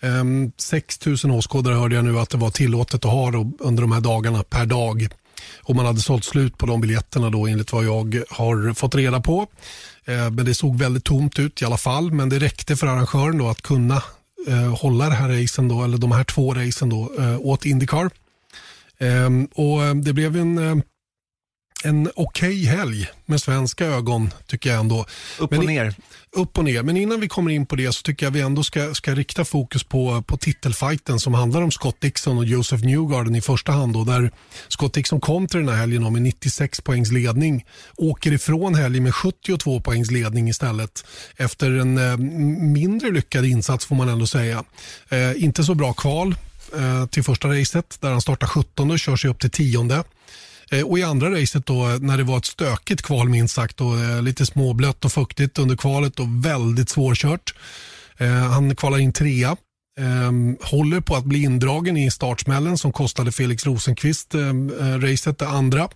Eh, 0.01 0.25
6 0.59 1.07
000 1.07 1.17
åskådare 1.31 1.75
hörde 1.75 1.95
jag 1.95 2.05
nu 2.05 2.19
att 2.19 2.31
det 2.31 2.39
var 2.39 2.51
tillåtet 2.51 3.05
att 3.05 3.11
ha 3.11 3.33
under 3.59 3.81
de 3.83 3.93
här 3.93 4.01
dagarna 4.01 4.43
per 4.43 4.67
dag. 4.67 5.09
Och 5.57 5.77
man 5.77 5.87
hade 5.87 6.01
sålt 6.01 6.25
slut 6.25 6.59
på 6.59 6.67
de 6.67 6.81
biljetterna 6.81 7.31
då 7.31 7.47
enligt 7.47 7.73
vad 7.73 7.85
jag 7.85 8.23
har 8.31 8.75
fått 8.75 8.95
reda 8.95 9.21
på. 9.21 9.47
Eh, 10.05 10.31
men 10.31 10.45
det 10.45 10.55
såg 10.55 10.79
väldigt 10.79 11.05
tomt 11.05 11.39
ut 11.39 11.63
i 11.63 11.65
alla 11.65 11.77
fall. 11.77 12.13
Men 12.13 12.29
det 12.29 12.39
räckte 12.39 12.77
för 12.77 12.87
arrangören 12.87 13.39
då 13.39 13.49
att 13.49 13.63
kunna 13.63 14.03
eh, 14.49 14.77
hålla 14.77 15.09
det 15.09 15.15
här 15.15 15.43
racen 15.43 15.69
då, 15.69 15.85
eller 15.85 15.99
de 15.99 16.13
här 16.13 16.25
två 16.25 16.55
racen 16.55 16.89
då, 16.89 17.13
eh, 17.19 17.41
åt 17.41 17.67
Indycar. 17.67 18.11
Ehm, 18.99 19.45
och 19.45 19.97
det 19.97 20.13
blev 20.13 20.37
en, 20.37 20.59
eh, 20.59 20.77
en 21.85 22.11
okej 22.15 22.49
okay 22.49 22.65
helg 22.65 23.07
med 23.27 23.41
svenska 23.43 23.87
ögon 23.87 24.31
tycker 24.47 24.71
jag 24.71 24.81
ändå. 24.81 25.07
Upp 25.39 25.53
och 25.53 25.59
Men 25.59 25.63
i- 25.63 25.67
ner. 25.67 25.95
upp 26.33 26.59
och 26.59 26.65
ner. 26.65 26.83
Men 26.83 26.97
innan 26.97 27.21
vi 27.21 27.29
kommer 27.29 27.51
in 27.51 27.67
på 27.67 27.77
det 27.77 27.93
så 27.93 28.03
tycker 28.03 28.27
jag 28.27 28.31
vi 28.31 28.41
ändå 28.41 28.63
ska, 28.63 28.95
ska 28.95 29.15
rikta 29.15 29.45
fokus 29.45 29.85
på, 29.85 30.23
på 30.23 30.37
titelfighten 30.37 31.21
som 31.21 31.35
handlar 31.35 31.63
om 31.63 31.71
Scott 31.71 32.01
Dixon 32.01 32.39
och 32.39 32.45
Joseph 32.45 32.85
Newgarden 32.85 33.35
i 33.35 33.41
första 33.41 33.73
hand. 33.73 33.93
Då, 33.93 34.05
där 34.05 34.31
Scott 34.69 34.95
Dixon 34.95 35.21
kom 35.21 35.47
till 35.47 35.61
den 35.61 35.69
här 35.69 35.77
helgen 35.77 36.13
med 36.13 36.23
96 36.23 36.81
poängs 36.81 37.13
ledning. 37.13 37.65
Åker 37.97 38.33
ifrån 38.33 38.75
helgen 38.75 39.03
med 39.03 39.15
72 39.15 39.81
poängs 39.81 40.11
ledning 40.11 40.49
istället. 40.49 41.05
Efter 41.37 41.71
en 41.71 41.99
eh, 41.99 42.17
mindre 42.73 43.11
lyckad 43.11 43.45
insats 43.45 43.87
får 43.87 43.95
man 43.97 44.09
ändå 44.09 44.27
säga. 44.27 44.65
Eh, 45.09 45.43
inte 45.45 45.65
så 45.65 45.75
bra 45.75 45.93
kval 45.93 46.35
eh, 46.79 47.07
till 47.07 47.23
första 47.25 47.49
racet 47.49 47.99
där 48.01 48.11
han 48.11 48.21
startar 48.21 48.47
17 48.47 48.91
och 48.91 48.99
kör 48.99 49.17
sig 49.17 49.31
upp 49.31 49.39
till 49.41 49.51
tionde. 49.51 50.05
Eh, 50.71 50.83
och 50.83 50.99
I 50.99 51.03
andra 51.03 51.41
racet 51.41 51.67
då, 51.67 51.89
eh, 51.89 51.99
när 51.99 52.17
det 52.17 52.25
var 52.25 52.39
ett 52.39 52.45
stökigt 52.45 53.03
kval 53.03 53.29
minst 53.29 53.55
sagt 53.55 53.81
och 53.81 53.99
eh, 53.99 54.23
lite 54.23 54.47
småblött 54.47 55.05
och 55.05 55.13
fuktigt 55.13 55.59
under 55.59 55.77
kvalet 55.77 56.21
och 56.21 56.45
väldigt 56.45 56.89
svårkört. 56.89 57.55
Han 58.51 58.77
kvalar 58.77 58.99
in 58.99 59.13
trea. 59.13 59.57
Ehm, 59.99 60.57
håller 60.63 61.01
på 61.01 61.17
att 61.17 61.25
bli 61.25 61.43
indragen 61.43 61.97
i 61.97 62.11
startsmällen 62.11 62.79
som 62.79 62.93
kostade 62.93 63.33
Felix 63.33 63.67
Rosenqvist 63.67 64.35
ehm, 64.35 64.71
eh, 64.81 64.99
racet 64.99 65.39
det 65.39 65.49
andra. 65.49 65.89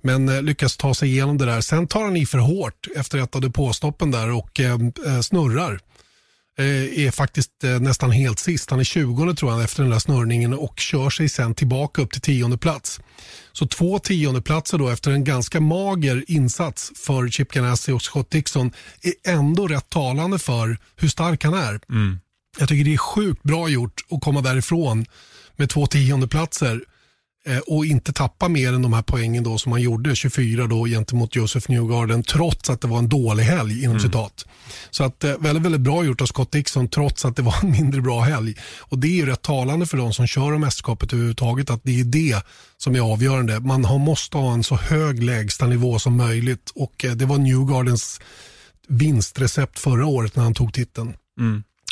Men 0.00 0.28
eh, 0.28 0.42
lyckas 0.42 0.76
ta 0.76 0.94
sig 0.94 1.08
igenom 1.08 1.38
det 1.38 1.44
där. 1.44 1.60
Sen 1.60 1.86
tar 1.86 2.04
han 2.04 2.16
i 2.16 2.26
för 2.26 2.38
hårt 2.38 2.86
efter 2.96 3.18
ett 3.18 3.34
av 3.34 3.40
depåstoppen 3.40 4.10
där 4.10 4.30
och 4.30 4.60
ehm, 4.60 4.92
eh, 5.06 5.20
snurrar 5.20 5.72
eh, 5.72 5.78
är 6.62 7.10
faktiskt 7.10 7.64
eh, 7.64 7.80
nästan 7.80 8.10
helt 8.10 8.38
sist. 8.38 8.70
Han 8.70 8.80
är 8.80 8.84
20 8.84 9.34
tror 9.34 9.52
jag 9.52 9.62
efter 9.64 9.82
den 9.82 9.92
där 9.92 9.98
snurrningen 9.98 10.54
och 10.54 10.78
kör 10.78 11.10
sig 11.10 11.28
sen 11.28 11.54
tillbaka 11.54 12.02
upp 12.02 12.12
till 12.12 12.20
tionde 12.20 12.58
plats. 12.58 13.00
Så 13.52 13.66
två 13.66 13.98
tiondeplatser 13.98 14.78
då 14.78 14.88
efter 14.88 15.10
en 15.10 15.24
ganska 15.24 15.60
mager 15.60 16.24
insats 16.28 16.92
för 16.96 17.28
Chip 17.28 17.52
Ganassi 17.52 17.92
och 17.92 18.02
Scott 18.02 18.30
Dixon 18.30 18.72
är 19.02 19.32
ändå 19.32 19.68
rätt 19.68 19.88
talande 19.88 20.38
för 20.38 20.78
hur 20.96 21.08
stark 21.08 21.44
han 21.44 21.54
är. 21.54 21.80
Jag 22.58 22.68
tycker 22.68 22.84
det 22.84 22.94
är 22.94 22.98
sjukt 22.98 23.42
bra 23.42 23.68
gjort 23.68 24.00
att 24.10 24.20
komma 24.20 24.40
därifrån 24.40 25.06
med 25.56 25.70
två 25.70 25.86
tiondeplatser 25.86 26.74
eh, 26.74 26.80
och 27.66 27.86
inte 27.86 28.12
tappa 28.12 28.48
mer 28.48 28.72
än 28.72 28.82
de 28.82 28.92
här 28.92 29.02
poängen 29.02 29.44
då 29.44 29.58
som 29.58 29.72
han 29.72 29.82
gjorde, 29.82 30.16
24 30.16 30.66
då 30.66 30.86
gentemot 30.86 31.36
Joseph 31.36 31.70
Newgarden, 31.70 32.22
trots 32.22 32.70
att 32.70 32.80
det 32.80 32.88
var 32.88 32.98
en 32.98 33.08
dålig 33.08 33.44
helg 33.44 33.84
inom 33.84 34.00
citat. 34.00 34.46
Så 34.90 35.04
att 35.04 35.24
eh, 35.24 35.38
väldigt, 35.38 35.62
väldigt 35.62 35.80
bra 35.80 36.04
gjort 36.04 36.20
av 36.20 36.26
Scott 36.26 36.52
Dixon 36.52 36.88
trots 36.88 37.24
att 37.24 37.36
det 37.36 37.42
var 37.42 37.54
en 37.62 37.70
mindre 37.80 38.00
bra 38.00 38.20
helg. 38.20 38.54
Och 38.78 38.98
det 38.98 39.06
är 39.06 39.16
ju 39.16 39.26
rätt 39.26 39.42
talande 39.42 39.86
för 39.86 39.96
de 39.96 40.12
som 40.12 40.26
kör 40.26 40.52
om 40.52 40.60
mästerskapet 40.60 41.12
överhuvudtaget 41.12 41.70
att 41.70 41.80
det 41.82 42.00
är 42.00 42.04
det 42.04 42.42
som 42.78 42.94
är 42.94 43.00
avgörande. 43.00 43.60
Man 43.60 43.84
har, 43.84 43.98
måste 43.98 44.36
ha 44.36 44.52
en 44.52 44.64
så 44.64 44.76
hög 44.76 45.22
lägsta 45.22 45.66
nivå 45.66 45.98
som 45.98 46.16
möjligt 46.16 46.72
och 46.74 47.04
eh, 47.04 47.12
det 47.12 47.26
var 47.26 47.38
Newgardens 47.38 48.20
vinstrecept 48.88 49.78
förra 49.78 50.06
året 50.06 50.36
när 50.36 50.42
han 50.42 50.54
tog 50.54 50.72
titeln. 50.72 51.14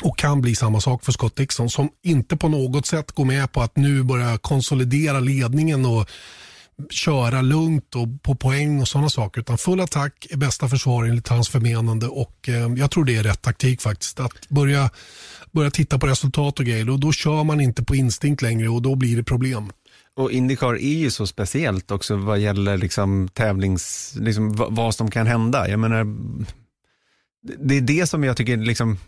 Och 0.04 0.18
kan 0.18 0.40
bli 0.40 0.54
samma 0.54 0.80
sak 0.80 1.04
för 1.04 1.12
Scott 1.12 1.36
Dixon 1.36 1.70
som 1.70 1.88
inte 2.02 2.36
på 2.36 2.48
något 2.48 2.86
sätt 2.86 3.12
går 3.12 3.24
med 3.24 3.52
på 3.52 3.60
att 3.62 3.76
nu 3.76 4.02
börja 4.02 4.38
konsolidera 4.38 5.20
ledningen 5.20 5.86
och 5.86 6.08
köra 6.90 7.40
lugnt 7.42 7.94
och 7.96 8.22
på 8.22 8.34
poäng 8.34 8.80
och 8.80 8.88
sådana 8.88 9.10
saker. 9.10 9.40
Utan 9.40 9.58
full 9.58 9.80
attack 9.80 10.26
är 10.30 10.36
bästa 10.36 10.68
försvar 10.68 11.04
enligt 11.04 11.28
hans 11.28 11.48
förmenande 11.48 12.06
och 12.06 12.48
eh, 12.48 12.54
jag 12.76 12.90
tror 12.90 13.04
det 13.04 13.16
är 13.16 13.22
rätt 13.22 13.42
taktik 13.42 13.82
faktiskt. 13.82 14.20
Att 14.20 14.48
börja, 14.48 14.90
börja 15.52 15.70
titta 15.70 15.98
på 15.98 16.06
resultat 16.06 16.58
och 16.58 16.64
grejer 16.66 16.90
och 16.90 17.00
då 17.00 17.12
kör 17.12 17.44
man 17.44 17.60
inte 17.60 17.84
på 17.84 17.96
instinkt 17.96 18.42
längre 18.42 18.68
och 18.68 18.82
då 18.82 18.94
blir 18.94 19.16
det 19.16 19.24
problem. 19.24 19.70
Och 20.16 20.32
Indycar 20.32 20.74
är 20.74 20.98
ju 20.98 21.10
så 21.10 21.26
speciellt 21.26 21.90
också 21.90 22.16
vad 22.16 22.38
gäller 22.38 22.76
liksom 22.76 23.28
tävlings, 23.32 24.14
liksom 24.20 24.54
vad, 24.70 24.94
som 24.94 25.10
kan 25.10 25.26
hända. 25.26 25.68
Jag 25.68 25.80
menar, 25.80 26.04
det- 27.42 27.56
det 27.68 27.76
är 27.76 27.80
det 27.80 28.06
som 28.06 28.24
jag 28.24 28.36
tycker, 28.36 28.56
liksom, 28.56 28.98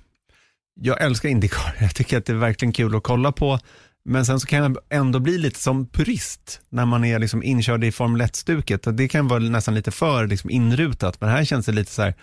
jag 0.81 1.03
älskar 1.03 1.29
Indycar. 1.29 1.77
Jag 1.81 1.95
tycker 1.95 2.19
att 2.19 2.25
det 2.25 2.33
är 2.33 2.37
verkligen 2.37 2.73
kul 2.73 2.97
att 2.97 3.03
kolla 3.03 3.33
på. 3.33 3.59
Men 4.05 4.27
sen 4.27 4.41
så 4.41 4.47
kan 4.47 4.63
jag 4.63 4.77
ändå 4.91 5.19
bli 5.19 5.39
lite 5.39 5.61
som 5.61 5.87
purist 5.87 6.61
när 6.69 6.85
man 6.85 7.05
är 7.05 7.19
liksom 7.19 7.43
inkörd 7.43 7.85
i 7.85 7.93
Formel 7.93 8.23
1-stuket. 8.23 8.87
Det 8.93 9.09
kan 9.09 9.29
vara 9.29 9.39
nästan 9.39 9.75
lite 9.75 9.91
för 9.91 10.27
liksom 10.27 10.51
inrutat, 10.51 11.21
men 11.21 11.31
här 11.31 11.45
känns 11.45 11.67
det 11.67 11.73
lite 11.73 11.91
så 11.91 12.03
här, 12.03 12.15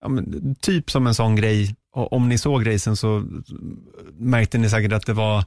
ja, 0.00 0.08
men, 0.08 0.54
typ 0.60 0.90
som 0.90 1.06
en 1.06 1.14
sån 1.14 1.36
grej. 1.36 1.76
Och 1.92 2.12
om 2.12 2.28
ni 2.28 2.38
såg 2.38 2.66
racen 2.66 2.96
så 2.96 3.24
märkte 4.18 4.58
ni 4.58 4.70
säkert 4.70 4.92
att 4.92 5.06
det 5.06 5.12
var, 5.12 5.44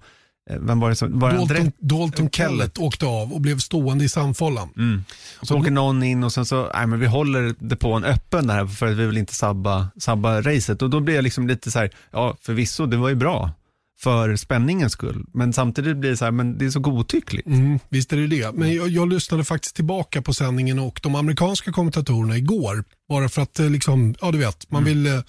vem 0.60 0.80
var 0.80 0.90
det 0.90 0.96
som, 0.96 1.20
var 1.20 1.30
Dalton, 1.30 1.58
Andretti? 1.58 1.78
Dalton 1.80 2.30
Kellett 2.30 2.78
åkte 2.78 3.06
av 3.06 3.34
och 3.34 3.42
blev 3.42 3.58
stående 3.58 4.06
i 4.06 4.10
samfållan. 4.10 4.70
Mm. 4.78 5.04
Så 5.42 5.60
åker 5.60 5.72
någon 5.72 6.04
in 6.04 6.24
och 6.24 6.34
sen 6.34 6.46
så, 6.46 6.72
nej 6.74 6.88
men 6.88 7.00
vi 7.00 7.08
håller 7.08 7.56
depån 7.60 8.04
öppen 8.04 8.50
här 8.50 8.66
för 8.66 8.88
att 8.88 8.98
vi 8.98 9.06
vill 9.06 9.18
inte 9.18 9.34
sabba, 9.34 9.88
sabba 9.98 10.42
racet. 10.42 10.82
Och 10.82 10.90
då 10.90 11.00
blir 11.00 11.16
jag 11.16 11.24
liksom 11.24 11.48
lite 11.48 11.72
så 11.72 11.80
här, 11.80 11.92
ja 12.12 12.38
förvisso 12.42 12.86
det 12.86 12.98
var 12.98 13.10
ju 13.10 13.16
bra 13.16 13.52
för 14.00 14.36
spänningens 14.36 14.94
skull. 14.94 15.26
Men 15.34 15.54
samtidigt 15.54 15.98
blir 15.98 16.10
det 16.10 16.18
så 16.18 16.26
här, 16.26 16.32
men 16.32 16.58
det 16.58 16.66
är 16.66 16.70
så 16.70 16.80
godtyckligt. 16.80 17.48
Mm, 17.48 17.80
visst 17.90 18.14
är 18.14 18.18
det 18.18 18.28
det. 18.28 18.52
Men 18.56 18.74
jag, 18.74 18.90
jag 18.90 19.10
lyssnade 19.10 19.44
faktiskt 19.44 19.76
tillbaka 19.76 20.22
på 20.22 20.34
sändningen 20.34 20.80
och 20.80 21.00
de 21.04 21.16
amerikanska 21.16 21.72
kommentatorerna 21.72 22.38
igår. 22.38 22.84
Bara 23.10 23.30
för 23.30 23.42
att, 23.42 23.60
eh, 23.60 23.70
liksom, 23.70 24.16
ja 24.22 24.32
du 24.32 24.38
vet, 24.38 24.72
man 24.72 24.84
vill, 24.84 25.08
eh, 25.08 25.22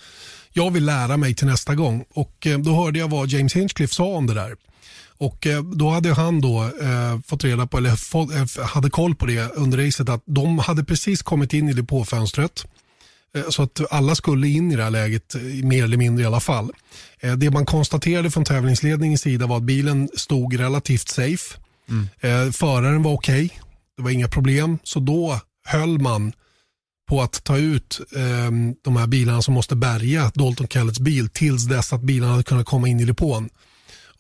jag 0.53 0.71
vill 0.71 0.85
lära 0.85 1.17
mig 1.17 1.35
till 1.35 1.47
nästa 1.47 1.75
gång. 1.75 2.05
Och 2.15 2.47
eh, 2.47 2.59
Då 2.59 2.75
hörde 2.75 2.99
jag 2.99 3.09
vad 3.09 3.29
James 3.29 3.57
Hinchcliffe 3.57 3.95
sa 3.95 4.05
om 4.05 4.27
det 4.27 4.35
där. 4.35 4.57
Och 5.21 5.47
eh, 5.47 5.63
Då 5.63 5.91
hade 5.91 6.15
han 6.15 6.41
då 6.41 6.63
eh, 6.63 7.21
fått 7.27 7.45
reda 7.45 7.67
på, 7.67 7.79
eller 7.79 7.97
få, 7.97 8.23
eh, 8.33 8.67
hade 8.67 8.91
koll 8.91 9.15
på 9.15 9.27
det 9.27 9.53
under 9.55 9.79
racet, 9.87 10.09
att 10.09 10.23
de 10.27 10.59
hade 10.59 10.85
precis 10.85 11.23
kommit 11.23 11.53
in 11.53 11.69
i 11.69 11.73
depåfönstret. 11.73 12.65
Eh, 13.37 13.43
Så 13.51 13.63
att 13.63 13.81
alla 13.91 14.15
skulle 14.15 14.49
in 14.49 14.73
i 14.73 14.77
det 14.77 14.83
här 14.83 14.91
läget, 14.91 15.35
eh, 15.35 15.41
mer 15.43 15.85
eller 15.85 15.97
mindre 15.97 16.23
i 16.23 16.27
alla 16.27 16.41
fall. 16.41 16.71
Eh, 17.21 17.33
Det 17.33 17.51
man 17.51 17.67
konstaterade 17.67 18.31
från 18.31 18.45
tävlingsledningens 18.45 19.21
sida 19.21 19.47
var 19.47 19.57
att 19.57 19.63
bilen 19.63 20.09
stod 20.17 20.61
relativt 20.61 21.09
safe. 21.09 21.59
Eh, 22.21 22.51
Föraren 22.53 23.03
var 23.03 23.13
okej, 23.13 23.61
det 23.97 24.03
var 24.03 24.11
inga 24.11 24.29
problem. 24.29 24.79
Så 24.83 25.01
då 25.01 25.41
höll 25.65 25.99
man 25.99 26.33
på 27.09 27.23
att 27.23 27.45
ta 27.45 27.57
ut 27.57 28.01
eh, 28.17 28.51
de 28.85 28.97
här 28.97 29.07
bilarna 29.07 29.43
som 29.43 29.55
måste 29.55 29.77
bärga 29.77 30.31
Dalton 30.35 30.69
Kellets 30.69 31.01
bil 31.01 31.29
tills 31.29 31.65
dess 31.65 31.93
att 31.93 32.03
bilarna 32.03 32.33
hade 32.33 32.45
kunnat 32.45 32.67
komma 32.67 32.89
in 32.89 33.01
i 33.01 33.05
depån. 33.05 33.49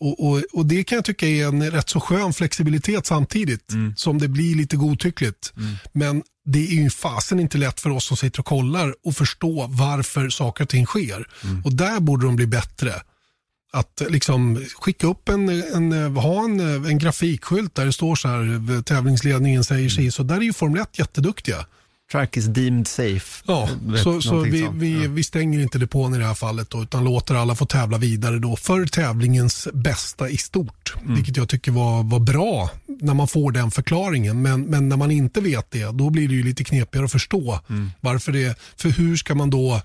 Och, 0.01 0.27
och, 0.27 0.43
och 0.53 0.67
Det 0.67 0.85
kan 0.85 0.97
jag 0.97 1.05
tycka 1.05 1.27
är 1.27 1.47
en 1.47 1.71
rätt 1.71 1.89
så 1.89 2.01
skön 2.01 2.33
flexibilitet 2.33 3.07
samtidigt 3.07 3.73
som 3.97 4.19
det 4.19 4.29
blir 4.29 4.55
lite 4.55 4.77
godtyckligt. 4.77 5.53
Men 5.93 6.23
det 6.45 6.59
är 6.59 6.83
ju 6.83 6.91
fasen 6.91 7.41
inte 7.41 7.59
lätt 7.59 7.81
för 7.81 7.91
oss 7.91 8.05
som 8.05 8.17
sitter 8.17 8.41
och 8.41 8.47
kollar 8.47 8.95
och 9.05 9.17
förstå 9.17 9.67
varför 9.71 10.29
saker 10.29 10.65
och 10.65 10.71
ting 10.71 10.87
sker. 10.87 11.29
Och 11.65 11.73
där 11.73 12.01
borde 12.01 12.27
de 12.27 12.37
bli 12.37 12.47
bättre. 12.47 12.95
Att 13.73 14.03
liksom 14.09 14.65
skicka 14.81 15.07
upp 15.07 15.29
en, 15.29 15.49
en, 15.49 16.17
ha 16.17 16.45
en, 16.45 16.61
en 16.61 16.99
grafikskylt 16.99 17.75
där 17.75 17.87
det 17.87 17.93
står 17.93 18.17
så 18.17 18.29
här, 18.29 18.83
tävlingsledningen 18.83 19.65
säger 19.65 19.89
sig, 19.89 20.11
så 20.11 20.23
där 20.23 20.37
är 20.37 20.41
ju 20.41 20.53
Formel 20.53 20.83
1 20.83 20.99
jätteduktiga. 20.99 21.67
Track 22.13 22.37
is 22.37 22.45
deemed 22.45 22.89
safe. 22.89 23.43
Ja, 23.47 23.69
så, 24.05 24.23
så 24.23 24.39
vi, 24.41 24.69
vi, 24.73 25.03
Ja. 25.03 25.09
vi 25.09 25.25
stänger 25.25 25.61
inte 25.61 25.79
depån 25.79 26.15
i 26.15 26.19
det 26.19 26.25
här 26.27 26.35
fallet 26.35 26.71
då, 26.71 26.83
utan 26.83 27.05
låter 27.05 27.35
alla 27.35 27.55
få 27.55 27.67
tävla 27.67 27.99
vidare 27.99 28.39
då 28.39 28.57
för 28.57 28.87
tävlingens 28.87 29.69
bästa 29.75 30.29
i 30.29 30.37
stort. 30.37 30.95
Mm. 31.03 31.15
Vilket 31.15 31.37
jag 31.37 31.49
tycker 31.49 31.73
var, 31.73 32.03
var 32.03 32.21
bra 32.21 32.71
när 33.01 33.15
man 33.15 33.29
får 33.29 33.53
den 33.53 33.71
förklaringen. 33.71 34.43
Men, 34.43 34.63
men 34.63 34.89
när 34.89 34.97
man 34.97 35.11
inte 35.11 35.41
vet 35.41 35.71
det, 35.71 35.85
då 35.85 36.11
blir 36.11 36.29
det 36.29 36.35
ju 36.35 36.43
lite 36.43 36.65
knepigare 36.65 37.05
att 37.05 37.13
förstå 37.13 37.61
Mm. 37.69 37.91
varför 38.01 38.33
det 38.33 38.59
För 38.77 38.89
hur 38.91 39.17
ska 39.17 39.35
man 39.35 39.51
då 39.51 39.83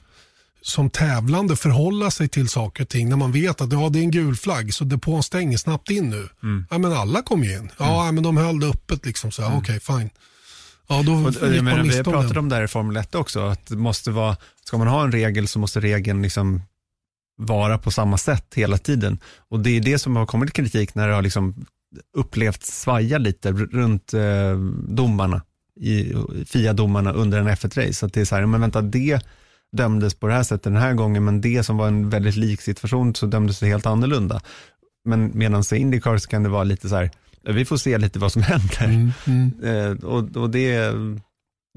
som 0.62 0.90
tävlande 0.90 1.56
förhålla 1.56 2.12
sig 2.12 2.28
till 2.28 2.50
saker 2.50 2.84
och 2.84 2.90
ting 2.90 3.10
när 3.10 3.16
man 3.18 3.32
vet 3.32 3.62
att 3.62 3.72
ja, 3.72 3.90
det 3.90 4.00
är 4.00 4.04
en 4.04 4.12
gul 4.12 4.36
flagg 4.36 4.74
så 4.74 4.84
depån 4.84 5.24
stänger 5.24 5.58
snabbt 5.58 5.90
in 5.90 6.10
nu. 6.10 6.30
Mm. 6.44 6.66
Ja, 6.70 6.78
men 6.78 6.94
alla 6.94 7.22
kom 7.22 7.44
ju 7.44 7.54
in. 7.54 7.72
Ja, 7.80 8.12
men 8.12 8.24
de 8.24 8.38
höll 8.38 8.60
det 8.60 8.68
öppet 8.68 9.06
liksom. 9.06 9.32
så 9.32 9.42
ja, 9.42 9.58
Okej, 9.58 9.80
fine. 9.80 10.10
Ja, 10.88 11.04
då 11.04 11.14
Och, 11.14 11.20
och, 11.20 11.64
man 11.64 11.84
vi 11.84 12.04
pratat 12.04 12.30
den. 12.30 12.38
om 12.38 12.50
det 12.50 12.56
här 12.56 12.64
i 12.64 12.68
Formel 12.68 12.98
1 12.98 13.16
också, 13.16 13.40
att 13.40 13.70
måste 13.70 14.12
vara, 14.12 14.38
ska 14.66 14.78
man 14.78 14.88
ha 14.88 15.04
en 15.04 15.12
regel 15.12 15.48
så 15.48 15.60
måste 15.60 15.80
regeln 15.80 16.22
liksom 16.22 16.62
vara 17.38 17.78
på 17.78 17.92
samma 17.92 18.18
sätt 18.18 18.54
hela 18.56 18.78
tiden. 18.78 19.20
Och 19.50 19.60
det 19.60 19.70
är 19.70 19.82
det 19.82 20.00
som 20.00 20.16
har 20.16 20.26
kommit 20.26 20.54
kritik 20.54 20.96
när 20.96 21.08
det 21.08 21.14
har 21.14 21.22
liksom 21.22 21.66
upplevt 22.18 22.64
svaja 22.64 23.18
lite 23.18 23.52
runt 23.52 24.14
eh, 24.14 24.58
domarna. 24.88 25.42
i 25.80 26.14
FIA-domarna 26.48 27.12
under 27.12 27.40
en 27.40 27.48
F1-race. 27.48 27.94
Så 27.94 28.06
att 28.06 28.14
det 28.14 28.22
är 28.22 28.26
så 28.26 28.36
här, 28.36 28.46
men 28.46 28.62
vänta, 28.62 28.82
det 28.82 29.26
dömdes 29.72 30.14
på 30.14 30.28
det 30.28 30.34
här 30.34 30.44
sättet 30.44 30.64
den 30.64 30.76
här 30.76 30.94
gången, 30.94 31.26
men 31.26 31.42
det 31.42 31.64
som 31.64 31.78
var 31.78 31.88
en 31.88 32.10
väldigt 32.10 32.36
lik 32.36 32.62
situation 32.62 33.16
så 33.16 33.26
dömdes 33.26 33.60
det 33.60 33.68
helt 33.68 33.86
annorlunda. 33.86 34.42
Men 35.06 35.32
medan 35.34 35.64
i 35.72 35.76
Indycar 35.76 36.18
så 36.18 36.28
kan 36.28 36.44
det 36.44 36.50
vara 36.50 36.64
lite 36.64 36.90
så 36.90 36.96
här, 36.96 37.12
vi 37.54 37.66
får 37.66 37.78
se 37.78 37.98
lite 37.98 38.20
vad 38.20 38.32
som 38.32 38.42
händer. 38.52 38.84
Mm, 38.86 39.12
mm. 39.26 39.52
Eh, 39.64 39.92
och, 40.06 40.38
och 40.38 40.50
det, 40.50 40.74
är, 40.74 41.20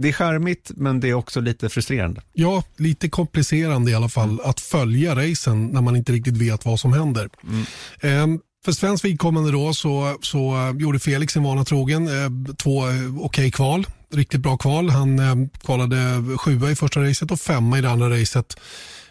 det 0.03 0.09
är 0.09 0.13
charmigt, 0.13 0.71
men 0.77 1.01
det 1.01 1.09
är 1.09 1.15
också 1.15 1.41
lite 1.41 1.69
frustrerande. 1.69 2.21
Ja, 2.33 2.63
lite 2.77 3.09
komplicerande 3.09 3.91
i 3.91 3.95
alla 3.95 4.09
fall 4.09 4.29
Mm. 4.31 4.41
att 4.45 4.61
följa 4.61 5.15
racen 5.15 5.67
när 5.67 5.81
man 5.81 5.97
inte 5.97 6.13
riktigt 6.13 6.37
vet 6.37 6.65
vad 6.65 6.81
som 6.81 6.93
händer. 6.93 7.29
Mm. 7.49 7.65
Ehm, 8.01 8.41
för 8.65 8.73
svensk 8.73 9.05
vidkommande 9.05 9.53
då 9.53 9.75
så, 9.75 10.17
så 10.23 10.75
gjorde 10.79 10.99
Felix 10.99 11.33
sin 11.33 11.43
vana 11.43 11.65
trogen 11.65 12.09
eh, 12.09 12.55
två 12.57 12.89
eh, 12.89 12.95
okej 13.21 13.51
kval. 13.51 13.87
Riktigt 14.15 14.41
bra 14.41 14.57
kval. 14.57 14.91
Han 14.91 15.49
kvalade 15.65 15.97
sjua 16.39 16.71
i 16.71 16.77
första 16.77 17.01
racet 17.01 17.31
och 17.31 17.41
femma 17.41 17.79
i 17.79 17.81
det 17.81 17.91
andra 17.91 18.21
racet. 18.21 18.57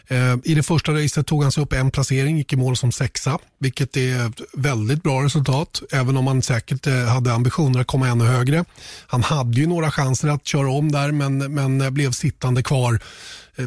Eh, 0.08 0.36
I 0.44 0.56
det 0.56 0.64
första 0.64 0.92
racet 0.92 1.28
tog 1.28 1.44
han 1.44 1.52
sig 1.52 1.64
upp 1.64 1.74
en 1.74 1.92
placering, 1.92 2.38
gick 2.38 2.54
i 2.54 2.56
mål 2.56 2.78
som 2.78 2.92
sexa, 2.92 3.40
vilket 3.60 3.98
är 3.98 4.28
ett 4.28 4.42
väldigt 4.54 5.04
bra 5.04 5.24
resultat, 5.24 5.82
även 5.92 6.18
om 6.18 6.28
han 6.28 6.42
säkert 6.42 6.88
eh, 6.88 7.06
hade 7.06 7.34
ambitioner 7.34 7.80
att 7.80 7.88
komma 7.88 8.08
ännu 8.08 8.26
högre. 8.26 8.66
Han 9.08 9.24
hade 9.24 9.60
ju 9.60 9.68
några 9.68 9.92
chanser 9.92 10.28
att 10.28 10.48
köra 10.48 10.72
om 10.72 10.92
där, 10.92 11.12
men, 11.12 11.54
men 11.54 11.82
eh, 11.82 11.90
blev 11.90 12.12
sittande 12.12 12.64
kvar. 12.64 13.00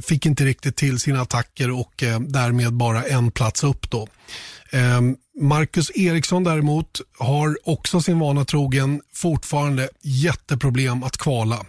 Fick 0.03 0.27
inte 0.27 0.45
riktigt 0.45 0.77
till 0.77 1.01
sina 1.01 1.21
attacker 1.21 1.71
och 1.71 2.05
därmed 2.21 2.73
bara 2.73 3.03
en 3.03 3.31
plats 3.31 3.65
upp 3.65 3.91
då. 3.91 4.09
Ehm, 4.71 5.17
Marcus 5.41 5.91
Eriksson 5.95 6.45
däremot 6.45 7.01
har 7.19 7.57
också 7.65 8.01
sin 8.01 8.19
vana 8.19 8.45
trogen 8.45 9.01
fortfarande 9.15 9.89
jätteproblem 10.03 11.03
att 11.03 11.17
kvala. 11.17 11.67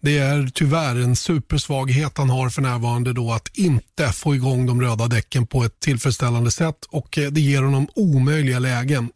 Det 0.00 0.18
är 0.18 0.50
tyvärr 0.54 0.96
en 0.96 1.16
supersvaghet 1.16 2.18
han 2.18 2.30
har 2.30 2.50
för 2.50 2.62
närvarande 2.62 3.12
då 3.12 3.32
att 3.32 3.48
inte 3.54 4.12
få 4.12 4.34
igång 4.34 4.66
de 4.66 4.82
röda 4.82 5.06
däcken 5.06 5.46
på 5.46 5.64
ett 5.64 5.80
tillfredsställande 5.80 6.50
sätt 6.50 6.84
och 6.90 7.18
eh, 7.18 7.30
det 7.30 7.40
ger 7.40 7.62
honom 7.62 7.88
omöjliga 7.94 8.58
lägen. 8.58 9.10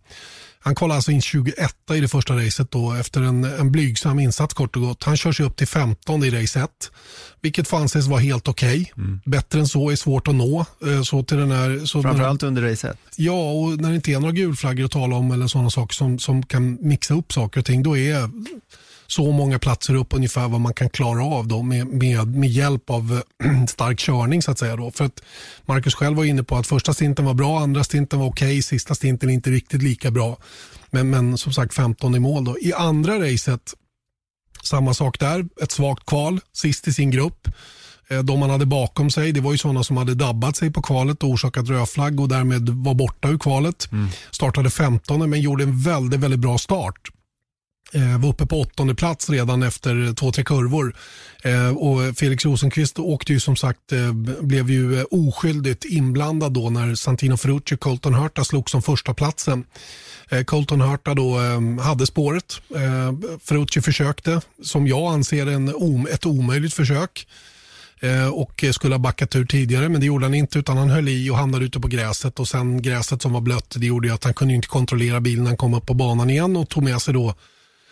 Han 0.62 0.74
kvalade 0.74 0.97
alltså 0.97 1.11
in 1.11 1.20
21 1.23 1.55
i 1.95 2.01
det 2.01 2.09
första 2.09 2.37
racet 2.37 2.70
då 2.70 2.93
efter 2.93 3.20
en, 3.23 3.45
en 3.45 3.73
blygsam 3.73 4.19
insats 4.19 4.55
kort 4.55 4.77
och 4.77 4.82
gott. 4.82 5.05
Han 5.05 5.16
kör 5.16 5.32
sig 5.32 5.47
upp 5.47 5.57
till 5.57 5.66
15 5.66 6.24
i 6.24 6.31
race 6.31 6.61
1, 6.61 6.70
vilket 7.41 7.69
får 7.69 7.77
anses 7.78 8.07
vara 8.07 8.20
helt 8.20 8.49
okej. 8.49 8.93
Bättre 9.24 9.61
än 9.61 9.69
så 9.69 9.91
är 9.91 9.97
svårt 9.97 10.28
att 10.28 10.35
nå. 10.35 10.66
eh, 10.87 11.03
Så 11.03 11.23
till 11.23 11.37
den 11.37 11.51
här, 11.51 11.87
så 11.87 12.03
Framförallt 12.03 12.43
under 12.43 12.62
race 12.62 12.89
1. 12.89 12.99
Ja, 13.16 13.53
och 13.53 13.81
när 13.81 13.89
det 13.89 13.95
inte 13.95 14.12
är 14.12 14.20
några 14.20 14.32
gulflaggor 14.35 14.85
att 14.85 14.91
tala 14.91 15.16
om 15.16 15.31
eller 15.32 15.47
sådana 15.47 15.70
saker 15.70 15.95
som, 15.95 16.19
som 16.19 16.43
kan 16.47 16.78
mixa 16.81 17.15
upp 17.15 17.32
saker 17.32 17.61
och 17.61 17.66
ting, 17.66 17.82
då 17.82 17.99
är 17.99 18.31
så 19.11 19.32
många 19.32 19.59
platser 19.59 19.95
upp 19.95 20.15
ungefär 20.15 20.49
vad 20.49 20.61
man 20.61 20.74
kan 20.74 20.91
klara 20.91 21.24
av 21.24 21.49
då 21.49 21.62
med, 21.62 21.87
med, 21.87 22.27
med 22.27 22.51
hjälp 22.51 22.91
av 22.91 23.23
eh, 23.45 23.65
stark 23.69 23.99
körning 23.99 24.43
så 24.43 24.51
att 24.51 24.59
säga. 24.59 24.77
Då. 24.77 24.91
För 24.91 25.05
att 25.05 25.23
Marcus 25.66 25.95
själv 25.95 26.16
var 26.16 26.24
inne 26.24 26.43
på 26.43 26.57
att 26.57 26.66
första 26.66 26.95
stinten 26.95 27.24
var 27.24 27.35
bra, 27.35 27.61
andra 27.61 27.85
stinten 27.85 28.19
var 28.19 28.27
okej, 28.27 28.62
sista 28.62 28.95
stinten 28.95 29.31
inte 29.31 29.51
riktigt 29.51 29.82
lika 29.82 30.11
bra. 30.11 30.37
Men, 30.91 31.11
men 31.11 31.39
som 31.39 31.53
sagt 31.53 31.74
15 31.74 32.15
i 32.15 32.19
mål. 32.19 32.45
Då. 32.45 32.59
I 32.59 32.73
andra 32.73 33.20
racet, 33.32 33.74
samma 34.62 34.95
sak 34.95 35.19
där, 35.19 35.45
ett 35.62 35.73
svagt 35.73 36.07
kval, 36.07 36.41
sist 36.53 36.89
i 36.89 36.93
sin 36.93 37.11
grupp. 37.11 37.49
Eh, 38.09 38.19
De 38.19 38.39
man 38.41 38.51
hade 38.51 38.66
bakom 38.66 39.11
sig, 39.11 39.32
det 39.32 39.41
var 39.41 39.53
ju 39.53 39.59
sådana 39.59 39.85
som 39.85 39.97
hade 39.97 40.15
dabbat 40.15 40.57
sig 40.57 40.70
på 40.73 40.82
kvalet 40.82 41.23
och 41.23 41.28
orsakat 41.28 41.69
rödflagg 41.69 42.20
och 42.20 42.28
därmed 42.28 42.69
var 42.69 42.95
borta 42.95 43.28
ur 43.28 43.39
kvalet. 43.39 43.89
Startade 44.31 44.70
15 44.70 45.31
men 45.31 45.41
gjorde 45.41 45.65
en 45.65 45.81
väldigt, 45.82 46.20
väldigt 46.20 46.41
bra 46.41 46.59
start. 46.59 47.11
Eh, 47.93 48.19
var 48.19 48.29
uppe 48.29 48.47
på 48.47 48.61
åttonde 48.61 48.95
plats 48.95 49.31
redan 49.31 49.62
efter 49.62 50.15
två, 50.15 50.33
tre 50.33 50.45
kurvor. 50.45 50.95
Eh, 51.45 51.77
och 51.77 52.17
Felix 52.17 52.45
Rosenqvist 52.45 52.99
åkte 52.99 53.33
ju 53.33 53.41
som 53.41 53.57
sagt, 53.57 53.93
eh, 53.93 54.12
blev 54.41 54.71
ju 54.71 54.99
eh, 54.99 55.05
oskyldigt 55.11 55.85
inblandad 55.85 56.53
då 56.53 56.71
när 56.71 56.95
Santino 56.95 57.37
Ferrucci 57.37 57.75
och 57.75 57.81
Colton 57.81 58.15
Hurta 58.15 58.45
slog 58.45 58.71
som 58.71 58.83
första 58.83 59.15
platsen. 59.15 59.65
Eh, 60.29 60.45
Colton 60.45 60.81
Hurta 60.81 61.15
då 61.15 61.41
eh, 61.41 61.85
hade 61.85 62.07
spåret. 62.07 62.61
Ferrucci 63.45 63.81
försökte, 63.81 64.41
som 64.62 64.87
jag 64.87 65.12
anser, 65.12 65.47
en 65.47 65.75
om, 65.75 66.07
ett 66.07 66.27
omöjligt 66.27 66.75
försök 66.75 67.27
och 68.33 68.65
skulle 68.73 68.95
ha 68.95 68.99
backat 68.99 69.37
ur 69.37 69.47
tidigare 69.47 69.89
men 69.89 70.01
det 70.01 70.07
gjorde 70.07 70.25
han 70.25 70.35
inte 70.35 70.59
utan 70.59 70.77
han 70.77 70.91
höll 70.91 71.09
i 71.09 71.31
och 71.31 71.37
hamnade 71.37 71.65
ute 71.65 71.81
på 71.81 71.89
gräset 71.89 72.41
och 72.41 72.49
sen 72.49 72.83
gräset 72.83 73.23
som 73.23 73.33
var 73.33 73.41
blött 73.41 73.75
det 73.79 73.87
gjorde 73.87 74.09
ju 74.09 74.15
att 74.15 74.25
han 74.25 74.35
kunde 74.35 74.55
inte 74.55 74.69
kontrollera 74.69 75.21
bilen 75.21 75.45
när 75.45 75.51
han 75.51 75.57
kom 75.57 75.75
upp 75.75 75.87
på 75.87 75.95
banan 75.95 76.31
igen 76.31 76.57
och 76.57 76.69
tog 76.69 76.83
med 76.83 77.03
sig 77.03 77.15
då 77.15 77.35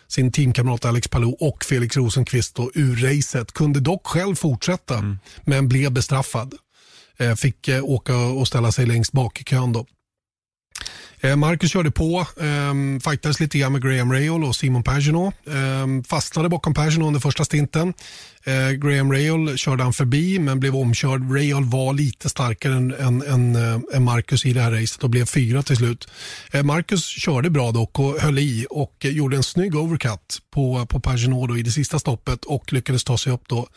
sin 0.09 0.31
teamkamrat 0.31 0.85
Alex 0.85 1.07
Palou 1.07 1.31
och 1.39 1.65
Felix 1.65 1.97
Rosenqvist 1.97 2.55
då 2.55 2.71
ur 2.73 2.95
racet. 2.95 3.51
Kunde 3.51 3.79
dock 3.79 4.07
själv 4.07 4.35
fortsätta 4.35 5.15
men 5.45 5.67
blev 5.67 5.91
bestraffad. 5.91 6.53
Eh, 7.17 7.35
Fick 7.35 7.67
eh, 7.67 7.83
åka 7.83 8.15
och 8.15 8.47
ställa 8.47 8.71
sig 8.71 8.85
längst 8.85 9.11
bak 9.11 9.41
i 9.41 9.43
kön 9.43 9.73
då. 9.73 9.85
Eh, 11.21 11.35
Marcus 11.35 11.71
körde 11.71 11.91
på, 11.91 12.19
eh, 12.19 12.73
fightades 13.09 13.39
lite 13.39 13.57
grann 13.59 13.71
med 13.71 13.81
Graham 13.81 14.13
Rahal 14.13 14.43
och 14.43 14.55
Simon 14.55 14.83
Pagenaud. 14.83 15.33
Eh, 15.47 16.03
fastnade 16.07 16.49
bakom 16.49 16.73
Pagenaud 16.73 17.07
under 17.07 17.19
första 17.19 17.45
stinten. 17.45 17.93
Eh, 18.43 18.71
Graham 18.71 19.11
Rahal 19.11 19.57
körde 19.57 19.83
han 19.83 19.93
förbi 19.93 20.39
men 20.39 20.59
blev 20.59 20.75
omkörd. 20.75 21.31
Rahal 21.31 21.65
var 21.65 21.93
lite 21.93 22.29
starkare 22.29 22.73
än, 22.73 22.91
än, 22.93 23.21
än, 23.21 23.55
eh, 23.55 23.79
än 23.93 24.03
Marcus 24.03 24.45
i 24.45 24.53
det 24.53 24.61
här 24.61 24.71
racet 24.71 25.03
och 25.03 25.09
blev 25.09 25.25
fyra 25.25 25.63
till 25.63 25.77
slut. 25.77 26.07
Eh, 26.51 26.63
Marcus 26.63 27.05
körde 27.05 27.49
bra 27.49 27.71
dock 27.71 27.99
och 27.99 28.19
höll 28.19 28.39
i 28.39 28.67
och 28.69 28.95
gjorde 28.99 29.37
en 29.37 29.43
snygg 29.43 29.75
overcut 29.75 30.37
på, 30.51 30.85
på 30.85 31.01
då 31.47 31.57
i 31.57 31.61
det 31.61 31.71
sista 31.71 31.99
stoppet 31.99 32.45
och 32.45 32.73
lyckades 32.73 33.03
ta 33.03 33.17
sig 33.17 33.33
upp 33.33 33.43
då 33.47 33.67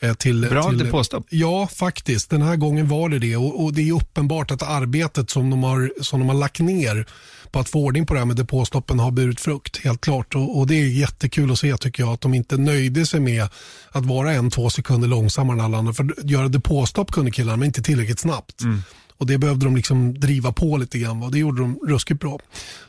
eh, 0.00 0.14
till... 0.14 0.46
Bra 0.50 0.68
till, 0.68 0.78
depåstopp. 0.78 1.26
Ja, 1.30 1.66
faktiskt. 1.66 2.30
Den 2.30 2.42
här 2.42 2.56
gången 2.56 2.88
var 2.88 3.08
det 3.08 3.18
det. 3.18 3.36
Och, 3.36 3.64
och 3.64 3.72
Det 3.72 3.88
är 3.88 3.92
uppenbart 3.92 4.50
att 4.50 4.62
arbetet 4.62 5.30
som 5.30 5.50
de, 5.50 5.62
har, 5.62 5.92
som 6.00 6.20
de 6.20 6.28
har 6.28 6.36
lagt 6.36 6.58
ner 6.60 7.06
på 7.52 7.58
att 7.58 7.68
få 7.68 7.84
ordning 7.84 8.06
på 8.06 8.14
det 8.14 8.20
här 8.20 8.26
med 8.26 8.36
depåstoppen 8.36 8.98
har 8.98 9.10
burit 9.10 9.40
frukt. 9.40 9.84
Helt 9.84 10.00
klart. 10.00 10.34
Och, 10.34 10.58
och 10.58 10.66
Det 10.66 10.74
är 10.74 10.86
jättekul 10.86 11.52
att 11.52 11.58
se 11.58 11.76
tycker 11.76 12.02
jag. 12.02 12.12
Att 12.12 12.20
de 12.20 12.34
inte 12.34 12.56
nöjde 12.56 13.06
sig 13.06 13.20
med 13.20 13.48
att 13.90 14.06
vara 14.06 14.32
en, 14.32 14.50
två 14.50 14.70
sekunder 14.70 15.08
långsammare 15.08 15.58
än 15.58 15.64
alla 15.64 15.78
andra. 15.78 15.92
För 15.92 16.04
att 16.04 16.30
göra 16.30 16.48
depåstopp 16.48 17.12
kunde 17.12 17.30
killarna, 17.30 17.56
men 17.56 17.66
inte 17.66 17.82
tillräckligt 17.82 18.18
snabbt. 18.18 18.62
Och 19.18 19.26
Det 19.26 19.38
behövde 19.38 19.64
de 19.66 19.76
liksom 19.76 20.20
driva 20.20 20.52
på 20.52 20.76
lite 20.76 20.98
grann 20.98 21.22
och 21.22 21.32
det 21.32 21.38
gjorde 21.38 21.60
de 21.60 21.78
ruskigt 21.86 22.20
bra. 22.20 22.38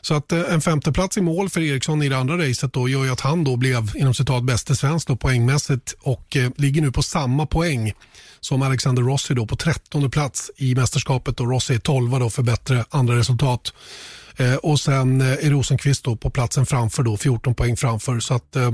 Så 0.00 0.14
att 0.14 0.32
eh, 0.32 0.40
en 0.50 0.60
femteplats 0.60 1.16
i 1.16 1.20
mål 1.20 1.48
för 1.48 1.60
Eriksson 1.60 2.02
i 2.02 2.08
det 2.08 2.18
andra 2.18 2.48
racet 2.48 2.72
då 2.72 2.88
gör 2.88 3.04
ju 3.04 3.10
att 3.10 3.20
han 3.20 3.44
då 3.44 3.56
blev 3.56 3.90
inom 3.96 4.14
citat 4.14 4.44
bäste 4.44 4.76
svensk 4.76 5.08
då 5.08 5.16
poängmässigt 5.16 5.94
och 6.00 6.36
eh, 6.36 6.50
ligger 6.56 6.82
nu 6.82 6.92
på 6.92 7.02
samma 7.02 7.46
poäng 7.46 7.92
som 8.40 8.62
Alexander 8.62 9.02
Rossi 9.02 9.34
då 9.34 9.46
på 9.46 9.56
13 9.56 10.10
plats 10.10 10.50
i 10.56 10.74
mästerskapet 10.74 11.40
och 11.40 11.48
Rossi 11.48 11.74
är 11.74 11.78
12 11.78 12.18
då 12.18 12.30
för 12.30 12.42
bättre 12.42 12.84
andra 12.90 13.16
resultat. 13.16 13.72
Eh, 14.38 14.54
och 14.54 14.80
sen 14.80 15.20
eh, 15.20 15.46
är 15.46 15.50
Rosenqvist 15.50 16.04
då 16.04 16.16
på 16.16 16.30
platsen 16.30 16.66
framför 16.66 17.02
då 17.02 17.16
14 17.16 17.54
poäng 17.54 17.76
framför 17.76 18.20
så 18.20 18.34
att 18.34 18.56
eh, 18.56 18.70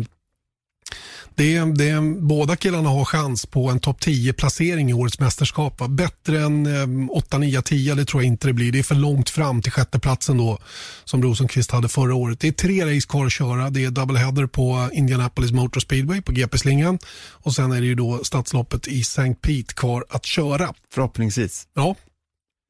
det 1.35 1.57
är, 1.57 1.67
det 1.67 1.89
är, 1.89 2.21
båda 2.21 2.57
killarna 2.57 2.89
har 2.89 3.05
chans 3.05 3.47
på 3.47 3.71
en 3.71 3.81
topp 3.81 4.01
10-placering 4.01 4.91
i 4.91 4.93
årets 4.93 5.21
mästerskap. 5.21 5.81
va? 5.81 5.89
Bättre 5.89 6.41
än 6.41 6.67
eh, 6.67 7.11
8, 7.11 7.39
9, 7.39 7.63
10 7.63 7.95
det 7.95 8.05
tror 8.05 8.23
jag 8.23 8.29
inte 8.29 8.47
det 8.47 8.53
blir. 8.53 8.73
Det 8.73 8.79
är 8.79 8.83
för 8.83 8.95
långt 8.95 9.31
fram 9.31 9.63
till 9.63 9.73
sjätteplatsen 9.73 10.37
då 10.37 10.59
som 11.05 11.23
Rosenqvist 11.23 11.71
hade 11.71 11.89
förra 11.89 12.15
året. 12.15 12.41
Det 12.41 12.49
är 12.49 12.53
tre 12.53 12.97
race 12.97 13.09
kvar 13.09 13.27
att 13.27 13.33
köra. 13.33 13.71
Det 13.71 13.85
är 13.85 13.91
doubleheader 13.91 14.47
på 14.47 14.89
Indianapolis 14.93 15.53
Motor 15.53 15.81
Speedway 15.81 16.23
på 16.23 16.33
GP-slingan 16.33 16.99
och 17.31 17.55
sen 17.55 17.73
är 17.73 17.81
det 17.81 17.87
ju 17.87 17.95
då 17.95 18.25
stadsloppet 18.25 18.89
i 18.89 19.01
St. 19.01 19.35
Pete 19.35 19.75
kvar 19.75 20.05
att 20.09 20.25
köra. 20.25 20.75
Förhoppningsvis. 20.95 21.67
Ja, 21.75 21.95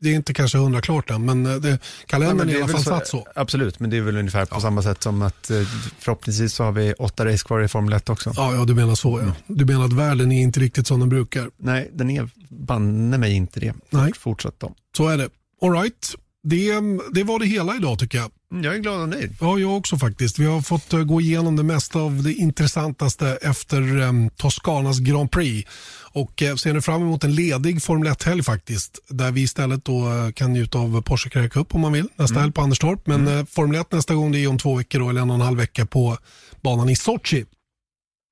det 0.05 0.11
är 0.11 0.15
inte 0.15 0.35
kanske 0.35 0.59
hundra 0.59 0.81
klart 0.81 1.11
än 1.11 1.25
men 1.25 1.47
eh, 1.47 1.55
det, 1.55 1.79
kalendern 2.07 2.49
är 2.49 2.53
i 2.53 2.63
alla 2.63 2.73
fall 2.73 2.83
satt 2.83 3.07
så. 3.07 3.27
Absolut, 3.35 3.81
men 3.81 3.91
det 3.91 3.97
är 3.97 4.01
väl 4.01 4.17
ungefär 4.17 4.45
på 4.45 4.61
samma 4.61 4.83
sätt 4.83 5.03
som 5.03 5.23
att 5.23 5.51
eh, 5.51 5.61
förhoppningsvis 5.99 6.55
så 6.55 6.65
har 6.65 6.73
vi 6.73 6.93
åtta 6.93 7.27
race 7.27 7.45
kvar 7.45 7.61
i 7.61 7.69
Formel 7.69 7.93
1 7.93 8.09
också. 8.09 8.33
Ja, 8.37 8.55
ja, 8.55 8.65
du 8.65 8.75
menar 8.75 8.95
så 8.95 9.21
ja. 9.27 9.33
Du 9.47 9.65
menar 9.65 9.85
att 9.85 9.93
världen 9.93 10.33
är 10.33 10.43
inte 10.43 10.61
riktigt 10.61 10.87
som 10.87 11.01
den 11.01 11.09
brukar. 11.09 11.51
Nej, 11.57 11.91
den 11.93 12.11
är 12.11 12.31
banne 12.49 13.19
mig 13.19 13.33
inte 13.33 13.61
det. 13.61 13.75
Nej. 13.91 14.13
Fortsätt 14.19 14.55
då. 14.59 14.73
Så 14.97 15.09
är 15.09 15.19
det. 15.19 15.29
All 15.63 15.73
right. 15.73 16.15
Det, 16.43 16.73
det 17.13 17.25
var 17.25 17.39
det 17.39 17.47
hela 17.47 17.77
idag 17.77 17.99
tycker 17.99 18.19
jag. 18.19 18.31
Mm, 18.55 18.65
Jag 18.65 18.75
är 18.75 18.79
glad 18.79 19.01
och 19.01 19.09
nöjd. 19.09 19.37
Ja, 19.41 19.59
jag 19.59 19.77
också 19.77 19.99
faktiskt. 19.99 20.39
Vi 20.39 20.47
har 20.47 20.61
fått 20.61 20.93
eh, 20.93 21.01
gå 21.05 21.21
igenom 21.21 21.57
det 21.57 21.63
mesta 21.63 21.99
av 21.99 22.23
det 22.23 22.33
intressantaste 22.33 23.39
efter 23.43 24.01
um, 24.01 24.31
Toscanas 24.31 24.99
Grand 24.99 25.31
Prix. 25.31 25.71
Och 26.13 26.43
uh, 26.43 26.55
ser 26.55 26.73
nu 26.73 26.81
fram 26.81 27.03
emot 27.03 27.25
en 27.25 27.35
ledig 27.35 27.83
Formel 27.83 28.13
1-helg 28.13 28.43
faktiskt. 28.43 28.99
Där 29.09 29.31
vi 29.33 29.43
istället 29.43 29.85
då 29.85 30.09
uh, 30.09 30.31
kan 30.31 30.53
njuta 30.53 30.79
av 30.79 31.03
Porsche 31.03 31.31
Carrera 31.31 31.49
Cup 31.49 31.75
om 31.75 31.81
man 31.81 31.93
vill. 31.93 32.09
Nästa 32.17 32.41
helg 32.41 32.53
på 32.53 32.61
Anderstorp. 32.61 33.07
Men 33.07 33.29
uh, 33.29 33.45
Formel 33.45 33.81
1 33.81 33.93
nästa 33.93 34.15
gång 34.15 34.33
det 34.33 34.39
är 34.39 34.49
om 34.49 34.59
två 34.59 34.75
veckor 34.75 34.99
då, 34.99 35.11
eller 35.11 35.21
en 35.21 35.31
och 35.31 35.35
en 35.35 35.41
halv 35.41 35.59
vecka 35.59 35.87
på 35.87 36.19
banan 36.61 36.89
i 36.89 36.97
Sochi. 36.97 37.45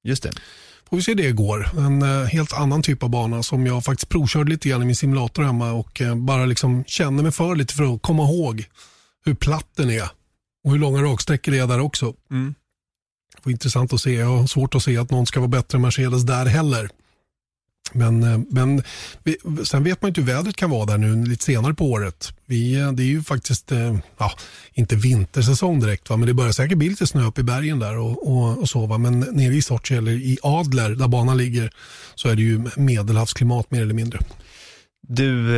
Just 0.05 0.23
det. 0.23 0.33
Får 0.93 0.97
vi 0.97 1.03
se 1.03 1.15
det 1.15 1.23
igår. 1.23 1.71
En 1.79 2.03
eh, 2.03 2.25
helt 2.25 2.53
annan 2.53 2.83
typ 2.83 3.03
av 3.03 3.11
bana 3.11 3.43
som 3.43 3.67
jag 3.67 3.85
faktiskt 3.85 4.09
provkörde 4.09 4.51
lite 4.51 4.69
grann 4.69 4.83
i 4.83 4.85
min 4.85 4.97
simulator 4.97 5.43
hemma 5.43 5.73
och 5.73 6.01
eh, 6.01 6.15
bara 6.15 6.47
liksom 6.47 6.85
kände 6.85 7.23
mig 7.23 7.33
för 7.33 7.57
lite 7.57 7.75
för 7.75 7.95
att 7.95 8.03
komma 8.03 8.23
ihåg 8.23 8.65
hur 9.25 9.35
platt 9.35 9.69
den 9.77 9.91
är 9.91 10.09
och 10.65 10.71
hur 10.71 10.79
långa 10.79 11.03
raksträckor 11.03 11.53
det 11.53 11.59
är 11.59 11.67
där 11.67 11.81
också. 11.81 12.15
Mm. 12.31 12.55
Det 13.35 13.41
var 13.43 13.53
intressant 13.53 13.93
att 13.93 14.01
se. 14.01 14.13
Jag 14.13 14.27
har 14.27 14.47
svårt 14.47 14.75
att 14.75 14.83
se 14.83 14.99
att 14.99 15.11
någon 15.11 15.27
ska 15.27 15.41
vara 15.41 15.49
bättre 15.49 15.77
än 15.77 15.83
Mercedes 15.83 16.23
där 16.23 16.47
heller. 16.47 16.89
Men, 17.93 18.23
eh, 18.23 18.41
men 18.51 18.83
sen 19.65 19.85
vet 19.85 20.03
man 20.03 20.09
inte 20.09 20.21
hur 20.21 20.29
vädret 20.29 20.57
kan 20.57 20.71
vara 20.71 20.87
där 20.87 20.99
nu 20.99 21.25
lite 21.25 21.45
senare 21.45 21.75
på 21.75 21.91
året. 21.91 22.33
Vi, 22.47 22.81
eh, 22.81 22.93
det 22.93 23.03
är 23.03 23.07
ju 23.07 23.23
faktiskt, 23.23 23.73
eh, 23.73 23.99
ja, 24.19 24.33
inte 24.73 24.97
vintersäsong 24.97 25.81
direkt, 25.81 26.11
va? 26.11 26.17
men 26.17 26.27
det 26.27 26.35
börjar 26.35 26.53
säkert 26.53 26.79
bli 26.79 26.89
lite 26.89 27.07
snö 27.07 27.27
upp 27.27 27.39
i 27.39 27.43
bergen 27.43 27.79
där 27.79 27.99
och, 27.99 28.33
och, 28.33 28.59
och 28.59 28.69
så. 28.69 28.87
Va? 28.87 28.99
Men 28.99 29.21
nere 29.21 29.55
i 29.55 29.63
Sochi 29.63 29.95
eller 29.95 30.13
i 30.13 30.39
Adler 30.43 30.91
där 30.91 31.09
banan 31.09 31.37
ligger 31.37 31.73
så 32.15 32.29
är 32.29 32.35
det 32.35 32.43
ju 32.43 32.65
medelhavsklimat 32.77 33.71
mer 33.71 33.83
eller 33.83 33.95
mindre. 33.95 34.21
Du, 35.09 35.55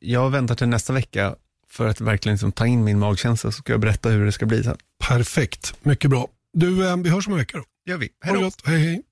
jag 0.00 0.30
väntar 0.30 0.54
till 0.54 0.68
nästa 0.68 0.92
vecka 0.92 1.34
för 1.74 1.88
att 1.88 2.00
verkligen 2.00 2.34
liksom 2.34 2.52
ta 2.52 2.66
in 2.66 2.84
min 2.84 2.98
magkänsla 2.98 3.50
så 3.52 3.58
ska 3.58 3.72
jag 3.72 3.80
berätta 3.80 4.08
hur 4.08 4.24
det 4.26 4.32
ska 4.32 4.46
bli 4.46 4.62
sen. 4.62 4.76
Perfekt, 5.08 5.74
mycket 5.82 6.10
bra. 6.10 6.28
Du, 6.52 6.96
vi 7.02 7.10
hörs 7.10 7.26
om 7.26 7.32
en 7.32 7.38
vecka 7.38 7.58
då. 7.58 7.64
gör 7.92 7.98
vi. 7.98 8.08
Hej 8.24 8.34
då. 8.34 8.50
Hej, 8.64 8.78
hej. 8.78 9.02